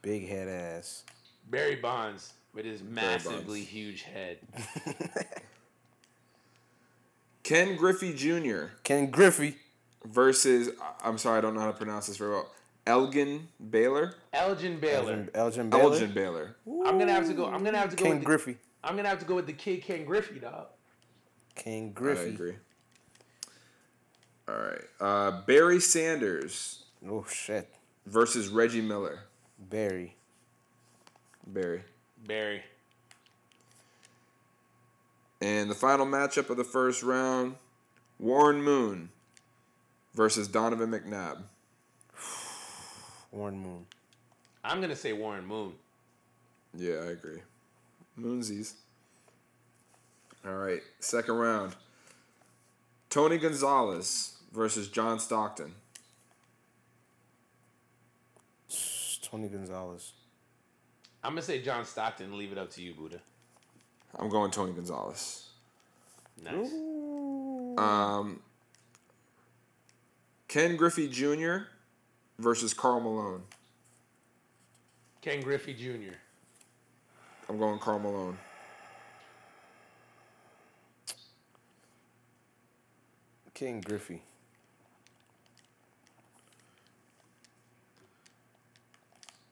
Big 0.03 0.29
head 0.29 0.49
ass. 0.49 1.05
Barry 1.51 1.77
Bonds 1.77 2.35
with 2.55 2.65
his 2.65 2.83
massively 2.83 3.63
huge 3.63 4.03
head. 4.03 4.39
Ken 7.43 7.77
Griffey 7.77 8.13
Jr. 8.13 8.75
Ken 8.85 9.11
Griffey. 9.11 9.57
Versus 10.05 10.71
I'm 11.05 11.19
sorry, 11.19 11.39
I 11.39 11.41
don't 11.41 11.55
know 11.55 11.61
how 11.61 11.71
to 11.71 11.77
pronounce 11.77 12.07
this 12.07 12.17
very 12.17 12.31
well. 12.31 12.51
Elgin 12.87 13.49
Baylor. 13.71 14.15
Elgin 14.33 14.81
Baylor. 14.81 15.13
Elgin, 15.13 15.31
Elgin 15.35 15.71
Baylor. 15.71 15.93
Elgin 15.93 16.13
Baylor. 16.13 16.57
I'm 16.87 16.99
gonna 16.99 17.13
have 17.13 17.27
to 17.27 17.35
go. 17.35 17.47
I'm 17.47 17.63
gonna 17.63 17.79
have 17.79 17.91
to 17.91 17.97
go. 17.97 18.05
Ken 18.05 18.13
with 18.13 18.21
the, 18.21 18.27
Griffey. 18.27 18.57
I'm 18.83 18.97
gonna 18.97 19.09
have 19.09 19.19
to 19.21 19.27
go 19.27 19.35
with 19.35 19.47
the 19.47 19.53
kid 19.53 19.83
Ken 19.83 20.05
Griffey, 20.05 20.39
dog. 20.39 20.69
Ken 21.55 21.93
I 21.99 22.11
agree. 22.13 22.55
All 24.49 24.55
right. 24.55 24.81
Uh, 25.01 25.43
Barry 25.43 25.81
Sanders 25.81 26.85
Oh 27.07 27.27
shit. 27.29 27.69
versus 28.07 28.49
Reggie 28.49 28.81
Miller. 28.81 29.21
Barry. 29.59 30.17
Barry. 31.47 31.83
Barry. 32.27 32.63
And 35.41 35.71
the 35.71 35.75
final 35.75 36.07
matchup 36.07 36.49
of 36.51 36.57
the 36.57 36.65
first 36.65 37.03
round 37.03 37.57
Warren 38.19 38.63
Moon 38.63 39.11
versus 40.19 40.49
Donovan 40.49 40.91
McNabb. 40.91 41.39
Warren 43.31 43.57
Moon. 43.57 43.87
I'm 44.65 44.81
gonna 44.81 44.97
say 44.97 45.13
Warren 45.13 45.47
Moon. 45.47 45.75
Yeah, 46.75 46.95
I 46.95 47.11
agree. 47.13 47.39
Moonsies. 48.19 48.75
All 50.45 50.55
right, 50.55 50.81
second 50.99 51.37
round. 51.37 51.77
Tony 53.09 53.39
Gonzalez 53.39 54.35
versus 54.53 54.89
John 54.89 55.21
Stockton. 55.21 55.73
Tony 59.23 59.49
Gonzalez. 59.49 60.15
I'm 61.23 61.33
gonna 61.33 61.43
say 61.43 61.63
John 61.63 61.85
Stockton. 61.85 62.37
Leave 62.37 62.51
it 62.51 62.59
up 62.59 62.71
to 62.73 62.83
you, 62.83 62.93
Buddha. 62.93 63.21
I'm 64.19 64.29
going 64.29 64.51
Tony 64.51 64.73
Gonzalez. 64.73 65.45
Nice. 66.43 66.73
Um, 67.79 68.41
Ken 70.49 70.77
Griffey 70.77 71.09
Jr. 71.09 71.59
versus 72.39 72.73
Karl 72.73 73.01
Malone. 73.01 73.43
Ken 75.21 75.43
Griffey 75.43 75.75
Jr. 75.75 76.17
I'm 77.49 77.59
going 77.59 77.79
Karl 77.79 77.99
Malone. 77.99 78.39
Ken 83.53 83.81
Griffey. 83.83 84.23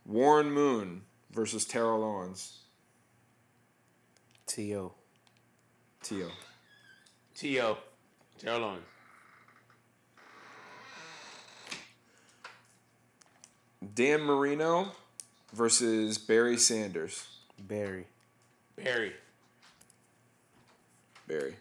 Warren 0.07 0.51
Moon 0.51 1.03
versus 1.31 1.67
Terrell 1.67 2.05
Owens. 2.05 2.61
T.O. 4.47 4.93
Tio. 6.03 6.29
T.O. 7.35 7.77
Terrell 8.39 8.65
Owens. 8.65 8.96
Dan 13.95 14.23
Marino 14.23 14.93
versus 15.53 16.19
Barry 16.19 16.57
Sanders. 16.57 17.27
Barry. 17.59 18.07
Barry. 18.77 19.13
Barry. 21.27 21.55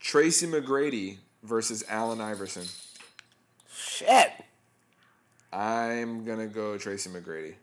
Tracy 0.00 0.46
McGrady 0.46 1.16
versus 1.42 1.84
Allen 1.88 2.20
Iverson. 2.20 2.64
Shit. 3.72 4.32
I'm 5.52 6.24
gonna 6.24 6.46
go 6.46 6.76
Tracy 6.76 7.10
McGrady. 7.10 7.54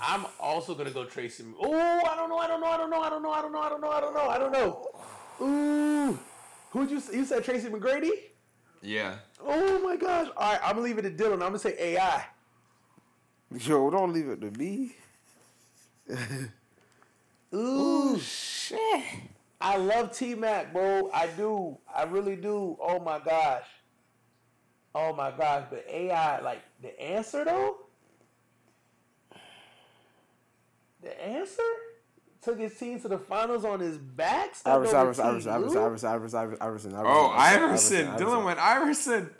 I'm 0.00 0.26
also 0.38 0.74
gonna 0.74 0.90
go 0.90 1.04
Tracy. 1.04 1.44
Oh, 1.60 1.74
I 1.74 2.14
don't 2.14 2.28
know. 2.28 2.38
I 2.38 2.46
don't 2.46 2.60
know. 2.60 2.66
I 2.66 2.76
don't 2.76 2.90
know. 2.90 3.00
I 3.00 3.10
don't 3.10 3.22
know. 3.22 3.30
I 3.30 3.40
don't 3.40 3.52
know. 3.52 3.60
I 3.60 3.68
don't 3.68 3.80
know. 3.82 3.90
I 3.90 4.00
don't 4.00 4.14
know. 4.14 4.28
I 4.28 4.38
don't 4.38 4.52
know. 4.52 4.86
Ooh, 5.40 6.18
who'd 6.70 6.90
you? 6.90 7.02
You 7.12 7.24
said 7.24 7.44
Tracy 7.44 7.68
McGrady. 7.68 8.10
Yeah. 8.80 9.16
Oh 9.40 9.80
my 9.82 9.96
gosh! 9.96 10.28
All 10.36 10.52
right, 10.52 10.60
I'm 10.62 10.76
gonna 10.76 10.82
leave 10.82 10.98
it 10.98 11.02
to 11.02 11.10
Dylan. 11.10 11.34
I'm 11.34 11.38
gonna 11.40 11.58
say 11.58 11.74
AI. 11.78 12.24
Yo, 13.60 13.90
don't 13.90 14.12
leave 14.12 14.28
it 14.28 14.40
to 14.40 14.50
me. 14.50 14.94
Ooh, 17.54 18.18
Shit. 18.18 19.04
I 19.60 19.76
love 19.76 20.16
T 20.16 20.34
Mac, 20.34 20.72
bro. 20.72 21.10
I 21.12 21.26
do. 21.28 21.78
I 21.94 22.04
really 22.04 22.36
do. 22.36 22.76
Oh 22.80 23.00
my 23.00 23.18
gosh. 23.18 23.66
Oh 24.94 25.12
my 25.14 25.30
gosh. 25.30 25.64
But 25.70 25.84
AI, 25.88 26.40
like 26.40 26.62
the 26.82 27.00
answer 27.00 27.44
though. 27.44 27.76
The 31.02 31.24
answer 31.26 31.62
took 32.48 32.58
his 32.58 32.74
team 32.74 32.98
to 33.00 33.08
the 33.08 33.18
finals 33.18 33.64
on 33.64 33.80
his 33.80 33.98
back. 33.98 34.54
stepped 34.54 34.74
Iverson, 34.74 34.96
over 34.96 35.08
Iverson, 35.08 35.24
Iverson, 35.24 35.50
T. 35.50 35.56
Iverson, 35.56 35.74
Lue? 35.74 35.86
Iverson, 35.86 36.08
Iverson, 36.08 36.38
Iverson, 36.38 36.58
Iverson, 36.62 36.94
Iverson. 36.94 37.06
Oh, 37.06 37.28
Iverson. 37.36 38.06
Dylan 38.16 38.44
went 38.44 38.58
Iverson. 38.58 39.30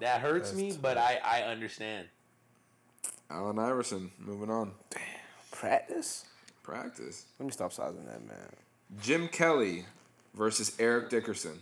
That 0.00 0.20
hurts 0.20 0.52
me, 0.52 0.76
but 0.80 0.98
I 0.98 1.18
I 1.24 1.42
understand. 1.44 2.08
Allen 3.30 3.58
Iverson. 3.58 4.10
Moving 4.18 4.50
on. 4.50 4.72
Damn. 4.90 5.00
Practice? 5.50 6.26
Practice. 6.62 7.24
Let 7.38 7.46
me 7.46 7.52
stop 7.52 7.72
sizing 7.72 8.04
that, 8.04 8.26
man. 8.26 8.50
Jim 9.00 9.28
Kelly 9.28 9.86
versus 10.34 10.76
Eric 10.78 11.08
Dickerson. 11.08 11.60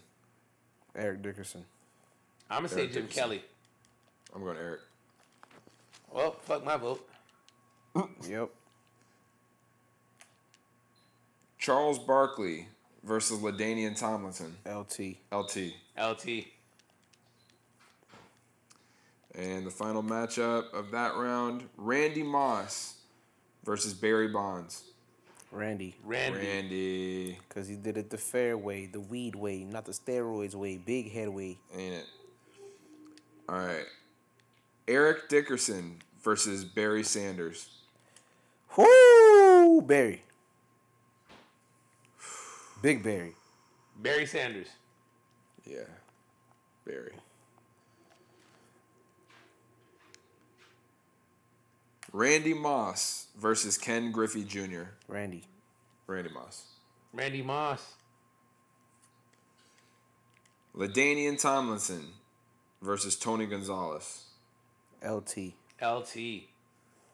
Eric 0.97 1.23
Dickerson. 1.23 1.65
I'm 2.51 2.59
gonna 2.59 2.69
say 2.69 2.87
Jim 2.87 3.03
Dickerson. 3.03 3.23
Kelly. 3.23 3.45
I'm 4.35 4.43
going 4.43 4.57
Eric. 4.57 4.81
Well, 6.11 6.33
fuck 6.43 6.65
my 6.65 6.77
vote. 6.77 7.09
Yep. 8.29 8.51
Charles 11.65 11.99
Barkley 11.99 12.69
versus 13.05 13.39
LaDainian 13.41 13.99
Tomlinson. 13.99 14.55
LT. 14.67 15.17
LT. 15.33 15.73
LT. 15.99 16.45
And 19.35 19.67
the 19.67 19.71
final 19.71 20.03
matchup 20.03 20.75
of 20.75 20.91
that 20.91 21.17
round, 21.17 21.65
Randy 21.79 22.23
Moss 22.23 22.97
versus 23.65 23.95
Barry 23.95 24.29
Bonds. 24.29 24.83
Randy. 25.51 25.95
Randy. 26.05 26.39
Randy, 26.39 27.39
Because 27.49 27.67
he 27.67 27.77
did 27.77 27.97
it 27.97 28.11
the 28.11 28.19
fair 28.19 28.59
way, 28.59 28.85
the 28.85 29.01
weed 29.01 29.35
way, 29.35 29.65
not 29.65 29.87
the 29.87 29.93
steroids 29.93 30.55
way, 30.55 30.77
big 30.77 31.13
head 31.13 31.31
way. 31.31 31.57
ain't 31.75 31.95
it? 31.95 32.07
All 33.49 33.57
right. 33.57 33.87
Eric 34.87 35.31
Dickerson 35.31 36.03
versus 36.23 36.63
Barry 36.63 37.05
Sanders. 37.05 37.71
Whoo! 38.77 39.81
Barry. 39.81 40.25
Big 42.85 43.03
Barry. 43.03 43.33
Barry 43.97 44.27
Sanders. 44.27 44.67
Yeah. 45.65 45.89
Barry. 46.85 47.15
Randy 52.13 52.53
Moss 52.53 53.29
versus 53.41 53.79
Ken 53.79 54.13
Griffey 54.13 54.45
Jr. 54.45 54.83
Randy. 55.09 55.45
Randy 56.07 56.29
Moss. 56.29 56.65
Randy 57.15 57.41
Moss. 57.41 57.95
LaDainian 60.77 61.41
Tomlinson 61.41 62.09
versus 62.83 63.17
Tony 63.17 63.47
Gonzalez. 63.47 64.25
LT. 65.03 65.55
LT. 65.81 66.17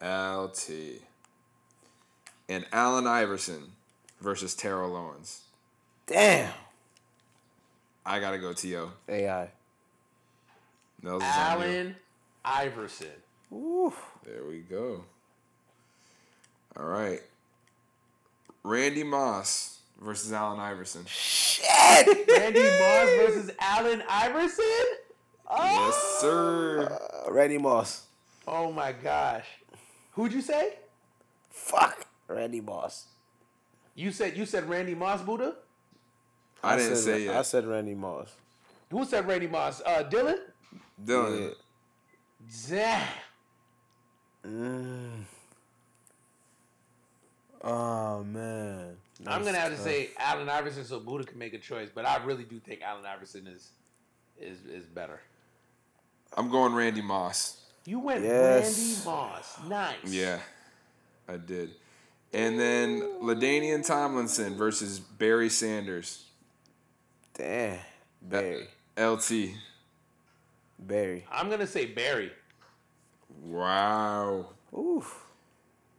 LT. 0.03 0.71
And 2.49 2.67
Allen 2.73 3.07
Iverson 3.07 3.75
versus 4.21 4.57
Terrell 4.57 4.97
Owens. 4.97 5.43
Damn. 6.11 6.53
I 8.05 8.19
gotta 8.19 8.39
go 8.39 8.53
T.O. 8.53 8.91
AI. 9.09 9.49
Nels 11.03 11.23
is 11.23 11.29
on 11.29 11.61
you. 11.61 11.67
Allen 11.67 11.97
Iverson. 12.45 13.07
Woo. 13.49 13.95
There 14.25 14.45
we 14.45 14.59
go. 14.59 15.05
All 16.77 16.87
right. 16.87 17.21
Randy 18.65 19.05
Moss 19.05 19.79
versus 20.01 20.33
Allen 20.33 20.59
Iverson. 20.59 21.05
Shit. 21.07 21.65
Randy 22.29 22.61
Moss 22.61 23.09
versus 23.17 23.51
Allen 23.61 24.03
Iverson? 24.11 24.65
Yes, 25.49 26.19
sir. 26.21 26.99
Uh, 27.27 27.31
Randy 27.31 27.59
Moss. 27.59 28.07
Oh 28.49 28.73
my 28.73 28.91
gosh. 28.93 29.47
Who'd 30.13 30.33
you 30.33 30.43
say? 30.43 30.75
Fuck. 31.51 32.05
Randy 32.27 32.61
Moss. 32.61 33.07
You 33.95 34.11
said 34.11 34.37
you 34.37 34.45
said 34.45 34.69
Randy 34.69 34.97
Moss, 34.97 35.23
Buddha? 35.23 35.55
I, 36.63 36.77
didn't 36.77 36.97
said, 36.97 37.05
say 37.05 37.27
it. 37.27 37.31
I 37.31 37.43
said 37.43 37.67
Randy 37.67 37.95
Moss. 37.95 38.29
Who 38.91 39.05
said 39.05 39.27
Randy 39.27 39.47
Moss? 39.47 39.81
Uh 39.85 40.05
Dylan? 40.11 40.39
Dylan. 41.05 41.55
Damn. 42.69 43.07
Mm. 44.47 45.25
Oh 47.63 48.25
man. 48.25 48.97
I'm 49.27 49.45
gonna 49.45 49.59
have 49.59 49.73
to 49.73 49.79
say 49.79 50.11
Allen 50.19 50.49
Iverson 50.49 50.85
so 50.85 50.99
Buddha 50.99 51.25
can 51.25 51.39
make 51.39 51.53
a 51.53 51.59
choice, 51.59 51.89
but 51.95 52.07
I 52.07 52.23
really 52.25 52.45
do 52.45 52.59
think 52.59 52.81
Allen 52.83 53.05
Iverson 53.07 53.47
is 53.47 53.71
is 54.41 54.65
is 54.67 54.85
better. 54.87 55.21
I'm 56.37 56.51
going 56.51 56.73
Randy 56.75 57.03
Moss. 57.03 57.59
You 57.85 57.99
went 57.99 58.23
Yes. 58.25 59.05
Randy 59.05 59.05
Moss. 59.05 59.59
Nice. 59.69 59.97
Yeah, 60.07 60.39
I 61.29 61.37
did. 61.37 61.71
And 62.33 62.59
then 62.59 63.01
LaDainian 63.23 63.85
Tomlinson 63.85 64.57
versus 64.57 65.01
Barry 65.01 65.51
Sanders. 65.51 66.25
Damn. 67.35 67.79
Barry. 68.23 68.69
LT. 68.99 69.33
Barry. 70.79 71.25
I'm 71.31 71.49
gonna 71.51 71.67
say 71.67 71.87
Barry. 71.87 72.33
Wow. 73.43 74.47
Oof. 74.77 75.25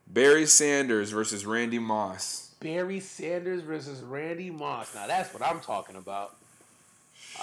Barry 0.07 0.45
Sanders 0.45 1.11
versus 1.11 1.45
Randy 1.45 1.79
Moss. 1.79 2.55
Barry 2.59 2.99
Sanders 2.99 3.61
versus 3.61 4.01
Randy 4.01 4.51
Moss. 4.51 4.93
Now 4.93 5.07
that's 5.07 5.33
what 5.33 5.43
I'm 5.43 5.59
talking 5.61 5.95
about. 5.95 6.35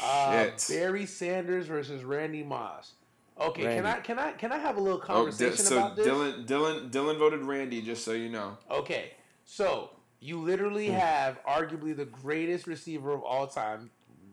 Uh, 0.01 0.45
Shit. 0.45 0.67
Barry 0.69 1.07
Sanders 1.07 1.67
versus 1.67 2.05
Randy 2.05 2.43
Moss. 2.43 2.93
Okay, 3.41 3.63
can 3.63 3.87
I 3.87 4.01
can 4.01 4.19
I 4.19 4.33
can 4.33 4.53
I 4.53 4.59
have 4.59 4.77
a 4.77 4.81
little 4.81 4.99
Oh, 4.99 5.01
conversation 5.07 5.57
so 5.57 5.77
about 5.79 5.97
this? 5.97 6.07
So 6.07 6.13
Dylan, 6.13 6.47
Dylan, 6.47 6.91
Dylan 6.91 7.19
voted 7.19 7.41
Randy. 7.43 7.81
Just 7.83 8.05
so 8.05 8.13
you 8.13 8.29
know. 8.29 8.59
Okay, 8.71 9.13
so 9.45 9.91
you 10.21 10.39
literally 10.41 10.89
have 10.91 11.39
arguably 11.45 11.97
the 11.97 12.05
greatest 12.05 12.67
receiver 12.67 13.13
of 13.13 13.23
all 13.23 13.47
time, 13.47 13.91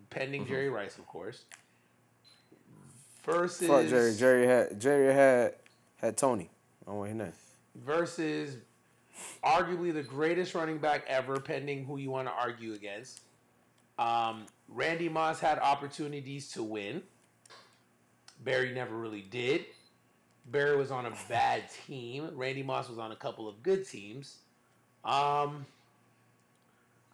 pending 0.10 0.48
Jerry 0.48 0.70
Rice, 0.70 0.98
of 0.98 1.06
course. 1.08 1.44
Versus 3.24 3.68
Fuck 3.68 3.88
Jerry. 3.88 4.16
Jerry 4.16 4.48
had 4.48 4.80
Jerry 4.80 5.14
had 5.14 5.56
had 5.98 6.18
Tony. 6.18 6.50
I 6.86 6.92
don't 6.92 6.98
want 7.00 7.10
his 7.10 7.18
name. 7.18 7.34
versus 7.76 8.58
arguably 9.44 9.94
the 9.94 10.04
greatest 10.04 10.54
running 10.54 10.78
back 10.78 11.04
ever, 11.08 11.40
pending 11.40 11.86
who 11.86 11.98
you 11.98 12.12
want 12.12 12.28
to 12.28 12.34
argue 12.34 12.74
against. 12.74 13.22
Um, 13.98 14.46
Randy 14.68 15.10
Moss 15.10 15.40
had 15.40 15.58
opportunities 15.58 16.50
to 16.52 16.62
win. 16.64 17.02
Barry 18.44 18.74
never 18.74 18.96
really 18.96 19.22
did. 19.22 19.66
Barry 20.48 20.76
was 20.78 20.92
on 20.92 21.08
a 21.08 21.14
bad 21.30 21.64
team. 21.88 22.30
Randy 22.36 22.62
Moss 22.62 22.90
was 22.90 23.00
on 23.00 23.12
a 23.12 23.16
couple 23.16 23.48
of 23.48 23.64
good 23.64 23.88
teams. 23.88 24.38
Um, 25.04 25.66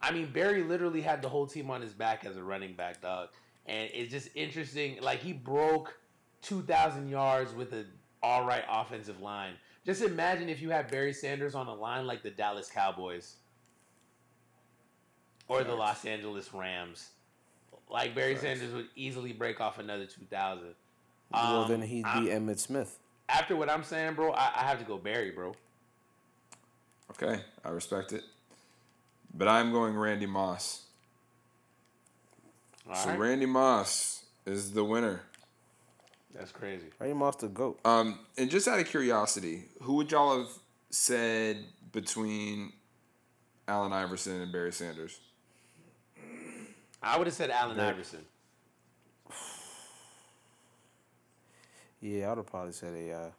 I 0.02 0.12
mean, 0.12 0.32
Barry 0.32 0.64
literally 0.64 1.02
had 1.02 1.22
the 1.22 1.30
whole 1.30 1.46
team 1.48 1.70
on 1.70 1.82
his 1.82 1.94
back 1.94 2.26
as 2.26 2.36
a 2.38 2.44
running 2.44 2.74
back, 2.74 3.02
dog. 3.02 3.30
And 3.68 3.90
it's 3.94 4.12
just 4.12 4.30
interesting. 4.36 4.98
Like 5.02 5.20
he 5.20 5.34
broke 5.34 5.98
two 6.42 6.62
thousand 6.64 7.10
yards 7.10 7.54
with 7.54 7.72
an 7.74 7.88
all 8.24 8.46
right 8.46 8.64
offensive 8.70 9.22
line. 9.22 9.54
Just 9.86 10.02
imagine 10.02 10.50
if 10.50 10.62
you 10.62 10.70
had 10.70 10.90
Barry 10.90 11.14
Sanders 11.14 11.56
on 11.56 11.68
a 11.68 11.74
line 11.74 12.06
like 12.08 12.24
the 12.24 12.30
Dallas 12.32 12.70
Cowboys 12.70 13.36
or 15.48 15.64
the 15.64 15.74
Los 15.74 16.06
Angeles 16.06 16.54
Rams. 16.54 17.10
Like 17.90 18.16
Barry 18.16 18.36
Sanders 18.36 18.74
would 18.74 18.88
easily 18.96 19.34
break 19.34 19.60
off 19.62 19.78
another 19.80 20.06
two 20.06 20.26
thousand. 20.30 20.74
well, 21.32 21.64
Um, 21.64 21.70
then 21.70 21.82
he'd 21.82 22.06
I'm- 22.06 22.24
be 22.26 22.32
Emmitt 22.32 22.60
Smith. 22.60 22.98
After 23.30 23.56
what 23.56 23.70
I'm 23.70 23.84
saying, 23.84 24.16
bro, 24.16 24.34
I, 24.34 24.52
I 24.58 24.64
have 24.64 24.80
to 24.80 24.84
go 24.86 24.98
Barry, 24.98 25.32
bro. 25.32 25.56
Okay, 27.12 27.42
I 27.64 27.70
respect 27.70 28.12
it. 28.12 28.24
But 29.34 29.48
I'm 29.48 29.72
going 29.72 29.96
Randy 29.96 30.26
Moss. 30.26 30.84
All 32.88 32.96
so 32.96 33.10
right? 33.10 33.20
Randy 33.20 33.46
Moss 33.46 34.24
is 34.46 34.72
the 34.74 34.84
winner. 34.84 35.22
That's 36.34 36.52
crazy. 36.52 36.88
Randy 37.00 37.16
Moss 37.16 37.38
the 37.38 37.48
goat. 37.48 37.80
Um, 37.86 38.20
and 38.38 38.50
just 38.50 38.68
out 38.68 38.80
of 38.80 38.88
curiosity, 38.88 39.66
who 39.82 39.96
would 39.96 40.12
y'all 40.12 40.40
have 40.40 40.50
said 40.90 41.58
between 41.92 42.74
Allen 43.68 43.94
Iverson 43.94 44.42
and 44.42 44.52
Barry 44.52 44.72
Sanders? 44.74 45.20
I 47.02 47.18
would 47.18 47.28
have 47.28 47.34
said 47.36 47.50
Allen 47.50 47.78
Barry. 47.78 47.90
Iverson. 47.90 48.26
Yeah, 52.02 52.26
I 52.26 52.30
would 52.30 52.38
have 52.40 52.48
probably 52.48 52.74
said 52.74 52.94
a. 52.94 53.12
Uh, 53.12 53.30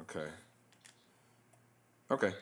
Okay. 0.00 0.26
Okay. 2.10 2.32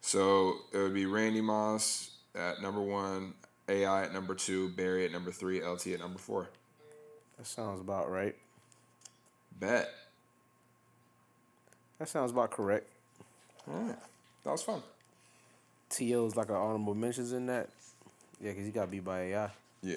So 0.00 0.56
it 0.72 0.78
would 0.78 0.94
be 0.94 1.06
Randy 1.06 1.40
Moss 1.40 2.10
at 2.34 2.62
number 2.62 2.80
one, 2.80 3.34
AI 3.68 4.04
at 4.04 4.12
number 4.12 4.34
two, 4.34 4.70
Barry 4.70 5.04
at 5.04 5.12
number 5.12 5.30
three, 5.30 5.64
LT 5.64 5.88
at 5.88 6.00
number 6.00 6.18
four. 6.18 6.48
that 7.38 7.46
sounds 7.46 7.80
about 7.80 8.10
right. 8.10 8.34
Bet. 9.58 9.88
That 11.98 12.08
sounds 12.08 12.30
about 12.30 12.50
correct. 12.50 12.86
All 13.70 13.78
right. 13.78 13.96
That 14.44 14.50
was 14.50 14.62
fun. 14.62 14.82
T.O. 15.90 16.26
is 16.26 16.36
like 16.36 16.48
an 16.48 16.54
honorable 16.54 16.94
mentions 16.94 17.32
in 17.32 17.46
that. 17.46 17.68
Yeah, 18.40 18.52
because 18.52 18.64
he 18.64 18.72
got 18.72 18.90
beat 18.90 19.04
by 19.04 19.20
AI. 19.20 19.50
Yeah. 19.82 19.96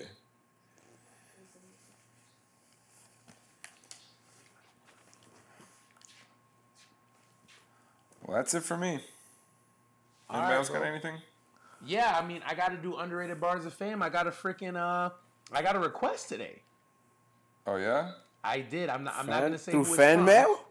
Well, 8.25 8.37
that's 8.37 8.53
it 8.53 8.63
for 8.63 8.77
me. 8.77 8.99
All 10.33 10.39
Anybody 10.39 10.53
right, 10.53 10.57
else 10.57 10.69
got 10.69 10.79
bro. 10.79 10.87
anything? 10.89 11.15
Yeah, 11.85 12.17
I 12.19 12.25
mean, 12.25 12.41
I 12.47 12.55
got 12.55 12.69
to 12.69 12.77
do 12.77 12.95
underrated 12.97 13.39
bars 13.39 13.65
of 13.65 13.73
fame. 13.73 14.01
I 14.01 14.09
got 14.09 14.25
a 14.25 14.31
freaking 14.31 14.75
uh, 14.75 15.11
I 15.51 15.61
got 15.61 15.75
a 15.75 15.79
request 15.79 16.29
today. 16.29 16.61
Oh 17.67 17.75
yeah. 17.75 18.11
I 18.43 18.59
did. 18.61 18.89
I'm 18.89 19.03
not. 19.03 19.15
I'm 19.17 19.27
not 19.27 19.41
gonna 19.41 19.57
say 19.57 19.71
through 19.71 19.83
who 19.85 19.93
it's 19.93 19.97
fan 19.97 20.17
from. 20.17 20.25
mail. 20.25 20.65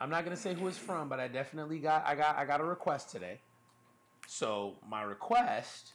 I'm 0.00 0.10
not 0.10 0.24
gonna 0.24 0.36
say 0.36 0.54
who 0.54 0.68
it's 0.68 0.78
from, 0.78 1.08
but 1.08 1.18
I 1.18 1.28
definitely 1.28 1.78
got. 1.78 2.06
I 2.06 2.14
got. 2.14 2.36
I 2.36 2.44
got 2.44 2.60
a 2.60 2.64
request 2.64 3.10
today. 3.10 3.40
So 4.26 4.76
my 4.88 5.02
request 5.02 5.92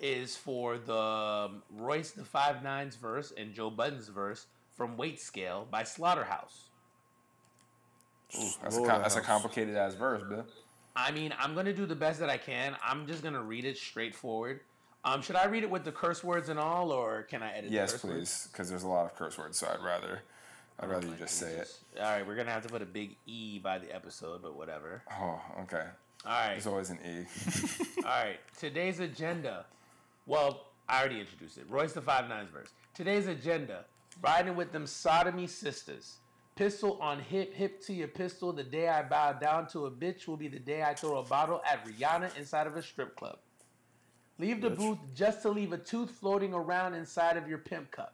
is 0.00 0.34
for 0.36 0.78
the 0.78 0.96
um, 0.96 1.62
Royce 1.76 2.12
the 2.12 2.24
Five 2.24 2.62
Nines 2.62 2.96
verse 2.96 3.32
and 3.36 3.52
Joe 3.52 3.70
Budden's 3.70 4.08
verse 4.08 4.46
from 4.74 4.96
Weight 4.96 5.20
Scale 5.20 5.68
by 5.70 5.82
Slaughterhouse. 5.84 6.70
Ooh, 8.36 8.48
That's 8.62 8.78
a 8.78 8.82
that's 8.82 9.16
a 9.16 9.20
complicated 9.20 9.76
ass 9.76 9.94
verse, 9.94 10.22
Bill. 10.28 10.46
I 10.96 11.10
mean, 11.12 11.32
I'm 11.38 11.54
gonna 11.54 11.72
do 11.72 11.86
the 11.86 11.94
best 11.94 12.20
that 12.20 12.28
I 12.28 12.36
can. 12.36 12.76
I'm 12.84 13.06
just 13.06 13.22
gonna 13.22 13.42
read 13.42 13.64
it 13.64 13.76
straightforward. 13.76 14.60
Um, 15.04 15.22
should 15.22 15.36
I 15.36 15.46
read 15.46 15.62
it 15.62 15.70
with 15.70 15.84
the 15.84 15.92
curse 15.92 16.22
words 16.22 16.48
and 16.48 16.58
all, 16.58 16.92
or 16.92 17.22
can 17.22 17.42
I 17.42 17.52
edit? 17.52 17.70
Yes, 17.70 17.92
the 17.92 17.98
curse 17.98 18.16
please, 18.16 18.48
because 18.52 18.68
there's 18.68 18.82
a 18.82 18.88
lot 18.88 19.06
of 19.06 19.14
curse 19.14 19.38
words, 19.38 19.58
so 19.58 19.66
I'd 19.72 19.82
rather, 19.82 20.20
I'd 20.78 20.90
rather 20.90 21.06
you 21.06 21.14
just 21.14 21.36
say 21.36 21.52
it. 21.52 21.78
All 21.98 22.02
right, 22.02 22.26
we're 22.26 22.36
gonna 22.36 22.50
have 22.50 22.62
to 22.64 22.68
put 22.68 22.82
a 22.82 22.86
big 22.86 23.16
E 23.26 23.58
by 23.58 23.78
the 23.78 23.94
episode, 23.94 24.42
but 24.42 24.56
whatever. 24.56 25.02
Oh, 25.12 25.40
okay. 25.62 25.86
All 26.26 26.32
right, 26.32 26.50
There's 26.50 26.66
always 26.66 26.90
an 26.90 26.98
E. 27.06 27.24
all 28.04 28.10
right. 28.10 28.38
Today's 28.58 29.00
agenda. 29.00 29.64
Well, 30.26 30.66
I 30.86 31.00
already 31.00 31.20
introduced 31.20 31.56
it. 31.56 31.64
Royce 31.70 31.94
the 31.94 32.02
Five 32.02 32.28
Nines 32.28 32.50
verse. 32.50 32.68
Today's 32.92 33.26
agenda: 33.26 33.86
riding 34.20 34.54
with 34.54 34.70
them 34.70 34.86
sodomy 34.86 35.46
sisters. 35.46 36.18
Pistol 36.60 36.98
on 37.00 37.20
hip, 37.20 37.54
hip 37.54 37.80
to 37.80 37.94
your 37.94 38.06
pistol. 38.06 38.52
The 38.52 38.62
day 38.62 38.86
I 38.86 39.02
bow 39.02 39.32
down 39.32 39.66
to 39.68 39.86
a 39.86 39.90
bitch 39.90 40.28
will 40.28 40.36
be 40.36 40.46
the 40.46 40.58
day 40.58 40.82
I 40.82 40.92
throw 40.92 41.16
a 41.16 41.22
bottle 41.22 41.62
at 41.66 41.86
Rihanna 41.86 42.36
inside 42.36 42.66
of 42.66 42.76
a 42.76 42.82
strip 42.82 43.16
club. 43.16 43.38
Leave 44.38 44.60
the 44.60 44.68
booth 44.68 44.98
just 45.14 45.40
to 45.40 45.48
leave 45.48 45.72
a 45.72 45.78
tooth 45.78 46.10
floating 46.10 46.52
around 46.52 46.92
inside 46.92 47.38
of 47.38 47.48
your 47.48 47.56
pimp 47.56 47.90
cup. 47.90 48.12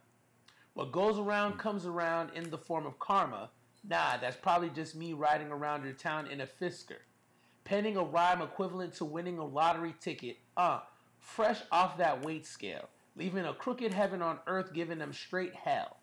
What 0.74 0.92
goes 0.92 1.18
around 1.18 1.58
comes 1.58 1.86
around 1.86 2.30
in 2.36 2.48
the 2.48 2.56
form 2.56 2.86
of 2.86 3.00
karma. 3.00 3.50
Nah, 3.82 4.18
that's 4.18 4.36
probably 4.36 4.70
just 4.70 4.94
me 4.94 5.12
riding 5.12 5.48
around 5.48 5.82
your 5.82 5.94
town 5.94 6.28
in 6.28 6.40
a 6.40 6.46
Fisker. 6.46 7.00
Penning 7.64 7.96
a 7.96 8.04
rhyme 8.04 8.42
equivalent 8.42 8.94
to 8.94 9.04
winning 9.04 9.38
a 9.38 9.44
lottery 9.44 9.96
ticket. 10.00 10.36
Uh, 10.56 10.82
fresh 11.18 11.62
off 11.72 11.98
that 11.98 12.24
weight 12.24 12.46
scale. 12.46 12.90
Leaving 13.16 13.44
a 13.44 13.54
crooked 13.54 13.92
heaven 13.92 14.22
on 14.22 14.38
earth, 14.46 14.72
giving 14.72 14.98
them 14.98 15.12
straight 15.12 15.56
hell. 15.56 15.96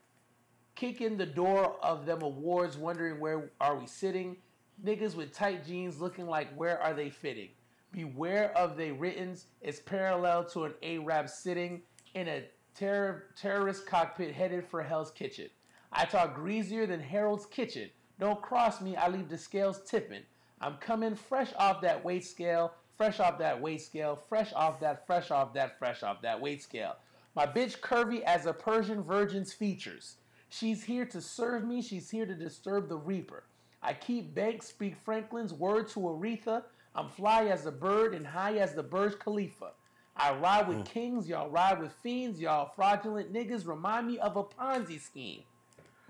Kick 0.75 1.01
in 1.01 1.17
the 1.17 1.25
door 1.25 1.77
of 1.83 2.05
them 2.05 2.21
awards, 2.21 2.77
wondering 2.77 3.19
where 3.19 3.51
are 3.61 3.77
we 3.77 3.85
sitting. 3.85 4.37
Niggas 4.83 5.15
with 5.15 5.33
tight 5.33 5.65
jeans 5.65 6.01
looking 6.01 6.25
like 6.25 6.53
where 6.55 6.81
are 6.81 6.93
they 6.93 7.09
fitting. 7.09 7.49
Beware 7.91 8.51
of 8.57 8.75
they 8.75 8.91
writtens. 8.91 9.45
It's 9.61 9.79
parallel 9.79 10.45
to 10.45 10.65
an 10.65 10.73
Arab 10.81 11.29
sitting 11.29 11.83
in 12.15 12.27
a 12.27 12.43
terror, 12.75 13.25
terrorist 13.35 13.85
cockpit 13.85 14.33
headed 14.33 14.65
for 14.65 14.81
Hell's 14.81 15.11
Kitchen. 15.11 15.49
I 15.91 16.05
talk 16.05 16.33
greasier 16.33 16.87
than 16.87 16.99
Harold's 16.99 17.45
Kitchen. 17.45 17.89
Don't 18.19 18.41
cross 18.41 18.81
me, 18.81 18.95
I 18.95 19.09
leave 19.09 19.29
the 19.29 19.37
scales 19.37 19.81
tipping. 19.85 20.23
I'm 20.59 20.77
coming 20.77 21.13
fresh 21.13 21.51
off 21.57 21.81
that 21.81 22.03
weight 22.03 22.25
scale, 22.25 22.73
fresh 22.97 23.19
off 23.19 23.37
that 23.39 23.61
weight 23.61 23.81
scale, 23.81 24.15
fresh 24.27 24.53
off 24.53 24.79
that, 24.79 25.05
fresh 25.05 25.29
off 25.29 25.53
that, 25.53 25.77
fresh 25.77 26.01
off 26.01 26.21
that 26.23 26.41
weight 26.41 26.63
scale. 26.63 26.95
My 27.35 27.45
bitch 27.45 27.79
curvy 27.79 28.21
as 28.21 28.45
a 28.45 28.53
Persian 28.53 29.03
virgin's 29.03 29.53
features. 29.53 30.17
She's 30.55 30.83
here 30.83 31.05
to 31.05 31.19
serve 31.19 31.65
me, 31.65 31.81
she's 31.81 32.11
here 32.11 32.27
to 32.27 32.35
disturb 32.35 32.87
the 32.87 32.97
reaper. 32.97 33.45
I 33.81 33.93
keep 33.93 34.35
Banks 34.35 34.67
speak 34.67 34.95
Franklin's 35.03 35.51
word 35.51 35.87
to 35.89 35.99
Aretha. 36.01 36.61
I'm 36.93 37.09
fly 37.09 37.45
as 37.45 37.65
a 37.65 37.71
bird 37.71 38.13
and 38.13 38.25
high 38.25 38.57
as 38.57 38.75
the 38.75 38.83
Burj 38.83 39.17
Khalifa. 39.17 39.71
I 40.15 40.35
ride 40.35 40.67
with 40.67 40.77
hmm. 40.77 40.83
kings, 40.83 41.27
y'all 41.27 41.49
ride 41.49 41.81
with 41.81 41.91
fiends, 42.03 42.39
y'all 42.39 42.71
fraudulent 42.75 43.33
niggas 43.33 43.65
remind 43.65 44.05
me 44.05 44.19
of 44.19 44.37
a 44.37 44.43
Ponzi 44.43 45.01
scheme. 45.01 45.41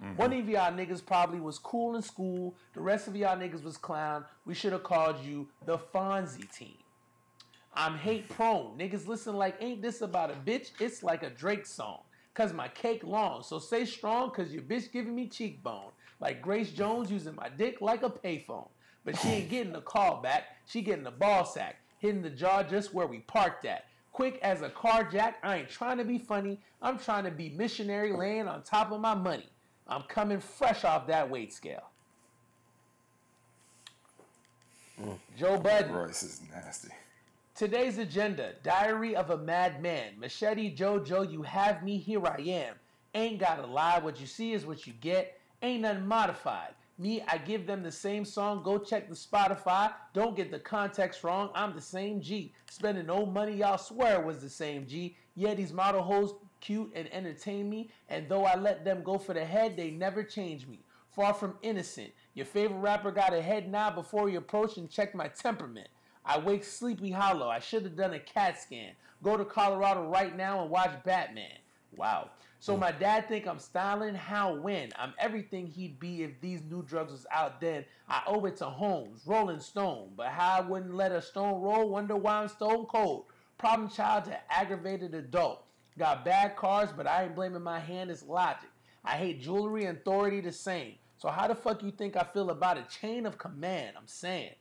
Mm-hmm. 0.03 0.18
One 0.18 0.34
of 0.34 0.49
y'all 0.49 0.74
niggas 0.74 1.06
probably 1.06 1.40
was 1.40 1.57
cool 1.57 1.95
in 1.95 2.02
school, 2.02 2.53
the 2.74 2.82
rest 2.82 3.07
of 3.07 3.15
y'all 3.15 3.38
niggas 3.38 3.64
was 3.64 3.78
clown. 3.78 4.26
We 4.45 4.56
should 4.56 4.74
have 4.74 4.84
called 4.84 5.24
you 5.24 5.48
the 5.65 5.78
Fonzie 5.78 6.52
team. 6.53 6.76
I'm 7.74 7.98
hate 7.98 8.28
prone. 8.28 8.78
Niggas 8.78 9.07
listen 9.07 9.38
like, 9.38 9.56
ain't 9.61 9.82
this 9.82 10.02
about 10.02 10.32
a 10.32 10.34
bitch? 10.34 10.72
It's 10.82 11.02
like 11.02 11.24
a 11.24 11.30
Drake 11.30 11.65
song. 11.65 12.02
Cause 12.34 12.51
my 12.51 12.68
cake 12.68 13.03
long. 13.03 13.43
So 13.43 13.60
stay 13.60 13.85
strong 13.85 14.31
cause 14.31 14.51
your 14.51 14.64
bitch 14.64 14.91
giving 14.91 15.15
me 15.15 15.27
cheekbone. 15.27 15.91
Like 16.19 16.41
Grace 16.41 16.72
Jones 16.72 17.11
using 17.11 17.35
my 17.35 17.49
dick 17.49 17.80
like 17.81 18.01
a 18.03 18.10
payphone. 18.10 18.68
But 19.05 19.18
she 19.19 19.27
ain't 19.27 19.49
getting 19.49 19.73
the 19.73 19.81
call 19.81 20.22
back. 20.22 20.45
She 20.65 20.81
getting 20.81 21.03
the 21.03 21.11
ball 21.11 21.45
sack. 21.45 21.76
Hitting 21.99 22.22
the 22.22 22.30
jaw 22.30 22.64
just 22.64 22.93
where 22.93 23.07
we 23.07 23.19
parked 23.19 23.65
at. 23.65 23.85
Quick 24.14 24.39
as 24.41 24.61
a 24.61 24.69
car 24.69 25.03
jack. 25.03 25.38
I 25.43 25.57
ain't 25.57 25.69
trying 25.69 25.97
to 25.97 26.05
be 26.05 26.18
funny. 26.18 26.60
I'm 26.81 26.97
trying 26.97 27.23
to 27.26 27.31
be 27.31 27.49
missionary 27.49 28.14
laying 28.14 28.47
on 28.47 28.64
top 28.64 28.91
of 28.91 28.99
my 28.99 29.14
money. 29.14 29.49
I'm 29.88 30.03
coming 30.03 30.39
fresh 30.39 30.85
off 30.85 31.07
that 31.07 31.30
weight 31.30 31.53
scale. 31.53 31.89
Mm. 35.01 35.18
Joe 35.38 35.57
Budden. 35.57 35.91
Royce 35.91 36.23
is 36.23 36.41
nasty. 36.53 36.89
Today's 37.56 38.00
agenda 38.00 38.54
Diary 38.64 39.16
of 39.16 39.30
a 39.30 39.38
Madman. 39.38 40.20
Machete 40.20 40.76
Jojo, 40.76 41.32
you 41.32 41.44
have 41.44 41.84
me, 41.84 42.00
here 42.00 42.26
I 42.26 42.42
am. 42.42 42.74
Ain't 43.14 43.40
gotta 43.40 43.68
lie, 43.68 44.00
what 44.00 44.20
you 44.20 44.26
see 44.26 44.54
is 44.54 44.66
what 44.66 44.88
you 44.88 44.94
get. 44.94 45.40
Ain't 45.62 45.84
nothing 45.84 46.08
modified. 46.08 46.74
Me, 46.98 47.22
I 47.28 47.38
give 47.38 47.68
them 47.68 47.84
the 47.84 47.92
same 47.92 48.26
song. 48.26 48.64
Go 48.64 48.80
check 48.80 49.08
the 49.08 49.14
Spotify. 49.14 49.94
Don't 50.16 50.36
get 50.36 50.50
the 50.50 50.58
context 50.58 51.24
wrong. 51.24 51.52
I'm 51.54 51.76
the 51.76 51.82
same 51.82 52.22
G. 52.22 52.52
Spending 52.72 53.06
no 53.06 53.24
money, 53.24 53.58
y'all 53.58 53.78
swear 53.78 54.20
was 54.20 54.42
the 54.42 54.50
same 54.50 54.88
G. 54.88 55.16
Yeah, 55.36 55.54
these 55.54 55.72
model 55.72 56.02
hoes 56.02 56.34
cute 56.60 56.92
and 56.96 57.08
entertain 57.14 57.70
me. 57.70 57.92
And 58.10 58.28
though 58.28 58.46
I 58.46 58.56
let 58.56 58.84
them 58.84 59.04
go 59.04 59.20
for 59.20 59.36
the 59.36 59.46
head, 59.46 59.78
they 59.78 59.92
never 59.92 60.24
change 60.24 60.66
me. 60.66 60.80
Far 61.12 61.36
from 61.36 61.60
innocent. 61.62 62.14
Your 62.34 62.48
favorite 62.48 62.80
rapper 62.80 63.12
got 63.12 63.32
a 63.32 63.44
head 63.44 63.72
nod 63.72 63.94
before 63.94 64.28
you 64.28 64.40
approach 64.40 64.78
and 64.78 64.90
check 64.90 65.14
my 65.14 65.28
temperament. 65.28 65.90
I 66.26 66.40
wake 66.40 66.64
sleepy 66.64 67.12
hollow. 67.12 67.50
I 67.50 67.60
should 67.60 67.84
have 67.84 67.95
done 67.95 68.14
a 68.14 68.20
CAT 68.20 68.62
scan. 68.62 68.91
Go 69.22 69.38
to 69.38 69.45
Colorado 69.45 70.08
right 70.08 70.36
now 70.36 70.62
and 70.62 70.70
watch 70.70 70.91
Batman. 71.04 71.58
Wow. 71.95 72.30
So 72.60 72.74
hmm. 72.74 72.82
my 72.82 72.91
dad 72.91 73.28
think 73.28 73.45
I'm 73.45 73.60
styling. 73.60 74.16
How 74.16 74.56
when? 74.56 74.91
I'm 74.98 75.14
everything 75.20 75.68
he'd 75.68 76.00
be 76.00 76.24
if 76.24 76.40
these 76.41 76.62
new 76.70 76.84
drugs 76.84 77.12
was 77.12 77.26
out 77.32 77.60
then. 77.60 77.86
I 78.08 78.22
owe 78.26 78.45
it 78.45 78.58
to 78.58 78.66
Holmes, 78.66 79.22
Rolling 79.26 79.60
Stone. 79.60 80.12
But 80.16 80.28
how 80.28 80.58
I 80.58 80.62
wouldn't 80.62 80.95
let 80.95 81.12
a 81.12 81.22
stone 81.22 81.62
roll, 81.62 81.90
wonder 81.90 82.16
why 82.16 82.36
I'm 82.41 82.48
stone 82.48 82.86
cold. 82.86 83.26
Problem 83.58 83.90
child 83.90 84.26
to 84.26 84.38
aggravated 84.52 85.14
adult. 85.14 85.66
Got 85.98 86.26
bad 86.26 86.56
cars, 86.56 86.90
but 86.95 87.06
I 87.06 87.26
ain't 87.26 87.36
blaming 87.36 87.62
my 87.62 87.80
hand, 87.80 88.10
it's 88.10 88.24
logic. 88.24 88.70
I 89.06 89.12
hate 89.18 89.41
jewelry 89.41 89.86
and 89.86 89.98
authority 89.98 90.41
the 90.41 90.52
same. 90.52 90.95
So 91.18 91.30
how 91.30 91.48
the 91.48 91.56
fuck 91.56 91.84
you 91.84 91.91
think 91.91 92.18
I 92.18 92.24
feel 92.24 92.50
about 92.50 92.78
a 92.78 92.84
chain 92.84 93.26
of 93.26 93.38
command? 93.38 93.95
I'm 93.98 94.08
saying. 94.08 94.56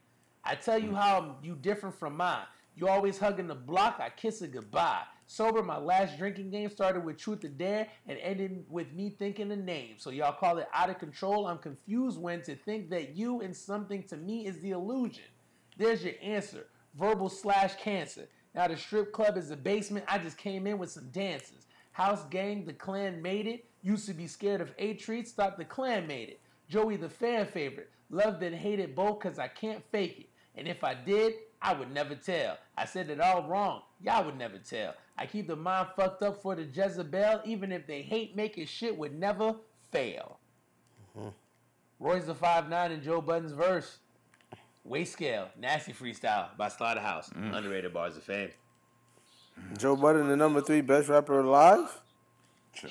I 0.44 0.54
tell 0.54 0.78
you 0.78 0.94
how 0.94 1.36
you 1.42 1.54
different 1.54 1.94
from 1.98 2.16
mine. 2.16 2.44
You 2.74 2.88
always 2.88 3.18
hugging 3.18 3.46
the 3.46 3.54
block, 3.54 4.00
I 4.00 4.08
kiss 4.08 4.42
it 4.42 4.52
goodbye. 4.52 5.02
Sober, 5.26 5.62
my 5.62 5.78
last 5.78 6.18
drinking 6.18 6.50
game 6.50 6.68
started 6.68 7.04
with 7.04 7.16
Truth 7.16 7.44
or 7.44 7.48
Dare 7.48 7.88
and 8.06 8.18
ended 8.18 8.64
with 8.68 8.92
me 8.92 9.14
thinking 9.18 9.50
a 9.52 9.56
name. 9.56 9.94
So 9.98 10.10
y'all 10.10 10.32
call 10.32 10.58
it 10.58 10.68
out 10.74 10.90
of 10.90 10.98
control. 10.98 11.46
I'm 11.46 11.58
confused 11.58 12.20
when 12.20 12.42
to 12.42 12.54
think 12.54 12.90
that 12.90 13.16
you 13.16 13.40
and 13.40 13.56
something 13.56 14.02
to 14.04 14.16
me 14.16 14.46
is 14.46 14.60
the 14.60 14.72
illusion. 14.72 15.24
There's 15.78 16.04
your 16.04 16.14
answer. 16.22 16.66
Verbal 16.94 17.28
slash 17.28 17.76
cancer. 17.76 18.28
Now 18.54 18.68
the 18.68 18.76
strip 18.76 19.12
club 19.12 19.38
is 19.38 19.48
the 19.48 19.56
basement. 19.56 20.04
I 20.08 20.18
just 20.18 20.36
came 20.36 20.66
in 20.66 20.76
with 20.76 20.90
some 20.90 21.08
dances. 21.12 21.66
House 21.92 22.24
gang, 22.30 22.64
the 22.64 22.72
clan 22.72 23.22
made 23.22 23.46
it. 23.46 23.64
Used 23.82 24.06
to 24.06 24.14
be 24.14 24.26
scared 24.26 24.60
of 24.60 24.72
A 24.78 24.94
treats, 24.94 25.32
thought 25.32 25.56
the 25.56 25.64
clan 25.64 26.06
made 26.06 26.28
it. 26.28 26.40
Joey 26.68 26.96
the 26.96 27.08
fan 27.08 27.46
favorite. 27.46 27.90
Loved 28.10 28.42
and 28.42 28.54
hated 28.54 28.94
both 28.94 29.20
cause 29.20 29.38
I 29.38 29.48
can't 29.48 29.82
fake 29.90 30.20
it. 30.20 30.28
And 30.56 30.68
if 30.68 30.84
I 30.84 30.94
did, 30.94 31.34
I 31.60 31.72
would 31.72 31.92
never 31.92 32.14
tell. 32.14 32.58
I 32.76 32.84
said 32.84 33.08
it 33.10 33.20
all 33.20 33.44
wrong. 33.44 33.82
Y'all 34.02 34.24
would 34.24 34.36
never 34.36 34.58
tell. 34.58 34.94
I 35.16 35.26
keep 35.26 35.46
the 35.46 35.56
mind 35.56 35.88
fucked 35.96 36.22
up 36.22 36.42
for 36.42 36.54
the 36.54 36.64
Jezebel, 36.64 37.42
even 37.44 37.72
if 37.72 37.86
they 37.86 38.02
hate 38.02 38.36
making 38.36 38.66
shit 38.66 38.96
would 38.96 39.18
never 39.18 39.54
fail. 39.90 40.38
Mm-hmm. 41.16 41.28
Royce 42.00 42.24
the 42.24 42.34
five 42.34 42.68
nine 42.68 42.90
and 42.90 43.02
Joe 43.02 43.20
Budden's 43.20 43.52
verse. 43.52 43.98
Waist 44.84 45.12
scale, 45.12 45.48
nasty 45.58 45.92
freestyle 45.92 46.56
by 46.56 46.68
Slaughterhouse. 46.68 47.30
Mm. 47.30 47.54
Underrated 47.56 47.94
bars 47.94 48.16
of 48.16 48.24
fame. 48.24 48.50
Joe 49.78 49.94
Budden, 49.94 50.26
the 50.28 50.36
number 50.36 50.60
three 50.60 50.80
best 50.80 51.08
rapper 51.08 51.40
alive. 51.40 52.00
Chill. 52.74 52.90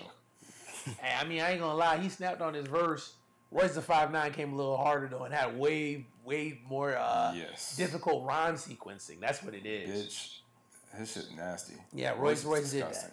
Hey, 0.99 1.13
I 1.19 1.25
mean, 1.25 1.41
I 1.41 1.51
ain't 1.51 1.59
gonna 1.59 1.75
lie, 1.75 1.97
he 1.97 2.07
snapped 2.07 2.41
on 2.41 2.53
his 2.53 2.67
verse. 2.67 3.13
Royce 3.51 3.75
the 3.75 3.81
five 3.81 4.11
nine 4.11 4.31
came 4.31 4.53
a 4.53 4.55
little 4.55 4.77
harder 4.77 5.07
though 5.07 5.23
and 5.25 5.33
had 5.33 5.57
way, 5.57 6.05
way 6.23 6.61
more 6.67 6.95
uh, 6.95 7.33
Yes. 7.35 7.75
difficult 7.75 8.25
rhyme 8.25 8.55
sequencing. 8.55 9.19
That's 9.19 9.43
what 9.43 9.53
it 9.53 9.65
is. 9.65 9.89
Bitch. 9.89 10.97
His 10.97 11.11
shit 11.11 11.25
nasty. 11.35 11.75
Yeah, 11.93 12.13
Royce 12.17 12.39
is 12.39 12.45
Royce 12.45 12.71
did 12.71 12.83
that. 12.83 13.11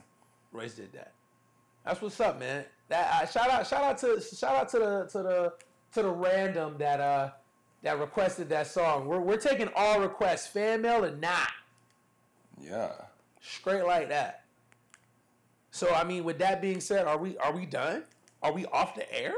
Royce 0.52 0.74
did 0.74 0.92
that. 0.92 1.12
That's 1.84 2.00
what's 2.02 2.18
up, 2.20 2.38
man. 2.38 2.64
That 2.88 3.22
uh, 3.22 3.26
shout 3.26 3.50
out 3.50 3.66
shout 3.66 3.82
out 3.82 3.98
to 3.98 4.20
shout 4.20 4.54
out 4.54 4.68
to 4.70 4.78
the 4.78 5.08
to 5.12 5.18
the 5.22 5.52
to 5.94 6.02
the 6.02 6.08
random 6.10 6.76
that 6.78 7.00
uh 7.00 7.30
that 7.82 7.98
requested 7.98 8.48
that 8.50 8.66
song. 8.66 9.06
We're 9.06 9.20
we're 9.20 9.36
taking 9.36 9.68
all 9.76 10.00
requests, 10.00 10.46
fan 10.46 10.82
mail 10.82 11.04
or 11.04 11.10
not. 11.16 11.48
Yeah. 12.60 12.90
Straight 13.40 13.84
like 13.84 14.08
that. 14.08 14.44
So 15.70 15.92
I 15.94 16.04
mean, 16.04 16.24
with 16.24 16.38
that 16.38 16.60
being 16.60 16.80
said, 16.80 17.06
are 17.06 17.18
we 17.18 17.36
are 17.38 17.52
we 17.52 17.66
done? 17.66 18.04
Are 18.42 18.52
we 18.52 18.66
off 18.66 18.94
the 18.94 19.10
air? 19.16 19.34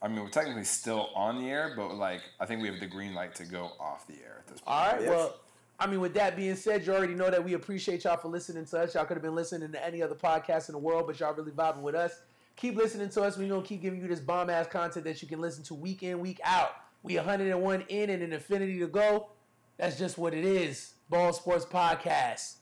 I 0.00 0.08
mean, 0.08 0.20
we're 0.20 0.28
technically 0.28 0.64
still 0.64 1.10
on 1.14 1.42
the 1.42 1.50
air, 1.50 1.74
but 1.76 1.94
like, 1.94 2.22
I 2.38 2.46
think 2.46 2.62
we 2.62 2.68
have 2.68 2.78
the 2.80 2.86
green 2.86 3.14
light 3.14 3.34
to 3.36 3.44
go 3.44 3.72
off 3.80 4.06
the 4.06 4.14
air 4.14 4.36
at 4.38 4.46
this 4.46 4.60
point. 4.60 4.76
All 4.76 4.92
right. 4.92 5.00
Yes. 5.00 5.10
Well, 5.10 5.34
I 5.80 5.86
mean, 5.86 6.00
with 6.00 6.14
that 6.14 6.36
being 6.36 6.56
said, 6.56 6.86
you 6.86 6.92
already 6.92 7.14
know 7.14 7.30
that 7.30 7.44
we 7.44 7.54
appreciate 7.54 8.04
y'all 8.04 8.16
for 8.16 8.28
listening 8.28 8.64
to 8.66 8.80
us. 8.80 8.94
Y'all 8.94 9.04
could 9.04 9.16
have 9.16 9.22
been 9.22 9.34
listening 9.34 9.70
to 9.72 9.84
any 9.84 10.02
other 10.02 10.14
podcast 10.14 10.68
in 10.68 10.72
the 10.72 10.78
world, 10.78 11.06
but 11.06 11.18
y'all 11.20 11.34
really 11.34 11.52
vibing 11.52 11.82
with 11.82 11.94
us. 11.94 12.20
Keep 12.56 12.76
listening 12.76 13.08
to 13.10 13.22
us. 13.22 13.36
We're 13.36 13.48
gonna 13.48 13.62
keep 13.62 13.82
giving 13.82 14.00
you 14.00 14.08
this 14.08 14.18
bomb 14.18 14.50
ass 14.50 14.66
content 14.66 15.04
that 15.04 15.22
you 15.22 15.28
can 15.28 15.40
listen 15.40 15.62
to 15.64 15.74
week 15.74 16.02
in, 16.02 16.18
week 16.18 16.40
out. 16.42 16.72
We 17.04 17.14
101 17.14 17.84
in 17.88 18.10
and 18.10 18.22
an 18.22 18.32
infinity 18.32 18.80
to 18.80 18.88
go. 18.88 19.28
That's 19.76 19.96
just 19.96 20.18
what 20.18 20.34
it 20.34 20.44
is. 20.44 20.94
Ball 21.08 21.32
Sports 21.32 21.64
Podcast. 21.64 22.54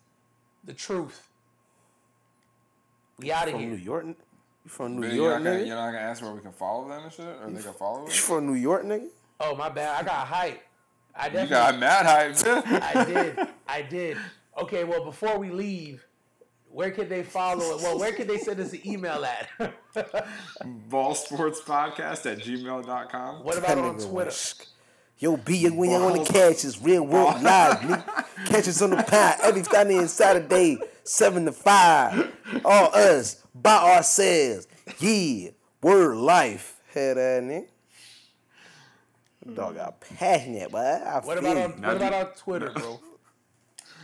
The 0.64 0.74
truth. 0.74 1.28
We 3.18 3.32
out 3.32 3.48
of 3.48 3.54
From 3.54 3.70
New. 3.70 3.76
York. 3.76 4.04
You 4.66 4.70
from 4.70 4.96
New 4.96 5.02
But 5.02 5.12
York, 5.12 5.16
you're, 5.16 5.38
not 5.38 5.44
gonna, 5.44 5.56
nigga? 5.62 5.66
you're 5.68 5.76
not 5.76 5.86
gonna 5.92 5.98
ask 5.98 6.22
where 6.22 6.32
we 6.32 6.40
can 6.40 6.50
follow 6.50 6.88
them 6.88 7.04
and 7.04 7.12
shit, 7.12 7.24
or 7.24 7.48
they 7.50 7.62
can 7.62 7.72
follow 7.74 8.02
us. 8.06 8.08
You 8.08 8.14
us. 8.14 8.18
from 8.18 8.46
New 8.48 8.54
York, 8.54 8.82
nigga? 8.84 9.06
Oh 9.38 9.54
my 9.54 9.68
bad. 9.68 10.00
I 10.00 10.04
got 10.04 10.26
hype. 10.26 10.60
I 11.14 11.26
You 11.26 11.32
definitely 11.32 11.48
got 11.50 11.78
mad 11.78 12.06
hype. 12.06 12.36
I 12.96 13.04
did. 13.04 13.48
I 13.68 13.82
did. 13.82 14.16
Okay, 14.60 14.82
well, 14.82 15.04
before 15.04 15.38
we 15.38 15.50
leave, 15.50 16.04
where 16.68 16.90
could 16.90 17.08
they 17.08 17.22
follow 17.22 17.76
it? 17.76 17.82
Well, 17.82 17.96
where 17.98 18.12
could 18.12 18.26
they 18.26 18.38
send 18.38 18.58
us 18.58 18.72
an 18.72 18.80
email 18.84 19.24
at? 19.24 19.48
Ballsportspodcast 20.90 22.26
at 22.32 22.38
gmail.com. 22.38 23.44
what 23.44 23.56
about 23.58 23.78
on 23.78 23.98
Twitter? 23.98 24.32
Was- 25.16 25.22
Yo, 25.22 25.36
B, 25.36 25.68
when 25.70 25.90
you 25.90 25.96
on 25.96 26.12
the 26.12 26.18
Balls. 26.18 26.28
catches, 26.30 26.82
real 26.82 27.02
world 27.06 27.42
live, 27.42 27.78
nigga. 27.80 28.24
Catch 28.46 28.68
us 28.68 28.82
on 28.82 28.90
the 28.90 29.02
pie 29.02 29.36
every 29.42 29.62
Friday 29.62 29.96
and 29.96 30.10
Saturday, 30.10 30.78
7 31.04 31.46
to 31.46 31.52
5. 31.52 32.32
All 32.64 32.94
us, 32.94 33.42
by 33.54 33.76
ourselves. 33.96 34.66
Yeah, 34.98 35.50
word 35.82 36.16
life. 36.18 36.80
Head 36.92 37.16
that 37.16 37.42
nigga. 37.42 37.66
Dog 39.54 39.76
got 39.76 40.00
passionate, 40.00 40.70
but 40.72 41.02
I 41.02 41.20
What 41.20 41.38
feel 41.38 41.52
about 41.52 41.56
on 41.56 41.70
you. 41.76 41.80
Now 41.80 41.88
what 41.88 41.96
about 41.98 42.12
on 42.14 42.26
Twitter, 42.34 42.70
bro? 42.74 43.00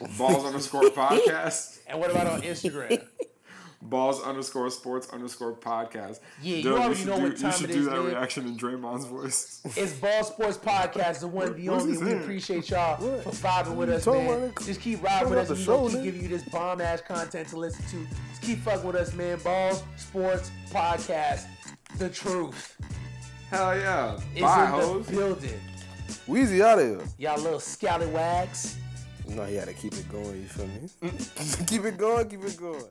Balls 0.18 0.44
underscore 0.44 0.82
podcast. 0.90 1.78
And 1.88 1.98
what 2.00 2.10
about 2.10 2.26
on 2.28 2.42
Instagram? 2.42 3.04
Balls 3.92 4.22
underscore 4.22 4.70
sports 4.70 5.08
underscore 5.10 5.52
podcast. 5.54 6.20
Yeah, 6.42 6.56
you 6.56 6.62
Dude, 6.62 6.72
already 6.72 6.94
should 6.94 7.06
know 7.08 7.16
do, 7.16 7.22
what 7.24 7.36
time 7.36 7.50
You 7.52 7.56
should 7.58 7.70
it 7.70 7.72
do 7.74 7.78
is, 7.80 7.84
that 7.86 7.92
man. 7.96 8.04
reaction 8.06 8.46
in 8.46 8.56
Draymond's 8.56 9.04
voice. 9.04 9.60
It's 9.76 9.92
Ball 9.92 10.24
Sports 10.24 10.56
Podcast, 10.56 11.20
the 11.20 11.28
one, 11.28 11.54
the 11.54 11.68
only. 11.68 11.98
We 11.98 12.12
appreciate 12.14 12.70
y'all 12.70 12.96
for 12.96 13.30
vibing 13.30 13.74
with 13.76 13.90
us, 13.90 14.06
man. 14.06 14.52
Just 14.64 14.80
keep 14.80 15.02
riding 15.02 15.28
with 15.28 15.38
us. 15.38 15.48
the 15.48 15.54
We 15.54 15.62
show, 15.62 15.88
keep 15.88 15.98
nigga. 15.98 16.02
giving 16.04 16.22
you 16.22 16.28
this 16.28 16.42
bomb 16.44 16.80
ass 16.80 17.02
content 17.02 17.48
to 17.48 17.58
listen 17.58 17.84
to. 17.90 18.06
Just 18.30 18.40
keep 18.42 18.58
fucking 18.60 18.84
with 18.86 18.96
us, 18.96 19.12
man. 19.12 19.38
Balls 19.44 19.82
Sports 19.96 20.50
Podcast, 20.70 21.44
the 21.98 22.08
truth 22.08 22.76
Hell 23.50 23.76
yeah. 23.76 24.18
is 24.34 24.40
Bye, 24.40 24.64
in 24.64 24.70
hoes. 24.70 25.06
the 25.06 25.12
building. 25.12 25.60
Weezy 26.26 26.62
out 26.62 26.78
of 26.78 26.86
here. 26.86 27.00
Y'all 27.18 27.38
little 27.42 27.60
scallywags. 27.60 28.78
No, 29.28 29.44
you 29.44 29.58
gotta 29.58 29.74
keep 29.74 29.92
it 29.92 30.08
going, 30.10 30.40
you 30.40 30.48
feel 30.48 30.66
me? 30.66 30.88
keep 31.66 31.84
it 31.84 31.98
going, 31.98 32.26
keep 32.28 32.42
it 32.42 32.56
going. 32.56 32.82